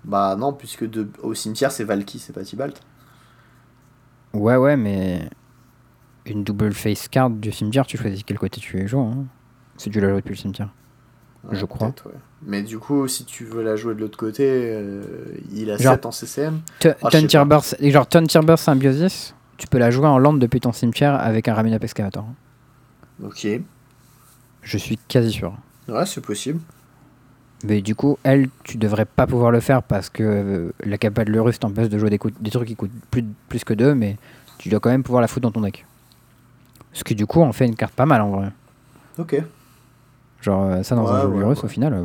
Bah 0.04 0.36
non, 0.38 0.54
puisque 0.54 0.90
de, 0.90 1.08
au 1.22 1.34
cimetière 1.34 1.72
c'est 1.72 1.84
Valky, 1.84 2.20
c'est 2.20 2.34
pas 2.34 2.44
Tibalt. 2.44 2.80
Ouais, 4.34 4.56
ouais, 4.56 4.78
mais. 4.78 5.30
Une 6.26 6.44
double 6.44 6.74
face 6.74 7.08
card 7.08 7.32
du 7.32 7.52
cimetière, 7.52 7.86
tu 7.88 7.98
choisis 7.98 8.24
quel 8.24 8.38
côté 8.38 8.62
tu 8.62 8.88
joues, 8.88 9.00
hein. 9.00 9.26
Si 9.78 9.90
tu 9.90 10.00
la 10.00 10.10
joues 10.10 10.18
depuis 10.18 10.30
le 10.30 10.36
cimetière. 10.36 10.70
Je 11.50 11.66
crois. 11.66 11.88
ouais. 11.88 12.12
Mais 12.44 12.62
du 12.62 12.78
coup, 12.78 13.08
si 13.08 13.26
tu 13.26 13.44
veux 13.46 13.64
la 13.64 13.76
jouer 13.76 13.96
de 13.96 14.00
l'autre 14.02 14.18
côté, 14.18 14.46
euh, 14.48 15.02
il 15.52 15.72
a 15.72 15.78
Genre- 15.78 15.94
7 15.94 16.06
en 16.06 16.12
CCM. 16.12 16.62
Ah. 16.86 17.46
Burst, 17.46 17.78
genre 17.82 18.08
Tontir 18.08 18.44
Burst 18.44 18.66
Symbiosis, 18.66 19.34
tu 19.58 19.66
peux 19.68 19.80
la 19.80 19.90
jouer 19.90 20.06
en 20.08 20.20
land 20.20 20.34
depuis 20.34 20.60
ton 20.60 20.72
cimetière 20.72 21.16
avec 21.16 21.48
un 21.48 21.56
Raminap 21.56 21.84
Excavator. 21.84 22.26
Ok. 23.24 23.48
Je 24.62 24.78
suis 24.78 24.98
quasi 25.08 25.32
sûr. 25.32 25.54
Ouais, 25.88 26.06
c'est 26.06 26.22
possible. 26.24 26.60
Mais 27.64 27.82
du 27.82 27.94
coup, 27.96 28.18
elle, 28.24 28.50
tu 28.64 28.78
devrais 28.78 29.06
pas 29.06 29.28
pouvoir 29.28 29.52
le 29.52 29.60
faire 29.60 29.84
parce 29.84 30.10
que 30.10 30.24
euh, 30.24 30.72
la 30.84 30.98
capa 30.98 31.24
de 31.26 31.32
Lurus 31.32 31.60
t'empêche 31.60 31.90
de 31.90 31.98
jouer 32.00 32.10
des, 32.10 32.18
coups- 32.18 32.34
des 32.40 32.50
trucs 32.50 32.68
qui 32.68 32.76
coûtent 32.76 32.92
plus, 33.12 33.24
plus 33.50 33.64
que 33.64 33.74
2, 33.74 33.94
mais 33.94 34.18
tu 34.58 34.70
dois 34.70 34.80
quand 34.80 34.90
même 34.90 35.04
pouvoir 35.04 35.22
la 35.22 35.28
foutre 35.28 35.44
dans 35.44 35.52
ton 35.52 35.62
deck. 35.62 35.86
Ce 36.94 37.04
qui 37.04 37.14
du 37.16 37.26
coup 37.26 37.42
en 37.42 37.52
fait 37.54 37.66
une 37.66 37.76
carte 37.76 37.94
pas 37.94 38.06
mal 38.06 38.22
en 38.22 38.30
vrai. 38.32 38.50
Ok. 39.18 39.42
Genre 40.42 40.64
euh, 40.64 40.84
ça 40.84 40.96
dans 40.96 41.08
un 41.12 41.22
jeu 41.22 41.28
ouais, 41.28 41.38
Lurus 41.40 41.60
ouais. 41.60 41.66
au 41.66 41.68
final. 41.68 41.94
euh. 41.94 42.04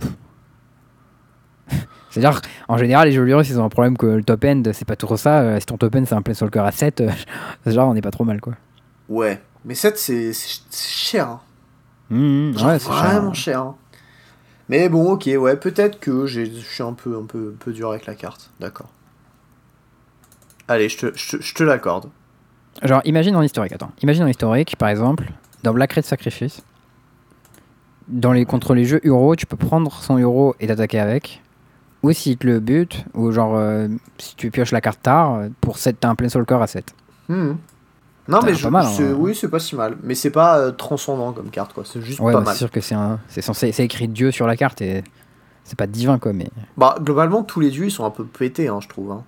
C'est-à-dire 2.11 2.41
en 2.69 2.78
général 2.78 3.09
les 3.09 3.12
jeux 3.15 3.24
Lurus 3.24 3.49
ils 3.51 3.59
ont 3.61 3.65
un 3.65 3.69
problème 3.69 3.97
que 3.97 4.07
le 4.07 4.23
top 4.24 4.45
end 4.45 4.62
c'est 4.73 4.85
pas 4.87 4.97
trop 4.97 5.16
ça. 5.16 5.41
euh, 5.41 5.61
si 5.61 5.66
ton 5.66 5.77
top 5.77 5.95
end 5.97 6.05
c'est 6.07 6.15
un 6.15 6.23
Planeswalker 6.23 6.61
à 6.61 6.70
7, 6.73 7.01
euh, 7.01 7.11
genre 7.66 7.89
on 7.89 7.95
est 7.95 8.03
pas 8.03 8.11
trop 8.11 8.24
mal 8.24 8.41
quoi. 8.41 8.55
Ouais. 9.09 9.41
Mais 9.65 9.74
7, 9.74 9.99
c'est 9.99 10.33
cher. 10.73 11.28
hein. 11.28 11.41
Mmh, 12.11 12.57
Genre 12.57 12.69
ouais, 12.69 12.78
c'est 12.78 12.87
cher. 12.93 12.95
vraiment 13.03 13.35
cher. 13.35 13.61
hein. 13.61 13.74
Mais 14.69 14.89
bon, 14.89 15.13
ok, 15.13 15.29
ouais, 15.39 15.57
peut-être 15.57 16.01
que 16.01 16.27
j'ai- 16.27 16.47
je 16.47 16.61
suis 16.67 16.83
un 16.83 16.93
peu, 16.93 17.17
un, 17.17 17.25
peu, 17.25 17.53
un 17.55 17.59
peu 17.59 17.73
dur 17.73 17.91
avec 17.91 18.07
la 18.07 18.15
carte. 18.15 18.51
D'accord. 18.61 18.89
Allez, 20.69 20.89
je 20.89 20.97
te, 21.55 21.63
l'accorde. 21.63 22.11
Genre, 22.83 23.01
imagine 23.05 23.37
en 23.37 23.43
historique, 23.43 23.73
attends. 23.73 23.93
Imagine 24.03 24.25
en 24.25 24.27
historique, 24.27 24.77
par 24.77 24.89
exemple, 24.89 25.31
dans 25.63 25.73
Black 25.73 25.93
Red 25.93 26.05
Sacrifice, 26.05 26.63
dans 28.09 28.33
les, 28.33 28.45
contre 28.45 28.75
les 28.75 28.85
jeux 28.85 29.01
Euro, 29.05 29.37
tu 29.37 29.47
peux 29.47 29.57
prendre 29.57 29.93
son 29.93 30.19
Euro 30.19 30.57
et 30.61 30.67
t'attaquer 30.67 30.99
avec. 30.99 31.43
Ou 32.03 32.13
s'il 32.13 32.37
te 32.37 32.47
le 32.47 32.61
bute, 32.61 33.05
ou 33.15 33.31
genre, 33.33 33.57
euh, 33.57 33.89
si 34.19 34.37
tu 34.37 34.51
pioches 34.51 34.73
la 34.73 34.81
carte 34.81 35.01
tard, 35.03 35.43
pour 35.61 35.79
7, 35.79 35.99
t'as 36.01 36.09
un 36.09 36.15
Planeswalker 36.15 36.59
à 36.61 36.67
7. 36.67 36.95
Hmm. 37.29 37.55
Non, 38.28 38.40
mais 38.44 38.55
je, 38.55 38.69
mal, 38.69 38.85
hein. 38.86 38.89
c'est- 38.89 39.12
oui, 39.12 39.35
c'est 39.35 39.48
pas 39.48 39.59
si 39.61 39.77
mal. 39.77 39.97
Mais 40.03 40.15
c'est 40.15 40.31
pas 40.31 40.59
euh, 40.59 40.70
transcendant 40.73 41.32
comme 41.32 41.51
carte, 41.51 41.73
quoi. 41.73 41.85
C'est 41.86 42.01
juste 42.03 42.19
Ouais, 42.20 42.32
pas 42.32 42.39
bah, 42.40 42.44
mal. 42.47 42.55
c'est 42.55 42.59
sûr 42.59 42.70
que 42.70 42.81
c'est 42.81 42.94
un- 42.94 43.20
c'est 43.28 43.43
censé, 43.43 43.70
c'est 43.73 43.85
écrit 43.85 44.09
Dieu 44.09 44.31
sur 44.31 44.47
la 44.47 44.57
carte 44.57 44.82
et 44.82 45.05
c'est 45.65 45.78
pas 45.78 45.86
divin 45.86 46.19
quoi, 46.19 46.32
mais. 46.32 46.48
Bah, 46.77 46.97
globalement, 47.01 47.43
tous 47.44 47.61
les 47.61 47.70
dieux, 47.70 47.86
ils 47.86 47.90
sont 47.90 48.05
un 48.05 48.11
peu 48.11 48.24
pétés, 48.24 48.69
hein, 48.69 48.78
je 48.82 48.89
trouve. 48.89 49.12
hein. 49.12 49.23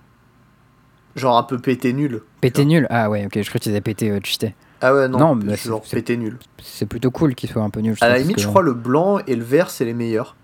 Genre 1.15 1.37
un 1.37 1.43
peu 1.43 1.57
pété 1.59 1.91
nul. 1.93 2.21
Pété 2.41 2.65
nul 2.65 2.85
Ah 2.89 3.09
ouais, 3.09 3.25
ok, 3.25 3.41
je 3.41 3.49
crois 3.49 3.59
qu'ils 3.59 3.71
avaient 3.71 3.81
pété 3.81 4.09
euh, 4.11 4.19
cheaté. 4.23 4.55
Ah 4.81 4.93
ouais, 4.93 5.07
non, 5.09 5.17
Non, 5.19 5.35
mais 5.35 5.55
genre 5.57 5.81
pété 5.81 6.15
nul. 6.15 6.37
C'est 6.61 6.85
plutôt 6.85 7.11
cool 7.11 7.35
qu'il 7.35 7.49
soit 7.49 7.63
un 7.63 7.69
peu 7.69 7.79
nul. 7.81 7.95
À 8.01 8.07
la 8.09 8.19
limite, 8.19 8.39
je 8.39 8.45
que- 8.45 8.49
crois 8.49 8.61
le 8.61 8.73
blanc 8.73 9.19
et 9.27 9.35
le 9.35 9.43
vert, 9.43 9.69
c'est 9.69 9.83
les 9.85 9.93
meilleurs. 9.93 10.35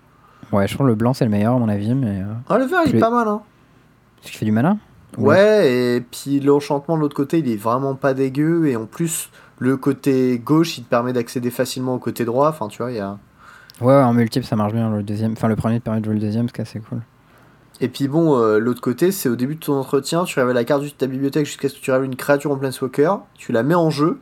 Ouais, 0.52 0.66
je 0.68 0.74
crois 0.74 0.84
que 0.84 0.90
le 0.90 0.94
blanc 0.96 1.14
c'est 1.14 1.24
le 1.24 1.30
meilleur 1.30 1.54
à 1.54 1.58
mon 1.58 1.68
avis, 1.68 1.94
mais. 1.94 2.20
euh, 2.20 2.32
Ah, 2.48 2.58
le 2.58 2.66
vert, 2.66 2.80
il 2.86 2.96
est 2.96 2.98
pas 3.00 3.10
mal, 3.10 3.26
hein. 3.28 3.40
Parce 4.16 4.30
qu'il 4.30 4.38
fait 4.38 4.44
du 4.44 4.52
mana 4.52 4.76
Ouais. 5.16 5.72
Et 5.72 6.00
puis 6.00 6.40
l'enchantement 6.40 6.96
de 6.96 7.02
l'autre 7.02 7.16
côté, 7.16 7.38
il 7.38 7.50
est 7.50 7.56
vraiment 7.56 7.94
pas 7.94 8.14
dégueu. 8.14 8.66
Et 8.66 8.76
en 8.76 8.86
plus, 8.86 9.30
le 9.58 9.76
côté 9.76 10.38
gauche, 10.38 10.78
il 10.78 10.84
te 10.84 10.88
permet 10.90 11.12
d'accéder 11.12 11.50
facilement 11.50 11.94
au 11.94 11.98
côté 11.98 12.24
droit. 12.24 12.48
Enfin, 12.48 12.68
tu 12.68 12.82
vois, 12.82 12.90
il 12.90 12.98
y 12.98 13.00
a. 13.00 13.18
Ouais, 13.80 13.88
ouais, 13.88 14.02
en 14.02 14.14
multiple 14.14 14.46
ça 14.46 14.56
marche 14.56 14.72
bien. 14.72 14.90
Le 14.90 15.02
deuxième, 15.02 15.32
enfin 15.32 15.48
le 15.48 15.56
premier 15.56 15.80
te 15.80 15.84
permet 15.84 16.00
de 16.00 16.04
jouer 16.06 16.14
le 16.14 16.20
deuxième, 16.20 16.48
ce 16.48 16.52
qui 16.52 16.60
est 16.60 16.62
assez 16.62 16.80
cool. 16.80 17.00
Et 17.80 17.88
puis 17.88 18.08
bon, 18.08 18.38
euh, 18.38 18.58
l'autre 18.58 18.80
côté, 18.80 19.12
c'est 19.12 19.28
au 19.28 19.36
début 19.36 19.56
de 19.56 19.60
ton 19.60 19.74
entretien, 19.74 20.24
tu 20.24 20.38
révèles 20.38 20.54
la 20.54 20.64
carte 20.64 20.82
de 20.82 20.88
ta 20.88 21.06
bibliothèque 21.06 21.44
jusqu'à 21.44 21.68
ce 21.68 21.74
que 21.74 21.80
tu 21.80 21.90
révèles 21.90 22.06
une 22.06 22.16
créature 22.16 22.50
en 22.50 22.56
Planeswalker, 22.56 23.16
tu 23.34 23.52
la 23.52 23.62
mets 23.62 23.74
en 23.74 23.90
jeu. 23.90 24.18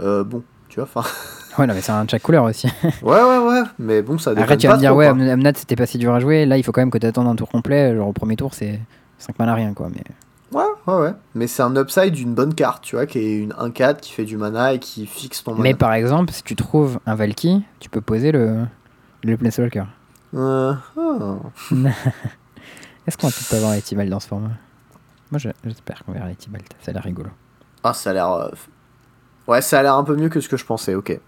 Euh, 0.00 0.24
bon, 0.24 0.42
tu 0.68 0.80
vois, 0.80 0.88
enfin. 0.92 1.08
Ouais, 1.58 1.66
non, 1.66 1.72
mais 1.72 1.80
c'est 1.80 1.92
un 1.92 2.04
check 2.04 2.20
couleur 2.20 2.44
aussi. 2.44 2.66
ouais, 2.82 3.22
ouais, 3.22 3.38
ouais, 3.38 3.62
mais 3.78 4.02
bon, 4.02 4.18
ça 4.18 4.32
Après, 4.32 4.42
déconne 4.42 4.58
tu 4.58 4.66
vas 4.66 4.74
me 4.74 4.78
dire, 4.78 4.90
trop, 4.90 4.98
ouais, 4.98 5.06
Amnat 5.06 5.52
c'était 5.54 5.74
pas 5.74 5.86
si 5.86 5.96
dur 5.96 6.12
à 6.12 6.20
jouer. 6.20 6.44
Là, 6.44 6.58
il 6.58 6.62
faut 6.62 6.70
quand 6.70 6.82
même 6.82 6.90
que 6.90 6.98
tu 6.98 7.06
attendes 7.06 7.28
un 7.28 7.34
tour 7.34 7.48
complet. 7.48 7.96
Genre 7.96 8.06
au 8.06 8.12
premier 8.12 8.36
tour, 8.36 8.52
c'est 8.52 8.78
5 9.18 9.38
mana 9.38 9.54
rien 9.54 9.72
quoi. 9.74 9.88
Mais 9.92 10.02
Ouais, 10.52 10.64
ouais, 10.86 10.94
ouais. 11.00 11.12
Mais 11.34 11.46
c'est 11.48 11.62
un 11.62 11.74
upside 11.76 12.12
d'une 12.14 12.32
bonne 12.34 12.54
carte, 12.54 12.82
tu 12.84 12.94
vois, 12.96 13.06
qui 13.06 13.18
est 13.18 13.36
une 13.38 13.52
1-4 13.52 14.00
qui 14.00 14.12
fait 14.12 14.24
du 14.24 14.36
mana 14.36 14.74
et 14.74 14.78
qui 14.78 15.04
fixe 15.06 15.42
ton 15.42 15.52
mana. 15.52 15.62
Mais 15.64 15.74
par 15.74 15.92
exemple, 15.92 16.32
si 16.32 16.42
tu 16.44 16.54
trouves 16.54 17.00
un 17.04 17.14
Valky, 17.16 17.64
tu 17.80 17.88
peux 17.90 18.00
poser 18.00 18.30
le, 18.32 18.64
le 19.24 19.36
Planeswalker. 19.36 19.84
Euh. 20.34 20.72
Est-ce 23.06 23.16
qu'on 23.18 23.28
pas 23.28 23.56
avoir 23.56 23.74
Etibald 23.74 24.10
dans 24.10 24.20
ce 24.20 24.28
format? 24.28 24.50
Moi, 25.30 25.38
je- 25.38 25.48
j'espère 25.64 26.04
qu'on 26.04 26.12
verra 26.12 26.30
Etibald. 26.30 26.64
Ça 26.80 26.90
a 26.90 26.94
l'air 26.94 27.02
rigolo. 27.02 27.30
Ah, 27.82 27.92
ça 27.92 28.10
a 28.10 28.12
l'air. 28.12 28.30
euh, 28.32 28.48
Ouais, 29.48 29.62
ça 29.62 29.78
a 29.78 29.82
l'air 29.82 29.94
un 29.94 30.02
peu 30.04 30.16
mieux 30.16 30.28
que 30.28 30.40
ce 30.40 30.48
que 30.48 30.56
je 30.56 30.64
pensais, 30.64 30.94
ok. 30.94 31.20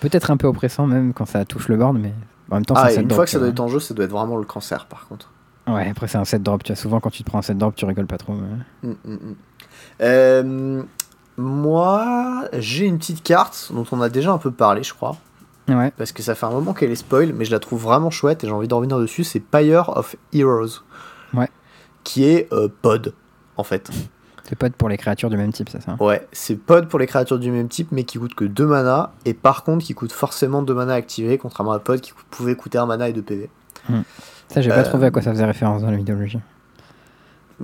Peut-être 0.00 0.30
un 0.30 0.36
peu 0.36 0.46
oppressant 0.46 0.86
même 0.86 1.12
quand 1.12 1.26
ça 1.26 1.44
touche 1.44 1.68
le 1.68 1.76
board, 1.76 1.98
mais 1.98 2.12
en 2.50 2.56
même 2.56 2.64
temps, 2.64 2.74
Ah, 2.76 2.88
c'est 2.88 2.96
et 2.96 2.98
un 2.98 3.02
une 3.02 3.10
fois 3.10 3.24
que 3.24 3.30
ça 3.30 3.38
doit 3.38 3.46
vois. 3.48 3.52
être 3.52 3.60
en 3.60 3.68
jeu, 3.68 3.80
ça 3.80 3.92
doit 3.94 4.04
être 4.06 4.10
vraiment 4.12 4.36
le 4.36 4.44
cancer, 4.44 4.86
par 4.86 5.06
contre. 5.06 5.30
Ouais, 5.68 5.88
après, 5.90 6.06
c'est 6.08 6.18
un 6.18 6.24
set 6.24 6.42
drop. 6.42 6.62
Tu 6.62 6.72
vois, 6.72 6.76
souvent, 6.80 7.00
quand 7.00 7.10
tu 7.10 7.22
te 7.24 7.28
prends 7.28 7.38
un 7.38 7.42
set 7.42 7.58
drop, 7.58 7.74
tu 7.74 7.84
rigoles 7.84 8.06
pas 8.06 8.18
trop. 8.18 8.34
mais- 8.34 8.88
Mm, 8.88 8.94
mm, 9.04 9.12
mm. 9.14 9.34
Euh, 10.02 10.82
moi, 11.36 12.44
j'ai 12.52 12.86
une 12.86 12.98
petite 12.98 13.22
carte 13.22 13.70
dont 13.72 13.84
on 13.92 14.00
a 14.00 14.08
déjà 14.08 14.32
un 14.32 14.38
peu 14.38 14.50
parlé, 14.50 14.82
je 14.82 14.94
crois. 14.94 15.16
Ouais, 15.68 15.92
Parce 15.98 16.12
que 16.12 16.22
ça 16.22 16.36
fait 16.36 16.46
un 16.46 16.50
moment 16.50 16.72
qu'elle 16.74 16.92
est 16.92 16.96
spoil, 16.96 17.32
mais 17.32 17.44
je 17.44 17.50
la 17.50 17.58
trouve 17.58 17.82
vraiment 17.82 18.10
chouette 18.10 18.44
et 18.44 18.46
j'ai 18.46 18.52
envie 18.52 18.68
d'en 18.68 18.76
revenir 18.76 18.98
dessus. 19.00 19.24
C'est 19.24 19.40
Pyre 19.40 19.88
of 19.96 20.14
Heroes. 20.32 20.82
Ouais. 21.34 21.48
Qui 22.04 22.24
est 22.24 22.52
euh, 22.52 22.68
Pod, 22.82 23.14
en 23.56 23.64
fait. 23.64 23.90
c'est 24.44 24.54
pas 24.56 24.70
pour 24.70 24.88
les 24.88 24.96
créatures 24.96 25.28
du 25.28 25.36
même 25.36 25.52
type, 25.52 25.68
c'est 25.68 25.82
ça 25.82 25.96
Ouais, 25.98 26.24
c'est 26.30 26.54
Pod 26.54 26.86
pour 26.88 27.00
les 27.00 27.08
créatures 27.08 27.40
du 27.40 27.50
même 27.50 27.66
type, 27.68 27.88
mais 27.90 28.04
qui 28.04 28.18
coûte 28.18 28.36
que 28.36 28.44
2 28.44 28.64
mana. 28.64 29.12
Et 29.24 29.34
par 29.34 29.64
contre, 29.64 29.84
qui 29.84 29.94
coûte 29.94 30.12
forcément 30.12 30.62
2 30.62 30.72
mana 30.72 30.94
activés, 30.94 31.36
contrairement 31.36 31.72
à 31.72 31.80
Pod 31.80 32.00
qui 32.00 32.12
pouvait 32.30 32.54
coûter 32.54 32.78
1 32.78 32.86
mana 32.86 33.08
et 33.08 33.12
2 33.12 33.22
PV. 33.22 33.50
Ça, 34.52 34.60
j'ai 34.60 34.70
pas 34.70 34.78
Euh, 34.78 34.84
trouvé 34.84 35.06
à 35.06 35.10
quoi 35.10 35.22
ça 35.22 35.32
faisait 35.32 35.44
référence 35.44 35.82
dans 35.82 35.90
la 35.90 35.96
mythologie. 35.96 36.38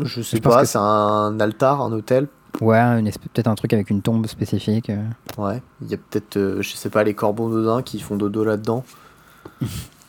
Je 0.00 0.22
sais 0.22 0.36
Je 0.38 0.42
pas, 0.42 0.64
c'est 0.64 0.78
un 0.78 1.38
altar, 1.40 1.80
un 1.82 1.92
hôtel. 1.92 2.26
Ouais, 2.60 3.02
peut-être 3.32 3.46
un 3.48 3.54
truc 3.54 3.72
avec 3.72 3.90
une 3.90 4.02
tombe 4.02 4.26
spécifique. 4.26 4.90
euh. 4.90 5.02
Ouais, 5.38 5.62
il 5.80 5.90
y 5.90 5.94
a 5.94 5.96
peut-être, 5.96 6.36
euh, 6.36 6.62
je 6.62 6.74
sais 6.74 6.90
pas, 6.90 7.02
les 7.04 7.14
corbeaux 7.14 7.50
d'Odin 7.50 7.82
qui 7.82 7.98
font 8.00 8.16
dodo 8.16 8.44
là-dedans. 8.44 8.84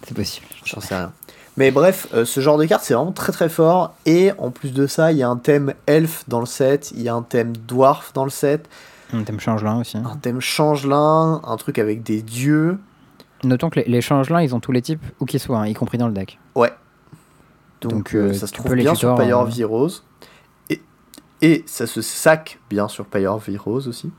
C'est 0.06 0.14
possible. 0.16 0.48
J'en 0.66 0.82
sais 0.82 0.96
rien. 0.96 1.12
Mais 1.56 1.72
bref, 1.72 2.08
euh, 2.14 2.26
ce 2.26 2.40
genre 2.40 2.58
de 2.58 2.66
carte, 2.66 2.84
c'est 2.84 2.94
vraiment 2.96 3.12
très 3.12 3.32
très 3.32 3.48
fort. 3.48 3.94
Et 4.08 4.32
en 4.40 4.50
plus 4.50 4.74
de 4.74 4.88
ça, 4.88 5.12
il 5.12 5.20
y 5.20 5.24
a 5.24 5.30
un 5.30 5.38
thème 5.38 5.74
elfe 5.86 6.24
dans 6.28 6.40
le 6.40 6.46
set, 6.48 6.92
il 6.96 7.02
y 7.04 7.08
a 7.10 7.14
un 7.14 7.22
thème 7.22 7.54
dwarf 7.56 8.12
dans 8.14 8.24
le 8.26 8.32
set, 8.32 8.68
Un 9.14 9.22
thème 9.24 9.40
changelin 9.40 9.80
aussi. 9.80 9.98
un 9.98 10.16
thème 10.18 10.42
changelin, 10.42 11.42
un 11.46 11.58
truc 11.58 11.78
avec 11.78 12.02
des 12.04 12.22
dieux. 12.24 12.80
Notons 13.44 13.70
que 13.70 13.80
les, 13.80 13.86
les 13.86 14.02
changelins, 14.02 14.42
ils 14.42 14.54
ont 14.56 14.60
tous 14.60 14.72
les 14.72 14.82
types, 14.82 15.04
où 15.20 15.26
qu'ils 15.26 15.40
soient, 15.40 15.60
hein, 15.60 15.68
y 15.68 15.74
compris 15.74 15.98
dans 15.98 16.08
le 16.08 16.14
deck. 16.14 16.40
Ouais. 16.56 16.72
Donc, 17.82 17.92
Donc, 17.92 18.16
euh, 18.16 18.30
euh, 18.30 18.34
ça 18.34 18.48
se 18.48 18.54
trouve 18.54 18.74
bien 18.76 18.96
sur 18.96 19.14
tutor, 19.14 19.26
Pyre 19.26 19.40
euh, 19.40 19.44
of 19.44 19.60
Heroes. 19.60 19.90
Et, 20.70 20.82
et 21.42 21.64
ça 21.68 21.86
se 21.86 22.02
sac 22.02 22.60
bien 22.70 22.88
sur 22.88 23.06
Pyre 23.06 23.34
of 23.34 23.50
Heroes 23.50 23.88
aussi. 23.88 24.12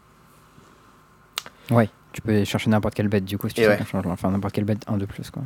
Ouais, 1.71 1.89
tu 2.13 2.21
peux 2.21 2.45
chercher 2.45 2.69
n'importe 2.69 2.95
quelle 2.95 3.09
bête 3.09 3.25
du 3.25 3.39
coup 3.39 3.49
si 3.49 3.55
tu 3.55 3.61
Et 3.63 3.65
sais 3.65 3.71
ouais. 3.71 3.79
qu'un 3.79 3.87
changelin. 3.87 4.13
Enfin, 4.13 4.31
n'importe 4.31 4.55
quelle 4.55 4.65
bête, 4.65 4.83
un 4.87 4.99
de 4.99 5.07
plus 5.07 5.31
quoi. 5.31 5.43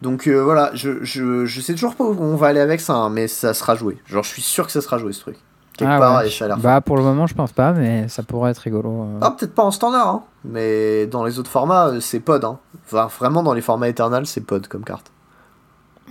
Donc 0.00 0.26
euh, 0.26 0.42
voilà, 0.42 0.70
je, 0.72 1.04
je, 1.04 1.44
je 1.44 1.60
sais 1.60 1.74
toujours 1.74 1.94
pas 1.94 2.04
où 2.04 2.16
on 2.18 2.36
va 2.36 2.46
aller 2.46 2.60
avec 2.60 2.80
ça, 2.80 2.94
hein, 2.94 3.10
mais 3.10 3.28
ça 3.28 3.52
sera 3.52 3.74
joué. 3.74 3.98
Genre, 4.06 4.24
je 4.24 4.30
suis 4.30 4.40
sûr 4.40 4.64
que 4.64 4.72
ça 4.72 4.80
sera 4.80 4.96
joué 4.96 5.12
ce 5.12 5.20
truc. 5.20 5.36
Quelque 5.80 5.92
Ah 5.92 5.98
part, 5.98 6.18
ouais. 6.18 6.28
et 6.28 6.30
ça 6.30 6.44
a 6.44 6.48
l'air 6.48 6.58
Bah, 6.58 6.80
pour 6.80 6.96
le 6.96 7.02
moment, 7.02 7.26
je 7.26 7.34
pense 7.34 7.52
pas, 7.52 7.72
mais 7.72 8.06
ça 8.08 8.22
pourrait 8.22 8.50
être 8.52 8.58
rigolo. 8.58 9.02
euh. 9.02 9.18
Ah, 9.20 9.30
peut-être 9.32 9.54
pas 9.54 9.64
en 9.64 9.70
standard, 9.70 10.08
hein, 10.08 10.22
mais 10.44 11.06
dans 11.06 11.24
les 11.24 11.38
autres 11.38 11.50
formats, 11.50 11.88
euh, 11.88 12.00
c'est 12.00 12.20
pod. 12.20 12.44
Hein. 12.44 12.58
Enfin, 12.86 13.08
vraiment, 13.18 13.42
dans 13.42 13.52
les 13.54 13.60
formats 13.62 13.88
Eternal, 13.88 14.26
c'est 14.26 14.42
pod 14.42 14.66
comme 14.68 14.84
carte. 14.84 15.10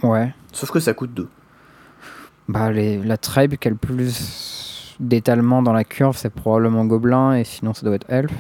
Ouais. 0.03 0.33
Sauf 0.53 0.71
que 0.71 0.79
ça 0.79 0.93
coûte 0.93 1.13
2. 1.13 1.27
Bah, 2.47 2.71
les, 2.71 2.97
la 2.97 3.17
tribe 3.17 3.55
qui 3.55 3.67
a 3.67 3.71
le 3.71 3.77
plus 3.77 4.95
d'étalement 4.99 5.61
dans 5.61 5.73
la 5.73 5.83
curve, 5.83 6.17
c'est 6.17 6.29
probablement 6.29 6.83
Gobelin, 6.85 7.33
et 7.33 7.43
sinon, 7.43 7.73
ça 7.73 7.85
doit 7.85 7.95
être 7.95 8.09
Elf. 8.09 8.31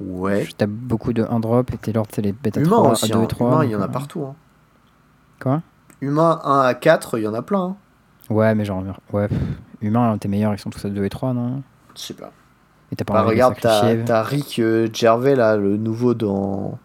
Ouais. 0.00 0.44
Je 0.44 0.52
tape 0.52 0.70
beaucoup 0.70 1.12
de 1.12 1.24
1 1.24 1.40
drop, 1.40 1.72
et 1.72 1.78
Taylor, 1.78 2.06
c'est 2.10 2.22
les 2.22 2.32
bêtes 2.32 2.56
à 2.56 2.60
Humain 2.60 2.76
3, 2.76 2.90
aussi, 2.92 3.04
à 3.06 3.08
2 3.08 3.18
hein. 3.18 3.22
et 3.24 3.26
3. 3.26 3.48
Humain, 3.50 3.64
il 3.64 3.70
y 3.70 3.76
en 3.76 3.80
a 3.80 3.84
euh, 3.84 3.88
partout. 3.88 4.24
Hein. 4.24 4.34
Quoi? 5.42 5.62
Humain 6.00 6.40
1 6.44 6.60
à 6.60 6.74
4, 6.74 7.18
il 7.18 7.24
y 7.24 7.28
en 7.28 7.34
a 7.34 7.42
plein. 7.42 7.60
Hein. 7.62 7.76
Ouais, 8.30 8.54
mais 8.54 8.64
genre, 8.64 8.82
ouais, 9.12 9.28
pff, 9.28 9.38
humain, 9.82 10.16
tes 10.18 10.28
meilleurs, 10.28 10.54
ils 10.54 10.58
sont 10.58 10.70
tous 10.70 10.84
à 10.84 10.88
2 10.88 11.04
et 11.04 11.10
3, 11.10 11.32
non? 11.34 11.62
Je 11.96 12.00
sais 12.00 12.14
pas. 12.14 12.32
Et 12.92 12.96
t'as 12.96 13.04
pas 13.04 13.14
Bah, 13.14 13.22
regarde, 13.22 13.56
t'as 13.60 14.22
Rick 14.22 14.58
euh, 14.58 14.88
Gervais, 14.92 15.34
là, 15.36 15.56
le 15.56 15.76
nouveau 15.76 16.14
dans. 16.14 16.78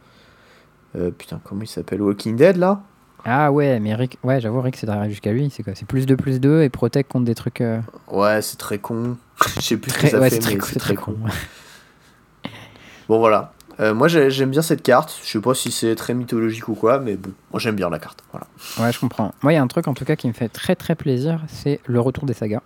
Euh, 0.95 1.11
putain, 1.11 1.39
comment 1.43 1.61
il 1.61 1.67
s'appelle? 1.67 2.01
Walking 2.01 2.35
Dead, 2.35 2.57
là? 2.57 2.81
Ah 3.26 3.51
ouais, 3.51 3.80
mais 3.80 3.95
Rick, 3.95 4.19
ouais, 4.23 4.39
j'avoue, 4.39 4.61
Rick, 4.61 4.76
c'est 4.77 4.85
d'arriver 4.85 5.09
jusqu'à 5.09 5.31
lui. 5.31 5.49
C'est 5.49 5.63
quoi? 5.63 5.73
C'est 5.76 5.88
plus 5.88 6.05
2, 6.05 6.15
plus 6.15 6.39
2 6.39 6.61
et 6.61 6.69
protect 6.69 7.11
contre 7.11 7.26
des 7.26 7.34
trucs. 7.35 7.61
euh, 7.61 7.80
Ouais, 8.07 8.41
c'est 8.41 8.57
très 8.57 8.77
con. 8.77 9.17
Je 9.55 9.61
sais 9.61 9.77
plus 9.77 9.91
très, 9.91 10.07
ce 10.07 10.11
que 10.13 10.17
ça 10.17 10.19
ouais, 10.19 10.30
fait, 10.30 10.41
c'est 10.41 10.80
très, 10.80 10.95
con. 10.95 11.15
Bon, 13.09 13.19
voilà. 13.19 13.51
Euh, 13.80 13.93
moi, 13.93 14.07
j'ai- 14.07 14.30
j'aime 14.30 14.52
bien 14.52 14.61
cette 14.61 14.81
carte. 14.84 15.19
Je 15.23 15.30
sais 15.30 15.39
pas 15.39 15.53
si 15.53 15.72
c'est 15.72 15.95
très 15.95 16.14
mythologique 16.14 16.68
ou 16.69 16.76
quoi, 16.76 16.99
mais 16.99 17.15
bon, 17.18 17.31
moi, 17.52 17.60
j'aime 17.60 17.76
bien 17.76 17.89
la 17.89 17.99
carte. 17.99 18.19
Voilà. 18.31 18.47
Ouais, 18.80 18.91
je 18.93 18.99
comprends. 18.99 19.34
Moi, 19.43 19.52
il 19.53 19.56
y 19.56 19.60
a 19.60 19.61
un 19.61 19.68
truc 19.68 19.88
en 19.88 19.93
tout 19.93 20.06
cas 20.06 20.15
qui 20.15 20.27
me 20.27 20.34
fait 20.34 20.49
très 20.49 20.76
très 20.76 20.95
plaisir, 20.95 21.41
c'est 21.47 21.80
le 21.85 21.99
retour 21.99 22.26
des 22.26 22.34
sagas. 22.34 22.61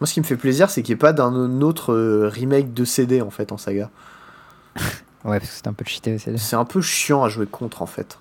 Moi, 0.00 0.06
ce 0.08 0.14
qui 0.14 0.20
me 0.20 0.24
fait 0.24 0.36
plaisir, 0.36 0.70
c'est 0.70 0.82
qu'il 0.82 0.92
n'y 0.94 0.98
ait 0.98 1.00
pas 1.00 1.12
d'un 1.12 1.60
autre 1.62 1.92
euh, 1.92 2.28
remake 2.28 2.74
de 2.74 2.84
CD 2.84 3.22
en 3.22 3.30
fait 3.30 3.52
en 3.52 3.58
saga. 3.58 3.90
Ouais, 5.24 5.38
parce 5.38 5.52
que 5.52 5.56
c'est 5.56 5.68
un 5.68 5.72
peu 5.72 5.84
cheaté 5.86 6.14
aussi. 6.16 6.30
C'est 6.36 6.56
un 6.56 6.66
peu 6.66 6.82
chiant 6.82 7.24
à 7.24 7.30
jouer 7.30 7.46
contre 7.46 7.80
en 7.80 7.86
fait. 7.86 8.18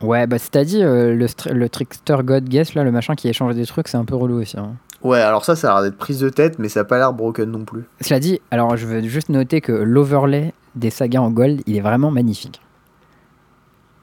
Ouais, 0.00 0.26
bah 0.26 0.38
c'est 0.40 0.56
à 0.56 0.64
dit 0.64 0.82
euh, 0.82 1.14
le 1.14 1.68
trickster 1.68 2.16
god 2.24 2.48
guess 2.48 2.74
là, 2.74 2.82
le 2.82 2.90
machin 2.90 3.14
qui 3.14 3.28
échange 3.28 3.54
des 3.54 3.64
trucs, 3.64 3.86
c'est 3.86 3.96
un 3.96 4.04
peu 4.04 4.16
relou 4.16 4.40
aussi. 4.40 4.58
hein. 4.58 4.72
Ouais, 5.04 5.20
alors 5.20 5.44
ça, 5.44 5.54
ça 5.54 5.70
a 5.70 5.74
l'air 5.74 5.82
d'être 5.90 5.98
prise 5.98 6.18
de 6.18 6.28
tête, 6.30 6.58
mais 6.58 6.68
ça 6.68 6.80
a 6.80 6.84
pas 6.84 6.98
l'air 6.98 7.12
broken 7.12 7.48
non 7.48 7.64
plus. 7.64 7.84
Cela 8.00 8.18
dit, 8.18 8.40
alors 8.50 8.76
je 8.76 8.86
veux 8.88 9.02
juste 9.02 9.28
noter 9.28 9.60
que 9.60 9.70
l'overlay 9.70 10.52
des 10.74 10.90
sagas 10.90 11.20
en 11.20 11.30
gold, 11.30 11.62
il 11.66 11.76
est 11.76 11.80
vraiment 11.80 12.10
magnifique. 12.10 12.60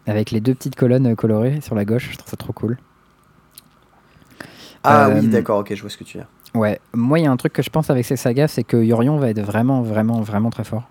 Avec 0.05 0.31
les 0.31 0.41
deux 0.41 0.53
petites 0.53 0.75
colonnes 0.75 1.07
euh, 1.07 1.15
colorées 1.15 1.61
sur 1.61 1.73
la 1.73 1.85
gauche, 1.85 2.09
je 2.11 2.17
trouve 2.17 2.29
ça 2.29 2.35
trop 2.35 2.51
cool. 2.51 2.77
Ah 4.83 5.09
Euh, 5.09 5.13
oui, 5.13 5.27
d'accord, 5.29 5.59
ok, 5.59 5.73
je 5.73 5.81
vois 5.81 5.89
ce 5.89 5.97
que 5.97 6.03
tu 6.03 6.17
veux 6.17 6.23
dire. 6.23 6.29
Ouais, 6.55 6.79
moi 6.93 7.19
il 7.19 7.23
y 7.23 7.27
a 7.27 7.31
un 7.31 7.37
truc 7.37 7.53
que 7.53 7.61
je 7.61 7.69
pense 7.69 7.89
avec 7.89 8.05
ces 8.05 8.15
sagas, 8.15 8.47
c'est 8.49 8.63
que 8.63 8.77
Yorion 8.77 9.17
va 9.17 9.29
être 9.29 9.41
vraiment, 9.41 9.81
vraiment, 9.81 10.21
vraiment 10.21 10.49
très 10.49 10.63
fort. 10.63 10.89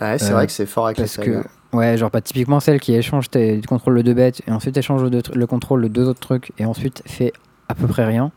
Ouais, 0.00 0.18
c'est 0.18 0.24
euh, 0.24 0.34
vrai 0.34 0.46
que 0.46 0.52
c'est 0.52 0.66
fort 0.66 0.86
avec 0.86 0.98
les 0.98 1.04
Parce 1.04 1.12
sagas. 1.16 1.44
que, 1.72 1.76
ouais, 1.76 1.96
genre 1.98 2.10
pas 2.10 2.20
typiquement 2.20 2.60
celle 2.60 2.80
qui 2.80 2.94
échange 2.94 3.30
tes, 3.30 3.60
tu 3.60 3.66
contrôles 3.68 3.94
le 3.94 4.02
deux 4.02 4.14
bêtes, 4.14 4.42
et 4.46 4.52
ensuite 4.52 4.76
échange 4.76 5.02
le, 5.02 5.10
deux- 5.10 5.22
le 5.34 5.46
contrôle 5.46 5.82
de 5.82 5.88
deux 5.88 6.06
autres 6.08 6.20
trucs, 6.20 6.52
et 6.58 6.64
ensuite 6.66 7.02
fait 7.06 7.32
à 7.68 7.74
peu 7.74 7.86
près 7.86 8.04
rien. 8.04 8.30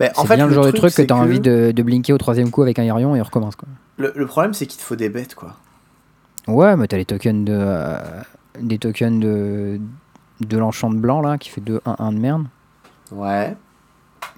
Mais 0.00 0.10
en 0.16 0.22
C'est 0.22 0.28
fait, 0.28 0.36
bien 0.36 0.46
le, 0.46 0.54
genre 0.54 0.66
de 0.66 0.70
truc, 0.70 0.80
truc 0.80 0.94
que 0.94 1.02
t'as 1.02 1.14
envie 1.14 1.40
de, 1.40 1.72
de 1.74 1.82
blinker 1.82 2.14
au 2.14 2.18
troisième 2.18 2.50
coup 2.50 2.62
avec 2.62 2.78
un 2.78 2.84
Yorion 2.84 3.16
et 3.16 3.20
recommence 3.20 3.56
quoi. 3.56 3.68
Le, 3.96 4.12
le 4.14 4.26
problème, 4.26 4.54
c'est 4.54 4.66
qu'il 4.66 4.78
te 4.80 4.84
faut 4.84 4.96
des 4.96 5.08
bêtes, 5.08 5.34
quoi. 5.34 5.56
Ouais, 6.46 6.76
mais 6.76 6.86
t'as 6.86 6.96
les 6.98 7.04
tokens 7.06 7.44
de, 7.44 7.52
euh, 7.56 7.98
des 8.60 8.78
tokens 8.78 9.18
de, 9.20 9.80
de 10.40 10.58
l'enchant 10.58 10.90
blanc 10.90 11.20
là 11.22 11.38
qui 11.38 11.48
fait 11.48 11.60
2-1-1 11.62 12.12
de 12.12 12.18
merde. 12.18 12.44
Ouais. 13.12 13.56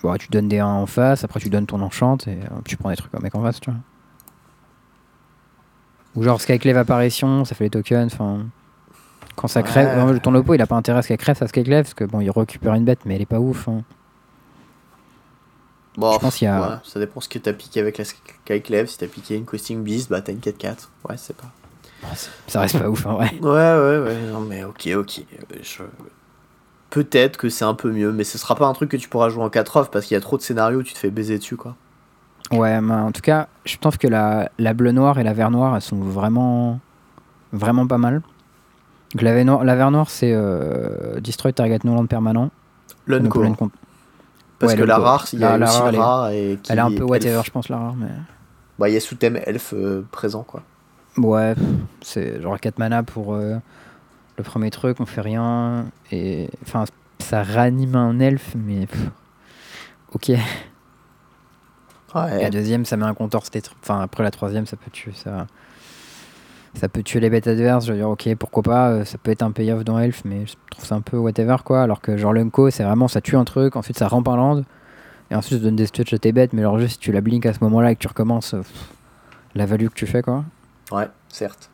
Bon, 0.03 0.17
tu 0.17 0.29
donnes 0.29 0.49
des 0.49 0.59
1 0.61 0.67
en 0.67 0.87
face, 0.87 1.25
après 1.25 1.41
tu 1.41 1.49
donnes 1.49 1.67
ton 1.67 1.81
enchant 1.81 2.17
et 2.27 2.31
euh, 2.31 2.47
tu 2.65 2.77
prends 2.77 2.91
des 2.91 2.97
trucs 2.97 3.11
comme 3.11 3.23
mec 3.23 3.35
en 3.35 3.43
face, 3.43 3.61
tu 3.61 3.71
vois. 3.71 3.81
Ou 6.15 6.23
genre 6.23 6.41
Skyclave 6.41 6.77
apparition, 6.79 7.45
ça 7.45 7.55
fait 7.55 7.65
les 7.65 7.71
tokens, 7.71 8.13
enfin. 8.13 8.47
Quand 9.35 9.49
ça 9.49 9.63
crève, 9.63 9.89
Ouais. 9.99 10.13
non, 10.15 10.19
ton 10.19 10.31
lopo 10.31 10.55
il 10.55 10.63
a 10.63 10.67
pas 10.67 10.77
intérêt 10.77 11.01
à 11.01 11.03
ce 11.03 11.09
qu'elle 11.09 11.19
crève 11.19 11.37
sa 11.37 11.47
Skyclave 11.47 11.83
parce 11.85 11.93
que 11.95 12.05
bon, 12.05 12.21
il 12.21 12.31
récupère 12.31 12.73
une 12.75 12.85
bête, 12.87 13.01
mais 13.05 13.17
elle 13.17 13.23
est 13.23 13.27
pas 13.27 13.39
ouf. 13.41 13.69
hein. 13.69 13.83
Bon, 15.99 16.13
Je 16.13 16.19
pense 16.19 16.37
qu'il 16.37 16.47
y 16.47 16.51
a- 16.51 16.61
ouais, 16.61 16.77
ça 16.85 17.01
dépend 17.01 17.21
ce 17.21 17.29
que 17.29 17.39
t'as 17.39 17.53
piqué 17.53 17.81
avec 17.81 17.99
la 17.99 18.05
Skyclave. 18.05 18.87
Si 18.87 18.97
t'as 18.99 19.07
piqué 19.09 19.37
une 19.37 19.45
Questing 19.47 19.83
Beast, 19.83 20.09
bah 20.11 20.23
t'as 20.23 20.33
une 20.33 20.41
4-4. 20.41 20.89
Ouais, 21.09 21.17
c'est 21.19 21.37
pas. 21.37 21.51
Ça 22.47 22.61
reste 22.61 22.79
pas 22.79 22.89
ouf, 22.89 23.07
hein, 23.07 23.15
ouais. 23.15 23.33
Ouais, 23.41 23.49
ouais, 23.51 23.99
ouais. 23.99 24.17
Non, 24.33 24.41
mais 24.41 24.65
ok, 24.65 24.89
ok. 24.97 25.21
Je- 25.63 25.83
Peut-être 26.91 27.37
que 27.37 27.49
c'est 27.49 27.65
un 27.65 27.75
peu 27.75 27.91
mieux, 27.91 28.13
mais 28.13 28.25
ce 28.25 28.39
sera 28.39 28.55
pas 28.55 28.67
un 28.67 28.73
truc 28.73 28.91
que 28.91 28.97
tu 28.97 29.09
pourras 29.09 29.29
jouer 29.29 29.43
en 29.43 29.51
4 29.51 29.77
off 29.77 29.91
parce 29.91 30.07
qu'il 30.07 30.15
y 30.15 30.19
a 30.19 30.21
trop 30.21 30.37
de 30.37 30.43
scénarios 30.43 30.79
où 30.79 30.83
tu 30.83 30.95
te 30.95 30.99
fais 30.99 31.11
baiser 31.11 31.37
dessus, 31.37 31.57
quoi. 31.57 31.75
Ouais, 32.53 32.81
mais 32.81 32.95
en 32.95 33.11
tout 33.11 33.21
cas, 33.23 33.49
je 33.65 33.77
pense 33.77 33.97
que 33.97 34.07
la, 34.07 34.51
la 34.59 34.73
bleu 34.73 34.93
noir 34.93 35.19
et 35.19 35.25
la 35.25 35.33
vert 35.33 35.51
noir, 35.51 35.75
elles 35.75 35.83
sont 35.83 35.97
vraiment, 35.99 36.79
vraiment 37.53 37.87
pas 37.89 37.99
mal. 37.99 38.23
Donc 39.13 39.23
la, 39.23 39.35
vert 39.35 39.45
noir, 39.45 39.65
la 39.65 39.75
vert 39.75 39.91
noir, 39.91 40.09
c'est 40.09 40.31
euh, 40.33 41.19
Destroy 41.21 41.53
Target 41.53 41.81
No 41.85 41.95
Land 41.97 42.07
permanent. 42.07 42.51
L'unco. 43.09 43.43
Parce 44.59 44.73
Ouais, 44.73 44.79
que 44.79 44.85
la 44.85 44.99
rare, 44.99 45.27
il 45.33 45.41
y 45.41 45.45
a 45.45 45.59
La- 45.59 45.67
rare, 45.71 45.89
elle 45.89 45.95
est- 45.95 45.99
rare 45.99 46.31
et 46.31 46.59
qui 46.63 46.73
Elle 46.73 46.79
est 46.79 46.83
un 46.83 46.91
peu 46.93 47.03
whatever, 47.05 47.41
je 47.45 47.51
pense, 47.51 47.69
la 47.69 47.79
rare, 47.79 47.95
mais. 47.95 48.09
Bah, 48.79 48.89
il 48.89 48.95
y 48.95 48.97
a 48.97 49.01
sous-thème 49.01 49.39
elfe 49.45 49.75
euh, 49.75 50.03
présent, 50.13 50.45
quoi. 50.45 50.63
Ouais, 51.19 51.55
c'est 52.03 52.41
genre 52.43 52.59
4 52.61 52.79
mana 52.79 53.03
pour 53.03 53.35
euh, 53.35 53.57
le 54.37 54.45
premier 54.45 54.71
truc, 54.71 55.01
on 55.01 55.07
fait 55.07 55.23
rien. 55.23 55.87
Et 56.13 56.51
enfin, 56.63 56.85
ça 57.19 57.43
ranime 57.43 57.95
un 57.97 58.19
elfe, 58.21 58.55
mais. 58.55 58.87
pff, 58.87 59.11
ok. 60.13 60.29
Ouais. 62.15 62.43
la 62.43 62.51
deuxième, 62.51 62.85
ça 62.85 62.97
met 62.97 63.05
un 63.05 63.15
compteur. 63.15 63.43
Enfin, 63.83 64.01
après 64.01 64.23
la 64.23 64.31
troisième, 64.31 64.67
ça 64.67 64.77
peut 64.77 64.91
tuer 64.91 65.13
ça. 65.15 65.47
Ça 66.75 66.89
peut 66.89 67.03
tuer 67.03 67.21
les 67.21 67.31
bêtes 67.31 67.47
adverses. 67.47 67.87
Je 67.87 67.93
veux 67.93 67.99
dire, 67.99 68.09
ok, 68.11 68.35
pourquoi 68.39 68.63
pas. 68.63 68.91
euh, 68.91 69.05
Ça 69.05 69.17
peut 69.19 69.31
être 69.31 69.43
un 69.43 69.51
payoff 69.53 69.85
dans 69.85 69.99
Elf, 69.99 70.23
mais 70.27 70.47
je 70.47 70.55
trouve 70.71 70.85
ça 70.85 70.95
un 70.95 71.01
peu 71.01 71.17
whatever 71.17 71.57
quoi. 71.65 71.83
Alors 71.83 72.01
que 72.03 72.17
genre 72.19 72.33
l'Unco, 72.35 72.69
c'est 72.71 72.85
vraiment 72.85 73.09
ça 73.09 73.21
tue 73.23 73.37
un 73.37 73.45
truc, 73.45 73.77
ensuite 73.77 73.99
ça 73.99 74.09
rampe 74.09 74.29
un 74.29 74.37
land. 74.37 74.63
Et 75.31 75.35
ensuite 75.35 75.59
ça 75.59 75.65
donne 75.65 75.77
des 75.77 75.87
stutch 75.87 76.13
à 76.13 76.19
tes 76.19 76.33
bêtes. 76.33 76.53
Mais 76.53 76.61
alors 76.61 76.79
juste 76.79 76.93
si 76.95 76.99
tu 76.99 77.13
la 77.13 77.23
blink 77.23 77.47
à 77.47 77.55
ce 77.55 77.59
moment-là 77.65 77.93
et 77.93 77.97
que 77.97 78.01
tu 78.01 78.09
recommences, 78.09 78.53
euh, 78.55 78.59
pff, 78.59 78.91
la 79.55 79.65
value 79.67 79.87
que 79.89 79.95
tu 79.95 80.07
fais 80.07 80.21
quoi. 80.23 80.45
Ouais, 80.93 81.09
certes. 81.29 81.71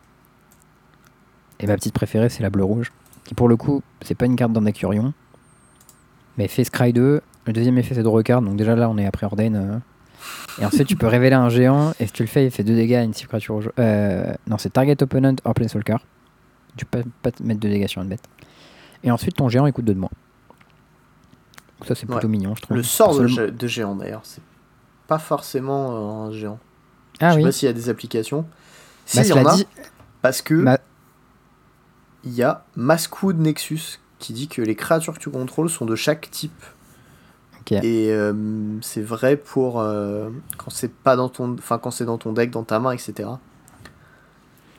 Et 1.61 1.67
ma 1.67 1.75
petite 1.77 1.95
préférée, 1.95 2.29
c'est 2.29 2.43
la 2.43 2.51
bleu-rouge. 2.51 2.93
Qui 3.25 3.35
pour 3.35 3.49
le 3.49 3.57
coup, 3.57 3.83
c'est 4.03 4.15
pas 4.17 4.27
une 4.27 4.37
carte 4.37 4.53
d'un 4.53 4.63
deck 4.63 4.81
Yorion. 4.81 5.13
Mais 6.39 6.49
fait 6.49 6.65
Scry 6.65 6.93
2. 6.93 7.21
Le 7.47 7.53
deuxième 7.53 7.79
effet, 7.79 7.95
c'est 7.95 8.03
de 8.03 8.09
recard. 8.09 8.43
Donc 8.43 8.57
déjà 8.57 8.75
là, 8.75 8.89
on 8.89 8.99
est 8.99 9.07
après 9.07 9.27
Ordain. 9.27 9.55
euh. 9.55 9.79
Et 10.61 10.65
ensuite, 10.65 10.87
tu 10.89 10.97
peux 10.97 11.07
révéler 11.07 11.35
un 11.37 11.49
géant. 11.49 11.93
Et 12.01 12.07
si 12.07 12.13
tu 12.13 12.23
le 12.23 12.29
fais, 12.29 12.45
il 12.47 12.51
fait 12.51 12.65
2 12.65 12.75
dégâts 12.75 12.95
à 12.95 13.03
une 13.03 13.13
cible 13.15 13.29
créature. 13.29 13.55
au 13.57 13.61
jeu. 13.61 13.73
Euh, 13.79 14.33
non, 14.47 14.59
c'est 14.59 14.71
Target 14.71 15.03
Opponent 15.03 15.37
or 15.45 15.55
Planeswalker. 15.55 15.97
Tu 16.77 16.85
peux 16.87 17.03
pas 17.23 17.31
te 17.31 17.43
mettre 17.43 17.61
2 17.61 17.69
dégâts 17.69 17.87
sur 17.89 18.03
une 18.03 18.09
bête. 18.09 18.23
Et 19.05 19.11
ensuite, 19.11 19.37
ton 19.37 19.49
géant, 19.49 19.67
il 19.67 19.73
coûte 19.73 19.85
2 19.85 19.95
de 19.95 19.99
moins. 20.01 20.11
Donc 21.79 21.89
ça, 21.89 21.95
c'est 21.95 22.07
plutôt 22.07 22.23
Ouais. 22.23 22.29
mignon, 22.29 22.55
je 22.55 22.63
trouve. 22.63 22.77
Le 22.77 22.83
sort 22.83 23.19
de 23.19 23.67
géant, 23.67 23.95
d'ailleurs, 23.97 24.21
c'est 24.25 24.43
pas 25.09 25.19
forcément 25.19 26.25
euh, 26.27 26.29
un 26.29 26.33
géant. 26.33 26.59
Ah 27.21 27.31
Je 27.31 27.35
sais 27.35 27.37
oui. 27.39 27.45
pas 27.45 27.53
s'il 27.53 27.67
y 27.67 27.71
a 27.71 27.73
des 27.73 27.89
applications. 27.89 28.47
Si, 29.07 29.17
Bah, 29.19 29.23
il 29.25 29.29
y 29.29 29.33
en 29.33 29.47
a, 29.47 29.55
dit, 29.55 29.67
parce 30.23 30.43
que 30.43 30.55
Ma- 30.55 30.79
il 32.25 32.33
y 32.35 32.43
a 32.43 32.65
Maskwood 32.77 33.39
Nexus 33.39 33.99
qui 34.19 34.33
dit 34.33 34.49
que 34.49 34.63
les 34.63 34.75
créatures 34.77 35.15
que 35.15 35.19
tu 35.19 35.31
contrôles 35.31 35.69
sont 35.69 35.85
de 35.87 35.97
chaque 35.97 36.31
type. 36.31 36.53
Ok. 37.61 37.73
Et 37.73 38.11
euh, 38.13 38.33
c'est 38.81 39.03
vrai 39.03 39.37
pour 39.37 39.81
euh, 39.81 40.31
quand 40.59 40.71
c'est 40.71 40.93
pas 40.93 41.17
dans 41.17 41.29
ton, 41.29 41.55
enfin 41.59 41.79
quand 41.79 41.91
c'est 41.91 42.05
dans 42.05 42.19
ton 42.19 42.33
deck, 42.33 42.51
dans 42.51 42.63
ta 42.65 42.79
main, 42.79 42.93
etc. 42.93 43.29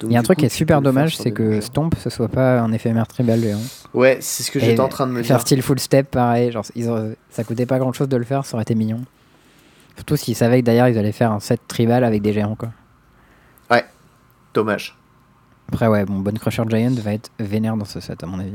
Il 0.06 0.12
y 0.12 0.18
a 0.18 0.20
un 0.20 0.24
truc 0.24 0.38
coup, 0.38 0.41
qui 0.41 0.45
est 0.48 0.50
super 0.50 0.76
faire 0.78 0.82
dommage, 0.82 1.16
c'est 1.16 1.32
que. 1.32 1.62
Stomp, 1.62 1.95
ce 1.98 2.10
soit 2.10 2.28
pas 2.28 2.60
un 2.60 2.74
éphémère 2.74 3.08
tribal 3.08 3.40
géant. 3.40 3.62
Ouais, 3.94 4.18
c'est 4.20 4.44
ce 4.44 4.52
que 4.52 4.60
j'étais 4.60 4.82
en 4.82 4.90
train 4.90 5.08
de 5.08 5.14
me 5.14 5.24
faire 5.24 5.38
dire. 5.38 5.41
style 5.45 5.62
full 5.62 5.80
step, 5.80 6.12
pareil. 6.12 6.52
Genre, 6.52 6.66
ils 6.76 6.90
auraient- 6.90 7.16
ça 7.30 7.45
coûtait 7.45 7.66
pas 7.66 7.80
grand 7.80 7.94
chose 7.94 8.10
de 8.10 8.18
le 8.18 8.26
faire, 8.26 8.44
ça 8.45 8.56
aurait 8.56 8.64
été 8.64 8.76
mignon. 8.76 9.00
Surtout 9.95 10.18
s'ils 10.18 10.36
savaient 10.36 10.60
que 10.62 10.66
d'ailleurs 10.66 10.88
ils 10.90 10.98
allaient 10.98 11.12
faire 11.14 11.32
un 11.32 11.40
set 11.40 11.62
tribal 11.68 12.04
avec 12.04 12.22
des 12.22 12.34
géants 12.34 12.56
quoi. 12.56 12.70
Dommage. 14.54 14.98
Après 15.70 15.88
ouais, 15.88 16.06
bon, 16.06 16.20
Bone 16.20 16.38
Crusher 16.38 16.64
Giant 16.70 16.94
va 17.02 17.14
être 17.14 17.32
vénère 17.40 17.78
dans 17.78 17.86
ce 17.86 18.00
set 18.00 18.24
à 18.24 18.28
mon 18.28 18.40
avis. 18.40 18.54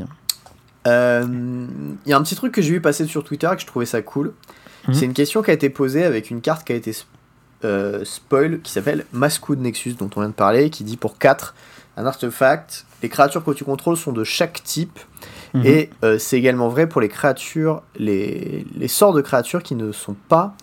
Euh, 0.86 1.26
Il 2.06 2.10
y 2.10 2.12
a 2.12 2.16
un 2.16 2.22
petit 2.22 2.36
truc 2.36 2.52
que 2.52 2.62
j'ai 2.62 2.70
vu 2.70 2.80
passer 2.80 3.06
sur 3.06 3.24
Twitter 3.24 3.48
et 3.52 3.56
que 3.56 3.62
je 3.62 3.66
trouvais 3.66 3.86
ça 3.86 4.02
cool. 4.02 4.32
Mhm. 4.86 4.94
C'est 4.94 5.04
une 5.04 5.14
question 5.14 5.42
qui 5.42 5.50
a 5.50 5.54
été 5.54 5.70
posée 5.70 6.04
avec 6.04 6.30
une 6.30 6.40
carte 6.40 6.66
qui 6.66 6.72
a 6.72 6.76
été 6.76 6.92
euh, 7.64 8.04
spoil 8.04 8.60
qui 8.60 8.70
s'appelle 8.72 9.04
Maskwood 9.12 9.60
Nexus, 9.60 9.94
dont 9.94 10.10
on 10.16 10.20
vient 10.20 10.28
de 10.28 10.34
parler, 10.34 10.70
qui 10.70 10.84
dit 10.84 10.96
pour 10.96 11.18
4, 11.18 11.54
un 11.96 12.06
artefact, 12.06 12.86
les 13.02 13.08
créatures 13.08 13.44
que 13.44 13.50
tu 13.50 13.64
contrôles 13.64 13.96
sont 13.96 14.12
de 14.12 14.24
chaque 14.24 14.62
type. 14.62 14.98
Mhm. 15.54 15.66
Et 15.66 15.90
euh, 16.04 16.18
c'est 16.18 16.38
également 16.38 16.68
vrai 16.68 16.88
pour 16.88 17.00
les 17.00 17.08
créatures, 17.08 17.82
les, 17.96 18.66
les 18.76 18.88
sorts 18.88 19.12
de 19.12 19.20
créatures 19.20 19.62
qui 19.62 19.74
ne 19.74 19.92
sont 19.92 20.16
pas 20.28 20.54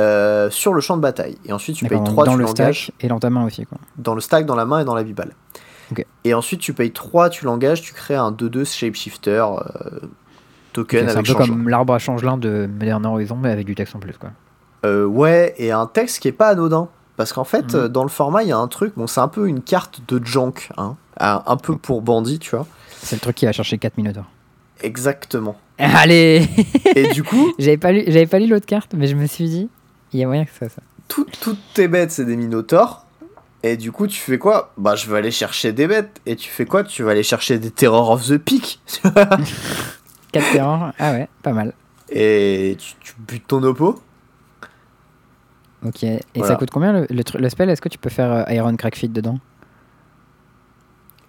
euh, 0.00 0.50
sur 0.50 0.72
le 0.74 0.80
champ 0.80 0.96
de 0.96 1.02
bataille. 1.02 1.36
Et 1.44 1.52
ensuite 1.52 1.76
tu 1.76 1.84
payes 1.86 1.98
D'accord, 1.98 2.12
3, 2.14 2.24
dans 2.26 2.32
tu 2.32 2.38
le 2.38 2.46
stack 2.46 2.92
et 3.00 3.08
dans 3.08 3.18
ta 3.20 3.30
main 3.30 3.44
aussi 3.44 3.64
quoi. 3.66 3.78
dans 3.98 4.14
le 4.14 4.20
stack, 4.20 4.46
dans 4.46 4.56
la 4.56 4.64
main 4.64 4.80
et 4.80 4.84
dans 4.84 4.94
la 4.94 5.02
bibale. 5.02 5.32
Ok. 5.92 6.04
Et 6.24 6.34
ensuite 6.34 6.60
tu 6.60 6.72
payes 6.72 6.92
3, 6.92 7.30
tu 7.30 7.44
l'engages, 7.44 7.82
tu 7.82 7.92
crées 7.92 8.14
un 8.16 8.30
2-2 8.32 8.64
shapeshifter 8.64 9.44
euh, 9.58 10.00
token 10.72 11.04
C'est 11.06 11.10
un 11.12 11.14
avec 11.18 11.26
peu 11.26 11.34
comme 11.34 11.68
l'arbre 11.68 11.94
à 11.94 11.98
changelin 11.98 12.36
de 12.36 12.68
Modern 12.78 13.04
Horizon 13.06 13.36
mais 13.36 13.50
avec 13.50 13.66
du 13.66 13.74
texte 13.74 13.94
en 13.96 13.98
plus 14.00 14.16
quoi. 14.18 14.30
Euh, 14.86 15.04
ouais, 15.04 15.54
et 15.58 15.72
un 15.72 15.86
texte 15.86 16.20
qui 16.20 16.28
est 16.28 16.32
pas 16.32 16.48
anodin. 16.48 16.88
Parce 17.18 17.34
qu'en 17.34 17.44
fait, 17.44 17.74
Mhm. 17.74 17.80
euh, 17.80 17.88
dans 17.88 18.02
le 18.02 18.08
format, 18.08 18.44
il 18.44 18.48
y 18.48 18.52
a 18.52 18.56
un 18.56 18.66
truc, 18.66 18.94
bon, 18.96 19.06
c'est 19.06 19.20
un 19.20 19.28
peu 19.28 19.46
une 19.46 19.60
carte 19.60 20.00
de 20.08 20.24
junk, 20.24 20.70
hein, 20.78 20.96
un, 21.18 21.42
un 21.46 21.56
peu 21.58 21.76
pour 21.76 22.00
bandit, 22.00 22.38
tu 22.38 22.56
vois. 22.56 22.66
C'est 23.02 23.14
le 23.16 23.20
truc 23.20 23.36
qui 23.36 23.44
va 23.44 23.52
chercher 23.52 23.76
4 23.76 23.98
minotaures. 23.98 24.30
Exactement. 24.82 25.56
Allez 25.78 26.48
Et 26.96 27.08
du 27.08 27.22
coup, 27.22 27.52
J'avais 27.58 27.76
pas 27.76 27.92
lu, 27.92 28.04
j'avais 28.06 28.26
pas 28.26 28.38
lu 28.38 28.46
l'autre 28.46 28.64
carte, 28.64 28.92
mais 28.96 29.06
je 29.06 29.16
me 29.16 29.26
suis 29.26 29.48
dit, 29.50 29.68
il 30.12 30.20
y 30.20 30.24
a 30.24 30.26
moyen 30.26 30.44
que 30.44 30.50
ça 30.52 30.68
ça. 30.68 30.82
tout- 31.08 31.26
toutes 31.40 31.60
tes 31.74 31.88
bêtes, 31.88 32.10
c'est 32.12 32.24
des 32.24 32.36
minotaures. 32.36 33.04
Et 33.62 33.76
du 33.76 33.92
coup, 33.92 34.06
tu 34.06 34.18
fais 34.18 34.38
quoi? 34.38 34.72
Bah, 34.78 34.96
je 34.96 35.10
vais 35.10 35.18
aller 35.18 35.30
chercher 35.30 35.72
des 35.72 35.86
bêtes. 35.86 36.20
Et 36.24 36.34
tu 36.36 36.48
fais 36.48 36.64
quoi? 36.64 36.82
Tu 36.82 37.02
vas 37.02 37.10
aller 37.10 37.22
chercher 37.22 37.58
des 37.58 37.70
Terror 37.70 38.10
of 38.10 38.26
the 38.26 38.38
Peak. 38.38 38.80
4 40.32 40.52
terreurs, 40.52 40.92
ah 40.98 41.10
ouais, 41.12 41.28
pas 41.42 41.52
mal. 41.52 41.72
et 42.08 42.76
tu, 42.78 42.94
tu 43.00 43.14
butes 43.18 43.46
ton 43.48 43.62
oppo. 43.64 44.00
Ok, 45.84 46.04
et 46.04 46.20
Voilà. 46.36 46.48
ça 46.54 46.56
coûte 46.56 46.70
combien 46.70 46.92
le, 46.92 47.06
le, 47.10 47.48
spell? 47.48 47.68
Est-ce 47.70 47.80
que 47.82 47.88
tu 47.88 47.98
peux 47.98 48.10
faire 48.10 48.30
euh, 48.30 48.52
Iron 48.52 48.74
Crackfit 48.76 49.08
dedans? 49.08 49.38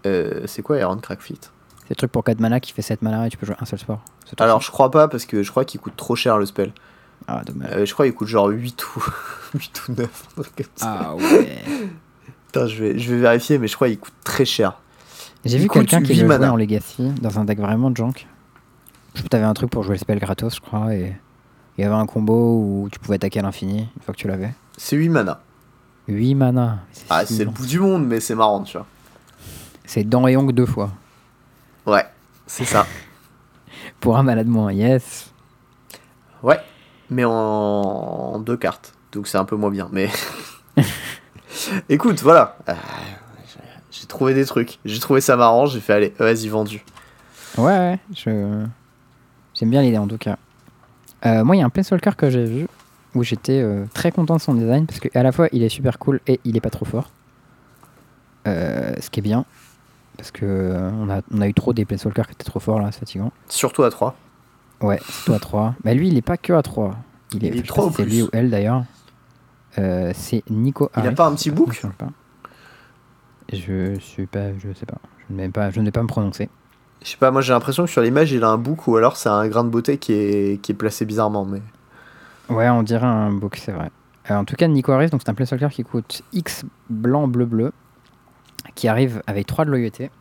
Euh, 0.06 0.42
c'est 0.46 0.62
quoi 0.62 0.78
Iron 0.80 0.98
Crackfit 0.98 1.40
C'est 1.84 1.90
le 1.92 1.96
truc 1.96 2.12
pour 2.12 2.24
4 2.24 2.40
mana 2.40 2.60
qui 2.60 2.72
fait 2.74 2.82
7 2.82 3.02
mana 3.02 3.28
et 3.28 3.30
tu 3.30 3.38
peux 3.38 3.46
jouer 3.46 3.56
un 3.60 3.66
seul 3.66 3.80
sport. 3.80 4.04
Alors, 4.40 4.62
je 4.62 4.72
crois 4.72 4.92
pas, 4.92 5.08
parce 5.08 5.26
que 5.26 5.44
je 5.44 5.52
crois 5.52 5.66
qu'il 5.66 5.80
coûte 5.80 5.96
trop 5.96 6.16
cher 6.16 6.38
le 6.38 6.46
spell. 6.46 6.72
Ah, 7.28 7.42
dommage. 7.46 7.70
Euh, 7.72 7.86
je 7.86 7.94
crois 7.94 8.06
qu'il 8.06 8.16
coûte 8.16 8.28
genre 8.28 8.48
8 8.48 8.84
ou, 8.96 9.04
8 9.58 9.84
ou 9.88 9.92
9. 9.94 10.28
un 10.38 10.42
truc 10.42 10.56
comme 10.56 10.66
ça. 10.76 11.00
Ah 11.02 11.16
ouais. 11.16 11.58
Putain, 12.48 12.68
je 12.68 12.84
vais, 12.84 13.00
je 13.00 13.14
vais 13.14 13.22
vérifier, 13.22 13.58
mais 13.58 13.68
je 13.68 13.76
crois 13.76 13.88
qu'il 13.88 14.00
coûte 14.00 14.14
très 14.24 14.46
cher. 14.46 14.74
J'ai 15.46 15.58
vu 15.58 15.68
quelqu'un 15.68 16.02
qui 16.02 16.14
8 16.14 16.22
le 16.22 16.28
jouait 16.28 16.48
en 16.48 16.56
Legacy 16.56 17.10
dans 17.22 17.40
un 17.40 17.46
deck 17.46 17.60
vraiment 17.60 17.94
junk. 17.96 18.14
Je 19.14 19.20
crois 19.20 19.24
que 19.24 19.28
t'avais 19.30 19.46
un 19.46 19.54
truc 19.54 19.70
pour 19.70 19.84
jouer 19.84 19.96
le 19.96 20.00
spell 20.00 20.20
gratos, 20.20 20.56
je 20.56 20.62
crois, 20.62 20.94
et 20.94 21.16
il 21.78 21.82
y 21.82 21.84
avait 21.84 21.96
un 21.96 22.06
combo 22.06 22.60
où 22.60 22.90
tu 22.92 23.00
pouvais 23.00 23.16
attaquer 23.16 23.40
à 23.40 23.44
l'infini 23.44 23.90
une 23.96 24.02
fois 24.04 24.14
que 24.14 24.20
tu 24.20 24.28
l'avais. 24.28 24.54
C'est 24.78 24.96
8 24.96 25.10
mana. 25.10 25.42
8 26.08 26.36
mana. 26.36 26.80
Ah, 27.10 27.26
c'est 27.26 27.46
le 27.46 27.52
bout 27.52 27.66
du 27.66 27.80
monde, 27.80 28.06
mais 28.06 28.20
c'est 28.20 28.36
marrant, 28.36 28.64
tu 28.64 28.78
vois. 28.78 28.86
C'est 29.86 30.04
dans 30.04 30.28
et 30.28 30.34
Yong 30.34 30.52
deux 30.52 30.66
fois. 30.66 30.92
Ouais, 31.86 32.06
c'est 32.46 32.66
ça. 32.66 32.86
Pour 34.00 34.18
un 34.18 34.24
malade 34.24 34.48
moins, 34.48 34.72
yes. 34.72 35.32
Ouais, 36.44 36.60
mais 37.12 37.26
en, 37.26 37.32
en 37.32 38.40
deux 38.40 38.58
cartes. 38.58 38.94
Donc 39.12 39.28
c'est 39.28 39.38
un 39.38 39.46
peu 39.46 39.56
moins 39.56 39.70
bien. 39.70 39.90
Mais 39.92 40.10
écoute, 41.90 42.22
voilà. 42.22 42.58
Euh, 42.68 42.74
j'ai 43.92 44.08
trouvé 44.08 44.34
des 44.34 44.46
trucs. 44.46 44.80
J'ai 44.86 45.00
trouvé 45.00 45.22
ça 45.22 45.36
marrant. 45.36 45.68
J'ai 45.68 45.82
fait 45.82 45.94
allez, 45.94 46.14
vas-y, 46.18 46.48
vendu. 46.48 46.84
Ouais, 47.58 47.66
ouais, 47.66 48.00
je... 48.16 48.66
j'aime 49.54 49.70
bien 49.70 49.82
l'idée 49.82 49.98
en 49.98 50.08
tout 50.08 50.18
cas. 50.18 50.38
Euh, 51.26 51.44
moi, 51.44 51.56
il 51.56 51.60
y 51.60 51.62
a 51.62 51.66
un 51.66 51.70
Planeswalker 51.70 52.16
que 52.18 52.30
j'ai 52.30 52.46
vu 52.46 52.68
où 53.14 53.24
j'étais 53.24 53.62
euh, 53.62 53.86
très 53.94 54.12
content 54.12 54.38
de 54.38 54.42
son 54.42 54.54
design 54.54 54.88
parce 54.88 55.02
qu'à 55.02 55.22
la 55.22 55.34
fois 55.34 55.50
il 55.52 55.62
est 55.64 55.70
super 55.70 56.00
cool 56.00 56.22
et 56.28 56.40
il 56.46 56.56
est 56.56 56.62
pas 56.62 56.70
trop 56.70 56.86
fort. 56.86 57.12
Euh, 58.48 58.94
ce 59.00 59.10
qui 59.10 59.20
est 59.20 59.24
bien 59.24 59.46
parce 60.18 60.32
que 60.32 60.90
on, 61.00 61.10
a, 61.10 61.22
on 61.32 61.42
a 61.42 61.48
eu 61.48 61.54
trop 61.54 61.74
des 61.74 61.84
Planeswalkers 61.84 62.26
qui 62.28 62.32
étaient 62.34 62.46
trop 62.46 62.60
forts 62.62 62.80
là, 62.80 62.90
c'est 62.92 63.00
fatigant. 63.00 63.32
Surtout 63.50 63.84
à 63.84 63.90
3. 63.90 64.16
Ouais, 64.82 65.00
c'est 65.08 65.26
toi 65.26 65.36
à 65.36 65.40
3. 65.40 65.76
Bah 65.84 65.94
lui, 65.94 66.08
il 66.08 66.18
est 66.18 66.22
pas 66.22 66.38
que 66.38 66.54
à 66.54 66.62
3. 66.62 66.96
Il 67.34 67.46
est, 67.46 67.48
Il 67.50 67.54
est 67.54 67.58
je 67.58 67.62
sais 67.62 67.68
trois 67.68 67.84
pas 67.86 67.90
ou 67.90 67.92
si 67.92 67.98
c'est 67.98 68.04
plus. 68.04 68.12
lui 68.14 68.22
ou 68.24 68.30
elle 68.34 68.50
d'ailleurs. 68.50 68.84
Euh, 69.78 70.12
c'est 70.16 70.44
Nico 70.50 70.90
Il 70.96 71.00
a 71.00 71.06
Harris. 71.06 71.16
pas 71.16 71.28
un 71.28 71.36
petit 71.36 71.52
book. 71.52 71.80
Je 73.52 73.96
suis 74.00 74.26
pas, 74.28 74.50
je 74.58 74.74
sais 74.74 74.86
pas. 74.86 74.98
Je 75.30 75.36
ne 75.36 75.42
vais 75.42 75.50
pas, 75.50 75.72
je 75.72 75.80
ne 75.80 75.86
vais 75.86 75.92
pas 75.92 76.02
me 76.04 76.08
prononcer. 76.08 76.50
Je 77.04 77.10
sais 77.10 77.18
pas, 77.18 77.32
moi 77.32 77.42
j'ai 77.42 77.52
l'impression 77.54 77.84
que 77.86 77.90
sur 77.90 78.02
l'image 78.02 78.32
il 78.32 78.44
a 78.44 78.50
un 78.50 78.58
bouc 78.58 78.88
ou 78.88 78.96
alors 78.96 79.18
c'est 79.18 79.30
un 79.30 79.48
grain 79.48 79.64
de 79.64 79.70
beauté 79.70 79.98
qui 79.98 80.14
est, 80.14 80.62
qui 80.62 80.72
est 80.72 80.76
placé 80.76 81.04
bizarrement. 81.06 81.46
Mais... 81.46 81.62
Ouais, 82.50 82.70
on 82.70 82.84
dirait 82.84 83.08
un 83.08 83.32
book, 83.32 83.56
c'est 83.58 83.72
vrai. 83.72 83.90
Euh, 84.30 84.36
en 84.36 84.46
tout 84.46 84.56
cas, 84.56 84.68
Nico 84.68 84.92
Harris, 84.92 85.10
donc 85.10 85.22
c'est 85.24 85.30
un 85.30 85.34
placeholder 85.34 85.70
qui 85.72 85.84
coûte 85.84 86.22
X 86.32 86.64
blanc, 86.90 87.28
bleu, 87.28 87.46
bleu, 87.46 87.72
qui 88.76 88.88
arrive 88.88 89.22
avec 89.26 89.48
3 89.48 89.66
de 89.66 89.72
loyauté. 89.72 90.12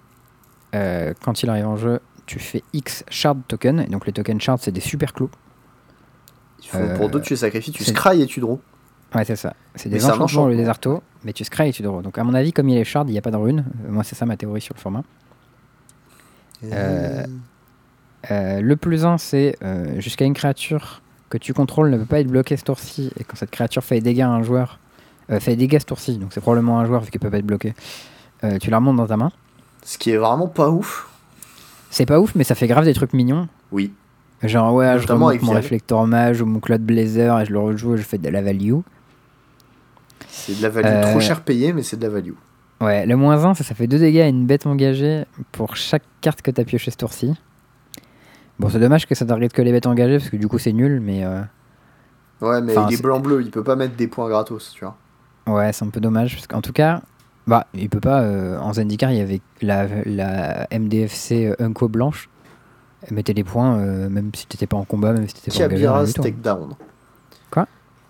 Euh, 0.74 1.12
quand 1.23 1.43
il 1.43 1.51
arrive 1.51 1.66
en 1.66 1.77
jeu, 1.77 2.01
tu 2.31 2.39
fais 2.39 2.62
X 2.73 3.05
shard 3.11 3.39
token. 3.48 3.81
Et 3.81 3.86
donc 3.86 4.07
les 4.07 4.12
tokens 4.12 4.40
shard, 4.40 4.61
c'est 4.61 4.70
des 4.73 4.81
super 4.81 5.12
clous. 5.12 5.31
Il 6.62 6.69
faut- 6.69 6.78
Euh, 6.78 6.97
pour 6.97 7.09
d'autres 7.11 7.24
tu 7.24 7.36
sacrifies, 7.36 7.73
tu 7.73 7.82
scry 7.85 8.23
et 8.23 8.27
tu 8.27 8.39
draw. 8.40 8.61
Ouais, 9.15 9.24
c'est 9.24 9.35
ça. 9.36 9.55
C'est 9.74 9.89
des 9.89 9.98
enchantements 10.12 10.47
le 10.47 10.57
désarto, 10.57 11.02
mais 11.24 11.32
tu 11.32 11.43
scry 11.44 11.70
et 11.70 11.73
tu 11.73 11.82
draw. 11.82 12.02
Donc 12.02 12.16
à 12.19 12.23
mon 12.24 12.35
avis, 12.35 12.52
comme 12.52 12.69
il 12.69 12.77
est 12.78 12.85
shard, 12.85 13.09
il 13.09 13.12
n'y 13.12 13.19
a 13.19 13.23
pas 13.23 13.32
de 13.32 13.36
rune. 13.36 13.65
Euh, 13.85 13.90
moi, 13.90 14.05
c'est 14.05 14.15
ça 14.15 14.24
ma 14.27 14.36
théorie 14.36 14.61
sur 14.61 14.74
le 14.74 14.81
format. 14.81 15.02
Euh, 16.65 17.24
Euh, 18.31 18.61
le 18.61 18.77
plus 18.77 19.07
1, 19.07 19.16
c'est 19.16 19.57
jusqu'à 19.97 20.27
une 20.27 20.35
créature 20.35 21.01
que 21.31 21.39
tu 21.39 21.55
contrôles 21.55 21.89
ne 21.90 21.97
peut 21.97 22.05
pas 22.05 22.20
être 22.20 22.27
bloquée 22.28 22.57
ce 22.59 22.65
tour-ci. 22.65 23.11
Et 23.19 23.24
quand 23.24 23.35
cette 23.36 23.51
créature 23.51 23.82
fait 23.82 23.94
des 23.97 24.01
dégâts 24.02 24.20
à 24.20 24.28
un 24.28 24.43
joueur, 24.43 24.78
fait 25.31 25.52
des 25.52 25.57
dégâts 25.66 25.81
ce 25.81 25.86
tour-ci, 25.86 26.19
donc 26.19 26.32
c'est 26.35 26.40
probablement 26.43 26.78
un 26.81 26.85
joueur 26.85 27.01
vu 27.01 27.11
qu'elle 27.11 27.20
peut 27.20 27.31
pas 27.31 27.39
être 27.39 27.47
bloquée, 27.47 27.74
euh, 28.44 28.59
tu 28.59 28.69
la 28.70 28.77
remontes 28.77 28.97
dans 28.98 29.07
ta 29.07 29.16
main. 29.16 29.32
Ce 29.85 29.97
qui 29.97 30.11
est 30.11 30.19
vraiment 30.19 30.48
pas 30.48 30.69
ouf. 30.69 31.09
C'est 31.91 32.07
pas 32.07 32.21
ouf, 32.21 32.35
mais 32.35 32.45
ça 32.45 32.55
fait 32.55 32.67
grave 32.69 32.85
des 32.85 32.95
trucs 32.95 33.12
mignons. 33.12 33.49
Oui. 33.73 33.93
Genre, 34.43 34.73
ouais, 34.75 34.87
je 34.97 35.01
Notamment 35.03 35.27
remonte 35.27 35.29
avec 35.31 35.43
mon 35.43 35.53
réflecteur 35.53 36.07
mage 36.07 36.41
ou 36.41 36.47
mon 36.47 36.61
Cloud 36.61 36.81
Blazer 36.83 37.39
et 37.41 37.45
je 37.45 37.53
le 37.53 37.59
rejoue 37.59 37.95
et 37.95 37.99
je 37.99 38.03
fais 38.03 38.17
de 38.19 38.29
la 38.29 38.41
value. 38.41 38.75
C'est 40.29 40.57
de 40.57 40.62
la 40.62 40.69
value 40.71 40.87
Euh, 40.87 41.11
trop 41.11 41.21
cher 41.21 41.43
payé, 41.43 41.73
mais 41.73 41.83
c'est 41.83 41.97
de 41.97 42.03
la 42.03 42.09
value. 42.09 42.33
Ouais, 42.81 43.05
le 43.05 43.17
moins 43.17 43.45
1, 43.45 43.55
ça, 43.55 43.65
ça 43.65 43.75
fait 43.75 43.87
2 43.87 43.99
dégâts 43.99 44.21
à 44.21 44.29
une 44.29 44.47
bête 44.47 44.67
engagée 44.67 45.25
pour 45.53 45.77
chaque 45.77 46.05
carte 46.23 46.41
que 46.41 46.51
t'as 46.51 46.65
pioché 46.65 46.91
ce 46.91 46.97
tour-ci. 46.97 47.35
Bon, 48.59 48.71
c'est 48.71 48.79
dommage 48.79 49.07
que 49.07 49.15
ça 49.15 49.27
target 49.27 49.49
que 49.49 49.61
les 49.62 49.73
bêtes 49.73 49.87
engagées 49.87 50.19
parce 50.19 50.31
que 50.31 50.37
du 50.37 50.49
coup 50.49 50.59
c'est 50.59 50.73
nul, 50.73 51.01
mais 51.01 51.25
euh, 51.25 51.43
Ouais, 52.41 52.62
mais 52.62 52.73
enfin, 52.77 52.87
il 52.89 52.95
est 52.95 52.97
c'est- 52.97 53.03
blanc-bleu, 53.03 53.43
il 53.43 53.51
peut 53.51 53.65
pas 53.65 53.77
mettre 53.77 53.97
des 53.97 54.07
points 54.07 54.29
gratos, 54.29 54.73
tu 54.75 54.85
vois. 54.85 54.97
ouais, 55.47 55.73
c'est 55.75 55.85
un 55.85 55.89
peu 55.91 56.01
dommage 56.01 56.35
parce 56.35 56.47
qu'en 56.47 56.62
tout 56.62 56.73
cas, 56.73 57.03
bah, 57.51 57.66
il 57.74 57.89
peut 57.90 58.01
pas. 58.01 58.22
euh, 58.22 58.59
en 58.59 58.72
Zendikar, 58.72 59.10
il 59.10 59.18
y 59.18 59.20
avait 59.20 59.40
la, 59.60 59.86
la 60.06 60.66
MDFC 60.72 61.32
euh, 61.47 61.56
Unco 61.59 61.89
blanche. 61.89 62.28
Elle 63.02 63.14
mettait 63.14 63.35
des 63.35 63.44
points, 63.44 63.77
euh, 63.78 64.09
même 64.09 64.31
si 64.35 64.47
t'étais 64.47 64.66
pas 64.66 64.77
en 64.77 64.85
combat, 64.85 65.12
même 65.12 65.27
si 65.28 65.35
t'étais 65.35 65.51
pas 65.51 65.64
engagé. 65.64 65.77
rien 65.77 65.86
Kabira's 65.89 66.09
du 66.09 66.14
tout. 66.14 66.22
Takedown. 66.22 66.74
Quoi? 67.51 67.66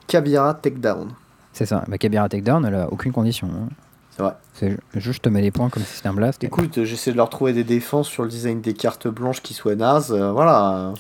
Kabira 0.07 0.55
Takedown. 0.55 1.09
C'est 1.53 1.67
ça. 1.67 1.85
Bah, 1.89 1.97
Kabira 1.99 2.29
Takedown, 2.29 2.65
elle 2.65 2.75
a 2.75 2.93
aucune 2.93 3.13
condition. 3.13 3.49
hein. 3.49 3.69
C'est 4.11 4.23
vrai. 4.23 4.35
C'est 4.53 4.77
juste 4.97 5.19
je 5.19 5.21
te 5.23 5.29
mets 5.29 5.41
des 5.41 5.51
points 5.53 5.69
comme 5.71 5.83
si 5.85 5.97
c'était 5.97 6.09
un 6.09 6.13
blast. 6.15 6.43
Écoute, 6.45 6.85
j'essaie 6.85 7.13
de 7.13 7.17
leur 7.17 7.31
trouver 7.31 7.53
des 7.53 7.65
défenses 7.65 8.09
sur 8.09 8.25
le 8.25 8.29
design 8.29 8.61
des 8.61 8.75
cartes 8.75 9.09
blanches 9.09 9.41
qui 9.41 9.55
soient 9.55 9.77
nazes. 9.77 10.13
euh, 10.13 10.33
voilà. 10.33 10.93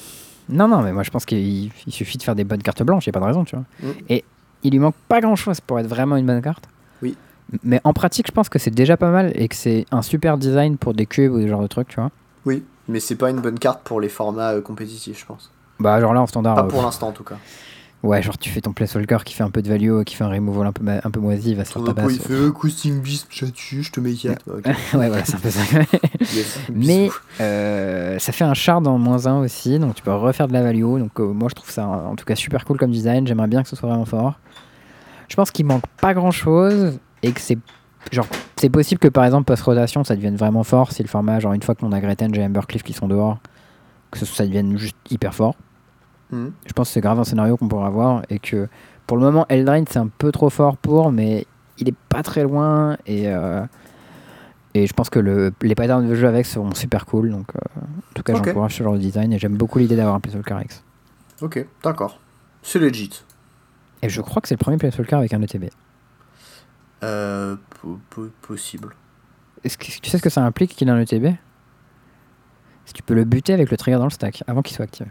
Non, 0.48 0.66
non, 0.68 0.80
mais 0.82 0.92
moi 0.92 1.02
je 1.02 1.10
pense 1.10 1.24
qu'il 1.26 1.70
il 1.86 1.92
suffit 1.92 2.16
de 2.18 2.22
faire 2.22 2.34
des 2.34 2.44
bonnes 2.44 2.62
cartes 2.62 2.82
blanches, 2.82 3.06
il 3.06 3.10
a 3.10 3.12
pas 3.12 3.20
de 3.20 3.24
raison, 3.24 3.44
tu 3.44 3.56
vois. 3.56 3.64
Mm. 3.82 3.92
Et 4.08 4.24
il 4.62 4.70
lui 4.72 4.78
manque 4.78 4.94
pas 5.08 5.20
grand 5.20 5.36
chose 5.36 5.60
pour 5.60 5.78
être 5.80 5.86
vraiment 5.86 6.16
une 6.16 6.26
bonne 6.26 6.40
carte. 6.42 6.64
Mais 7.62 7.80
en 7.84 7.92
pratique, 7.92 8.26
je 8.26 8.32
pense 8.32 8.48
que 8.48 8.58
c'est 8.58 8.70
déjà 8.70 8.96
pas 8.96 9.10
mal 9.10 9.32
et 9.34 9.48
que 9.48 9.56
c'est 9.56 9.86
un 9.90 10.02
super 10.02 10.38
design 10.38 10.76
pour 10.76 10.94
des 10.94 11.06
cubes 11.06 11.32
ou 11.32 11.38
des 11.38 11.48
genres 11.48 11.62
de 11.62 11.66
trucs, 11.66 11.88
tu 11.88 11.96
vois. 11.96 12.10
Oui, 12.46 12.62
mais 12.88 13.00
c'est 13.00 13.16
pas 13.16 13.30
une 13.30 13.40
bonne 13.40 13.58
carte 13.58 13.82
pour 13.84 14.00
les 14.00 14.08
formats 14.08 14.52
euh, 14.52 14.60
compétitifs, 14.60 15.20
je 15.20 15.26
pense. 15.26 15.50
Bah, 15.80 16.00
genre 16.00 16.12
là 16.12 16.20
en 16.20 16.26
standard. 16.26 16.54
Pas 16.54 16.62
euh, 16.62 16.68
pour 16.68 16.82
l'instant, 16.82 17.08
en 17.08 17.12
tout 17.12 17.24
cas. 17.24 17.36
ouais, 18.02 18.22
genre 18.22 18.36
tu 18.36 18.50
fais 18.50 18.60
ton 18.60 18.72
placeholder 18.72 19.18
qui 19.24 19.34
fait 19.34 19.42
un 19.42 19.50
peu 19.50 19.62
de 19.62 19.68
value, 19.68 20.02
qui 20.04 20.14
fait 20.14 20.24
un 20.24 20.28
removal 20.28 20.66
un 20.66 20.72
peu, 20.72 20.84
un 20.88 21.10
peu 21.10 21.20
moisi, 21.20 21.54
va 21.54 21.64
se 21.64 21.72
faire 21.72 21.82
oppo, 21.82 21.94
tabasse. 21.94 22.12
il 22.12 22.20
fait 22.20 22.32
euh, 22.34 22.52
Questing 22.52 23.00
Beast, 23.00 23.26
j'atue, 23.30 23.82
je 23.82 23.90
te 23.90 24.00
mets 24.00 24.12
4. 24.12 24.42
Ok. 24.46 24.66
ouais, 24.66 24.74
voilà, 24.92 25.24
c'est 25.24 25.36
un 25.36 25.38
peu 25.38 25.50
ça. 25.50 25.62
Mais 26.74 27.10
euh, 27.40 28.18
ça 28.18 28.32
fait 28.32 28.44
un 28.44 28.54
shard 28.54 28.86
en 28.86 28.98
moins 28.98 29.26
1 29.26 29.40
aussi, 29.40 29.78
donc 29.78 29.94
tu 29.94 30.02
peux 30.02 30.12
refaire 30.12 30.48
de 30.48 30.52
la 30.52 30.62
value. 30.62 30.98
Donc 30.98 31.18
euh, 31.18 31.32
moi 31.32 31.48
je 31.48 31.54
trouve 31.54 31.70
ça 31.70 31.86
en 31.86 32.14
tout 32.14 32.26
cas 32.26 32.36
super 32.36 32.64
cool 32.64 32.76
comme 32.76 32.90
design, 32.90 33.26
j'aimerais 33.26 33.48
bien 33.48 33.62
que 33.62 33.68
ce 33.68 33.76
soit 33.76 33.88
vraiment 33.88 34.06
fort. 34.06 34.38
Je 35.28 35.36
pense 35.36 35.50
qu'il 35.50 35.64
manque 35.64 35.86
pas 36.00 36.12
grand 36.12 36.32
chose 36.32 36.98
et 37.22 37.32
que 37.32 37.40
c'est 37.40 37.58
genre 38.12 38.26
c'est 38.56 38.70
possible 38.70 38.98
que 38.98 39.08
par 39.08 39.24
exemple 39.24 39.44
post-rotation 39.44 40.04
ça 40.04 40.16
devienne 40.16 40.36
vraiment 40.36 40.64
fort 40.64 40.92
si 40.92 41.02
le 41.02 41.08
format, 41.08 41.38
genre 41.40 41.52
une 41.52 41.62
fois 41.62 41.74
que 41.74 41.84
l'on 41.84 41.92
a 41.92 42.00
Greten 42.00 42.34
et 42.34 42.44
Embercliff 42.44 42.82
qui 42.82 42.92
sont 42.92 43.08
dehors, 43.08 43.38
que 44.10 44.18
ça 44.24 44.46
devienne 44.46 44.76
juste 44.78 44.96
hyper 45.10 45.34
fort. 45.34 45.54
Mhm. 46.30 46.52
Je 46.66 46.72
pense 46.72 46.88
que 46.88 46.94
c'est 46.94 47.00
grave 47.00 47.18
un 47.18 47.24
scénario 47.24 47.56
qu'on 47.56 47.68
pourra 47.68 47.86
avoir 47.88 48.22
et 48.30 48.38
que 48.38 48.68
pour 49.06 49.16
le 49.16 49.22
moment 49.24 49.46
Eldraine 49.48 49.84
c'est 49.88 49.98
un 49.98 50.08
peu 50.08 50.32
trop 50.32 50.50
fort 50.50 50.76
pour, 50.76 51.12
mais 51.12 51.46
il 51.78 51.88
est 51.88 51.96
pas 52.08 52.22
très 52.22 52.42
loin 52.42 52.96
et 53.06 53.28
euh, 53.28 53.64
et 54.74 54.86
je 54.86 54.92
pense 54.92 55.10
que 55.10 55.18
le, 55.18 55.52
les 55.62 55.74
patterns 55.74 56.08
de 56.08 56.14
jeu 56.14 56.28
avec 56.28 56.46
seront 56.46 56.72
super 56.74 57.04
cool. 57.06 57.30
Donc 57.30 57.48
euh, 57.56 57.80
en 57.80 58.14
tout 58.14 58.22
cas 58.22 58.34
Ok. 58.34 58.44
j'encourage 58.44 58.76
ce 58.76 58.82
genre 58.84 58.92
de 58.94 58.98
design 58.98 59.32
et 59.32 59.38
j'aime 59.38 59.56
beaucoup 59.56 59.78
l'idée 59.78 59.96
d'avoir 59.96 60.14
un 60.14 60.20
Planeswalker 60.20 60.58
X. 60.64 60.84
Ok, 61.42 61.66
d'accord. 61.82 62.20
C'est 62.62 62.78
legit. 62.78 63.10
Et 64.02 64.08
je 64.08 64.20
crois 64.20 64.40
que 64.40 64.48
c'est 64.48 64.54
le 64.54 64.58
premier 64.58 64.76
Planeswalker 64.76 65.16
avec 65.16 65.34
un 65.34 65.42
ETB. 65.42 65.70
Euh, 67.02 67.56
po- 67.80 67.98
po- 68.10 68.30
possible. 68.42 68.94
Est-ce 69.64 69.76
que 69.78 69.84
tu 69.84 70.10
sais 70.10 70.18
ce 70.18 70.22
que 70.22 70.30
ça 70.30 70.44
implique 70.44 70.74
qu'il 70.74 70.88
ait 70.88 70.92
un 70.92 71.00
ETB 71.00 71.34
Si 72.84 72.92
tu 72.92 73.02
peux 73.02 73.14
le 73.14 73.24
buter 73.24 73.52
avec 73.52 73.70
le 73.70 73.76
trigger 73.76 73.98
dans 73.98 74.04
le 74.04 74.10
stack 74.10 74.42
avant 74.46 74.62
qu'il 74.62 74.76
soit 74.76 74.84
activé. 74.84 75.10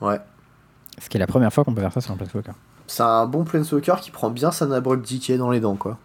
Ouais. 0.00 0.20
Ce 0.98 1.08
qui 1.08 1.16
est 1.16 1.20
la 1.20 1.26
première 1.26 1.52
fois 1.52 1.64
qu'on 1.64 1.74
peut 1.74 1.80
faire 1.80 1.92
ça 1.92 2.00
sur 2.00 2.12
un 2.12 2.16
Planeswalker. 2.16 2.52
C'est 2.86 3.02
un 3.02 3.26
bon 3.26 3.44
Planeswalker 3.44 3.96
qui 4.00 4.10
prend 4.10 4.30
bien 4.30 4.50
sa 4.50 4.64
Abrupt 4.74 5.10
Decay 5.10 5.36
dans 5.38 5.50
les 5.50 5.60
dents, 5.60 5.76
quoi. 5.76 5.98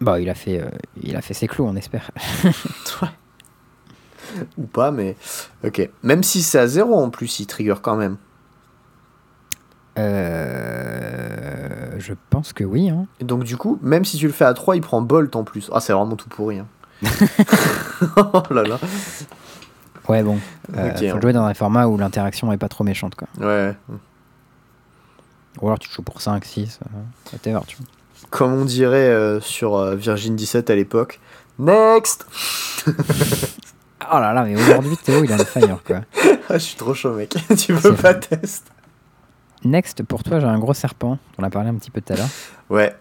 Bah 0.00 0.18
il 0.20 0.28
a 0.28 0.34
fait, 0.34 0.60
euh, 0.60 0.68
il 1.00 1.16
a 1.16 1.22
fait 1.22 1.34
ses 1.34 1.46
clous 1.46 1.64
on 1.66 1.76
espère. 1.76 2.10
Ou 4.58 4.64
pas, 4.66 4.90
mais. 4.90 5.16
Ok. 5.64 5.88
Même 6.02 6.22
si 6.22 6.42
c'est 6.42 6.58
à 6.58 6.66
0 6.66 6.94
en 6.94 7.10
plus, 7.10 7.38
il 7.40 7.46
trigger 7.46 7.76
quand 7.80 7.96
même. 7.96 8.16
Euh, 9.98 11.23
je 11.98 12.14
pense 12.30 12.52
que 12.52 12.64
oui. 12.64 12.90
Hein. 12.90 13.06
Et 13.20 13.24
donc, 13.24 13.44
du 13.44 13.56
coup, 13.56 13.78
même 13.82 14.04
si 14.04 14.16
tu 14.16 14.26
le 14.26 14.32
fais 14.32 14.44
à 14.44 14.54
3, 14.54 14.76
il 14.76 14.82
prend 14.82 15.02
Bolt 15.02 15.34
en 15.36 15.44
plus. 15.44 15.70
Ah, 15.72 15.80
c'est 15.80 15.92
vraiment 15.92 16.16
tout 16.16 16.28
pourri. 16.28 16.58
Hein. 16.58 16.66
oh 18.16 18.42
là 18.50 18.62
là. 18.62 18.78
Ouais 20.08 20.22
bon. 20.22 20.38
Euh, 20.76 20.94
faut 20.94 21.04
hein. 21.04 21.20
jouer 21.20 21.32
dans 21.32 21.44
un 21.44 21.54
format 21.54 21.86
où 21.86 21.96
l'interaction 21.96 22.52
est 22.52 22.58
pas 22.58 22.68
trop 22.68 22.84
méchante 22.84 23.14
quoi. 23.14 23.28
Ouais. 23.40 23.74
Ou 25.60 25.66
alors 25.66 25.78
tu 25.78 25.90
joues 25.90 26.02
pour 26.02 26.20
5, 26.20 26.44
6, 26.44 26.80
euh, 26.82 26.98
whatever, 27.32 27.60
tu 27.66 27.76
vois. 27.76 27.86
Comme 28.30 28.52
on 28.52 28.64
dirait 28.64 29.08
euh, 29.08 29.40
sur 29.40 29.76
euh, 29.76 29.94
Virgin 29.94 30.36
17 30.36 30.70
à 30.70 30.74
l'époque. 30.74 31.20
Next 31.58 32.26
Oh 34.12 34.18
là 34.18 34.32
là, 34.34 34.44
mais 34.44 34.56
aujourd'hui 34.56 34.96
Théo 34.96 35.24
il 35.24 35.32
a 35.32 35.38
le 35.38 35.44
fire 35.44 35.78
quoi. 35.86 36.00
Ah, 36.50 36.58
je 36.58 36.64
suis 36.64 36.76
trop 36.76 36.92
chaud, 36.92 37.14
mec. 37.14 37.34
tu 37.56 37.72
veux 37.72 37.94
pas 37.94 38.12
test? 38.12 38.66
Next, 39.64 40.02
pour 40.02 40.22
toi 40.22 40.40
j'ai 40.40 40.46
un 40.46 40.58
gros 40.58 40.74
serpent, 40.74 41.18
on 41.38 41.42
a 41.42 41.50
parlé 41.50 41.68
un 41.70 41.74
petit 41.74 41.90
peu 41.90 42.00
tout 42.00 42.12
à 42.12 42.16
l'heure. 42.16 42.28
Ouais. 42.70 42.94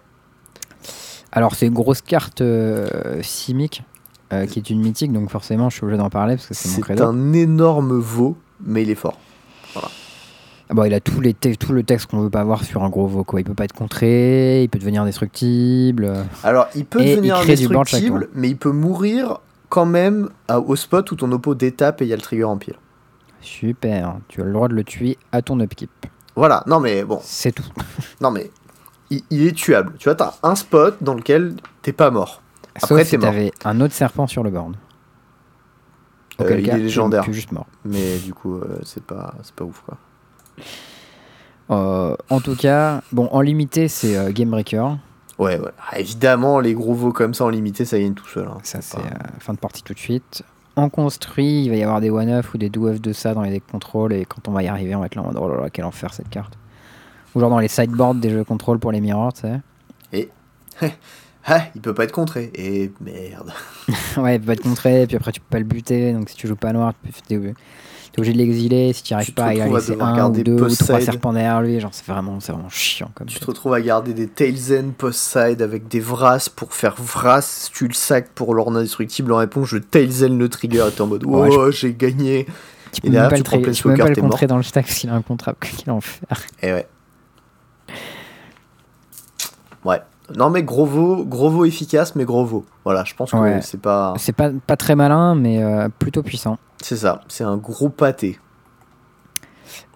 Alors 1.31 1.56
c'est 1.56 1.68
une 1.68 1.73
grosse 1.73 2.02
carte 2.02 2.41
euh, 2.41 3.22
simique, 3.22 3.84
euh, 4.31 4.45
qui 4.45 4.60
est 4.60 4.69
une 4.69 4.80
mythique, 4.81 5.11
donc 5.11 5.30
forcément 5.30 5.69
je 5.69 5.76
suis 5.76 5.84
obligé 5.84 5.98
d'en 5.98 6.10
parler 6.10 6.35
parce 6.35 6.48
que 6.48 6.53
c'est 6.53 6.69
mon 6.69 6.76
C'est 6.76 6.81
credo. 6.81 7.03
un 7.06 7.34
énorme 7.34 7.98
veau, 7.99 8.38
mais 8.64 8.84
il 8.84 8.90
est 8.90 8.95
fort. 8.95 9.18
Ah 10.69 10.76
bah, 10.76 10.88
il 10.88 10.94
a 10.94 10.99
les 11.22 11.34
tout 11.56 11.73
le 11.73 11.84
texte 11.84 12.10
qu'on 12.10 12.22
veut 12.22 12.30
pas 12.30 12.40
avoir 12.40 12.64
sur 12.64 12.84
un 12.84 12.90
gros 12.90 13.06
veau 13.06 13.23
quoi. 13.23 13.41
Il 13.41 13.44
peut 13.44 13.53
pas 13.53 13.65
être 13.65 13.73
contré, 13.73 14.64
il 14.64 14.69
peut 14.69 14.80
devenir 14.80 15.03
destructible. 15.06 16.06
euh. 16.06 16.23
Alors, 16.44 16.68
il 16.73 16.85
peut 16.85 17.02
Et 17.02 17.11
devenir 17.15 17.35
indestructible, 17.38 18.30
mais 18.34 18.49
il 18.49 18.57
peut 18.57 18.72
mourir 18.72 19.40
quand 19.69 19.85
même 19.85 20.30
à- 20.48 20.60
au 20.60 20.76
spot 20.76 21.11
où 21.11 21.15
ton 21.15 21.31
oppo 21.31 21.53
détape 21.53 22.02
et 22.02 22.06
il 22.06 22.07
y 22.07 22.14
a 22.14 22.15
le 22.15 22.22
trigger 22.22 22.45
en 22.45 22.57
pile. 22.57 22.76
Super, 23.41 24.15
tu 24.30 24.41
as 24.41 24.45
le 24.45 24.53
droit 24.53 24.68
de 24.69 24.73
le 24.73 24.84
tuer 24.85 25.18
à 25.34 25.41
ton 25.41 25.60
upkeep. 25.60 25.91
Voilà, 26.36 26.64
non 26.68 26.80
mais 26.80 27.04
bon, 27.04 27.20
C'est 27.24 27.52
tout. 27.52 27.64
non 28.22 28.32
mais 28.32 28.50
il, 29.10 29.22
il 29.30 29.48
est 29.48 29.52
tuable. 29.56 29.94
Tu 30.00 30.06
vois, 30.06 30.16
t'as 30.16 30.34
un 30.44 30.56
spot 30.56 30.98
dans 31.02 31.14
lequel 31.14 31.56
t'es 31.82 31.94
pas 31.94 32.10
mort. 32.12 32.42
Sauf 32.78 32.92
Après, 32.92 33.06
si 33.06 33.20
t'avais 33.20 33.52
un 33.66 33.80
autre 33.82 33.94
serpent 33.94 34.26
sur 34.28 34.44
le 34.44 34.50
board. 34.50 34.76
Euh, 36.42 36.60
il 36.60 36.66
cas, 36.66 36.76
est 36.76 36.80
légendaire. 36.80 37.24
Juste 37.32 37.52
mort. 37.52 37.68
Mais 37.86 38.18
du 38.18 38.34
coup, 38.34 38.56
euh, 38.58 38.80
c'est 38.84 39.04
pas, 39.04 39.36
c'est 39.44 39.54
pas 39.54 39.64
ouf 39.64 39.84
quoi. 39.86 39.98
Euh, 41.70 42.16
en 42.30 42.40
tout 42.42 42.56
cas, 42.56 43.02
bon, 43.12 43.28
en 43.32 43.42
limité, 43.42 43.88
c'est 43.88 44.34
Game 44.34 44.50
Breaker. 44.50 44.88
Ouais, 45.40 45.60
ouais. 45.60 45.72
Ah, 45.92 46.00
évidemment, 46.00 46.60
les 46.60 46.74
gros 46.74 46.94
veaux 46.94 47.12
comme 47.12 47.34
ça 47.34 47.46
en 47.46 47.50
limité, 47.50 47.86
ça 47.86 48.00
gagne 48.00 48.14
tout 48.14 48.28
seul. 48.28 48.48
hein. 48.48 48.58
Ça, 48.64 48.82
c'est 48.82 48.98
pas- 48.98 49.08
fin 49.40 49.54
de 49.54 49.60
partie 49.60 49.84
tout 49.84 49.94
de 49.94 50.00
suite. 50.00 50.44
En 50.76 50.90
construit, 50.90 51.66
il 51.66 51.70
va 51.70 51.76
y 51.76 51.84
avoir 51.84 52.02
des 52.02 52.10
one-off 52.10 52.54
ou 52.54 52.58
des 52.58 52.70
do-off 52.70 53.00
de 53.00 53.14
ça 53.14 53.34
dans 53.34 53.44
les 53.44 53.52
decks 53.52 53.68
contrôle. 53.72 54.14
Et 54.14 54.26
quand 54.26 54.48
on 54.48 54.52
va 54.52 54.64
y 54.64 54.68
arriver, 54.68 54.95
on 54.95 55.00
va 55.00 55.06
être 55.06 55.16
là 55.16 55.22
en 55.22 55.26
mode 55.26 55.38
oh 55.40 55.48
là 55.48 55.62
là, 55.62 55.70
quel 55.70 55.86
enfer 55.86 56.14
cette 56.14 56.30
carte. 56.30 56.58
Ou 57.36 57.40
genre 57.40 57.50
dans 57.50 57.60
les 57.60 57.68
sideboards 57.68 58.16
des 58.16 58.30
jeux 58.30 58.44
contrôle 58.44 58.80
pour 58.80 58.91
les 58.91 59.02
mirrors, 59.02 59.34
tu 59.34 59.41
sais. 59.41 59.62
Ah, 61.45 61.64
il 61.76 61.82
peut 61.82 61.94
pas 61.94 62.06
être 62.06 62.14
contré. 62.14 62.52
Et 62.56 62.90
merde. 63.02 63.52
ouais, 64.18 64.38
il 64.38 64.41
peut 64.41 64.54
être 64.54 64.64
contré, 64.64 65.06
puis 65.08 65.18
après 65.18 65.34
tu 65.34 65.41
peux 65.41 65.50
pas 65.50 65.60
le 65.60 65.66
buter. 65.66 66.14
Donc 66.14 66.30
si 66.30 66.38
tu 66.38 66.48
joues 66.48 66.56
pas 66.56 66.72
noir, 66.72 66.94
tu 67.28 67.38
peux, 67.38 67.54
T'es 68.14 68.19
obligé 68.19 68.34
de 68.34 68.38
l'exiler, 68.38 68.94
si 68.94 69.02
tu 69.02 69.14
arrives 69.15 69.26
Tu 69.26 69.31
pas, 69.31 69.56
il 69.56 69.60
va 69.60 69.65
laisser 69.65 69.98
un 69.99 70.14
ou 70.14 70.15
garder 70.15 70.44
deux 70.44 70.53
ou 70.53 70.76
trois 70.76 71.02
serpents 71.02 71.34
derrière 71.34 71.64
lui. 71.64 71.80
Genre, 71.80 71.90
c'est 71.91 72.06
vraiment, 72.06 72.40
c'est 72.40 72.52
vraiment 72.52 72.69
chiant 72.69 73.10
comme 73.15 73.26
Tu 73.26 73.40
te 73.40 73.45
retrouves 73.45 73.73
à 73.73 73.81
garder 73.81 74.14
des 74.14 74.27
Tailzen 74.27 74.94
post-side 74.94 75.64
avec 75.64 75.88
des 75.88 75.99
Vras 75.99 76.48
pour 76.56 76.73
faire 76.73 76.94
Vras, 76.95 77.72
tu 77.73 77.88
le 77.88 77.94
sacs 77.95 78.30
pour 78.35 78.53
l'ordre 78.53 78.77
indestructible 78.77 79.31
en 79.34 79.38
réponse, 79.38 79.69
je 79.69 79.80
Tailzen 79.80 80.38
le 80.38 80.48
trigger 80.48 80.85
et 80.88 80.91
t'es 80.91 81.02
en 81.02 81.07
mode 81.07 81.26
Ouais, 81.26 81.49
Oh, 81.52 81.72
j'ai 81.72 81.95
gagné. 81.95 82.45
Tu 82.91 82.99
Et 82.99 83.02
peux 83.02 83.07
même 83.07 83.14
derrière, 83.14 83.30
pas 83.31 83.35
tu 83.38 83.41
le, 83.41 83.44
prends 83.64 83.72
tu 83.72 83.81
peux 83.84 83.90
même 83.90 83.98
pas 83.98 84.10
le 84.10 84.15
contrer 84.15 84.45
dans 84.45 84.57
le 84.57 84.64
stack 84.64 84.85
qu'il 84.85 85.10
a 85.10 85.15
un 85.15 85.23
contrat. 85.23 85.56
Qu'il 85.60 85.90
en 85.90 85.99
faire. 85.99 86.40
Et 86.61 86.72
ouais. 86.72 86.88
Ouais. 89.84 89.99
Non 90.38 90.50
mais 90.50 90.64
gros 90.64 90.86
veau, 90.86 91.24
gros 91.26 91.50
veau 91.50 91.66
efficace, 91.66 92.16
mais 92.16 92.26
gros 92.26 92.46
veau. 92.46 92.66
Voilà, 92.86 93.04
je 93.04 93.14
pense 93.14 93.32
que 93.32 93.38
Ouais. 93.38 93.62
c'est 93.62 93.80
pas. 93.82 94.14
C'est 94.18 94.34
pas, 94.36 94.50
pas 94.66 94.76
très 94.78 94.96
malin, 94.96 95.36
mais 95.36 95.62
euh, 95.64 95.90
plutôt 96.00 96.24
puissant. 96.24 96.58
C'est 96.82 96.98
ça, 96.98 97.22
c'est 97.28 97.44
un 97.44 97.58
gros 97.58 97.90
pâté. 97.90 98.40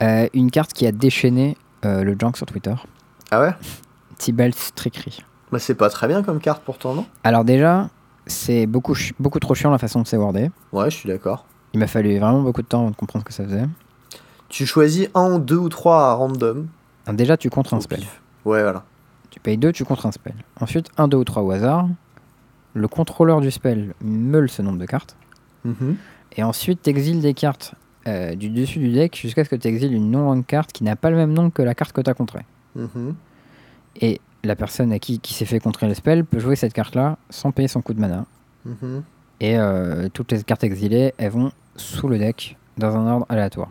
Euh, 0.02 0.28
une 0.34 0.52
carte 0.52 0.74
qui 0.74 0.86
a 0.88 0.92
déchaîné 0.92 1.58
euh, 1.86 2.04
le 2.04 2.16
junk 2.20 2.34
sur 2.36 2.46
Twitter. 2.46 2.74
Ah 3.32 3.42
ouais? 3.42 3.54
Tibalt 4.18 4.72
Trickery. 4.76 5.24
Bah 5.52 5.60
c'est 5.60 5.76
pas 5.76 5.90
très 5.90 6.08
bien 6.08 6.24
comme 6.24 6.40
carte 6.40 6.62
pourtant, 6.64 6.94
non? 6.94 7.06
Alors 7.24 7.44
déjà, 7.44 7.90
c'est 8.26 8.66
beaucoup, 8.66 8.96
beaucoup 9.20 9.40
trop 9.40 9.56
chiant 9.56 9.72
la 9.72 9.78
façon 9.78 10.02
de 10.02 10.08
c'est 10.08 10.18
wordé. 10.18 10.52
Ouais, 10.72 10.90
je 10.90 10.96
suis 10.98 11.10
d'accord. 11.10 11.46
Il 11.74 11.80
m'a 11.80 11.88
fallu 11.88 12.18
vraiment 12.20 12.42
beaucoup 12.42 12.62
de 12.62 12.68
temps 12.68 12.82
avant 12.82 12.92
de 12.92 12.96
comprendre 12.96 13.24
ce 13.24 13.28
que 13.28 13.34
ça 13.34 13.44
faisait. 13.44 13.66
Tu 14.50 14.66
choisis 14.66 15.10
un 15.14 15.34
ou 15.34 15.40
deux 15.40 15.58
ou 15.58 15.70
trois 15.70 16.10
à 16.10 16.14
random. 16.14 16.68
Alors 17.06 17.18
déjà, 17.18 17.38
tu 17.38 17.50
contres 17.50 17.74
un 17.74 17.82
spell. 17.82 18.02
Ouais, 18.46 18.62
voilà. 18.64 18.84
Tu 19.38 19.42
payes 19.42 19.58
2, 19.58 19.72
tu 19.72 19.86
contres 19.86 20.08
un 20.08 20.12
spell. 20.12 20.34
Ensuite, 20.60 20.90
1, 20.98 21.10
2 21.10 21.18
ou 21.18 21.24
3 21.24 21.44
au 21.44 21.52
hasard. 21.52 21.88
Le 22.74 22.88
contrôleur 22.88 23.40
du 23.40 23.52
spell 23.52 23.94
meule 24.02 24.50
ce 24.50 24.64
nombre 24.64 24.80
de 24.80 24.88
cartes. 24.88 25.16
Mhm. 25.64 25.96
Et 26.38 26.42
ensuite, 26.42 26.82
tu 26.82 26.90
exiles 26.90 27.22
des 27.22 27.36
cartes 27.36 27.76
euh, 28.08 28.34
du 28.34 28.50
dessus 28.50 28.80
du 28.80 28.92
deck 28.92 29.16
jusqu'à 29.16 29.44
ce 29.44 29.50
que 29.50 29.56
tu 29.56 29.68
exiles 29.68 29.94
une 29.94 30.10
non 30.10 30.24
longue 30.24 30.44
carte 30.44 30.72
qui 30.72 30.84
n'a 30.84 30.96
pas 30.96 31.12
le 31.12 31.18
même 31.18 31.34
nom 31.34 31.52
que 31.52 31.62
la 31.62 31.76
carte 31.76 31.92
que 31.92 32.02
tu 32.02 32.10
as 32.10 32.16
contrée. 32.16 32.48
Mhm. 32.74 33.14
Et 34.02 34.20
la 34.44 34.56
personne 34.56 34.92
à 34.92 34.98
qui, 34.98 35.20
qui 35.20 35.36
s'est 35.36 35.46
fait 35.46 35.60
contrer 35.60 35.88
le 35.88 35.94
spell 35.94 36.26
peut 36.26 36.40
jouer 36.40 36.56
cette 36.56 36.74
carte-là 36.74 37.20
sans 37.30 37.52
payer 37.52 37.68
son 37.68 37.84
coup 37.84 37.94
de 37.94 38.00
mana. 38.00 38.26
Mhm. 38.66 39.04
Et 39.40 39.60
euh, 39.60 40.10
toutes 40.12 40.32
les 40.32 40.42
cartes 40.42 40.64
exilées, 40.64 41.14
elles 41.20 41.30
vont 41.30 41.52
sous 41.76 42.08
le 42.08 42.18
deck 42.18 42.58
dans 42.80 42.96
un 42.96 43.06
ordre 43.06 43.28
aléatoire. 43.30 43.70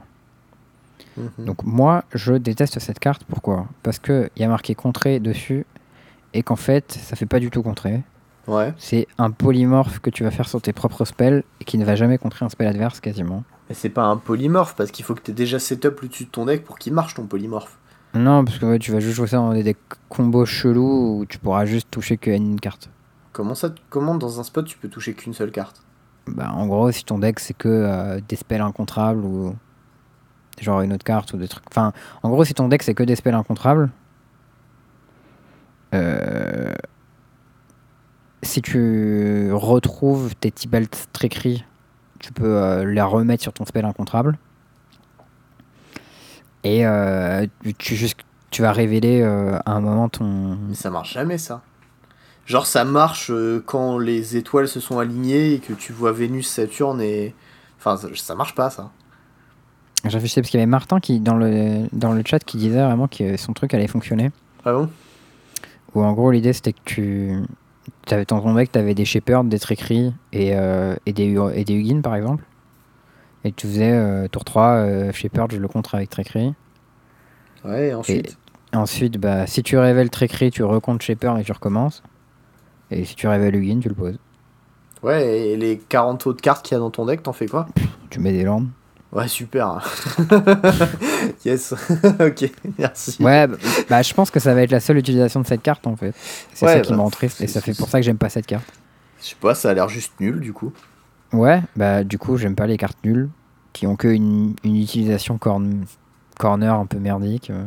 Mhm. 1.17 1.45
Donc 1.45 1.65
moi, 1.65 2.05
je 2.15 2.35
déteste 2.35 2.79
cette 2.79 2.99
carte. 2.99 3.25
Pourquoi? 3.25 3.67
Parce 3.83 3.99
qu'il 3.99 4.31
y 4.37 4.45
a 4.45 4.49
marqué 4.49 4.75
contré 4.75 5.21
dessus 5.21 5.67
et 6.35 6.43
qu'en 6.43 6.57
fait, 6.57 6.93
ça 6.93 7.17
fait 7.17 7.27
pas 7.27 7.41
du 7.41 7.51
tout 7.51 7.63
contrer. 7.63 8.03
Ouais. 8.47 8.75
C'est 8.77 9.09
un 9.19 9.31
polymorphe 9.31 9.99
que 9.99 10.11
tu 10.11 10.23
vas 10.23 10.31
faire 10.31 10.49
sur 10.49 10.63
tes 10.63 10.73
propres 10.73 11.05
spells 11.05 11.43
et 11.61 11.65
qui 11.65 11.79
ne 11.79 11.85
va 11.85 11.97
jamais 11.97 12.19
contrer 12.19 12.45
un 12.45 12.49
spell 12.49 12.69
adverse 12.69 13.01
quasiment. 13.01 13.43
Mais 13.69 13.75
c'est 13.75 13.89
pas 13.89 14.05
un 14.05 14.17
polymorphe 14.17 14.77
parce 14.77 14.91
qu'il 14.93 15.05
faut 15.05 15.15
que 15.15 15.23
tu 15.23 15.33
aies 15.33 15.35
déjà 15.35 15.59
setup 15.59 16.01
au-dessus 16.03 16.27
de 16.27 16.31
ton 16.31 16.47
deck 16.47 16.65
pour 16.65 16.79
qu'il 16.79 16.93
marche 16.93 17.15
ton 17.15 17.27
polymorphe. 17.27 17.77
Non, 18.15 18.45
parce 18.45 18.59
que 18.59 18.67
ouais, 18.67 18.79
tu 18.79 18.93
vas 18.93 19.01
juste 19.01 19.17
jouer 19.17 19.27
ça 19.27 19.39
dans 19.39 19.53
des 19.53 19.63
decks 19.63 19.79
combos 20.09 20.47
chelous 20.47 21.21
où 21.21 21.27
tu 21.27 21.39
pourras 21.39 21.65
juste 21.65 21.91
toucher 21.91 22.17
qu'une 22.17 22.61
carte. 22.61 22.89
Comment 23.33 23.55
ça 23.55 23.75
Comment 23.91 24.15
dans 24.15 24.41
un 24.41 24.45
spot 24.45 24.65
tu 24.65 24.79
peux 24.79 24.89
toucher 24.89 25.15
qu'une 25.15 25.35
seule 25.35 25.51
carte? 25.51 25.83
Bah, 26.29 26.53
en 26.53 26.67
gros, 26.67 26.91
si 26.93 27.05
ton 27.05 27.19
deck 27.19 27.41
c'est 27.41 27.55
que 27.55 27.69
euh, 27.69 28.21
des 28.27 28.37
spells 28.37 28.61
incontrables 28.63 29.25
ou 29.25 29.55
genre 30.65 30.81
une 30.81 30.93
autre 30.93 31.05
carte 31.05 31.33
ou 31.33 31.37
des 31.37 31.49
trucs. 31.49 31.65
Enfin, 31.71 31.93
en 32.23 32.31
gros, 32.31 32.45
si 32.45 32.55
ton 32.55 32.69
deck 32.69 32.83
c'est 32.83 32.95
que 32.95 33.03
des 33.03 33.17
spells 33.17 33.35
incontrables, 33.35 33.91
euh, 35.95 36.75
si 38.43 38.63
tu 38.63 39.51
retrouves 39.53 40.35
tes 40.37 40.51
Tibalt 40.51 41.09
Trickery, 41.13 41.65
tu 42.19 42.33
peux 42.33 42.45
euh, 42.57 42.85
les 42.85 43.03
remettre 43.03 43.43
sur 43.43 43.53
ton 43.53 43.65
spell 43.65 43.85
incontrable. 43.85 44.39
Et 46.65 46.87
euh, 46.87 47.47
tu- 47.79 47.97
vas 48.59 48.73
révéler 48.73 49.21
euh, 49.23 49.59
à 49.67 49.73
un 49.73 49.81
moment 49.81 50.09
ton. 50.09 50.57
Mais 50.69 50.75
ça 50.75 50.91
marche 50.91 51.13
jamais 51.13 51.39
ça. 51.39 51.63
Genre 52.47 52.67
ça 52.67 52.85
marche 52.85 53.31
quand 53.67 53.99
les 53.99 54.37
étoiles 54.37 54.69
se 54.69 54.81
sont 54.81 54.99
alignées 54.99 55.55
et 55.55 55.59
que 55.59 55.73
tu 55.73 55.93
vois 55.93 56.13
Vénus, 56.13 56.49
Saturne 56.49 57.01
et... 57.01 57.35
Enfin 57.79 57.97
ça, 57.97 58.09
ça 58.15 58.35
marche 58.35 58.55
pas 58.55 58.71
ça. 58.71 58.91
Je 60.05 60.11
réfléchissais 60.11 60.41
parce 60.41 60.51
qu'il 60.51 60.61
y 60.61 60.63
avait 60.63 60.71
Martin 60.71 61.01
qui, 61.01 61.21
dans 61.21 61.37
le, 61.37 61.89
dans 61.93 62.13
le 62.13 62.23
chat 62.25 62.39
qui 62.39 62.59
disait 62.59 62.83
vraiment 62.83 63.09
que 63.09 63.37
son 63.37 63.53
truc 63.53 63.75
allait 63.75 63.89
fonctionner. 63.89 64.31
Ah 64.65 64.73
bon? 64.73 64.89
Où 65.95 66.03
en 66.03 66.13
gros 66.13 66.31
l'idée 66.31 66.53
c'était 66.53 66.73
que 66.73 67.43
tu 68.07 68.15
avais 68.15 68.25
dans 68.25 68.41
ton 68.41 68.55
deck 68.55 68.71
t'avais 68.71 68.95
des 68.95 69.05
Shepherds, 69.05 69.45
des 69.45 69.59
Trickery 69.59 70.13
et, 70.33 70.55
euh, 70.55 70.95
et 71.07 71.13
des 71.13 71.37
et 71.55 71.65
des 71.65 71.75
Hugin 71.75 72.03
par 72.03 72.15
exemple. 72.15 72.45
Et 73.45 73.53
tu 73.53 73.67
faisais 73.67 73.93
euh, 73.93 74.29
tour 74.29 74.45
3 74.45 74.69
euh, 74.69 75.13
Shepherd, 75.13 75.53
je 75.53 75.59
le 75.59 75.69
contre 75.69 75.95
avec 75.95 76.11
Trickery. 76.11 76.53
Ouais, 77.65 77.89
et 77.89 77.95
ensuite 77.95 78.39
Et 78.73 78.77
ensuite 78.77 79.19
bah 79.19 79.47
si 79.47 79.63
tu 79.63 79.79
révèles 79.79 80.11
Trickery, 80.11 80.51
tu 80.51 80.63
recomptes 80.63 81.03
Shepherd 81.03 81.39
et 81.39 81.45
tu 81.45 81.53
recommences. 81.53 82.03
Et 82.91 83.05
si 83.05 83.15
tu 83.17 83.27
révèles 83.27 83.57
Hugin, 83.57 83.81
tu 83.81 83.89
le 83.89 83.95
poses. 83.95 84.19
Ouais, 85.03 85.51
et 85.51 85.57
les 85.57 85.79
40 85.79 86.27
autres 86.27 86.41
cartes 86.41 86.65
qu'il 86.65 86.75
y 86.75 86.77
a 86.77 86.81
dans 86.81 86.91
ton 86.91 87.07
deck, 87.07 87.23
t'en 87.23 87.33
fais 87.33 87.47
quoi? 87.47 87.67
Tu 88.11 88.21
mets 88.21 88.33
des 88.33 88.45
landes. 88.45 88.69
Ouais, 89.17 89.29
super. 89.29 89.81
yes. 91.45 91.73
ok, 92.21 92.51
merci. 92.79 93.17
Ouais, 93.23 93.47
bah, 93.47 93.57
bah, 93.89 94.03
je 94.03 94.13
pense 94.13 94.31
que 94.31 94.41
ça 94.41 94.53
va 94.55 94.63
être 94.63 94.71
la 94.71 94.81
seule 94.81 94.99
utilisation 94.99 95.41
de 95.41 95.47
cette 95.47 95.63
carte 95.63 95.87
en 95.87 95.97
fait. 95.97 96.15
C'est 96.53 96.67
Ouais, 96.67 96.73
ça 96.75 96.81
qui 96.81 96.91
bah, 96.91 96.97
me 96.97 97.03
rend 97.03 97.11
triste 97.11 97.41
et 97.41 97.47
ça 97.47 97.61
fait 97.61 97.75
pour 97.77 97.89
ça 97.89 97.99
que 97.99 98.05
j'aime 98.05 98.19
pas 98.19 98.29
cette 98.29 98.47
carte. 98.47 98.67
Je 99.23 99.29
sais 99.29 99.37
pas, 99.41 99.55
ça 99.55 99.71
a 99.71 99.75
l'air 99.75 99.89
juste 99.89 100.13
nul 100.21 100.41
du 100.41 100.53
coup. 100.53 100.73
Ouais, 101.33 101.63
bah 101.77 102.05
du 102.05 102.19
coup 102.19 102.37
j'aime 102.37 102.55
pas 102.55 102.67
les 102.67 102.77
cartes 102.77 102.99
nulles 103.05 103.29
qui 103.73 103.87
ont 103.87 103.97
que 103.97 104.09
une, 104.09 104.55
une 104.65 104.77
utilisation 104.77 105.39
corn- 105.39 105.85
corner 106.39 106.75
un 106.75 106.87
peu 106.87 106.99
merdique. 106.99 107.51
euh. 107.51 107.65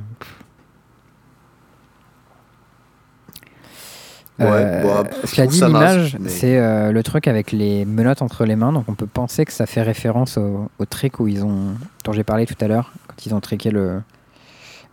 Ouais, 4.40 4.46
Euh, 4.48 5.04
bah, 5.04 5.10
cela 5.26 5.48
dit, 5.48 5.60
l'image, 5.62 6.18
mais- 6.20 6.30
c'est 6.30 6.58
euh, 6.58 6.92
le 6.94 7.04
truc 7.04 7.28
avec 7.28 7.52
les 7.52 7.84
menottes 7.86 8.22
entre 8.22 8.46
les 8.46 8.56
mains, 8.56 8.72
donc 8.72 8.86
on 8.88 8.94
peut 8.96 9.06
penser 9.08 9.44
que 9.46 9.52
ça 9.52 9.66
fait 9.66 9.82
référence 9.82 10.38
au, 10.38 10.70
au 10.80 10.86
trick 10.86 11.20
où 11.20 11.28
ils 11.28 11.44
ont, 11.44 11.76
dont 12.06 12.14
j'ai 12.14 12.24
parlé 12.24 12.46
tout 12.46 12.56
à 12.62 12.68
l'heure, 12.68 12.94
quand 13.08 13.26
ils 13.26 13.36
ont 13.36 13.42
triqué 13.42 13.70
le, 13.70 14.02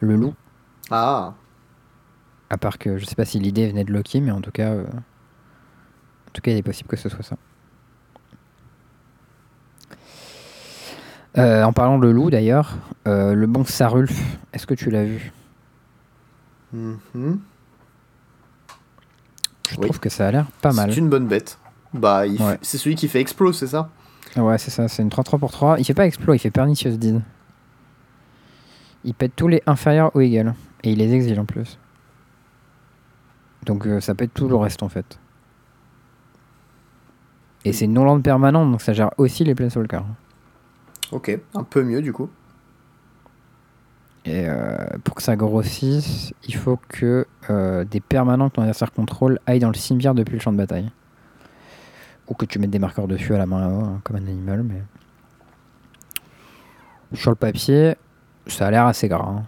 le 0.00 0.16
loup. 0.16 0.34
Ah, 0.90 1.34
À 2.50 2.58
part 2.58 2.78
que 2.78 2.98
je 2.98 3.04
sais 3.04 3.14
pas 3.14 3.24
si 3.24 3.38
l'idée 3.38 3.68
venait 3.68 3.84
de 3.84 3.92
Loki, 3.92 4.20
mais 4.20 4.32
en 4.32 4.40
tout 4.40 4.50
cas, 4.50 4.70
euh, 4.70 4.82
en 4.84 6.30
tout 6.32 6.42
cas, 6.42 6.50
il 6.50 6.56
est 6.56 6.62
possible 6.62 6.88
que 6.88 6.96
ce 6.96 7.08
soit 7.08 7.22
ça. 7.22 7.36
Euh, 11.38 11.62
en 11.64 11.72
parlant 11.72 11.98
de 11.98 12.08
loup 12.08 12.30
d'ailleurs, 12.30 12.76
euh, 13.06 13.34
le 13.34 13.46
bon 13.46 13.64
Sarulf, 13.64 14.18
est-ce 14.54 14.66
que 14.66 14.74
tu 14.74 14.90
l'as 14.90 15.04
vu? 15.04 15.32
Mhm. 16.72 17.38
Je 19.70 19.76
Oui. 19.76 19.86
trouve 19.86 19.98
que 20.00 20.08
ça 20.08 20.28
a 20.28 20.30
l'air 20.30 20.46
pas 20.62 20.72
mal. 20.72 20.92
C'est 20.92 20.98
une 20.98 21.08
bonne 21.08 21.26
bête. 21.26 21.58
Bah, 21.92 22.26
il 22.26 22.40
Ouais. 22.40 22.52
fait- 22.52 22.58
c'est 22.62 22.78
celui 22.78 22.94
qui 22.94 23.08
fait 23.08 23.20
explose, 23.20 23.58
c'est 23.58 23.66
ça? 23.68 23.90
Ouais, 24.36 24.58
c'est 24.58 24.70
ça, 24.70 24.86
c'est 24.88 25.02
une 25.02 25.08
3-3 25.08 25.38
pour 25.38 25.50
3. 25.50 25.78
Il 25.78 25.84
fait 25.84 25.94
pas 25.94 26.06
exploit, 26.06 26.36
il 26.36 26.38
fait 26.38 26.50
pernicious 26.50 26.96
deed. 26.96 27.22
Il 29.04 29.14
pète 29.14 29.34
tous 29.36 29.48
les 29.48 29.62
inférieurs 29.66 30.10
ou 30.14 30.20
égal. 30.20 30.54
Et 30.82 30.92
il 30.92 30.98
les 30.98 31.12
exile 31.14 31.40
en 31.40 31.44
plus. 31.44 31.78
Donc 33.64 33.86
euh, 33.86 34.00
ça 34.00 34.14
pète 34.14 34.32
tout 34.34 34.48
le 34.48 34.56
reste 34.56 34.82
en 34.82 34.88
fait. 34.88 35.18
Et 37.64 37.72
c'est 37.72 37.86
non 37.88 38.04
land 38.04 38.20
permanent, 38.20 38.64
donc 38.64 38.80
ça 38.82 38.92
gère 38.92 39.10
aussi 39.18 39.42
les 39.42 39.54
planeswalkers. 39.54 40.04
Ok, 41.12 41.36
un 41.54 41.64
peu 41.64 41.82
mieux 41.82 42.02
du 42.02 42.12
coup. 42.12 42.28
Et 44.26 44.44
euh, 44.48 44.76
pour 45.04 45.14
que 45.14 45.22
ça 45.22 45.36
grossisse, 45.36 46.34
il 46.48 46.56
faut 46.56 46.78
que 46.88 47.26
euh, 47.48 47.84
des 47.84 48.00
permanents 48.00 48.48
que 48.48 48.56
ton 48.56 48.62
adversaire 48.62 48.92
contrôle 48.92 49.38
aillent 49.46 49.60
dans 49.60 49.68
le 49.68 49.74
cimetière 49.74 50.14
depuis 50.14 50.34
le 50.34 50.40
champ 50.40 50.52
de 50.52 50.56
bataille. 50.56 50.90
Ou 52.26 52.34
que 52.34 52.44
tu 52.44 52.58
mettes 52.58 52.70
des 52.70 52.80
marqueurs 52.80 53.06
dessus 53.06 53.34
à 53.34 53.38
la 53.38 53.46
main 53.46 53.68
hein, 53.68 54.00
comme 54.02 54.16
un 54.16 54.26
animal, 54.26 54.64
mais. 54.64 54.82
Sur 57.14 57.30
le 57.30 57.36
papier, 57.36 57.94
ça 58.48 58.66
a 58.66 58.70
l'air 58.72 58.86
assez 58.86 59.06
gras. 59.06 59.24
hein. 59.28 59.44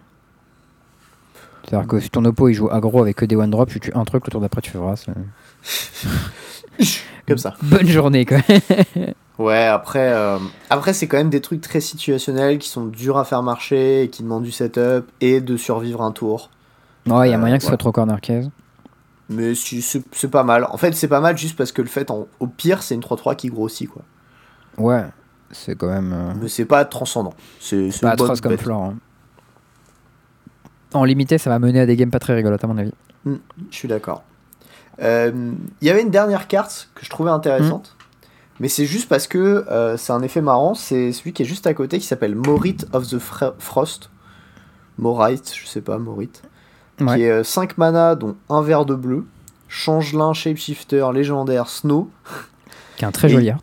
C'est-à-dire 1.65 1.89
que 1.89 1.99
si 1.99 2.09
ton 2.09 2.25
oppo 2.25 2.49
il 2.49 2.55
joue 2.55 2.71
aggro 2.71 3.03
avec 3.03 3.17
que 3.17 3.25
des 3.25 3.35
one 3.35 3.51
drop, 3.51 3.69
tu 3.69 3.81
tues 3.81 3.93
un 3.95 4.05
truc, 4.05 4.25
le 4.27 4.31
tour 4.31 4.41
d'après 4.41 4.61
tu 4.61 4.71
fais 4.71 4.79
ras. 4.79 5.05
Comme 7.27 7.37
ça. 7.37 7.55
Bonne 7.63 7.89
journée 7.89 8.25
quoi. 8.25 8.39
Ouais, 9.39 9.65
après, 9.67 10.13
euh, 10.13 10.39
après 10.69 10.93
c'est 10.93 11.07
quand 11.07 11.17
même 11.17 11.31
des 11.31 11.41
trucs 11.41 11.61
très 11.61 11.81
situationnels 11.81 12.59
qui 12.59 12.69
sont 12.69 12.87
durs 12.87 13.19
à 13.19 13.25
faire 13.25 13.43
marcher, 13.43 14.03
et 14.05 14.11
qui 14.11 14.23
demandent 14.25 14.43
du 14.43 14.51
setup 14.51 15.07
et 15.21 15.41
de 15.41 15.57
survivre 15.57 16.03
un 16.03 16.11
tour. 16.13 16.51
Ouais, 17.07 17.29
il 17.29 17.31
y 17.31 17.35
a 17.35 17.37
Euh, 17.37 17.41
moyen 17.41 17.57
que 17.57 17.63
ce 17.63 17.69
soit 17.69 17.77
trop 17.77 17.93
corner 17.93 18.21
case. 18.21 18.51
Mais 19.31 19.55
si- 19.55 19.83
c'est 19.83 20.29
pas 20.31 20.43
mal. 20.43 20.67
En 20.71 20.77
fait, 20.79 20.93
c'est 20.95 21.07
pas 21.09 21.21
mal 21.21 21.37
juste 21.39 21.57
parce 21.57 21.71
que 21.71 21.83
le 21.83 21.89
fait, 21.89 22.11
en- 22.11 22.27
au 22.41 22.47
pire, 22.47 22.83
c'est 22.83 22.95
une 22.95 23.01
3-3 23.03 23.35
qui 23.35 23.49
grossit, 23.49 23.89
quoi. 23.89 24.03
Ouais, 24.79 25.05
c'est 25.51 25.77
quand 25.77 25.89
même. 25.89 26.13
euh, 26.13 26.33
Mais 26.41 26.49
c'est 26.49 26.65
pas 26.65 26.85
transcendant. 26.85 27.35
C'est 27.61 27.91
pas 28.01 28.11
atroce 28.11 28.41
comme 28.41 28.57
floor. 28.59 28.83
hein. 28.85 28.97
En 30.95 31.05
limité, 31.05 31.37
ça 31.39 31.51
va 31.51 31.59
mener 31.59 31.81
à 31.81 31.87
des 31.87 31.97
games 31.97 32.11
pas 32.11 32.19
très 32.19 32.35
rigolotes 32.35 32.65
à 32.65 32.67
mon 32.67 32.79
avis. 32.79 32.93
Je 33.27 33.37
suis 33.71 33.89
d'accord. 33.89 34.23
Il 35.01 35.33
y 35.83 35.91
avait 35.91 36.03
une 36.03 36.11
dernière 36.11 36.49
carte 36.49 36.89
que 36.95 37.05
je 37.05 37.11
trouvais 37.11 37.31
intéressante. 37.31 37.95
Mais 38.61 38.69
c'est 38.69 38.87
juste 38.87 39.09
parce 39.09 39.27
que 39.29 39.65
euh, 39.71 39.97
c'est 39.97 40.13
un 40.13 40.23
effet 40.23 40.41
marrant. 40.41 40.75
C'est 40.75 41.13
celui 41.13 41.33
qui 41.33 41.43
est 41.43 41.47
juste 41.47 41.67
à 41.67 41.75
côté 41.75 41.99
qui 41.99 42.07
s'appelle 42.07 42.35
Morit 42.35 42.79
of 42.93 43.07
the 43.09 43.19
Frost. 43.59 44.11
Morite, 44.99 45.55
je 45.55 45.67
sais 45.67 45.81
pas, 45.81 45.99
Morit. 45.99 46.31
Ouais. 47.01 47.15
Qui 47.17 47.23
est 47.23 47.45
5 47.45 47.79
mana, 47.79 48.17
dont 48.17 48.37
un 48.51 48.63
vert 48.63 48.85
de 48.85 48.95
bleu. 48.95 49.25
Changelin, 49.69 50.33
Shapeshifter, 50.33 51.07
légendaire, 51.15 51.69
Snow. 51.69 52.11
Qui 52.97 53.05
est 53.05 53.07
un 53.09 53.13
très 53.13 53.29
Et- 53.29 53.33
joli 53.33 53.51
art. 53.51 53.61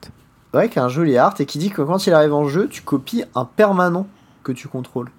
Ouais, 0.53 0.69
qui 0.69 0.79
a 0.79 0.85
un 0.85 0.89
joli 0.89 1.17
art 1.17 1.35
et 1.39 1.45
qui 1.45 1.57
dit 1.57 1.69
que 1.69 1.81
quand 1.81 2.07
il 2.07 2.13
arrive 2.13 2.33
en 2.33 2.47
jeu, 2.47 2.69
tu 2.69 2.81
copies 2.81 3.25
un 3.35 3.43
permanent 3.43 4.07
que 4.43 4.53
tu 4.53 4.69
contrôles. 4.69 5.09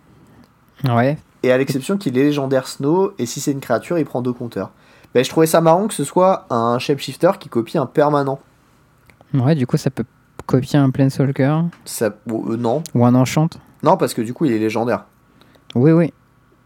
Ouais. 0.89 1.19
Et 1.43 1.53
à 1.53 1.59
l'exception 1.59 1.99
qu'il 1.99 2.17
est 2.17 2.23
légendaire 2.25 2.67
Snow, 2.67 3.13
et 3.19 3.27
si 3.27 3.41
c'est 3.41 3.53
une 3.53 3.61
créature, 3.61 3.99
il 3.99 4.07
prend 4.07 4.23
deux 4.23 4.33
compteurs. 4.33 4.71
Ben, 5.15 5.23
je 5.23 5.29
trouvais 5.29 5.47
ça 5.47 5.61
marrant 5.61 5.89
que 5.89 5.95
ce 5.95 6.05
soit 6.05 6.47
un 6.49 6.79
shapeshifter 6.79 7.33
qui 7.39 7.51
copie 7.51 7.77
un 7.77 7.85
permanent. 7.87 8.39
Ouais, 9.35 9.55
du 9.55 9.67
coup, 9.67 9.77
ça 9.77 9.91
peut 9.91 10.05
copier 10.47 10.79
un 10.79 10.91
Planeswalker 10.91 11.63
Ça, 11.85 12.07
euh, 12.31 12.57
non. 12.57 12.83
ou 12.95 13.05
un 13.05 13.15
Enchant. 13.15 13.49
Non, 13.83 13.97
parce 13.97 14.15
que 14.15 14.23
du 14.23 14.33
coup, 14.33 14.45
il 14.47 14.53
est 14.53 14.59
légendaire. 14.59 15.05
Oui, 15.75 15.93
oui. 15.93 16.13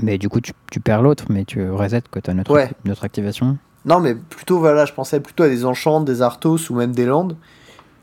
Mais 0.02 0.16
du 0.18 0.28
coup, 0.28 0.40
tu, 0.40 0.52
tu 0.70 0.80
perds 0.80 1.02
l'autre, 1.02 1.24
mais 1.28 1.44
tu 1.44 1.68
reset 1.70 2.02
quand 2.10 2.20
tu 2.22 2.30
as 2.30 2.34
notre, 2.34 2.52
Ouais. 2.52 2.70
notre 2.84 3.04
activation. 3.04 3.58
Non, 3.84 4.00
mais 4.00 4.14
plutôt, 4.14 4.58
voilà, 4.58 4.84
je 4.84 4.92
pensais 4.92 5.20
plutôt 5.20 5.42
à 5.44 5.48
des 5.48 5.64
enchants, 5.64 6.00
des 6.00 6.22
arthos 6.22 6.70
ou 6.70 6.74
même 6.74 6.92
des 6.92 7.06
landes. 7.06 7.36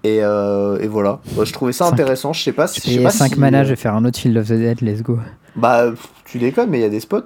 Et, 0.03 0.19
euh, 0.21 0.79
et 0.79 0.87
voilà. 0.87 1.19
Bah, 1.35 1.43
je 1.43 1.53
trouvais 1.53 1.73
ça 1.73 1.85
Cinq. 1.85 1.93
intéressant. 1.93 2.33
Je 2.33 2.43
sais 2.43 2.51
pas 2.51 2.67
Tu 2.67 2.81
si. 2.81 2.91
je 2.93 2.97
sais 2.97 3.03
pas 3.03 3.09
5 3.09 3.33
si, 3.33 3.39
mana, 3.39 3.59
euh, 3.59 3.63
je 3.63 3.69
vais 3.69 3.75
faire 3.75 3.95
un 3.95 4.05
autre 4.05 4.17
Field 4.19 4.37
of 4.37 4.47
the 4.47 4.53
Dead, 4.53 4.81
let's 4.81 5.01
go. 5.01 5.19
Bah, 5.55 5.85
tu 6.25 6.37
déconnes, 6.37 6.69
mais 6.69 6.79
il 6.79 6.81
y 6.81 6.85
a 6.85 6.89
des 6.89 6.99
spots. 6.99 7.21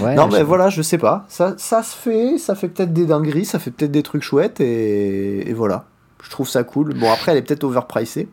Ouais, 0.00 0.14
non, 0.14 0.28
mais 0.28 0.42
voilà, 0.42 0.68
je 0.70 0.82
sais 0.82 0.98
pas. 0.98 1.24
Ça, 1.28 1.54
ça 1.58 1.82
se 1.82 1.96
fait, 1.96 2.38
ça 2.38 2.54
fait 2.54 2.68
peut-être 2.68 2.92
des 2.92 3.06
dingueries, 3.06 3.44
ça 3.44 3.58
fait 3.58 3.70
peut-être 3.72 3.90
des 3.90 4.02
trucs 4.02 4.22
chouettes, 4.22 4.60
et, 4.60 5.48
et 5.50 5.52
voilà. 5.52 5.86
Je 6.22 6.30
trouve 6.30 6.48
ça 6.48 6.62
cool. 6.64 6.94
Bon, 6.98 7.10
après, 7.10 7.32
elle 7.32 7.38
est 7.38 7.42
peut-être 7.42 7.64
overpricée. 7.64 8.28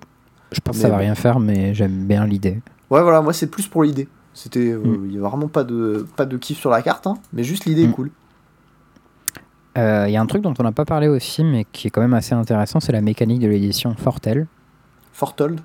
Je 0.51 0.59
pense 0.59 0.75
que 0.75 0.81
ça 0.81 0.89
va 0.89 0.95
bon. 0.95 1.01
rien 1.01 1.15
faire, 1.15 1.39
mais 1.39 1.73
j'aime 1.73 2.05
bien 2.05 2.25
l'idée. 2.25 2.61
Ouais, 2.91 3.01
voilà, 3.01 3.21
moi, 3.21 3.33
c'est 3.33 3.47
plus 3.47 3.67
pour 3.67 3.83
l'idée. 3.83 4.07
C'était. 4.33 4.59
euh, 4.71 4.77
Mm. 4.79 5.05
Il 5.09 5.15
y 5.15 5.17
a 5.17 5.21
vraiment 5.27 5.47
pas 5.47 5.63
de, 5.63 6.05
pas 6.15 6.25
de 6.25 6.37
kiff 6.37 6.59
sur 6.59 6.69
la 6.69 6.81
carte, 6.81 7.07
hein, 7.07 7.15
mais 7.33 7.43
juste 7.43 7.65
l'idée 7.65 7.83
est 7.83 7.87
Mm. 7.87 7.93
cool. 7.93 8.11
Euh, 9.77 10.05
Il 10.07 10.11
y 10.13 10.17
a 10.17 10.21
un 10.21 10.25
truc 10.25 10.41
dont 10.41 10.53
on 10.59 10.63
n'a 10.63 10.71
pas 10.71 10.85
parlé 10.85 11.07
aussi, 11.07 11.43
mais 11.43 11.65
qui 11.71 11.87
est 11.87 11.89
quand 11.89 12.01
même 12.01 12.13
assez 12.13 12.33
intéressant, 12.33 12.79
c'est 12.79 12.91
la 12.91 13.01
mécanique 13.01 13.41
de 13.41 13.47
l'édition 13.47 13.93
Fortel. 13.95 14.47
Fortold 15.13 15.59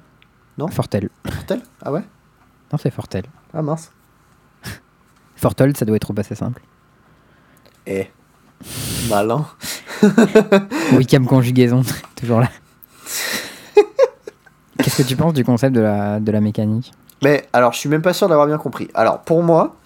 Non 0.59 0.69
Fortel. 0.69 1.11
Fortel 1.31 1.61
Ah 1.83 1.93
ouais 1.93 2.03
Non, 2.73 2.79
c'est 2.79 2.91
Fortel. 2.91 3.25
Ah 3.55 3.63
mince. 3.63 3.93
Fortel, 5.41 5.77
ça 5.77 5.85
doit 5.85 5.97
être 5.97 6.13
assez 6.19 6.35
simple. 6.35 6.63
Eh. 7.87 8.07
Malin. 9.09 9.47
Wicam 10.93 11.27
conjugaison, 11.27 11.83
toujours 12.17 12.41
là. 12.41 12.51
Qu'est-ce 14.83 15.03
que 15.03 15.07
tu 15.09 15.17
penses 15.17 15.33
du 15.35 15.45
concept 15.45 15.75
de 15.75 15.81
la, 15.81 16.21
de 16.21 16.31
la 16.33 16.41
mécanique? 16.41 16.93
Mais 17.23 17.47
alors, 17.53 17.73
je 17.73 17.79
suis 17.79 17.89
même 17.89 18.03
pas 18.03 18.13
sûr 18.13 18.29
d'avoir 18.29 18.47
bien 18.47 18.59
compris. 18.59 18.89
Alors, 18.95 19.21
pour 19.21 19.43
moi, 19.43 19.77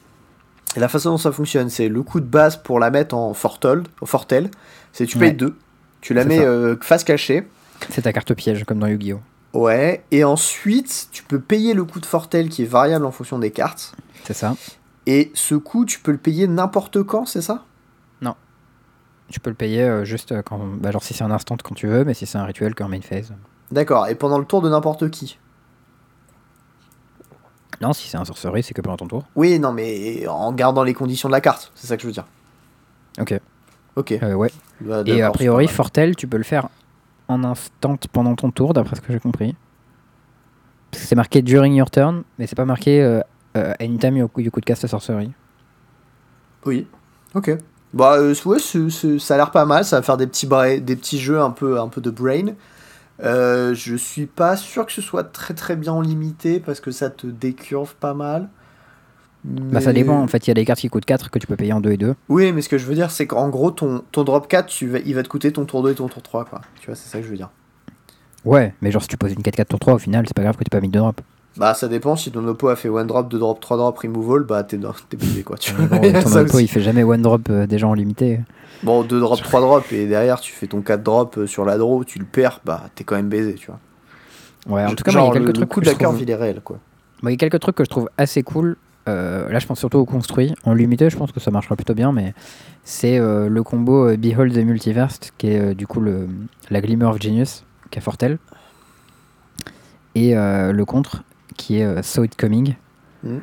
la 0.77 0.89
façon 0.89 1.11
dont 1.11 1.19
ça 1.19 1.33
fonctionne, 1.33 1.69
c'est 1.71 1.89
le 1.89 2.03
coup 2.03 2.21
de 2.21 2.27
base 2.27 2.57
pour 2.57 2.79
la 2.79 2.91
mettre 2.91 3.15
en 3.15 3.35
Fortold, 3.35 3.89
Fortel, 4.05 4.51
c'est 4.93 5.07
tu 5.07 5.19
payes 5.19 5.29
Ouais. 5.31 5.35
deux. 5.35 5.57
Tu 6.01 6.15
la 6.15 6.25
mets 6.25 6.39
euh, 6.41 6.77
face 6.81 7.03
cachée. 7.03 7.49
C'est 7.91 8.03
ta 8.03 8.13
carte 8.13 8.35
piège, 8.35 8.65
comme 8.65 8.79
dans 8.79 8.87
Yu-Gi-Oh! 8.87 9.21
Ouais. 9.59 10.05
Et 10.11 10.23
ensuite, 10.25 11.09
tu 11.13 11.23
peux 11.23 11.41
payer 11.41 11.75
le 11.75 11.85
coût 11.85 12.01
de 12.01 12.07
Fortel 12.07 12.49
qui 12.49 12.63
est 12.63 12.67
variable 12.67 13.07
en 13.07 13.11
fonction 13.11 13.39
des 13.39 13.51
cartes. 13.51 13.95
C'est 14.25 14.35
ça. 14.35 14.55
Et 15.07 15.31
ce 15.35 15.55
coût, 15.55 15.85
tu 15.85 16.01
peux 16.01 16.13
le 16.13 16.19
payer 16.19 16.47
n'importe 16.47 17.03
quand, 17.03 17.27
c'est 17.27 17.43
ça? 17.43 17.65
Tu 19.29 19.41
peux 19.41 19.51
le 19.51 19.57
payer 19.57 19.83
euh, 19.83 20.05
juste 20.05 20.33
euh, 20.33 20.43
quand. 20.43 20.59
Bah, 20.59 20.91
genre 20.91 21.03
si 21.03 21.15
c'est 21.15 21.25
un 21.25 21.31
instant 21.31 21.57
quand 21.63 21.75
tu 21.75 21.87
veux, 21.87 22.05
mais 22.05 22.15
si 22.15 22.27
c'est 22.27 22.39
un 22.39 22.45
rituel 22.45 22.75
qu'en 22.75 22.89
main 22.89 23.01
phase. 23.01 23.33
D'accord. 23.73 24.07
Et 24.09 24.15
pendant 24.15 24.39
le 24.39 24.45
tour 24.45 24.61
de 24.61 24.69
n'importe 24.69 25.11
qui? 25.11 25.39
Non, 27.81 27.93
si 27.93 28.09
c'est 28.09 28.19
un 28.19 28.25
sorcerie, 28.25 28.63
c'est 28.63 28.75
que 28.75 28.83
pendant 28.83 28.99
ton 28.99 29.09
tour. 29.09 29.25
Oui, 29.35 29.59
non, 29.59 29.73
mais 29.73 30.27
en 30.29 30.53
gardant 30.53 30.83
les 30.85 30.95
conditions 30.95 31.29
de 31.29 31.33
la 31.33 31.41
carte. 31.41 31.73
C'est 31.75 31.87
ça 31.87 31.97
que 31.97 32.03
je 32.03 32.07
veux 32.07 32.13
dire. 32.13 32.27
Ok. 33.19 33.41
Ok. 33.97 34.13
Euh, 34.13 34.35
ouais. 34.35 34.53
Bah, 34.81 35.03
Et 35.07 35.23
a 35.23 35.31
priori. 35.31 35.69
Fortel, 35.69 36.17
tu 36.17 36.27
peux 36.27 36.37
le 36.37 36.45
faire 36.45 36.69
en 37.27 37.43
instant 37.45 37.97
pendant 38.13 38.35
ton 38.37 38.51
tour, 38.51 38.75
d'après 38.75 38.97
ce 38.97 39.01
que 39.01 39.13
j'ai 39.13 39.21
compris. 39.21 39.57
Parce 40.91 41.03
que 41.03 41.09
c'est 41.09 41.17
marqué 41.17 41.43
during 41.43 41.75
your 41.75 41.91
turn, 41.91 42.25
mais 42.39 42.47
c'est 42.47 42.57
pas 42.57 42.67
marqué 42.67 43.03
euh, 43.03 43.21
euh, 43.57 43.73
anytime 43.81 44.17
you, 44.17 44.31
you 44.39 44.51
could 44.51 44.65
cast 44.65 44.85
a 44.85 44.89
sorcery. 44.89 45.31
Oui. 46.65 46.87
Ok. 47.35 47.57
Bah 47.93 48.15
euh, 48.19 48.35
ouais, 48.45 48.59
ça 48.59 49.35
a 49.35 49.37
l'air 49.37 49.51
pas 49.51 49.65
mal. 49.67 49.85
Ça 49.85 49.97
va 49.97 50.03
faire 50.03 50.17
des 50.17 50.27
petits, 50.27 50.47
bra- 50.47 50.79
des 50.79 50.97
petits 50.97 51.19
jeux 51.19 51.41
un 51.41 51.51
peu, 51.51 51.79
un 51.81 51.89
peu 51.89 52.01
de 52.01 52.11
brain. 52.11 52.55
Euh, 53.23 53.75
je 53.75 53.95
suis 53.95 54.27
pas 54.27 54.57
sûr 54.57 54.85
que 54.87 54.93
ce 54.93 55.01
soit 55.01 55.25
très 55.25 55.55
très 55.55 55.77
bien 55.77 56.01
limité 56.03 56.59
parce 56.59 56.81
que 56.81 56.91
ça 56.91 57.11
te 57.11 57.27
décurve 57.29 57.95
pas 57.95 58.15
mal. 58.15 58.49
Bah 59.45 59.83
ça 59.83 59.93
dépend, 59.93 60.19
en 60.19 60.27
fait, 60.27 60.47
il 60.47 60.49
y 60.49 60.53
a 60.53 60.55
des 60.55 60.65
cartes 60.65 60.81
qui 60.81 60.89
coûtent 60.89 61.05
4 61.05 61.31
que 61.31 61.39
tu 61.39 61.47
peux 61.47 61.55
payer 61.55 61.75
en 61.75 61.81
2 61.83 61.93
et 61.93 61.97
2. 61.99 62.15
Oui, 62.31 62.51
mais 62.53 62.63
ce 62.63 62.69
que 62.71 62.79
je 62.79 62.87
veux 62.87 62.95
dire, 62.95 63.11
c'est 63.11 63.27
qu'en 63.27 63.51
gros, 63.51 63.71
ton, 63.71 64.03
ton 64.11 64.25
drop 64.25 64.49
4, 64.49 64.67
tu 64.67 64.89
vas, 64.89 65.01
il 65.01 65.15
va 65.15 65.23
te 65.23 65.29
coûter 65.29 65.53
ton 65.53 65.67
tour 65.67 65.83
2 65.83 65.91
et 65.91 65.95
ton 65.95 66.09
tour 66.09 66.23
3, 66.23 66.47
quoi. 66.47 66.63
Tu 66.81 66.87
vois, 66.87 66.97
c'est 66.97 67.11
ça 67.11 67.19
que 67.19 67.25
je 67.25 67.31
veux 67.31 67.37
dire. 67.37 67.51
Ouais, 68.47 68.75
mais 68.81 68.91
genre 68.91 69.03
si 69.03 69.09
tu 69.09 69.19
poses 69.19 69.33
une 69.33 69.43
4-4 69.43 69.67
tour 69.67 69.79
3, 69.79 69.95
au 69.95 69.99
final, 69.99 70.25
c'est 70.27 70.35
pas 70.35 70.43
grave 70.43 70.57
que 70.57 70.65
tu 70.65 70.71
pas 70.71 70.81
mis 70.81 70.89
de 70.89 70.99
drop. 70.99 71.21
Bah, 71.57 71.75
ça 71.75 71.87
dépend. 71.89 72.17
Si 72.17 72.31
ton 72.31 72.47
oppo 72.49 72.69
a 72.69 72.77
fait 72.77 72.89
one 72.89 73.07
drop, 73.07 73.29
2 73.31 73.39
drop, 73.39 73.61
3 73.61 73.77
drop, 73.77 73.99
removal, 73.99 74.43
bah, 74.43 74.65
t'es 74.65 74.79
baisé, 75.17 75.43
quoi. 75.43 75.57
Tu 75.57 75.73
vois. 75.73 75.87
bon, 75.99 76.13
ton 76.23 76.37
oppo, 76.37 76.59
il 76.59 76.69
fait 76.69 76.81
jamais 76.81 77.05
one 77.05 77.23
drop 77.23 77.49
euh, 77.51 77.67
déjà 77.67 77.87
en 77.87 77.95
limité. 77.95 78.41
Bon, 78.83 79.03
2 79.03 79.21
drop, 79.21 79.41
3 79.41 79.61
drop, 79.61 79.85
et 79.93 80.07
derrière, 80.07 80.41
tu 80.41 80.53
fais 80.53 80.67
ton 80.67 80.83
4 80.83 81.03
drop 81.03 81.39
euh, 81.39 81.47
sur 81.47 81.65
la 81.65 81.79
draw, 81.79 82.05
tu 82.05 82.19
le 82.19 82.25
perds, 82.25 82.61
bah, 82.65 82.83
t'es 82.95 83.05
quand 83.05 83.15
même 83.17 83.29
baisé, 83.29 83.55
tu 83.55 83.69
vois. 83.69 83.79
Ouais, 84.67 84.85
en 84.85 84.95
tout 84.95 85.05
cas, 85.05 85.13
Genre, 85.13 85.27
moi, 85.27 85.35
il 85.37 85.39
y 85.39 85.39
a 85.39 85.41
le, 85.41 85.47
quelques 85.47 85.57
le 85.61 85.61
trucs 85.67 85.69
coup 85.69 85.81
que 85.81 85.85
de 85.87 85.91
la 85.91 85.97
curve, 85.97 86.15
trouve- 86.15 86.23
il 86.23 86.31
est 86.31 86.35
réel, 86.35 86.61
quoi. 86.65 86.79
Bon, 87.23 87.29
il 87.29 87.33
y 87.33 87.35
a 87.35 87.39
quelques 87.39 87.61
trucs 87.61 87.77
que 87.77 87.85
je 87.85 87.91
trouve 87.91 88.09
assez 88.19 88.43
cool. 88.43 88.77
Euh, 89.09 89.49
là, 89.51 89.59
je 89.59 89.67
pense 89.67 89.79
surtout 89.79 89.99
au 89.99 90.07
construit. 90.07 90.55
En 90.65 90.75
limité, 90.75 91.09
je 91.11 91.17
pense 91.17 91.31
que 91.31 91.39
ça 91.39 91.51
marchera 91.51 91.77
plutôt 91.77 91.95
bien, 91.95 92.11
mais 92.11 92.35
c'est 92.83 93.19
euh, 93.19 93.49
le 93.49 93.63
combo 93.63 94.17
Behold 94.17 94.53
the 94.55 94.65
Multiverse, 94.65 95.21
qui 95.39 95.49
est 95.49 95.75
du 95.75 95.87
coup 95.87 96.01
le, 96.01 96.27
la 96.71 96.81
Glimmer 96.81 97.05
of 97.07 97.21
Genius, 97.21 97.65
qui 97.91 97.99
est 97.99 98.03
Fortel. 98.03 98.39
Et 100.15 100.37
euh, 100.37 100.73
le 100.73 100.85
contre, 100.85 101.23
qui 101.57 101.79
est 101.79 101.85
euh, 101.85 102.03
Saw 102.03 102.25
It 102.25 102.37
Coming, 102.37 102.75
Mhm. 103.23 103.41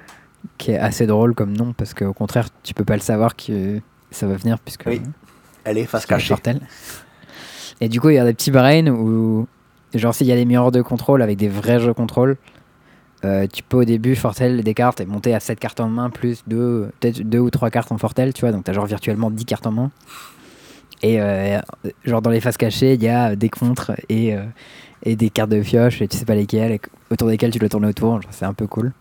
qui 0.58 0.72
est 0.72 0.78
assez 0.78 1.08
drôle 1.08 1.34
comme 1.34 1.56
nom, 1.56 1.74
parce 1.74 1.94
qu'au 1.94 2.14
contraire, 2.14 2.50
tu 2.64 2.74
peux 2.74 2.84
pas 2.86 2.96
le 2.96 3.02
savoir 3.02 3.36
que 3.36 3.80
ça 4.12 4.28
va 4.28 4.36
venir, 4.36 4.60
puisque 4.60 4.84
Oui. 4.88 5.02
Elle 5.64 5.78
est 5.78 5.86
face 5.86 6.06
cachée. 6.06 6.34
Et 7.80 7.90
du 7.90 8.00
coup, 8.02 8.10
il 8.10 8.16
y 8.16 8.20
a 8.20 8.26
des 8.26 8.34
petits 8.34 8.52
brains 8.52 8.88
où, 8.88 9.48
genre, 9.94 10.14
s'il 10.14 10.28
y 10.28 10.32
a 10.32 10.36
des 10.36 10.46
mirrors 10.46 10.72
de 10.72 10.82
contrôle 10.82 11.22
avec 11.22 11.38
des 11.38 11.50
vrais 11.50 11.80
jeux 11.80 11.94
contrôle, 11.94 12.38
euh, 13.24 13.46
tu 13.52 13.62
peux 13.64 13.78
au 13.78 13.84
début 13.86 14.16
Fortel 14.16 14.64
des 14.64 14.74
cartes 14.74 15.00
et 15.02 15.06
monter 15.06 15.34
à 15.36 15.40
7 15.40 15.60
cartes 15.60 15.80
en 15.80 15.88
main 15.90 16.10
plus 16.10 16.44
2, 16.48 16.90
peut-être 17.00 17.22
2 17.22 17.38
ou 17.40 17.50
3 17.52 17.70
cartes 17.70 17.92
en 17.92 17.98
Fortel, 18.00 18.34
tu 18.34 18.42
vois, 18.42 18.52
donc 18.52 18.64
t'as 18.64 18.74
genre 18.74 18.88
virtuellement 18.88 19.30
10 19.30 19.46
cartes 19.46 19.68
en 19.68 19.72
main. 19.72 19.92
Et 21.04 21.20
euh, 21.22 21.60
genre 22.06 22.22
dans 22.22 22.30
les 22.32 22.42
phases 22.42 22.58
cachées, 22.58 22.94
il 22.94 23.04
y 23.04 23.10
a 23.10 23.36
des 23.36 23.50
contres 23.50 23.92
et, 24.10 24.36
euh, 24.36 24.44
et 25.04 25.16
des 25.16 25.30
cartes 25.30 25.50
de 25.50 25.62
pioche, 25.62 26.02
et 26.02 26.08
tu 26.08 26.18
sais 26.18 26.26
pas 26.26 26.36
lesquelles, 26.36 26.72
et 26.74 26.82
autour 27.10 27.28
desquelles 27.28 27.52
tu 27.52 27.60
dois 27.60 27.70
tourner 27.70 27.88
autour, 27.88 28.20
c'est 28.32 28.46
un 28.46 28.54
peu 28.54 28.68
cool. 28.68 28.92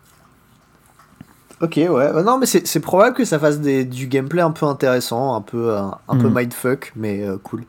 Ok, 1.61 1.77
ouais. 1.77 2.13
Bah 2.13 2.23
non, 2.23 2.39
mais 2.39 2.47
c'est 2.47 2.81
probable 2.81 3.15
que 3.15 3.25
ça 3.27 3.39
fasse 3.39 3.61
des, 3.61 3.85
du 3.85 4.07
gameplay 4.07 4.41
un 4.41 4.51
peu 4.51 4.65
intéressant, 4.67 5.35
un 5.35 5.43
peu, 5.43 5.77
un, 5.77 5.99
un 6.09 6.17
peu 6.17 6.29
Mhm. 6.29 6.35
mindfuck, 6.39 6.93
mais 6.97 7.23
euh, 7.23 7.37
cool. 7.43 7.65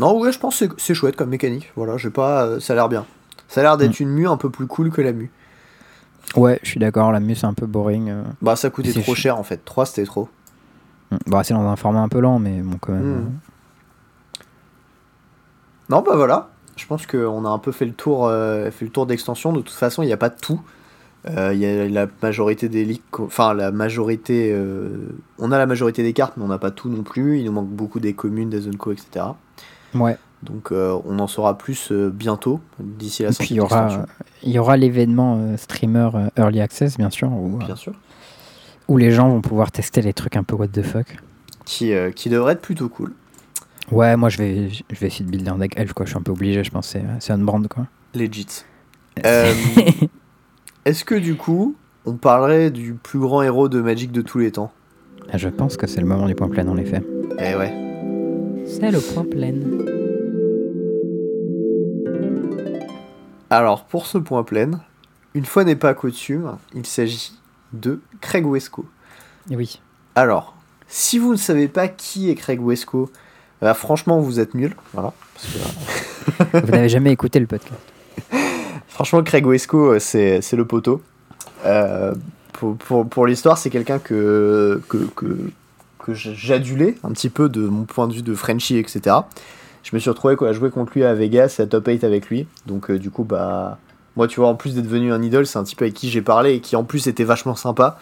Non, 0.00 0.18
ouais, 0.18 0.32
je 0.32 0.38
pense 0.40 0.58
que 0.60 0.66
c'est- 0.78 0.94
chouette 0.94 1.14
comme 1.16 1.28
mécanique. 1.30 1.72
Voilà, 1.76 1.96
j'ai 1.96 2.10
pas. 2.10 2.44
euh, 2.44 2.60
ça 2.60 2.72
a 2.72 2.76
l'air 2.76 2.88
bien. 2.88 3.04
Ça 3.48 3.60
a 3.60 3.62
l'air 3.64 3.76
d'être 3.76 4.00
une 4.00 4.10
mue 4.10 4.28
un 4.28 4.36
peu 4.36 4.50
plus 4.50 4.66
cool 4.66 4.90
que 4.90 5.00
la 5.00 5.12
mue. 5.12 5.30
Ouais, 6.36 6.58
je 6.62 6.68
suis 6.70 6.80
d'accord, 6.80 7.10
la 7.12 7.20
muse 7.20 7.38
c'est 7.40 7.46
un 7.46 7.54
peu 7.54 7.66
boring. 7.66 8.10
euh. 8.10 8.22
Bah, 8.42 8.54
ça 8.56 8.68
coûtait 8.68 8.92
trop 8.92 9.14
cher 9.14 9.38
en 9.38 9.42
fait. 9.44 9.64
3 9.64 9.86
c'était 9.86 10.04
trop. 10.04 10.28
Bah, 11.26 11.42
c'est 11.44 11.54
dans 11.54 11.66
un 11.66 11.76
format 11.76 12.00
un 12.00 12.08
peu 12.08 12.20
lent, 12.20 12.38
mais 12.38 12.60
bon, 12.60 12.76
quand 12.80 12.92
même. 12.92 13.12
Euh. 13.12 14.42
Non, 15.88 16.02
bah 16.02 16.16
voilà. 16.16 16.50
Je 16.78 16.86
pense 16.86 17.06
qu'on 17.06 17.44
a 17.44 17.48
un 17.48 17.58
peu 17.58 17.72
fait 17.72 17.84
le 17.84 17.92
tour, 17.92 18.26
euh, 18.26 18.70
fait 18.70 18.84
le 18.84 18.90
tour 18.90 19.04
d'extension. 19.04 19.52
De 19.52 19.60
toute 19.60 19.70
façon, 19.76 20.02
il 20.02 20.06
n'y 20.06 20.12
a 20.12 20.16
pas 20.16 20.30
tout. 20.30 20.60
Euh, 21.28 21.52
Il 21.52 21.58
y 21.58 21.66
a 21.66 21.88
la 21.88 22.06
majorité 22.22 22.68
des 22.68 22.84
ligues, 22.84 23.02
enfin 23.18 23.52
la 23.52 23.72
majorité, 23.72 24.52
euh, 24.52 25.08
on 25.38 25.50
a 25.50 25.58
la 25.58 25.66
majorité 25.66 26.04
des 26.04 26.12
cartes, 26.12 26.34
mais 26.36 26.44
on 26.44 26.48
n'a 26.48 26.58
pas 26.58 26.70
tout 26.70 26.88
non 26.88 27.02
plus. 27.02 27.40
Il 27.40 27.44
nous 27.46 27.52
manque 27.52 27.68
beaucoup 27.68 27.98
des 27.98 28.14
communes, 28.14 28.48
des 28.48 28.60
zones 28.60 28.76
co, 28.76 28.92
etc. 28.92 29.26
Ouais. 29.94 30.16
Donc 30.44 30.70
on 30.70 31.18
en 31.18 31.26
saura 31.26 31.58
plus 31.58 31.90
bientôt, 31.90 32.60
d'ici 32.78 33.24
la 33.24 33.32
sortie 33.32 33.46
puis 33.46 33.54
il 33.56 33.58
y 33.58 33.60
aura, 33.60 34.06
il 34.44 34.52
y 34.52 34.58
aura 34.60 34.76
l'événement 34.76 35.56
streamer 35.56 36.10
Early 36.36 36.60
Access, 36.60 36.96
bien 36.96 37.10
sûr, 37.10 37.28
où, 37.32 37.56
bien 37.56 37.74
sûr, 37.74 37.92
où 38.86 38.98
les 38.98 39.10
gens 39.10 39.28
vont 39.30 39.40
pouvoir 39.40 39.72
tester 39.72 40.00
les 40.00 40.12
trucs 40.12 40.36
un 40.36 40.44
peu 40.44 40.54
what 40.54 40.68
the 40.68 40.82
fuck. 40.82 41.16
qui, 41.64 41.92
qui 42.14 42.28
devrait 42.28 42.52
être 42.52 42.60
plutôt 42.60 42.88
cool. 42.88 43.12
Ouais, 43.90 44.16
moi 44.16 44.28
je 44.28 44.38
vais, 44.38 44.68
je 44.68 44.98
vais 45.00 45.06
essayer 45.06 45.24
de 45.24 45.30
builder 45.30 45.50
un 45.50 45.58
deck 45.58 45.72
elf, 45.76 45.92
quoi. 45.92 46.04
Je 46.04 46.10
suis 46.10 46.18
un 46.18 46.22
peu 46.22 46.32
obligé, 46.32 46.62
je 46.62 46.70
pense. 46.70 46.88
C'est 46.88 47.02
c'est 47.20 47.32
un 47.32 47.38
brand, 47.38 47.66
quoi. 47.68 47.86
Legit. 48.14 48.64
Euh, 49.24 49.52
Est-ce 50.84 51.04
que 51.04 51.14
du 51.14 51.36
coup, 51.36 51.74
on 52.04 52.14
parlerait 52.14 52.70
du 52.70 52.94
plus 52.94 53.18
grand 53.18 53.42
héros 53.42 53.68
de 53.68 53.80
Magic 53.80 54.12
de 54.12 54.22
tous 54.22 54.38
les 54.38 54.52
temps? 54.52 54.72
Ah, 55.30 55.38
je 55.38 55.48
pense 55.48 55.76
que 55.76 55.86
c'est 55.86 56.00
le 56.00 56.06
moment 56.06 56.26
du 56.26 56.34
point 56.34 56.48
plein, 56.48 56.66
en 56.68 56.76
effet. 56.76 57.02
Eh 57.38 57.54
ouais. 57.54 58.64
C'est 58.66 58.90
le 58.90 59.00
point 59.00 59.24
plein. 59.24 59.54
Alors, 63.50 63.84
pour 63.84 64.06
ce 64.06 64.18
point 64.18 64.44
plein, 64.44 64.80
une 65.34 65.44
fois 65.44 65.64
n'est 65.64 65.76
pas 65.76 65.94
coutume, 65.94 66.56
il 66.74 66.86
s'agit 66.86 67.32
de 67.72 68.00
Craig 68.20 68.46
Wesco. 68.46 68.86
Oui. 69.50 69.80
Alors, 70.14 70.54
si 70.86 71.18
vous 71.18 71.32
ne 71.32 71.38
savez 71.38 71.68
pas 71.68 71.88
qui 71.88 72.30
est 72.30 72.34
Craig 72.34 72.60
Wesco, 72.60 73.10
bah, 73.60 73.74
franchement, 73.74 74.20
vous 74.20 74.40
êtes 74.40 74.54
nul. 74.54 74.74
Voilà. 74.92 75.12
Parce 75.34 75.46
que, 75.46 76.56
euh, 76.56 76.60
Vous 76.64 76.72
n'avez 76.72 76.88
jamais 76.88 77.12
écouté 77.12 77.40
le 77.40 77.46
podcast. 77.46 77.80
franchement, 78.88 79.22
Craig 79.22 79.46
Wesco, 79.46 79.94
euh, 79.94 79.98
c'est 79.98 80.52
le 80.52 80.64
poteau. 80.64 81.02
Euh, 81.64 82.14
pour 82.52 82.76
pour, 82.76 83.08
pour 83.08 83.26
l'histoire, 83.26 83.58
c'est 83.58 83.70
quelqu'un 83.70 83.98
que, 83.98 84.80
que, 84.88 84.98
que, 85.14 85.50
que 85.98 86.14
j'adulais 86.14 86.96
un 87.04 87.10
petit 87.10 87.30
peu 87.30 87.48
de 87.48 87.60
mon 87.60 87.84
point 87.84 88.08
de 88.08 88.14
vue 88.14 88.22
de 88.22 88.34
Frenchie, 88.34 88.78
etc. 88.78 89.16
Je 89.82 89.94
me 89.94 90.00
suis 90.00 90.10
retrouvé 90.10 90.36
à 90.46 90.52
jouer 90.52 90.70
contre 90.70 90.92
lui 90.94 91.04
à 91.04 91.14
Vegas 91.14 91.56
et 91.58 91.62
à 91.62 91.66
Top 91.66 91.86
8 91.86 92.04
avec 92.04 92.28
lui. 92.28 92.46
Donc, 92.66 92.90
euh, 92.90 92.98
du 92.98 93.10
coup, 93.10 93.24
bah. 93.24 93.78
Moi, 94.16 94.26
tu 94.26 94.40
vois, 94.40 94.48
en 94.48 94.56
plus 94.56 94.74
d'être 94.74 94.84
devenu 94.84 95.12
un 95.12 95.22
idole, 95.22 95.46
c'est 95.46 95.60
un 95.60 95.62
type 95.62 95.80
avec 95.80 95.94
qui 95.94 96.10
j'ai 96.10 96.22
parlé 96.22 96.54
et 96.54 96.60
qui 96.60 96.74
en 96.74 96.82
plus 96.82 97.06
était 97.06 97.22
vachement 97.22 97.54
sympa. 97.54 98.00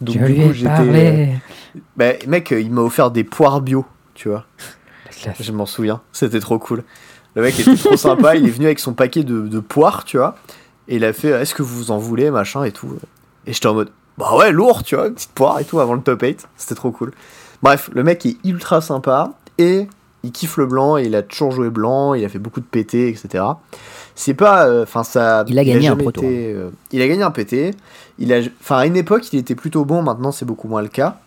Donc, 0.00 0.16
Je 0.16 0.24
du 0.24 0.32
lui 0.32 0.42
coup, 0.42 0.50
ai 0.50 0.54
j'étais. 0.54 1.34
Bah, 1.96 2.06
mec, 2.26 2.50
il 2.50 2.72
m'a 2.72 2.80
offert 2.80 3.12
des 3.12 3.22
poires 3.22 3.60
bio, 3.60 3.86
tu 4.14 4.28
vois. 4.28 4.44
Classe. 5.20 5.36
Je 5.40 5.52
m'en 5.52 5.66
souviens, 5.66 6.00
c'était 6.12 6.40
trop 6.40 6.58
cool. 6.58 6.82
Le 7.34 7.42
mec 7.42 7.58
était 7.58 7.76
trop 7.76 7.96
sympa, 7.96 8.36
il 8.36 8.46
est 8.46 8.50
venu 8.50 8.66
avec 8.66 8.78
son 8.78 8.92
paquet 8.92 9.22
de, 9.24 9.40
de 9.48 9.60
poires, 9.60 10.04
tu 10.04 10.18
vois. 10.18 10.36
Et 10.88 10.96
il 10.96 11.04
a 11.04 11.12
fait 11.12 11.28
Est-ce 11.28 11.54
que 11.54 11.62
vous 11.62 11.90
en 11.90 11.98
voulez, 11.98 12.30
machin 12.30 12.64
et 12.64 12.72
tout. 12.72 12.88
Et 13.46 13.52
j'étais 13.52 13.66
en 13.68 13.74
mode 13.74 13.90
Bah 14.18 14.36
ouais, 14.36 14.52
lourd, 14.52 14.82
tu 14.82 14.96
vois, 14.96 15.06
une 15.06 15.14
petite 15.14 15.32
poire 15.32 15.58
et 15.60 15.64
tout 15.64 15.80
avant 15.80 15.94
le 15.94 16.02
top 16.02 16.20
8. 16.22 16.46
C'était 16.56 16.74
trop 16.74 16.90
cool. 16.90 17.12
Bref, 17.62 17.88
le 17.94 18.02
mec 18.02 18.26
est 18.26 18.36
ultra 18.44 18.80
sympa 18.80 19.32
et 19.58 19.86
il 20.24 20.32
kiffe 20.32 20.56
le 20.56 20.66
blanc 20.66 20.98
et 20.98 21.04
il 21.04 21.14
a 21.16 21.22
toujours 21.22 21.52
joué 21.52 21.70
blanc, 21.70 22.14
il 22.14 22.24
a 22.24 22.28
fait 22.28 22.38
beaucoup 22.38 22.60
de 22.60 22.66
PT, 22.66 22.94
etc. 23.08 23.44
C'est 24.14 24.34
pas. 24.34 24.66
euh, 24.66 24.82
Enfin, 24.82 25.02
ça. 25.04 25.44
Il 25.48 25.58
a 25.58 25.64
gagné 25.64 25.88
un 25.88 25.96
proto, 25.96 26.20
été, 26.22 26.52
euh, 26.52 26.70
il 26.92 27.00
a 27.02 27.08
gagné 27.08 27.22
un 27.22 27.30
PT. 27.30 27.74
Il 28.18 28.32
a. 28.32 28.40
Enfin, 28.60 28.76
à 28.78 28.86
une 28.86 28.96
époque, 28.96 29.32
il 29.32 29.38
était 29.38 29.54
plutôt 29.54 29.84
bon, 29.84 30.02
maintenant, 30.02 30.32
c'est 30.32 30.44
beaucoup 30.44 30.68
moins 30.68 30.82
le 30.82 30.88
cas. 30.88 31.18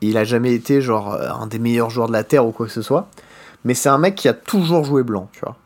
Il 0.00 0.16
a 0.16 0.24
jamais 0.24 0.54
été, 0.54 0.80
genre, 0.80 1.12
euh, 1.12 1.28
un 1.28 1.46
des 1.46 1.58
meilleurs 1.58 1.90
joueurs 1.90 2.08
de 2.08 2.12
la 2.12 2.24
Terre 2.24 2.46
ou 2.46 2.52
quoi 2.52 2.66
que 2.66 2.72
ce 2.72 2.80
soit. 2.82 3.08
Mais 3.64 3.74
c'est 3.74 3.88
un 3.88 3.98
mec 3.98 4.14
qui 4.14 4.28
a 4.28 4.32
toujours 4.34 4.84
joué 4.84 5.02
blanc, 5.02 5.28
tu 5.32 5.40
vois. 5.40 5.56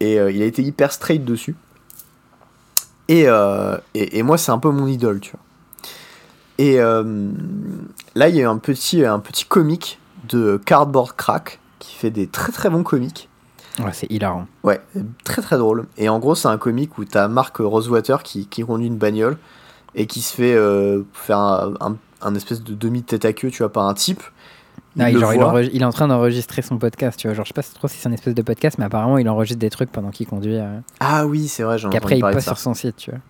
Et 0.00 0.18
euh, 0.18 0.30
il 0.30 0.42
a 0.42 0.44
été 0.44 0.62
hyper 0.62 0.92
straight 0.92 1.24
dessus. 1.24 1.54
Et, 3.08 3.24
euh, 3.26 3.76
et, 3.94 4.18
et 4.18 4.22
moi, 4.22 4.38
c'est 4.38 4.52
un 4.52 4.58
peu 4.58 4.70
mon 4.70 4.86
idole, 4.86 5.20
tu 5.20 5.32
vois. 5.32 5.40
Et 6.58 6.80
euh, 6.80 7.30
là, 8.14 8.28
il 8.28 8.36
y 8.36 8.38
a 8.40 8.42
eu 8.42 8.46
un 8.46 8.58
petit, 8.58 9.04
un 9.04 9.18
petit 9.18 9.44
comique 9.44 9.98
de 10.28 10.60
Cardboard 10.64 11.12
Crack 11.16 11.58
qui 11.78 11.94
fait 11.96 12.10
des 12.10 12.26
très 12.26 12.52
très 12.52 12.70
bons 12.70 12.82
comiques. 12.82 13.28
Ouais, 13.78 13.92
c'est 13.92 14.10
hilarant. 14.10 14.46
Ouais, 14.62 14.80
très 15.24 15.40
très 15.42 15.56
drôle. 15.56 15.86
Et 15.96 16.08
en 16.08 16.18
gros, 16.18 16.34
c'est 16.34 16.48
un 16.48 16.58
comique 16.58 16.98
où 16.98 17.04
t'as 17.04 17.26
Mark 17.28 17.56
Rosewater 17.56 18.22
qui, 18.22 18.46
qui 18.46 18.62
conduit 18.62 18.86
une 18.86 18.98
bagnole 18.98 19.38
et 19.94 20.06
qui 20.06 20.20
se 20.20 20.34
fait 20.34 20.54
euh, 20.54 21.02
faire 21.14 21.38
un, 21.38 21.74
un- 21.80 21.96
un 22.20 22.34
espèce 22.34 22.62
de 22.62 22.74
demi-tête 22.74 23.24
à 23.24 23.32
queue, 23.32 23.50
tu 23.50 23.58
vois, 23.62 23.72
par 23.72 23.86
un 23.88 23.94
type. 23.94 24.22
Non, 24.96 25.06
Il 25.06 25.18
genre, 25.18 25.58
est 25.58 25.84
en 25.84 25.90
train 25.90 26.06
d'enregistrer 26.08 26.60
son 26.62 26.76
podcast, 26.78 27.18
tu 27.18 27.26
vois. 27.26 27.34
Genre, 27.34 27.44
je 27.44 27.48
sais 27.50 27.54
pas 27.54 27.62
trop 27.62 27.88
si 27.88 27.96
c'est 27.98 28.08
un 28.08 28.12
espèce 28.12 28.34
de 28.34 28.42
podcast, 28.42 28.76
mais 28.78 28.84
apparemment, 28.84 29.16
il 29.18 29.28
enregistre 29.28 29.58
des 29.60 29.70
trucs 29.70 29.90
pendant 29.90 30.10
qu'il 30.10 30.26
conduit. 30.26 30.56
euh, 30.56 30.78
Ah 31.00 31.26
oui, 31.26 31.48
c'est 31.48 31.62
vrai, 31.62 31.78
j'en 31.78 31.88
ai 31.88 31.92
Qu'après, 31.92 32.18
il 32.18 32.22
ça. 32.34 32.40
sur 32.40 32.58
son 32.58 32.74
site, 32.74 32.96
tu 32.96 33.10
vois. 33.10 33.20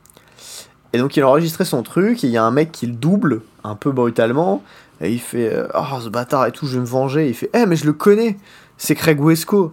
Et 0.92 0.98
donc 0.98 1.16
il 1.16 1.22
a 1.22 1.28
enregistré 1.28 1.64
son 1.64 1.82
truc, 1.82 2.22
et 2.22 2.26
il 2.26 2.32
y 2.32 2.36
a 2.36 2.44
un 2.44 2.50
mec 2.50 2.70
qui 2.72 2.86
le 2.86 2.92
double, 2.92 3.42
un 3.64 3.76
peu 3.76 3.92
brutalement, 3.92 4.62
et 5.00 5.10
il 5.10 5.20
fait 5.20 5.50
euh, 5.52 5.66
Oh 5.74 6.00
ce 6.02 6.08
bâtard 6.10 6.46
et 6.46 6.52
tout, 6.52 6.66
je 6.66 6.74
vais 6.74 6.80
me 6.80 6.86
venger. 6.86 7.28
il 7.28 7.34
fait 7.34 7.48
Eh 7.54 7.64
mais 7.64 7.76
je 7.76 7.86
le 7.86 7.92
connais, 7.94 8.36
c'est 8.76 8.94
Craig 8.94 9.18
Wesco. 9.20 9.72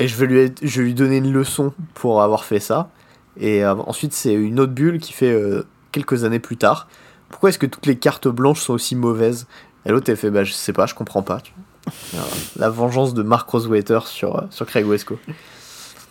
Et 0.00 0.08
je 0.08 0.16
vais 0.16 0.26
lui, 0.26 0.52
je 0.62 0.80
vais 0.80 0.86
lui 0.88 0.94
donner 0.94 1.16
une 1.18 1.32
leçon 1.32 1.72
pour 1.94 2.20
avoir 2.22 2.44
fait 2.44 2.60
ça. 2.60 2.90
Et 3.38 3.64
euh, 3.64 3.74
ensuite 3.86 4.12
c'est 4.12 4.34
une 4.34 4.60
autre 4.60 4.72
bulle 4.72 4.98
qui 4.98 5.12
fait 5.14 5.32
euh, 5.32 5.62
quelques 5.92 6.24
années 6.24 6.40
plus 6.40 6.56
tard 6.56 6.88
Pourquoi 7.30 7.48
est-ce 7.48 7.58
que 7.58 7.66
toutes 7.66 7.86
les 7.86 7.96
cartes 7.96 8.28
blanches 8.28 8.60
sont 8.60 8.74
aussi 8.74 8.96
mauvaises? 8.96 9.46
Et 9.86 9.90
l'autre 9.90 10.08
elle 10.10 10.16
fait 10.16 10.30
Bah 10.30 10.44
je 10.44 10.52
sais 10.52 10.72
pas, 10.72 10.86
je 10.86 10.94
comprends 10.94 11.22
pas. 11.22 11.40
tu 11.40 11.52
vois. 11.54 11.92
Et, 12.14 12.16
euh, 12.16 12.20
la 12.56 12.70
vengeance 12.70 13.12
de 13.14 13.22
Mark 13.22 13.48
Rosewater 13.48 14.06
sur, 14.06 14.36
euh, 14.38 14.42
sur 14.50 14.66
Craig 14.66 14.86
Wesco. 14.86 15.18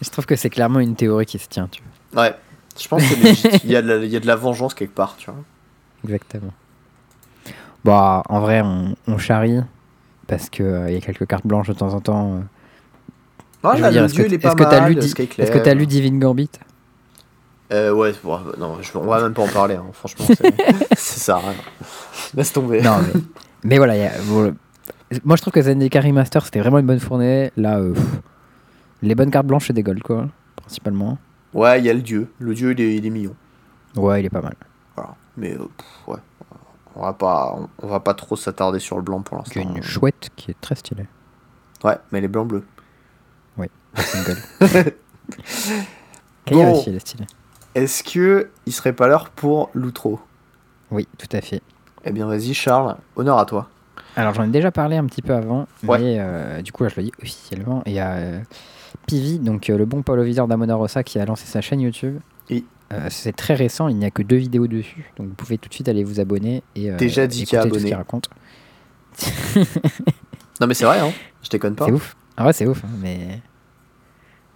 Je 0.01 0.09
trouve 0.09 0.25
que 0.25 0.35
c'est 0.35 0.49
clairement 0.49 0.79
une 0.79 0.95
théorie 0.95 1.25
qui 1.25 1.39
se 1.39 1.47
tient, 1.47 1.67
tu 1.71 1.81
vois. 2.13 2.23
Ouais, 2.23 2.35
je 2.79 2.87
pense 2.87 3.01
que 3.01 3.09
c'est 3.09 3.15
légit. 3.23 3.47
il, 3.63 3.71
y 3.71 3.75
a 3.75 3.81
de 3.81 3.87
la, 3.87 3.95
il 3.97 4.11
y 4.11 4.15
a 4.15 4.19
de 4.19 4.27
la 4.27 4.35
vengeance 4.35 4.73
quelque 4.73 4.93
part, 4.93 5.15
tu 5.17 5.31
vois. 5.31 5.39
Exactement. 6.03 6.51
Bah, 7.83 8.23
en 8.29 8.39
vrai, 8.39 8.61
on, 8.61 8.95
on 9.07 9.17
charrie 9.17 9.59
parce 10.27 10.49
que 10.49 10.63
euh, 10.63 10.91
y 10.91 10.95
a 10.95 11.01
quelques 11.01 11.25
cartes 11.27 11.45
blanches 11.47 11.67
de 11.67 11.73
temps 11.73 11.93
en 11.93 11.99
temps. 12.01 12.35
euh. 12.35 12.39
Je 13.75 13.81
là, 13.81 13.87
veux 13.87 13.91
dire, 13.93 14.01
le 14.01 14.05
est-ce 14.05 14.13
dieu, 14.13 14.23
que 14.23 14.27
il 14.29 14.33
est 14.33 14.37
est-ce 14.45 14.55
pas 14.55 14.65
que 14.65 14.69
t'as 14.69 14.81
mal, 14.81 14.93
lu, 14.93 14.99
Di- 14.99 15.09
Skyclare. 15.09 15.47
est-ce 15.47 15.51
que 15.57 15.63
t'as 15.63 15.73
lu 15.73 15.87
Divine 15.87 16.19
Gambit? 16.19 16.49
Euh, 17.71 17.91
ouais, 17.91 18.13
bon, 18.23 18.39
non, 18.57 18.77
je, 18.81 18.95
on 18.97 19.05
va 19.05 19.21
même 19.21 19.33
pas 19.33 19.41
en 19.43 19.47
parler, 19.47 19.75
hein, 19.75 19.85
franchement, 19.93 20.25
c'est 20.27 20.53
c'est 20.95 21.19
ça. 21.19 21.37
rien. 21.37 21.53
Laisse 22.35 22.53
tomber. 22.53 22.81
Non, 22.81 22.97
mais, 23.01 23.21
mais 23.63 23.77
voilà. 23.77 23.95
il 23.95 24.01
y 24.01 24.05
a- 24.05 24.21
bon, 24.27 24.55
moi, 25.23 25.35
je 25.35 25.41
trouve 25.41 25.53
que 25.53 25.61
Zendikar 25.61 26.03
Remaster, 26.03 26.43
c'était 26.45 26.59
vraiment 26.59 26.79
une 26.79 26.85
bonne 26.87 26.99
fournée. 26.99 27.51
Là, 27.57 27.77
euh, 27.79 27.93
pff, 27.93 28.03
les 29.01 29.15
bonnes 29.15 29.31
cartes 29.31 29.45
blanches, 29.47 29.67
c'est 29.67 29.73
des 29.73 29.83
gold, 29.83 30.01
quoi, 30.01 30.27
principalement. 30.55 31.17
Ouais, 31.53 31.79
il 31.79 31.85
y 31.85 31.89
a 31.89 31.93
le 31.93 32.01
dieu. 32.01 32.31
Le 32.39 32.53
dieu, 32.55 32.71
il 32.71 32.81
est, 32.81 32.95
il 32.95 33.05
est 33.05 33.09
mignon. 33.09 33.35
Ouais, 33.95 34.21
il 34.21 34.25
est 34.25 34.29
pas 34.29 34.41
mal. 34.41 34.55
Voilà. 34.95 35.15
Mais, 35.37 35.53
euh, 35.53 35.59
pff, 35.77 36.07
ouais. 36.07 36.19
On 36.95 37.01
va 37.03 37.13
pas, 37.13 37.55
on, 37.57 37.69
on 37.85 37.87
va 37.87 37.99
pas 37.99 38.13
trop 38.13 38.35
s'attarder 38.35 38.79
sur 38.79 38.95
le 38.97 39.01
blanc 39.03 39.21
pour 39.21 39.43
Il 39.47 39.55
y 39.55 39.59
a 39.59 39.63
l'instant. 39.63 39.77
une 39.77 39.83
chouette 39.83 40.29
qui 40.35 40.51
est 40.51 40.59
très 40.61 40.75
stylée. 40.75 41.07
Ouais, 41.83 41.97
mais 42.11 42.21
les 42.21 42.27
blancs 42.27 42.47
bleus. 42.47 42.63
Single. 43.95 44.37
Kaya 46.45 46.65
Bon. 46.65 46.71
aussi, 46.79 46.89
elle 46.89 46.95
est 46.95 46.99
stylée. 47.07 47.27
Est-ce 47.75 48.03
que 48.03 48.49
il 48.65 48.73
serait 48.73 48.93
pas 48.93 49.07
l'heure 49.07 49.29
pour 49.29 49.69
l'outro? 49.75 50.19
Oui, 50.91 51.07
tout 51.19 51.27
à 51.31 51.41
fait. 51.41 51.61
Eh 52.05 52.11
bien, 52.11 52.25
vas-y, 52.27 52.53
Charles, 52.53 52.95
honneur 53.15 53.37
à 53.37 53.45
toi. 53.45 53.69
Alors 54.15 54.33
j'en 54.33 54.43
ai 54.43 54.49
déjà 54.49 54.71
parlé 54.71 54.95
un 54.97 55.05
petit 55.05 55.21
peu 55.21 55.33
avant, 55.33 55.67
Ouais. 55.87 55.97
mais 55.99 56.17
euh, 56.19 56.61
du 56.61 56.71
coup 56.71 56.83
là 56.83 56.89
je 56.89 56.95
le 56.97 57.03
dis 57.03 57.11
officiellement. 57.21 57.81
Il 57.87 57.93
y 57.93 57.99
a 57.99 58.11
euh, 58.13 58.39
Pivi, 59.07 59.39
donc 59.39 59.69
euh, 59.69 59.77
le 59.77 59.85
bon 59.85 60.03
Paulo 60.03 60.23
Viseur 60.23 60.47
d'Amona 60.47 60.75
Rossa 60.75 61.03
qui 61.03 61.17
a 61.19 61.25
lancé 61.25 61.47
sa 61.47 61.61
chaîne 61.61 61.81
YouTube. 61.81 62.19
Oui. 62.51 62.63
Euh, 62.91 63.07
c'est 63.09 63.35
très 63.35 63.55
récent, 63.55 63.87
il 63.87 63.95
n'y 63.95 64.05
a 64.05 64.11
que 64.11 64.21
deux 64.21 64.35
vidéos 64.35 64.67
dessus, 64.67 65.11
donc 65.17 65.29
vous 65.29 65.33
pouvez 65.33 65.57
tout 65.57 65.67
de 65.67 65.73
suite 65.73 65.89
aller 65.89 66.03
vous 66.03 66.19
abonner 66.19 66.61
et 66.75 66.91
Déjà 66.91 67.25
dit 67.25 67.41
écouter 67.43 67.67
tout 67.69 67.79
ce 67.79 67.85
qu'il 67.85 67.95
raconte. 67.95 68.29
Non, 70.61 70.67
mais 70.67 70.75
c'est 70.75 70.85
vrai, 70.85 70.99
hein. 70.99 71.11
Je 71.41 71.49
déconne 71.49 71.75
pas. 71.75 71.85
C'est 71.85 71.91
ouf. 71.91 72.15
Ah 72.37 72.45
ouais, 72.45 72.53
c'est 72.53 72.67
ouf, 72.67 72.83
hein, 72.85 72.89
mais 73.01 73.39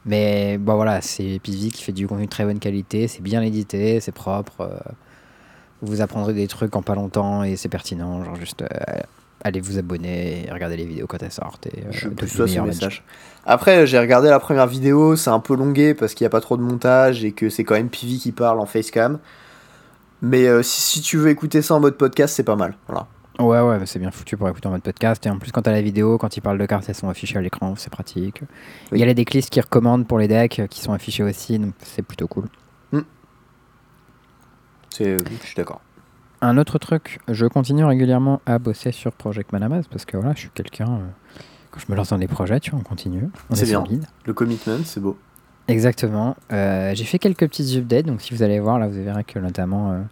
mais 0.06 0.58
bon 0.58 0.76
voilà, 0.76 1.02
c'est 1.02 1.40
Pivi 1.44 1.72
qui 1.72 1.84
fait 1.84 1.92
du 1.92 2.08
contenu 2.08 2.26
de 2.26 2.30
très 2.30 2.46
bonne 2.46 2.60
qualité, 2.60 3.08
c'est 3.08 3.22
bien 3.22 3.42
édité, 3.42 4.00
c'est 4.00 4.12
propre. 4.14 4.70
Vous 5.82 6.02
apprendrez 6.02 6.34
des 6.34 6.48
trucs 6.48 6.76
en 6.76 6.82
pas 6.82 6.96
longtemps 6.96 7.44
et 7.44 7.56
c'est 7.56 7.70
pertinent, 7.70 8.24
genre 8.24 8.36
juste 8.36 8.62
euh, 8.64 8.68
allez 9.44 9.62
vous 9.62 9.78
abonner 9.78 10.48
et 10.48 10.52
regardez 10.52 10.78
les 10.78 10.86
vidéos 10.86 11.08
quand 11.08 11.22
elles 11.22 11.32
sortent 11.32 11.68
et 11.68 11.84
euh, 11.86 11.92
Je 11.92 12.10
plus 12.10 12.28
ce 12.28 12.44
meilleur 12.44 12.66
message. 12.66 13.04
Après, 13.46 13.88
j'ai 13.88 14.00
regardé 14.00 14.30
la 14.30 14.40
première 14.40 14.68
vidéo, 14.68 15.16
c'est 15.16 15.30
un 15.30 15.40
peu 15.40 15.56
longué 15.56 15.94
parce 15.94 16.14
qu'il 16.14 16.26
n'y 16.26 16.28
a 16.28 16.32
pas 16.32 16.42
trop 16.42 16.58
de 16.58 16.64
montage 16.64 17.24
et 17.24 17.32
que 17.32 17.50
c'est 17.50 17.64
quand 17.64 17.76
même 17.76 17.90
Pivi 17.90 18.20
qui 18.20 18.32
parle 18.32 18.60
en 18.60 18.66
facecam. 18.66 19.20
Mais 20.22 20.48
euh, 20.48 20.64
si, 20.64 20.82
si 20.82 21.02
tu 21.02 21.18
veux 21.18 21.30
écouter 21.30 21.62
ça 21.62 21.76
en 21.76 21.80
mode 21.80 21.96
podcast, 21.96 22.36
c'est 22.36 22.44
pas 22.44 22.56
mal. 22.56 22.76
Voilà. 22.88 23.08
Ouais, 23.40 23.62
ouais, 23.62 23.86
c'est 23.86 24.00
bien 24.00 24.10
foutu 24.10 24.36
pour 24.36 24.50
écouter 24.50 24.68
en 24.68 24.72
mode 24.72 24.82
podcast. 24.82 25.24
Et 25.28 25.30
en 25.30 25.38
plus, 25.38 25.52
quand 25.52 25.62
t'as 25.62 25.72
la 25.72 25.84
vidéo, 25.84 26.18
quand 26.18 26.36
il 26.36 26.42
parle 26.42 26.58
de 26.58 26.66
cartes, 26.66 26.86
elles 26.90 26.96
sont 26.96 27.08
affichées 27.08 27.38
à 27.38 27.42
l'écran, 27.42 27.76
c'est 27.78 27.92
pratique. 27.92 28.42
Oui. 28.92 28.98
Il 28.98 29.00
y 29.00 29.04
a 29.04 29.06
les 29.06 29.14
decklists 29.14 29.52
qui 29.52 29.62
recommandent 29.62 30.08
pour 30.08 30.18
les 30.18 30.28
decks 30.28 30.64
qui 30.70 30.82
sont 30.82 30.92
affichés 30.92 31.22
aussi, 31.22 31.60
donc 31.60 31.74
c'est 31.84 32.02
plutôt 32.02 32.28
cool. 32.28 32.46
Euh, 35.02 35.18
je 35.42 35.46
suis 35.48 35.56
d'accord. 35.56 35.82
Un 36.42 36.58
autre 36.58 36.78
truc, 36.78 37.20
je 37.28 37.46
continue 37.48 37.84
régulièrement 37.84 38.42
à 38.46 38.60
bosser 38.60 38.92
sur 38.92 39.12
Project 39.12 39.52
Manamaz 39.54 39.86
parce 39.90 40.06
que 40.06 40.18
voilà, 40.18 40.34
je 40.36 40.40
suis 40.42 40.50
quelqu'un. 40.54 40.86
euh, 40.90 41.42
quand 41.72 41.80
je 41.80 41.92
me 41.92 41.98
lance 41.98 42.10
dans 42.10 42.18
des 42.18 42.28
projets, 42.28 42.60
tu 42.60 42.72
vois, 42.72 42.80
on 42.80 42.84
continue. 42.84 43.24
On 43.50 43.56
C'est 43.56 43.64
est 43.64 43.70
bien. 43.70 43.84
solide. 43.84 44.06
Le 44.26 44.34
commitment, 44.34 44.80
c'est 44.86 45.00
beau. 45.00 45.18
Exactement. 45.68 46.36
Euh, 46.54 46.94
j'ai 46.96 47.04
fait 47.04 47.20
quelques 47.20 47.48
petites 47.48 47.76
updates, 47.78 48.06
donc 48.06 48.22
si 48.22 48.34
vous 48.34 48.42
allez 48.44 48.60
voir, 48.60 48.80
là, 48.80 48.88
vous 48.88 49.04
verrez 49.04 49.24
que 49.24 49.38
notamment. 49.40 50.06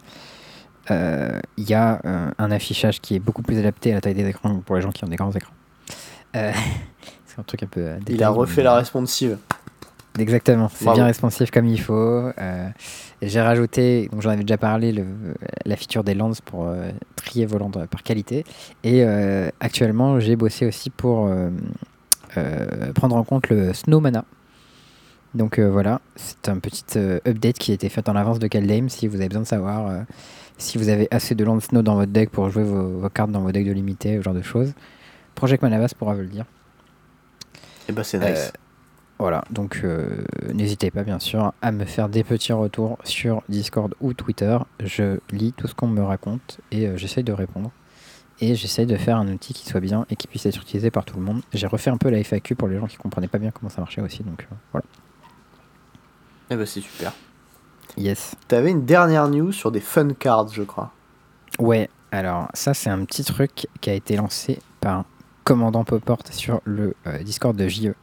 euh, 0.90 1.40
Il 1.56 1.64
y 1.68 1.74
a 1.74 2.00
un 2.38 2.50
affichage 2.50 3.00
qui 3.00 3.14
est 3.14 3.18
beaucoup 3.20 3.42
plus 3.42 3.58
adapté 3.58 3.92
à 3.92 3.94
la 3.96 4.00
taille 4.00 4.14
des 4.14 4.26
écrans 4.28 4.60
pour 4.64 4.76
les 4.76 4.82
gens 4.82 4.90
qui 4.92 5.04
ont 5.04 5.08
des 5.08 5.16
grands 5.16 5.32
écrans. 5.32 5.52
C'est 6.34 7.40
un 7.40 7.42
truc 7.44 7.62
un 7.62 7.66
peu. 7.66 7.80
euh, 7.80 7.98
Il 8.08 8.22
a 8.22 8.28
refait 8.30 8.58
mais- 8.58 8.64
la 8.64 8.74
responsive. 8.76 9.38
Exactement, 10.18 10.68
c'est 10.68 10.86
bien 10.94 11.04
responsif 11.04 11.50
comme 11.50 11.66
il 11.66 11.80
faut. 11.80 11.94
Euh, 12.38 12.68
j'ai 13.20 13.40
rajouté, 13.40 14.08
donc 14.10 14.22
j'en 14.22 14.30
avais 14.30 14.42
déjà 14.44 14.56
parlé, 14.56 14.92
le- 14.92 15.04
la 15.64 15.76
feature 15.76 16.04
des 16.04 16.14
lands 16.14 16.32
pour 16.44 16.66
euh, 16.66 16.90
trier 17.16 17.44
vos 17.44 17.58
lands 17.58 17.70
par 17.70 18.02
qualité. 18.02 18.44
Et 18.82 19.04
euh, 19.04 19.50
actuellement, 19.60 20.18
j'ai 20.20 20.36
bossé 20.36 20.64
aussi 20.66 20.88
pour 20.90 21.26
euh, 21.26 21.50
euh, 22.38 22.92
prendre 22.94 23.14
en 23.16 23.24
compte 23.24 23.48
le 23.50 23.74
Snow 23.74 24.00
Mana. 24.00 24.24
Donc 25.34 25.58
euh, 25.58 25.70
voilà, 25.70 26.00
c'est 26.16 26.48
un 26.48 26.58
petit 26.60 26.84
euh, 26.96 27.18
update 27.28 27.58
qui 27.58 27.72
a 27.72 27.74
été 27.74 27.90
fait 27.90 28.08
en 28.08 28.16
avance 28.16 28.38
de 28.38 28.46
Kaldheim 28.46 28.88
si 28.88 29.06
vous 29.08 29.16
avez 29.16 29.28
besoin 29.28 29.42
de 29.42 29.46
savoir 29.46 29.86
euh, 29.88 30.00
si 30.56 30.78
vous 30.78 30.88
avez 30.88 31.08
assez 31.10 31.34
de 31.34 31.44
lands 31.44 31.60
Snow 31.60 31.82
dans 31.82 31.96
votre 31.96 32.12
deck 32.12 32.30
pour 32.30 32.48
jouer 32.48 32.62
vos, 32.62 33.00
vos 33.00 33.08
cartes 33.10 33.30
dans 33.32 33.40
vos 33.42 33.52
decks 33.52 33.66
de 33.66 33.72
limité, 33.72 34.16
ce 34.16 34.22
genre 34.22 34.32
de 34.34 34.40
choses. 34.40 34.72
Project 35.34 35.62
Manavas 35.62 35.92
pourra 35.98 36.14
vous 36.14 36.22
le 36.22 36.28
dire. 36.28 36.46
Et 37.88 37.92
bah, 37.92 38.02
c'est 38.02 38.22
Euh, 38.22 38.30
nice. 38.30 38.52
Voilà, 39.18 39.44
donc 39.50 39.80
euh, 39.82 40.24
n'hésitez 40.52 40.90
pas 40.90 41.02
bien 41.02 41.18
sûr 41.18 41.54
à 41.62 41.72
me 41.72 41.86
faire 41.86 42.10
des 42.10 42.22
petits 42.22 42.52
retours 42.52 42.98
sur 43.02 43.42
Discord 43.48 43.94
ou 44.00 44.12
Twitter. 44.12 44.58
Je 44.80 45.18
lis 45.30 45.54
tout 45.56 45.66
ce 45.66 45.74
qu'on 45.74 45.86
me 45.86 46.02
raconte 46.02 46.60
et 46.70 46.86
euh, 46.86 46.96
j'essaye 46.98 47.24
de 47.24 47.32
répondre. 47.32 47.70
Et 48.40 48.54
j'essaye 48.54 48.84
de 48.84 48.96
faire 48.96 49.16
un 49.16 49.28
outil 49.28 49.54
qui 49.54 49.66
soit 49.66 49.80
bien 49.80 50.04
et 50.10 50.16
qui 50.16 50.26
puisse 50.26 50.44
être 50.44 50.60
utilisé 50.60 50.90
par 50.90 51.06
tout 51.06 51.16
le 51.16 51.22
monde. 51.22 51.40
J'ai 51.54 51.66
refait 51.66 51.88
un 51.88 51.96
peu 51.96 52.10
la 52.10 52.22
FAQ 52.22 52.54
pour 52.54 52.68
les 52.68 52.78
gens 52.78 52.86
qui 52.86 52.98
comprenaient 52.98 53.28
pas 53.28 53.38
bien 53.38 53.50
comment 53.50 53.70
ça 53.70 53.80
marchait 53.80 54.02
aussi, 54.02 54.22
donc 54.22 54.42
euh, 54.42 54.54
voilà. 54.72 54.84
Eh 56.50 56.56
ben 56.56 56.66
c'est 56.66 56.82
super. 56.82 57.14
Yes. 57.96 58.36
T'avais 58.48 58.70
une 58.70 58.84
dernière 58.84 59.28
news 59.28 59.52
sur 59.52 59.72
des 59.72 59.80
fun 59.80 60.10
cards, 60.12 60.48
je 60.48 60.62
crois. 60.62 60.92
Ouais, 61.58 61.88
alors 62.12 62.48
ça 62.52 62.74
c'est 62.74 62.90
un 62.90 63.02
petit 63.06 63.24
truc 63.24 63.66
qui 63.80 63.88
a 63.88 63.94
été 63.94 64.16
lancé 64.16 64.58
par 64.80 64.98
un 64.98 65.04
commandant 65.44 65.84
Poport 65.84 66.22
sur 66.30 66.60
le 66.64 66.94
euh, 67.06 67.22
Discord 67.22 67.56
de 67.56 67.68
JE, 67.68 67.94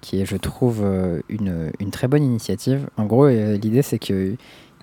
qui 0.00 0.20
est 0.20 0.24
je 0.26 0.36
trouve 0.36 0.80
euh, 0.82 1.20
une, 1.28 1.70
une 1.78 1.90
très 1.90 2.08
bonne 2.08 2.22
initiative. 2.22 2.88
En 2.96 3.04
gros 3.06 3.26
euh, 3.26 3.56
l'idée 3.56 3.82
c'est 3.82 3.98
que 3.98 4.34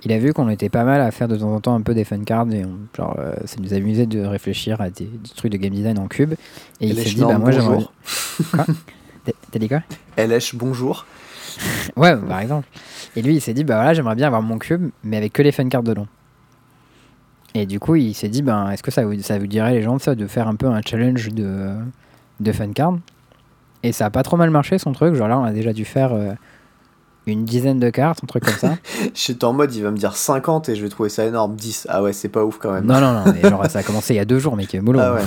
il 0.04 0.12
a 0.12 0.20
vu 0.20 0.32
qu'on 0.32 0.48
était 0.50 0.70
pas 0.70 0.84
mal 0.84 1.02
à 1.02 1.10
faire 1.12 1.28
de 1.28 1.36
temps 1.36 1.52
en 1.54 1.60
temps 1.60 1.74
un 1.74 1.82
peu 1.82 1.96
des 1.96 2.04
fun 2.04 2.20
cards 2.24 2.52
et 2.52 2.64
on- 2.66 2.78
genre 2.96 3.16
euh, 3.20 3.34
ça 3.46 3.58
nous 3.60 3.74
amusait 3.74 4.06
de 4.06 4.24
réfléchir 4.24 4.80
à 4.80 4.90
des, 4.92 5.06
des 5.06 5.30
trucs 5.36 5.52
de 5.52 5.58
game 5.58 5.74
design 5.74 5.98
en 5.98 6.08
cube. 6.08 6.34
Et, 6.82 6.88
il 6.90 6.96
s'est 6.98 7.10
dit 7.16 7.22
bah 7.22 7.38
moi 7.40 7.52
j'aimerais... 7.52 7.76
bonjour. 7.76 7.94
T'as- 9.26 9.34
T'as 9.52 9.60
dit 9.60 9.68
quoi 9.68 9.82
LH, 10.18 10.56
bonjour. 10.56 11.06
Ouais, 11.96 12.16
par 12.16 12.40
exemple. 12.40 12.68
Et 13.16 13.24
lui, 13.24 13.34
il 13.36 13.42
s'est 13.42 13.54
dit, 13.56 13.64
bah 13.64 13.76
voilà, 13.78 13.96
j'aimerais 13.96 14.14
bien 14.14 14.28
avoir 14.28 14.44
mon 14.44 14.60
cube, 14.60 14.92
mais 15.04 15.18
avec 15.18 15.34
que 15.34 15.42
les 15.42 15.52
fun 15.52 15.68
cards 15.70 15.82
dedans. 15.82 16.06
Et 17.56 17.66
du 17.66 17.80
coup, 17.80 17.96
il 17.96 18.14
s'est 18.14 18.30
dit, 18.30 18.44
ben, 18.44 18.70
est-ce 18.70 18.84
que 18.84 18.92
ça 18.92 19.04
vous, 19.06 19.20
ça 19.22 19.40
vous 19.40 19.48
dirait, 19.48 19.72
les 19.74 19.82
gens, 19.82 19.98
ça, 19.98 20.14
de 20.14 20.28
faire 20.28 20.48
un 20.48 20.54
peu 20.56 20.68
un 20.68 20.82
challenge 20.86 21.30
de, 21.30 21.72
de 22.40 22.52
fun 22.52 22.72
cards 22.74 23.00
Et 23.84 23.92
ça 23.92 24.06
a 24.06 24.10
pas 24.10 24.24
trop 24.24 24.38
mal 24.38 24.50
marché, 24.50 24.78
son 24.78 24.92
truc. 24.92 25.16
Genre 25.16 25.28
là, 25.28 25.40
on 25.40 25.44
a 25.44 25.52
déjà 25.52 25.74
dû 25.74 25.86
faire 25.86 26.14
euh, 26.14 26.34
une 27.28 27.46
dizaine 27.46 27.80
de 27.80 27.90
cartes, 27.90 28.20
un 28.24 28.28
truc 28.28 28.44
comme 28.44 28.56
ça. 28.56 28.78
J'étais 29.14 29.46
en 29.46 29.54
mode, 29.54 29.74
il 29.76 29.84
va 29.84 29.92
me 29.92 29.98
dire 29.98 30.16
50 30.16 30.70
et 30.70 30.76
je 30.76 30.84
vais 30.84 30.90
trouver 30.90 31.10
ça 31.10 31.26
énorme. 31.26 31.56
10. 31.56 31.88
Ah 31.90 32.02
ouais, 32.02 32.14
c'est 32.14 32.30
pas 32.30 32.44
ouf 32.44 32.58
quand 32.58 32.72
même. 32.72 32.86
non, 32.86 33.00
non, 33.00 33.14
non, 33.14 33.34
mais 33.34 33.48
genre, 33.48 33.66
ça 33.70 33.80
a 33.80 33.84
commencé 33.84 34.14
il 34.14 34.18
y 34.18 34.22
a 34.22 34.26
deux 34.26 34.40
jours, 34.40 34.56
mec, 34.56 34.74
mollo. 34.76 35.00
Ah 35.00 35.14
ouais. 35.14 35.22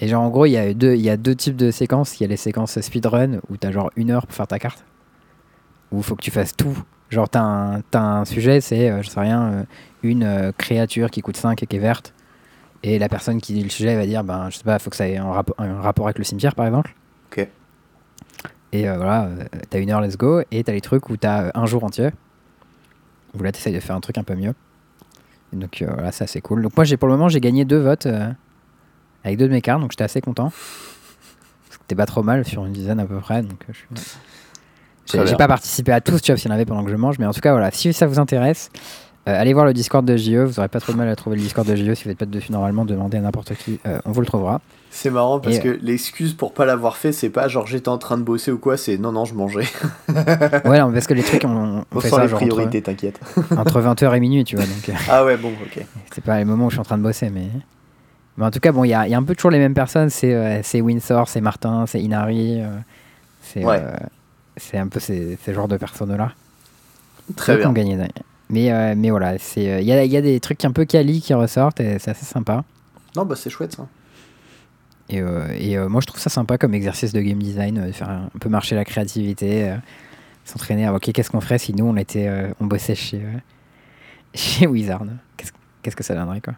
Et 0.00 0.08
genre, 0.08 0.22
en 0.22 0.30
gros, 0.30 0.46
il 0.46 0.50
y, 0.50 0.56
a 0.56 0.74
deux, 0.74 0.94
il 0.94 1.00
y 1.00 1.10
a 1.10 1.16
deux 1.16 1.36
types 1.36 1.56
de 1.56 1.70
séquences. 1.70 2.18
Il 2.18 2.24
y 2.24 2.26
a 2.26 2.28
les 2.28 2.36
séquences 2.36 2.80
speedrun 2.80 3.38
où 3.48 3.56
t'as 3.56 3.70
genre 3.70 3.90
une 3.96 4.10
heure 4.10 4.26
pour 4.26 4.34
faire 4.34 4.48
ta 4.48 4.58
carte. 4.58 4.84
Où 5.92 5.98
il 5.98 6.02
faut 6.02 6.16
que 6.16 6.22
tu 6.22 6.32
fasses 6.32 6.56
tout. 6.56 6.76
Genre, 7.10 7.28
t'as 7.28 7.82
un, 7.94 8.24
sujet, 8.24 8.60
c'est, 8.60 8.90
euh, 8.90 9.02
je 9.02 9.10
sais 9.10 9.20
rien, 9.20 9.42
euh, 9.42 9.62
une 10.02 10.24
euh, 10.24 10.50
créature 10.56 11.10
qui 11.10 11.20
coûte 11.20 11.36
5 11.36 11.62
et 11.62 11.66
qui 11.66 11.76
est 11.76 11.78
verte. 11.78 12.14
Et 12.82 12.98
la 12.98 13.08
personne 13.08 13.40
qui 13.40 13.52
dit 13.52 13.62
le 13.62 13.68
sujet 13.68 13.94
va 13.94 14.06
dire, 14.06 14.24
ben, 14.24 14.48
je 14.50 14.56
sais 14.56 14.64
pas, 14.64 14.78
faut 14.78 14.90
que 14.90 14.96
ça 14.96 15.06
ait 15.06 15.18
un 15.18 15.30
rapport 15.30 16.06
avec 16.06 16.18
le 16.18 16.24
cimetière, 16.24 16.54
par 16.54 16.66
exemple. 16.66 16.94
Ok. 17.32 17.48
Et 18.74 18.88
euh, 18.88 18.96
voilà, 18.96 19.24
euh, 19.24 19.44
t'as 19.70 19.78
une 19.80 19.90
heure, 19.90 20.00
let's 20.00 20.16
go. 20.16 20.42
Et 20.50 20.64
t'as 20.64 20.72
les 20.72 20.80
trucs 20.80 21.10
où 21.10 21.16
t'as 21.16 21.44
euh, 21.44 21.50
un 21.54 21.66
jour 21.66 21.84
entier. 21.84 22.10
Où 23.38 23.42
là, 23.42 23.52
t'essayes 23.52 23.74
de 23.74 23.80
faire 23.80 23.96
un 23.96 24.00
truc 24.00 24.18
un 24.18 24.22
peu 24.24 24.34
mieux. 24.34 24.54
Et 25.52 25.56
donc 25.56 25.82
euh, 25.82 25.86
voilà, 25.92 26.12
ça 26.12 26.26
c'est 26.26 26.40
cool. 26.40 26.62
Donc 26.62 26.76
moi, 26.76 26.84
j'ai 26.84 26.96
pour 26.96 27.08
le 27.08 27.14
moment, 27.14 27.28
j'ai 27.28 27.40
gagné 27.40 27.64
deux 27.64 27.80
votes 27.80 28.06
euh, 28.06 28.30
avec 29.24 29.38
deux 29.38 29.46
de 29.46 29.52
mes 29.52 29.60
cartes, 29.60 29.80
donc 29.80 29.92
j'étais 29.92 30.04
assez 30.04 30.20
content. 30.22 30.52
C'était 31.70 31.94
pas 31.94 32.06
trop 32.06 32.22
mal 32.22 32.44
sur 32.46 32.64
une 32.64 32.72
dizaine 32.72 33.00
à 33.00 33.04
peu 33.04 33.18
près. 33.18 33.42
Donc 33.42 33.64
suis- 33.74 33.86
j'ai 35.26 35.36
pas 35.36 35.48
participé 35.48 35.92
à 35.92 36.00
tous, 36.00 36.22
tu 36.22 36.32
vois, 36.32 36.38
s'il 36.38 36.48
y 36.48 36.52
en 36.52 36.54
avait 36.54 36.64
pendant 36.64 36.84
que 36.84 36.90
je 36.90 36.96
mange. 36.96 37.18
Mais 37.18 37.26
en 37.26 37.32
tout 37.32 37.40
cas, 37.40 37.52
voilà, 37.52 37.70
si 37.70 37.92
ça 37.92 38.06
vous 38.06 38.18
intéresse, 38.18 38.70
allez 39.26 39.52
voir 39.52 39.66
le 39.66 39.74
Discord 39.74 40.04
de 40.06 40.16
JE. 40.16 40.44
Vous 40.44 40.58
aurez 40.58 40.68
pas 40.68 40.80
trop 40.80 40.92
de 40.92 40.96
mal 40.98 41.08
à 41.08 41.16
trouver 41.16 41.36
le 41.36 41.42
Discord 41.42 41.66
de 41.68 41.74
JE 41.76 41.92
si 41.94 42.04
vous 42.04 42.08
n'êtes 42.10 42.18
pas 42.18 42.24
dessus 42.26 42.52
normalement. 42.52 42.84
Demandez 42.86 43.18
à 43.18 43.20
n'importe 43.20 43.54
qui, 43.56 43.78
on 44.06 44.12
vous 44.12 44.20
le 44.20 44.26
trouvera. 44.26 44.60
C'est 44.94 45.08
marrant 45.10 45.40
parce 45.40 45.56
Et, 45.56 45.60
que 45.60 45.78
l'excuse 45.80 46.34
pour 46.34 46.52
pas 46.52 46.66
l'avoir 46.66 46.98
fait, 46.98 47.12
c'est 47.12 47.30
pas 47.30 47.48
genre 47.48 47.66
j'étais 47.66 47.88
en 47.88 47.96
train 47.96 48.18
de 48.18 48.22
bosser 48.22 48.52
ou 48.52 48.58
quoi, 48.58 48.76
c'est 48.76 48.98
non, 48.98 49.10
non, 49.10 49.24
je 49.24 49.32
mangeais. 49.34 49.64
ouais, 50.08 50.78
non, 50.80 50.92
parce 50.92 51.06
que 51.06 51.14
les 51.14 51.22
trucs, 51.22 51.44
on, 51.44 51.78
on 51.78 51.84
On 51.94 52.00
fait 52.00 52.10
sent 52.10 52.16
ça 52.16 52.22
les 52.24 52.28
genre 52.28 52.38
priorités, 52.40 52.82
t'inquiète. 52.82 53.18
entre 53.56 53.80
20h 53.80 54.14
et 54.14 54.20
minuit, 54.20 54.44
tu 54.44 54.56
vois. 54.56 54.66
Donc. 54.66 54.88
euh, 54.90 54.92
Ah 55.08 55.24
ouais, 55.24 55.38
bon, 55.38 55.48
ok. 55.62 55.82
C'est 56.12 56.22
pas 56.22 56.36
les 56.38 56.44
moments 56.44 56.66
où 56.66 56.70
je 56.70 56.74
suis 56.74 56.80
en 56.80 56.84
train 56.84 56.98
de 56.98 57.02
bosser, 57.02 57.30
mais. 57.30 57.48
Mais 58.36 58.44
en 58.44 58.50
tout 58.50 58.60
cas, 58.60 58.70
bon, 58.72 58.84
il 58.84 58.88
y 58.88 58.90
y 58.90 58.94
a 58.94 59.16
un 59.18 59.22
peu 59.22 59.34
toujours 59.34 59.50
les 59.50 59.58
mêmes 59.58 59.72
personnes. 59.74 60.10
C'est 60.10 60.34
euh, 60.34 60.60
c'est 60.62 60.80
Windsor, 60.82 61.26
c'est 61.28 61.40
Martin, 61.40 61.86
c'est 61.86 62.00
Inari. 62.02 62.60
euh, 62.60 62.66
c'est 63.40 63.64
Ouais. 63.64 63.78
euh, 63.80 63.96
c'est 64.58 64.76
un 64.76 64.88
peu 64.88 65.00
ces, 65.00 65.38
ces 65.42 65.54
genres 65.54 65.68
de 65.68 65.78
personnes-là. 65.78 66.32
Très 67.36 67.56
bien. 67.56 67.72
gagné. 67.72 67.96
Mais, 68.50 68.70
euh, 68.70 68.94
mais 68.94 69.08
voilà, 69.10 69.38
c'est, 69.38 69.70
euh, 69.72 69.80
il 69.80 69.86
y, 69.86 69.92
a, 69.92 70.04
il 70.04 70.12
y 70.12 70.16
a 70.18 70.20
des 70.20 70.38
trucs 70.40 70.62
un 70.66 70.72
peu 70.72 70.84
quali 70.84 71.22
qui 71.22 71.32
ressortent 71.32 71.80
et 71.80 71.98
c'est 71.98 72.10
assez 72.10 72.26
sympa. 72.26 72.62
Non, 73.16 73.24
bah 73.24 73.34
c'est 73.36 73.48
chouette 73.48 73.74
ça. 73.74 73.86
Et, 75.08 75.20
euh, 75.20 75.46
et 75.58 75.76
euh, 75.76 75.88
moi, 75.88 76.00
je 76.00 76.06
trouve 76.06 76.20
ça 76.20 76.30
sympa 76.30 76.58
comme 76.58 76.74
exercice 76.74 77.12
de 77.12 77.20
game 77.20 77.38
design, 77.38 77.78
euh, 77.78 77.86
de 77.88 77.92
faire 77.92 78.08
un, 78.08 78.30
un 78.34 78.38
peu 78.38 78.48
marcher 78.48 78.74
la 78.74 78.84
créativité, 78.84 79.74
s'entraîner 80.44 80.86
à, 80.86 80.94
ok, 80.94 81.12
qu'est-ce 81.12 81.30
qu'on 81.30 81.40
ferait 81.40 81.58
si 81.58 81.74
nous, 81.74 81.84
on, 81.84 81.96
était, 81.96 82.30
on 82.60 82.66
bossait 82.66 82.94
chez, 82.94 83.22
chez 84.34 84.66
Wizard? 84.66 85.04
Qu'est-ce 85.82 85.96
que 85.96 86.04
ça 86.04 86.14
donnerait, 86.14 86.40
quoi? 86.40 86.54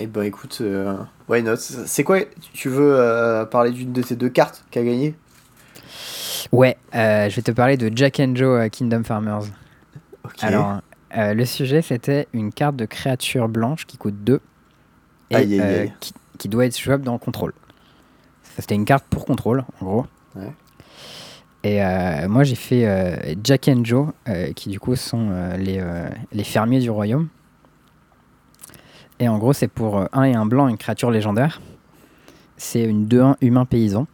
Et 0.00 0.06
bah 0.06 0.24
écoute, 0.24 0.58
euh, 0.60 0.96
why 1.28 1.42
not? 1.42 1.56
C'est 1.56 2.04
quoi 2.04 2.20
Tu 2.52 2.68
veux 2.68 2.94
euh, 2.94 3.44
parler 3.44 3.72
d'une 3.72 3.92
de 3.92 4.00
tes 4.00 4.14
deux 4.14 4.28
cartes 4.28 4.64
qu'a 4.70 4.84
gagné? 4.84 5.16
Ouais, 6.52 6.76
euh, 6.94 7.28
je 7.28 7.34
vais 7.34 7.42
te 7.42 7.50
parler 7.50 7.76
de 7.76 7.90
Jack 7.94 8.20
and 8.20 8.36
Joe 8.36 8.70
Kingdom 8.70 9.02
Farmers. 9.02 9.42
Alors, 10.40 10.80
le 11.16 11.44
sujet, 11.44 11.82
c'était 11.82 12.28
une 12.32 12.52
carte 12.52 12.76
de 12.76 12.84
créature 12.84 13.48
blanche 13.48 13.86
qui 13.86 13.96
coûte 13.96 14.22
2 14.22 14.40
et 15.30 15.34
Aïe, 15.34 15.60
aïe, 15.60 15.74
aïe. 15.78 15.92
qui, 16.00 16.14
qui 16.38 16.48
doit 16.48 16.66
être 16.66 16.78
jouable 16.78 17.04
dans 17.04 17.18
contrôle. 17.18 17.52
C'était 18.56 18.74
une 18.74 18.84
carte 18.84 19.04
pour 19.10 19.24
contrôle, 19.24 19.64
en 19.80 19.84
gros. 19.84 20.06
Ouais. 20.36 20.52
Et 21.64 21.82
euh, 21.84 22.28
moi, 22.28 22.44
j'ai 22.44 22.54
fait 22.54 22.86
euh, 22.86 23.34
Jack 23.42 23.68
and 23.68 23.84
Joe, 23.84 24.08
euh, 24.28 24.52
qui 24.52 24.68
du 24.70 24.80
coup 24.80 24.94
sont 24.96 25.30
les, 25.58 25.82
les 26.32 26.44
fermiers 26.44 26.80
du 26.80 26.90
royaume. 26.90 27.28
Et 29.20 29.28
en 29.28 29.38
gros, 29.38 29.52
c'est 29.52 29.68
pour 29.68 30.06
1 30.12 30.22
et 30.24 30.34
un 30.34 30.46
blanc, 30.46 30.68
une 30.68 30.76
créature 30.78 31.10
légendaire. 31.10 31.60
C'est 32.56 32.84
une 32.84 33.06
2-1 33.06 33.34
humain 33.40 33.64
paysan. 33.64 34.06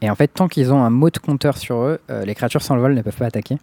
Et 0.00 0.10
en 0.10 0.14
fait, 0.14 0.28
tant 0.28 0.48
qu'ils 0.48 0.72
ont 0.72 0.82
un 0.82 0.90
mot 0.90 1.10
de 1.10 1.18
compteur 1.18 1.56
sur 1.58 1.76
eux, 1.76 2.00
les 2.24 2.34
créatures 2.34 2.62
sans 2.62 2.74
le 2.74 2.80
vol 2.80 2.94
ne 2.94 3.02
peuvent 3.02 3.16
pas 3.16 3.26
attaquer. 3.26 3.58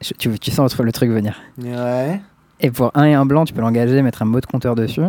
Je- 0.00 0.14
tu, 0.14 0.38
tu 0.38 0.50
sens 0.50 0.78
le 0.78 0.92
truc 0.92 1.10
venir. 1.10 1.38
Ouais. 1.58 2.20
Et 2.60 2.70
pour 2.70 2.90
un 2.94 3.04
et 3.04 3.14
un 3.14 3.24
blanc, 3.26 3.44
tu 3.44 3.52
peux 3.54 3.60
l'engager, 3.60 4.00
mettre 4.02 4.22
un 4.22 4.26
mot 4.26 4.40
de 4.40 4.46
compteur 4.46 4.74
dessus. 4.74 5.02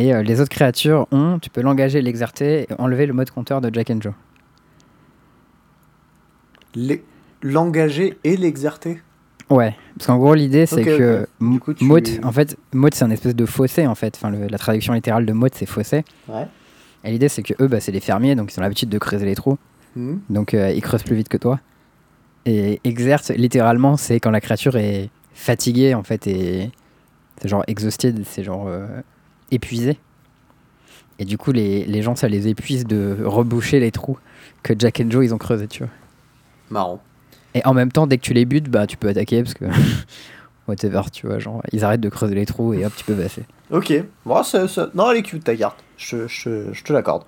Et 0.00 0.14
euh, 0.14 0.22
les 0.22 0.40
autres 0.40 0.48
créatures 0.50 1.06
ont, 1.12 1.38
tu 1.38 1.50
peux 1.50 1.60
l'engager, 1.60 2.00
l'exercer 2.00 2.66
et 2.70 2.74
enlever 2.80 3.04
le 3.04 3.12
mode 3.12 3.30
compteur 3.30 3.60
de 3.60 3.70
Jack 3.72 3.90
and 3.90 4.00
Joe. 4.00 4.14
L'engager 7.42 8.18
et 8.24 8.36
l'exerter. 8.36 9.00
Ouais, 9.50 9.74
parce 9.96 10.06
qu'en 10.06 10.18
gros 10.18 10.34
l'idée 10.34 10.64
c'est 10.66 10.84
que 10.84 11.22
ok. 11.40 11.50
Du 11.52 11.58
coup, 11.60 11.74
tu- 11.74 11.84
Mote, 11.84 12.08
en 12.22 12.30
fait, 12.30 12.56
Mote 12.72 12.94
c'est 12.94 13.04
un 13.04 13.10
espèce 13.10 13.34
de 13.34 13.46
fossé 13.46 13.86
en 13.86 13.94
fait. 13.96 14.14
Enfin, 14.16 14.30
le- 14.30 14.46
la 14.46 14.58
traduction 14.58 14.92
littérale 14.92 15.26
de 15.26 15.32
Mote 15.32 15.54
c'est 15.56 15.66
fossé. 15.66 16.04
Ouais. 16.28 16.46
Et 17.02 17.10
l'idée 17.10 17.28
c'est 17.28 17.42
que 17.42 17.54
eux, 17.60 17.66
bah, 17.66 17.80
c'est 17.80 17.90
les 17.92 18.00
fermiers, 18.00 18.36
donc 18.36 18.52
ils 18.54 18.58
ont 18.58 18.62
l'habitude 18.62 18.88
de 18.88 18.98
creuser 18.98 19.26
les 19.26 19.34
trous. 19.34 19.58
Hmm. 19.96 20.18
Donc 20.28 20.54
euh, 20.54 20.70
ils 20.70 20.80
creusent 20.82 21.02
plus 21.02 21.16
vite 21.16 21.28
que 21.28 21.36
toi. 21.36 21.58
Et 22.46 22.80
exerce, 22.84 23.30
littéralement, 23.32 23.96
c'est 23.96 24.20
quand 24.20 24.30
la 24.30 24.40
créature 24.40 24.76
est 24.76 25.10
fatiguée 25.34 25.94
en 25.94 26.04
fait 26.04 26.26
et 26.26 26.70
c'est 27.42 27.48
genre 27.48 27.64
exhausted, 27.66 28.22
c'est 28.24 28.44
genre 28.44 28.66
euh, 28.68 28.86
épuisé. 29.50 29.98
Et 31.18 31.24
du 31.24 31.36
coup, 31.36 31.52
les, 31.52 31.84
les 31.84 32.02
gens, 32.02 32.14
ça 32.14 32.28
les 32.28 32.48
épuise 32.48 32.86
de 32.86 33.18
reboucher 33.24 33.78
les 33.80 33.90
trous 33.90 34.18
que 34.62 34.72
Jack 34.78 35.00
and 35.00 35.10
Joe 35.10 35.24
ils 35.24 35.34
ont 35.34 35.38
creusés, 35.38 35.68
tu 35.68 35.82
vois. 35.82 35.92
Marrant. 36.70 37.02
Et 37.54 37.64
en 37.66 37.74
même 37.74 37.92
temps, 37.92 38.06
dès 38.06 38.16
que 38.16 38.22
tu 38.22 38.32
les 38.32 38.44
butes, 38.44 38.70
bah 38.70 38.86
tu 38.86 38.96
peux 38.96 39.08
attaquer 39.08 39.42
parce 39.42 39.54
que 39.54 39.64
whatever, 40.68 41.02
tu 41.12 41.26
vois, 41.26 41.38
genre 41.38 41.62
ils 41.72 41.84
arrêtent 41.84 42.00
de 42.00 42.08
creuser 42.08 42.34
les 42.34 42.46
trous 42.46 42.72
et 42.74 42.86
hop, 42.86 42.92
tu 42.96 43.04
peux 43.04 43.14
passer. 43.14 43.42
Ok. 43.70 43.92
Bon, 44.24 44.42
ça- 44.42 44.66
ça- 44.68 44.88
Non, 44.94 45.10
elle 45.10 45.18
est 45.18 45.22
cute 45.22 45.44
ta 45.44 45.54
carte. 45.56 45.82
Je, 45.98 46.26
je- 46.26 46.72
je 46.72 46.84
te 46.84 46.92
l'accorde. 46.92 47.24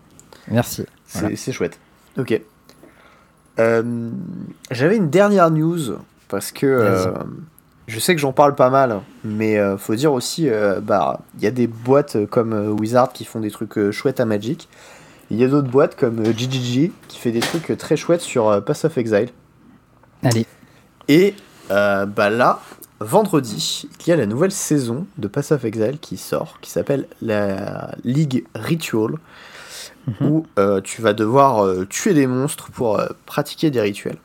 Merci. 0.50 0.84
C'est 1.06 1.20
Voilà. 1.20 1.36
chouette. 1.36 1.78
Ok. 2.18 2.40
Euh, 3.58 4.10
J'avais 4.70 4.96
une 4.96 5.10
dernière 5.10 5.50
news 5.50 5.98
parce 6.28 6.52
que 6.52 6.66
euh, 6.66 7.12
je 7.88 7.98
sais 7.98 8.14
que 8.14 8.20
j'en 8.20 8.32
parle 8.32 8.54
pas 8.54 8.70
mal, 8.70 9.00
mais 9.24 9.58
euh, 9.58 9.76
faut 9.76 9.94
dire 9.94 10.12
aussi, 10.12 10.48
euh, 10.48 10.80
bah, 10.80 11.20
il 11.36 11.42
y 11.44 11.46
a 11.46 11.50
des 11.50 11.66
boîtes 11.66 12.26
comme 12.26 12.52
euh, 12.52 12.68
Wizard 12.70 13.12
qui 13.12 13.24
font 13.24 13.40
des 13.40 13.50
trucs 13.50 13.76
euh, 13.78 13.92
chouettes 13.92 14.20
à 14.20 14.24
Magic. 14.24 14.68
Il 15.30 15.38
y 15.38 15.44
a 15.44 15.48
d'autres 15.48 15.68
boîtes 15.70 15.96
comme 15.96 16.24
GGG 16.24 16.92
qui 17.08 17.18
fait 17.18 17.32
des 17.32 17.40
trucs 17.40 17.76
très 17.78 17.96
chouettes 17.96 18.20
sur 18.20 18.62
Pass 18.64 18.84
of 18.84 18.98
Exile. 18.98 19.30
Allez, 20.22 20.46
Et 21.08 21.34
bah 21.70 22.28
là, 22.28 22.60
vendredi, 23.00 23.88
il 24.00 24.08
y 24.08 24.12
a 24.12 24.16
la 24.16 24.26
nouvelle 24.26 24.52
saison 24.52 25.06
de 25.16 25.28
Pass 25.28 25.52
of 25.52 25.64
Exile 25.64 25.98
qui 26.02 26.18
sort, 26.18 26.58
qui 26.60 26.70
s'appelle 26.70 27.06
la 27.22 27.94
Ligue 28.04 28.44
Ritual, 28.54 29.14
Mhm. 30.06 30.26
où 30.28 30.46
tu 30.84 31.00
vas 31.00 31.14
devoir 31.14 31.66
tuer 31.88 32.12
des 32.12 32.26
monstres 32.26 32.70
pour 32.70 33.00
pratiquer 33.24 33.70
des 33.70 33.80
rituels, 33.80 34.18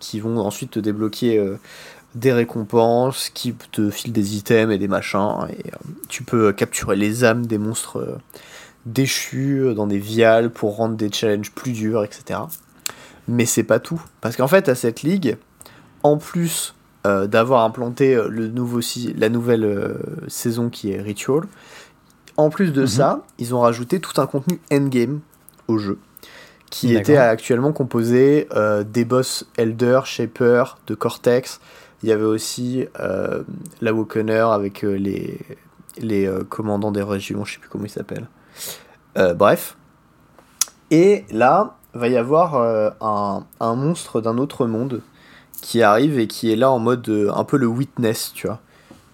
qui 0.00 0.20
vont 0.20 0.36
ensuite 0.38 0.72
te 0.72 0.80
débloquer 0.80 1.42
des 2.14 2.32
récompenses, 2.32 3.30
qui 3.30 3.54
te 3.72 3.90
filent 3.90 4.12
des 4.12 4.36
items 4.36 4.74
et 4.74 4.78
des 4.78 4.88
machins, 4.88 5.46
et 5.50 5.68
euh, 5.68 5.76
tu 6.08 6.22
peux 6.22 6.52
capturer 6.52 6.96
les 6.96 7.24
âmes 7.24 7.46
des 7.46 7.58
monstres, 7.58 7.98
euh, 7.98 8.18
déchus 8.86 9.74
dans 9.74 9.86
des 9.86 9.98
viales 9.98 10.50
pour 10.50 10.76
rendre 10.76 10.96
des 10.96 11.10
challenges 11.10 11.52
plus 11.52 11.72
durs, 11.72 12.04
etc. 12.04 12.40
Mais 13.28 13.46
c'est 13.46 13.62
pas 13.62 13.78
tout. 13.78 14.02
Parce 14.20 14.36
qu'en 14.36 14.48
fait, 14.48 14.68
à 14.68 14.74
cette 14.74 15.02
ligue, 15.02 15.36
en 16.02 16.16
plus 16.16 16.74
euh, 17.06 17.26
d'avoir 17.26 17.64
implanté 17.64 18.14
euh, 18.14 18.28
le 18.28 18.48
nouveau 18.48 18.80
la 19.16 19.28
nouvelle 19.28 19.64
euh, 19.64 19.94
saison 20.28 20.70
qui 20.70 20.92
est 20.92 21.00
Ritual, 21.00 21.42
en 22.36 22.48
plus 22.48 22.72
de 22.72 22.82
mhm. 22.82 22.86
ça, 22.86 23.22
ils 23.38 23.54
ont 23.54 23.60
rajouté 23.60 24.00
tout 24.00 24.20
un 24.20 24.26
contenu 24.26 24.60
endgame 24.72 25.20
au 25.68 25.78
jeu 25.78 25.98
qui 26.70 26.94
était 26.94 27.18
actuellement 27.18 27.70
composé 27.72 28.48
des 28.86 29.04
boss 29.04 29.46
Elder, 29.58 30.00
Shaper, 30.06 30.78
de 30.86 30.94
Cortex. 30.94 31.60
Il 32.02 32.08
y 32.08 32.12
avait 32.12 32.24
aussi 32.24 32.86
la 33.80 33.92
Wokener 33.92 34.46
avec 34.50 34.82
les, 34.82 35.38
les 35.98 36.28
commandants 36.48 36.90
des 36.90 37.02
régions, 37.02 37.44
je 37.44 37.54
sais 37.54 37.58
plus 37.60 37.68
comment 37.68 37.84
ils 37.84 37.90
s'appellent. 37.90 38.28
bref. 39.36 39.76
Et 40.90 41.24
là, 41.30 41.76
va 41.94 42.08
y 42.08 42.16
avoir 42.16 42.56
un, 43.00 43.46
un, 43.60 43.74
monstre 43.76 44.20
d'un 44.20 44.38
autre 44.38 44.66
monde 44.66 45.02
qui 45.62 45.82
arrive 45.82 46.18
et 46.18 46.26
qui 46.26 46.52
est 46.52 46.56
là 46.56 46.70
en 46.70 46.78
mode 46.78 47.08
euh, 47.08 47.32
un 47.32 47.44
peu 47.44 47.56
le 47.56 47.66
witness, 47.66 48.32
tu 48.34 48.46
vois. 48.46 48.60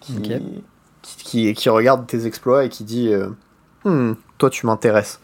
Qui, 0.01 0.40
qui, 1.02 1.52
qui, 1.55 1.69
regarde 1.69 2.06
tes 2.06 2.27
exploits 2.27 2.65
et 2.65 2.69
qui 2.69 2.82
dit 2.82 3.12
euh, 3.12 3.28
hmm, 3.85 4.15
Toi, 4.39 4.51
tu 4.51 4.66
m'intéresses. 4.66 5.20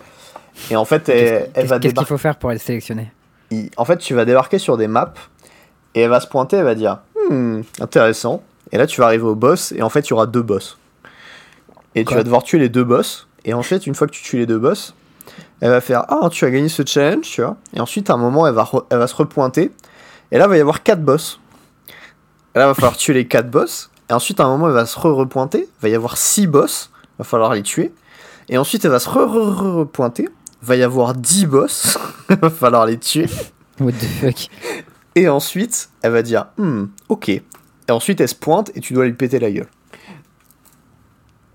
Et 0.71 0.77
en 0.77 0.85
fait, 0.85 1.09
elle, 1.09 1.51
elle 1.55 1.67
va 1.67 1.79
Qu'est-ce 1.79 1.95
qu'il 1.95 2.07
faut 2.07 2.19
faire 2.19 2.37
pour 2.37 2.53
être 2.53 2.61
sélectionné? 2.61 3.11
En 3.77 3.85
fait, 3.85 3.99
tu 3.99 4.15
vas 4.15 4.25
débarquer 4.25 4.59
sur 4.59 4.77
des 4.77 4.89
maps 4.89 5.15
et 5.95 6.03
elle 6.03 6.11
va 6.11 6.21
se 6.21 6.27
pointer, 6.27 6.57
elle 6.57 6.65
va 6.65 6.75
dire 6.75 7.01
hmm, 7.31 7.63
Intéressant. 7.81 8.43
Et 8.73 8.79
là, 8.79 8.87
tu 8.87 9.01
vas 9.01 9.07
arriver 9.07 9.25
au 9.25 9.35
boss 9.35 9.73
et 9.73 9.83
en 9.83 9.89
fait, 9.89 10.01
il 10.01 10.11
y 10.11 10.13
aura 10.13 10.27
deux 10.27 10.43
boss. 10.43 10.79
Et 11.95 12.05
tu 12.05 12.15
vas 12.15 12.25
devoir 12.25 12.43
tuer 12.43 12.59
les 12.59 12.69
deux 12.69 12.85
boss. 12.85 13.29
Et 13.45 13.55
en 13.55 13.63
fait, 13.63 13.87
une 13.87 13.95
fois 13.95 14.07
que 14.07 14.13
tu 14.13 14.23
tues 14.23 14.39
les 14.39 14.47
deux 14.47 14.59
boss, 14.59 14.95
elle 15.61 15.71
va 15.71 15.81
faire 15.81 16.05
Ah, 16.09 16.29
tu 16.31 16.45
as 16.45 16.51
gagné 16.51 16.69
ce 16.69 16.83
challenge, 16.85 17.23
tu 17.23 17.43
vois. 17.43 17.57
Et 17.75 17.81
ensuite, 17.81 18.11
à 18.11 18.15
un 18.15 18.17
moment, 18.17 18.47
elle 18.47 18.55
va, 18.55 18.69
elle 18.91 18.99
va 18.99 19.07
se 19.07 19.15
repointer 19.15 19.71
et 20.35 20.39
là, 20.39 20.47
il 20.47 20.49
va 20.49 20.57
y 20.57 20.61
avoir 20.61 20.83
4 20.83 21.01
boss. 21.01 21.39
Et 22.55 22.59
là, 22.59 22.65
il 22.65 22.69
va 22.69 22.75
falloir 22.75 22.97
tuer 22.97 23.15
les 23.15 23.27
4 23.27 23.51
boss. 23.51 23.91
Et 24.11 24.13
ensuite, 24.13 24.41
à 24.41 24.45
un 24.45 24.49
moment, 24.49 24.67
il 24.67 24.75
va 24.75 24.85
se 24.85 24.99
re-repointer. 24.99 25.61
Il 25.61 25.83
va 25.83 25.89
y 25.89 25.95
avoir 25.95 26.17
6 26.17 26.49
boss. 26.49 26.91
Il 27.05 27.19
va 27.19 27.25
falloir 27.25 27.55
les 27.55 27.63
tuer. 27.63 27.93
Et 28.49 28.59
ensuite, 28.59 28.85
elle 28.85 28.91
va 28.91 28.99
se 28.99 29.09
re-repointer. 29.09 30.25
Il 30.25 30.67
va 30.67 30.75
y 30.75 30.83
avoir 30.83 31.15
10 31.15 31.47
boss. 31.47 31.99
il 32.31 32.37
va 32.37 32.51
falloir 32.51 32.87
les 32.87 32.99
tuer. 32.99 33.29
What 33.79 33.93
the 33.93 34.07
fuck? 34.21 34.51
Et 35.17 35.29
ensuite, 35.29 35.91
elle 36.03 36.13
va 36.13 36.23
dire 36.23 36.47
hmm, 36.59 36.85
ok. 37.09 37.29
Et 37.29 37.43
ensuite, 37.91 38.21
elle 38.21 38.29
se 38.29 38.35
pointe 38.35 38.71
et 38.75 38.81
tu 38.81 38.95
dois 38.95 39.05
lui 39.05 39.13
péter 39.13 39.39
la 39.39 39.51
gueule. 39.51 39.69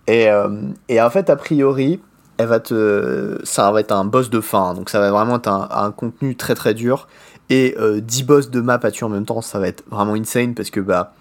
Et, 0.07 0.29
euh, 0.29 0.61
et 0.87 1.01
en 1.01 1.09
fait, 1.09 1.29
a 1.29 1.35
priori, 1.35 1.99
elle 2.37 2.47
va 2.47 2.59
te, 2.59 3.39
ça 3.43 3.69
va 3.71 3.81
être 3.81 3.91
un 3.91 4.05
boss 4.05 4.29
de 4.29 4.39
fin. 4.39 4.73
Donc, 4.73 4.89
ça 4.89 4.99
va 4.99 5.11
vraiment 5.11 5.35
être 5.35 5.49
un, 5.49 5.91
contenu 5.91 6.35
très 6.35 6.55
très 6.55 6.73
dur 6.73 7.07
et 7.49 7.75
10 7.77 7.79
euh, 7.79 8.25
boss 8.25 8.49
de 8.49 8.61
map 8.61 8.79
à 8.81 8.91
tuer 8.91 9.05
en 9.05 9.09
même 9.09 9.25
temps, 9.25 9.41
ça 9.41 9.59
va 9.59 9.67
être 9.67 9.83
vraiment 9.89 10.13
insane 10.13 10.53
parce 10.53 10.69
que 10.69 10.79
bah 10.79 11.13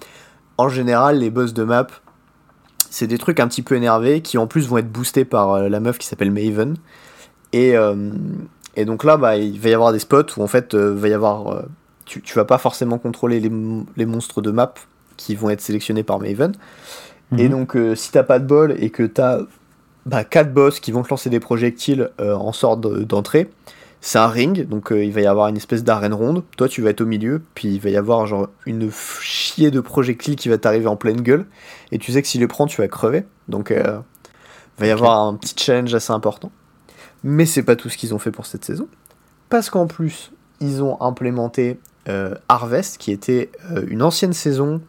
en 0.59 0.69
général 0.69 1.20
les 1.20 1.31
boss 1.31 1.55
de 1.55 1.65
map 1.65 1.86
c'est 2.90 3.06
des 3.06 3.19
trucs 3.19 3.40
un 3.40 3.48
petit 3.48 3.62
peu 3.62 3.74
énervés 3.77 4.20
qui 4.20 4.36
en 4.36 4.47
plus 4.47 4.69
vont 4.69 4.78
être 4.78 4.93
boostés 4.93 5.24
par 5.24 5.52
euh, 5.52 5.69
la 5.69 5.81
meuf 5.81 5.98
qui 5.98 6.06
s'appelle 6.06 6.31
Maven. 6.31 6.77
Et, 7.52 7.77
euh, 7.77 8.10
et, 8.77 8.85
donc 8.85 9.05
là 9.05 9.16
bah 9.16 9.36
il 9.36 9.59
va 9.59 9.70
y 9.70 9.74
avoir 9.74 9.93
des 9.93 9.98
spots 9.98 10.36
où 10.36 10.43
en 10.43 10.47
fait 10.47 10.74
va 10.74 11.09
y 11.09 11.15
avoir 11.15 11.65
tu, 12.09 12.22
tu, 12.22 12.35
vas 12.35 12.44
pas 12.44 12.59
forcément 12.59 12.98
contrôler 12.98 13.40
les, 13.40 13.51
les, 13.97 14.06
monstres 14.06 14.40
de 14.43 14.51
map 14.51 14.74
qui 15.16 15.35
vont 15.35 15.51
être 15.51 15.60
sélectionnés 15.60 16.02
par 16.02 16.18
Maven. 16.18 16.52
Et 17.36 17.44
mhm. 17.44 17.51
donc 17.51 17.76
si 17.94 18.10
t'as 18.10 18.22
pas 18.22 18.39
de 18.39 18.47
bol 18.47 18.74
et 18.78 18.90
que 18.90 19.02
t'as 19.02 19.40
bah, 20.06 20.24
4 20.24 20.52
boss 20.52 20.80
qui 20.80 20.93
vont 20.93 21.02
te 21.02 21.10
lancer 21.10 21.28
des 21.28 21.40
projectiles 21.40 22.10
en 22.18 22.52
sorte 22.52 22.80
d'entrée, 22.80 23.51
c'est 24.01 24.18
un 24.18 24.28
ring, 24.28 24.66
donc 24.68 24.93
euh, 24.93 25.05
il 25.05 25.12
va 25.12 25.20
y 25.20 25.26
avoir 25.26 25.48
une 25.48 25.56
espèce 25.56 25.82
d'arène 25.82 26.14
ronde. 26.14 26.44
Toi, 26.56 26.68
tu 26.68 26.82
vas 26.82 26.90
être 26.90 27.01
au 27.01 27.06
milieu, 27.06 27.43
puis 27.55 27.68
il 27.68 27.80
va 27.80 27.90
y 27.90 27.97
avoir 27.97 28.26
genre 28.26 28.48
une 28.64 28.90
chier 28.93 29.70
de 29.70 29.80
projectiles 29.80 30.36
qui 30.36 30.48
va 30.48 30.56
t'arriver 30.56 30.86
en 30.86 30.97
pleine 30.97 31.20
gueule. 31.20 31.47
Et 31.90 31.98
tu 31.98 32.12
sais 32.12 32.22
que 32.22 32.28
si 32.28 32.39
les 32.39 32.47
prends, 32.47 32.66
tu 32.66 32.80
vas 32.80 32.89
crever. 32.89 33.24
Donc, 33.48 33.70
euh, 33.70 33.98
il 34.78 34.80
va 34.82 34.86
y 34.86 34.90
avoir 34.90 35.20
un 35.20 35.35
petit 35.35 35.55
challenge 35.56 35.93
assez 35.94 36.12
important. 36.12 36.52
Mais 37.24 37.44
c'est 37.44 37.64
pas 37.64 37.74
tout 37.74 37.89
ce 37.89 37.97
qu'ils 37.97 38.14
ont 38.14 38.20
fait 38.20 38.30
pour 38.30 38.47
cette 38.47 38.64
saison. 38.64 38.86
Parce 39.48 39.68
qu'en 39.68 39.89
plus, 39.89 40.30
ils 40.60 40.82
ont 40.82 41.01
implémenté 41.02 41.80
euh, 42.09 42.35
Harvest, 42.48 42.98
qui 42.98 43.12
était 43.12 43.51
une 43.89 44.02
ancienne 44.02 44.32
saison, 44.32 44.80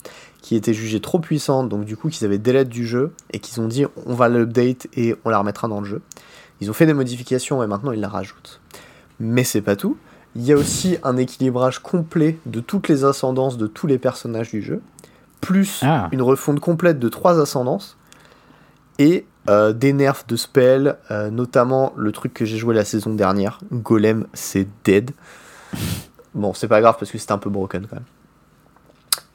qui 0.42 0.56
était 0.56 0.74
jugée 0.74 1.00
trop 1.00 1.20
puissante, 1.20 1.70
donc 1.70 1.86
du 1.86 1.98
coup, 1.98 2.10
qu'ils 2.10 2.26
avaient 2.26 2.38
délai 2.38 2.66
du 2.66 2.88
jeu, 2.88 3.12
et 3.32 3.40
qu'ils 3.40 3.60
ont 3.62 3.68
dit 3.68 3.86
on 4.06 4.14
va 4.14 4.30
l'update 4.30 4.88
et 4.96 5.16
on 5.26 5.30
la 5.30 5.40
remettra 5.40 5.68
dans 5.68 5.80
le 5.80 5.86
jeu. 5.86 6.02
Ils 6.62 6.70
ont 6.70 6.74
fait 6.74 6.86
des 6.86 6.94
modifications 6.94 7.64
et 7.64 7.68
maintenant 7.68 7.92
ils 7.92 8.00
la 8.00 8.10
rajoutent. 8.10 8.62
Mais 9.20 9.44
c'est 9.44 9.62
pas 9.62 9.76
tout. 9.76 9.98
Il 10.36 10.44
y 10.44 10.54
a 10.54 10.56
aussi 10.56 10.98
un 11.04 11.18
équilibrage 11.18 11.80
complet 11.80 12.38
de 12.46 12.60
toutes 12.60 12.88
les 12.88 13.04
ascendances 13.04 13.58
de 13.58 13.68
tous 13.68 13.88
les 13.88 13.98
personnages 13.98 14.52
du 14.52 14.62
jeu, 14.62 14.82
plus 15.42 15.82
ah. 15.84 16.10
une 16.12 16.22
refonte 16.22 16.60
complète 16.60 17.00
de 17.00 17.10
trois 17.10 17.40
ascendances, 17.42 17.98
et 19.00 19.26
euh, 19.50 19.74
des 19.74 19.94
nerfs 19.94 20.26
de 20.28 20.36
spell, 20.36 20.98
euh, 21.10 21.30
notamment 21.30 21.94
le 21.96 22.12
truc 22.12 22.34
que 22.34 22.46
j'ai 22.46 22.58
joué 22.58 22.76
la 22.76 22.86
saison 22.86 23.14
dernière, 23.14 23.60
Golem 23.72 24.28
c'est 24.34 24.68
dead. 24.84 25.12
Bon, 26.34 26.54
c'est 26.54 26.68
pas 26.68 26.82
grave 26.82 26.96
parce 27.00 27.12
que 27.12 27.18
c'était 27.18 27.32
un 27.32 27.38
peu 27.38 27.50
broken 27.50 27.88
quand 27.88 27.96
même. 27.96 28.06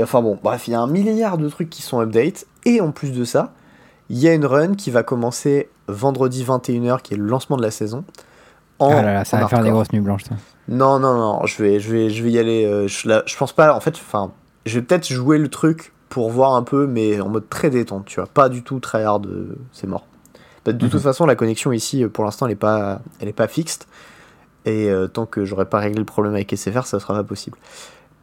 enfin 0.02 0.22
bon, 0.22 0.38
bref, 0.42 0.68
il 0.68 0.72
y 0.72 0.74
a 0.74 0.80
un 0.80 0.86
milliard 0.86 1.38
de 1.38 1.48
trucs 1.48 1.70
qui 1.70 1.82
sont 1.82 2.00
update, 2.00 2.46
et 2.64 2.80
en 2.80 2.92
plus 2.92 3.12
de 3.12 3.24
ça, 3.24 3.52
il 4.10 4.18
y 4.18 4.28
a 4.28 4.34
une 4.34 4.46
run 4.46 4.74
qui 4.74 4.90
va 4.90 5.02
commencer 5.02 5.70
vendredi 5.88 6.44
21h, 6.44 7.02
qui 7.02 7.14
est 7.14 7.16
le 7.16 7.26
lancement 7.26 7.56
de 7.56 7.62
la 7.62 7.70
saison, 7.70 8.04
ah 8.80 9.02
là 9.02 9.12
là, 9.14 9.24
ça 9.24 9.38
va 9.38 9.48
faire 9.48 9.62
des 9.62 9.70
grosses 9.70 9.92
nuits 9.92 10.00
blanches. 10.00 10.24
Ça. 10.24 10.36
Non, 10.68 10.98
non, 10.98 11.14
non, 11.14 11.46
je 11.46 11.62
vais, 11.62 11.80
je 11.80 11.92
vais, 11.92 12.10
je 12.10 12.22
vais 12.22 12.30
y 12.30 12.38
aller. 12.38 12.64
Euh, 12.64 12.88
je, 12.88 13.08
je 13.26 13.36
pense 13.36 13.52
pas, 13.52 13.74
en 13.74 13.80
fait, 13.80 13.94
enfin, 13.94 14.32
je 14.66 14.78
vais 14.78 14.84
peut-être 14.84 15.06
jouer 15.06 15.38
le 15.38 15.48
truc 15.48 15.92
pour 16.08 16.30
voir 16.30 16.54
un 16.54 16.62
peu, 16.62 16.86
mais 16.86 17.20
en 17.20 17.28
mode 17.28 17.48
très 17.48 17.70
détente, 17.70 18.06
tu 18.06 18.16
vois. 18.16 18.26
Pas 18.26 18.48
du 18.48 18.62
tout 18.62 18.80
très 18.80 19.04
hard, 19.04 19.26
euh, 19.26 19.56
c'est 19.72 19.86
mort. 19.86 20.06
Bah, 20.64 20.72
de 20.72 20.78
toute 20.78 20.94
mhm. 20.94 21.00
façon, 21.00 21.26
la 21.26 21.36
connexion 21.36 21.72
ici, 21.72 22.02
euh, 22.02 22.08
pour 22.08 22.24
l'instant, 22.24 22.46
elle 22.46 22.52
est 22.52 22.56
pas, 22.56 23.00
elle 23.20 23.28
est 23.28 23.34
pas 23.34 23.48
fixe. 23.48 23.80
Et 24.66 24.90
tant 25.12 25.26
que 25.26 25.44
j'aurai 25.44 25.66
pas 25.66 25.78
réglé 25.78 25.98
le 25.98 26.06
problème 26.06 26.34
avec 26.34 26.54
SFR, 26.56 26.86
ça 26.86 26.98
sera 26.98 27.14
pas 27.14 27.24
possible. 27.24 27.58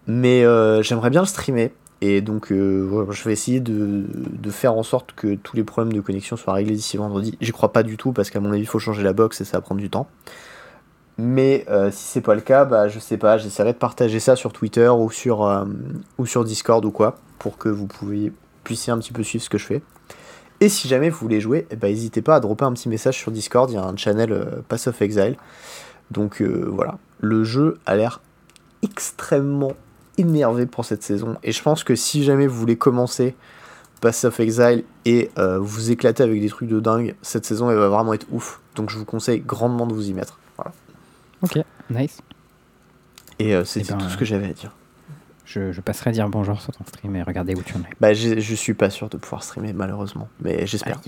Mais 0.08 0.44
j'aimerais 0.82 1.10
bien 1.10 1.22
le 1.22 1.28
streamer. 1.28 1.72
Et 2.04 2.22
donc, 2.22 2.48
je 2.50 3.24
vais 3.24 3.32
essayer 3.32 3.60
de, 3.60 4.06
faire 4.50 4.74
en 4.74 4.82
sorte 4.82 5.14
que 5.14 5.36
tous 5.36 5.56
les 5.56 5.64
problèmes 5.64 5.94
de 5.94 6.02
connexion 6.02 6.36
soient 6.36 6.54
réglés 6.54 6.74
d'ici 6.74 6.98
vendredi. 6.98 7.38
J'y 7.42 7.52
crois 7.52 7.72
pas 7.72 7.84
du 7.84 7.96
tout 7.96 8.12
parce 8.12 8.32
qu'à 8.32 8.40
mon 8.40 8.52
avis, 8.52 8.62
il 8.62 8.68
faut 8.68 8.80
changer 8.80 9.04
la 9.04 9.14
box 9.14 9.40
et 9.42 9.46
ça 9.46 9.58
va 9.58 9.62
prendre 9.62 9.82
du 9.82 9.92
temps. 9.92 10.08
Mais 11.18 11.66
euh, 11.70 11.92
si 11.92 12.04
c'est 12.06 12.22
pas 12.22 12.34
le 12.34 12.42
cas, 12.42 12.66
bah, 12.66 12.88
je 12.88 12.98
sais 12.98 13.18
pas, 13.18 13.38
j'essaierai 13.38 13.74
de 13.74 13.78
partager 13.78 14.20
ça 14.20 14.36
sur 14.36 14.54
Twitter 14.54 14.88
ou 14.90 15.12
sur, 15.12 15.46
euh, 15.46 15.66
Discord 16.44 16.84
ou 16.84 16.90
quoi, 16.90 17.18
pour 17.38 17.60
que 17.60 17.70
vous 17.70 17.88
puissiez 18.64 18.92
un 18.92 18.98
petit 18.98 19.14
peu 19.14 19.22
suivre 19.22 19.44
ce 19.44 19.50
que 19.50 19.60
je 19.60 19.66
fais. 19.66 19.82
Et 20.62 20.70
si 20.70 20.88
jamais 20.88 21.10
vous 21.10 21.20
voulez 21.20 21.40
jouer, 21.40 21.68
eh 21.70 21.76
ben, 21.76 21.90
n'hésitez 21.90 22.24
pas 22.24 22.36
à 22.36 22.40
dropper 22.40 22.66
un 22.66 22.74
petit 22.74 22.90
message 22.90 23.18
sur 23.18 23.32
Discord, 23.32 23.70
il 23.70 23.76
y 23.76 23.78
a 23.78 23.84
un 23.84 23.96
channel 23.96 24.32
euh, 24.32 24.46
Pass 24.68 24.88
of 24.88 25.00
Exile. 25.02 25.36
Donc 26.12 26.42
voilà, 26.42 26.98
le 27.20 27.44
jeu 27.44 27.80
a 27.86 27.96
l'air 27.96 28.22
extrêmement 28.84 29.74
énervé 30.18 30.66
pour 30.66 30.86
cette 30.86 31.04
saison. 31.04 31.38
Et 31.44 31.52
je 31.52 31.62
pense 31.62 31.84
que 31.84 31.96
si 31.96 32.24
jamais 32.24 32.48
vous 32.48 32.60
voulez 32.60 32.76
commencer 32.76 33.36
Pass 34.02 34.26
of 34.26 34.40
Exile 34.40 34.84
et 35.06 35.32
vous 35.38 35.92
éclater 35.92 36.24
avec 36.24 36.42
des 36.42 36.50
trucs 36.50 36.70
de 36.70 36.80
dingue, 36.80 37.16
cette 37.22 37.46
saison 37.46 37.72
elle 37.72 37.78
va 37.78 37.90
vraiment 37.90 38.14
être 38.14 38.28
ouf. 38.32 38.60
Donc 38.76 38.90
je 38.90 38.98
vous 38.98 39.06
conseille 39.06 39.40
grandement 39.40 39.88
de 39.88 39.94
vous 39.94 40.10
y 40.10 40.14
mettre. 40.14 40.38
Ok, 41.42 41.60
nice. 41.90 42.22
Et 43.40 43.56
euh, 43.56 43.66
c'était 43.66 43.94
eh 43.96 43.98
tout 43.98 44.10
ce 44.10 44.18
que 44.18 44.26
j'avais 44.26 44.50
à 44.50 44.54
dire. 44.54 44.76
Je, 45.46 45.72
je, 45.72 45.82
passerai 45.82 46.12
dire 46.12 46.30
bonjour 46.30 46.62
sur 46.62 46.72
ton 46.72 46.86
stream 46.86 47.16
et 47.16 47.24
regarder 47.24 47.56
où 47.56 47.62
tu 47.64 47.76
en 47.76 47.80
es. 47.80 47.90
Bah, 48.00 48.14
je 48.14 48.56
suis 48.56 48.74
pas 48.74 48.90
sûr 48.90 49.10
de 49.10 49.18
pouvoir 49.18 49.44
streamer 49.44 49.74
malheureusement, 49.74 50.30
mais 50.40 50.66
j'espère. 50.68 51.02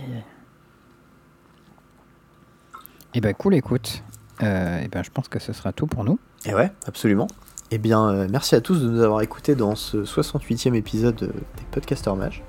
Et 3.16 3.20
eh 3.20 3.22
bah 3.22 3.34
cool, 3.34 3.54
écoute. 3.54 4.04
Euh, 4.44 4.82
et 4.82 4.88
ben 4.88 5.04
je 5.04 5.10
pense 5.10 5.28
que 5.28 5.40
ce 5.40 5.54
sera 5.54 5.72
tout 5.74 5.88
pour 5.88 6.04
nous. 6.04 6.20
Et 6.46 6.54
ouais, 6.54 6.72
absolument. 6.86 7.28
Eh 7.72 7.78
bien, 7.78 8.10
euh, 8.10 8.28
merci 8.30 8.56
à 8.56 8.62
tous 8.62 8.82
de 8.82 8.90
nous 8.90 9.02
avoir 9.02 9.22
écoutés 9.22 9.56
dans 9.56 9.76
ce 9.76 10.04
68e 10.04 10.76
épisode 10.76 11.16
des 11.16 11.64
Podcasters 11.72 12.16
Mage. 12.16 12.44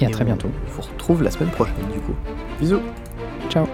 Et 0.00 0.06
à 0.06 0.10
très 0.10 0.24
bientôt. 0.24 0.48
On 0.68 0.70
vous 0.70 0.82
retrouve 0.82 1.22
la 1.22 1.30
semaine 1.30 1.50
prochaine, 1.50 1.74
du 1.92 1.98
coup. 2.00 2.14
Bisous. 2.60 2.82
Ciao. 3.50 3.66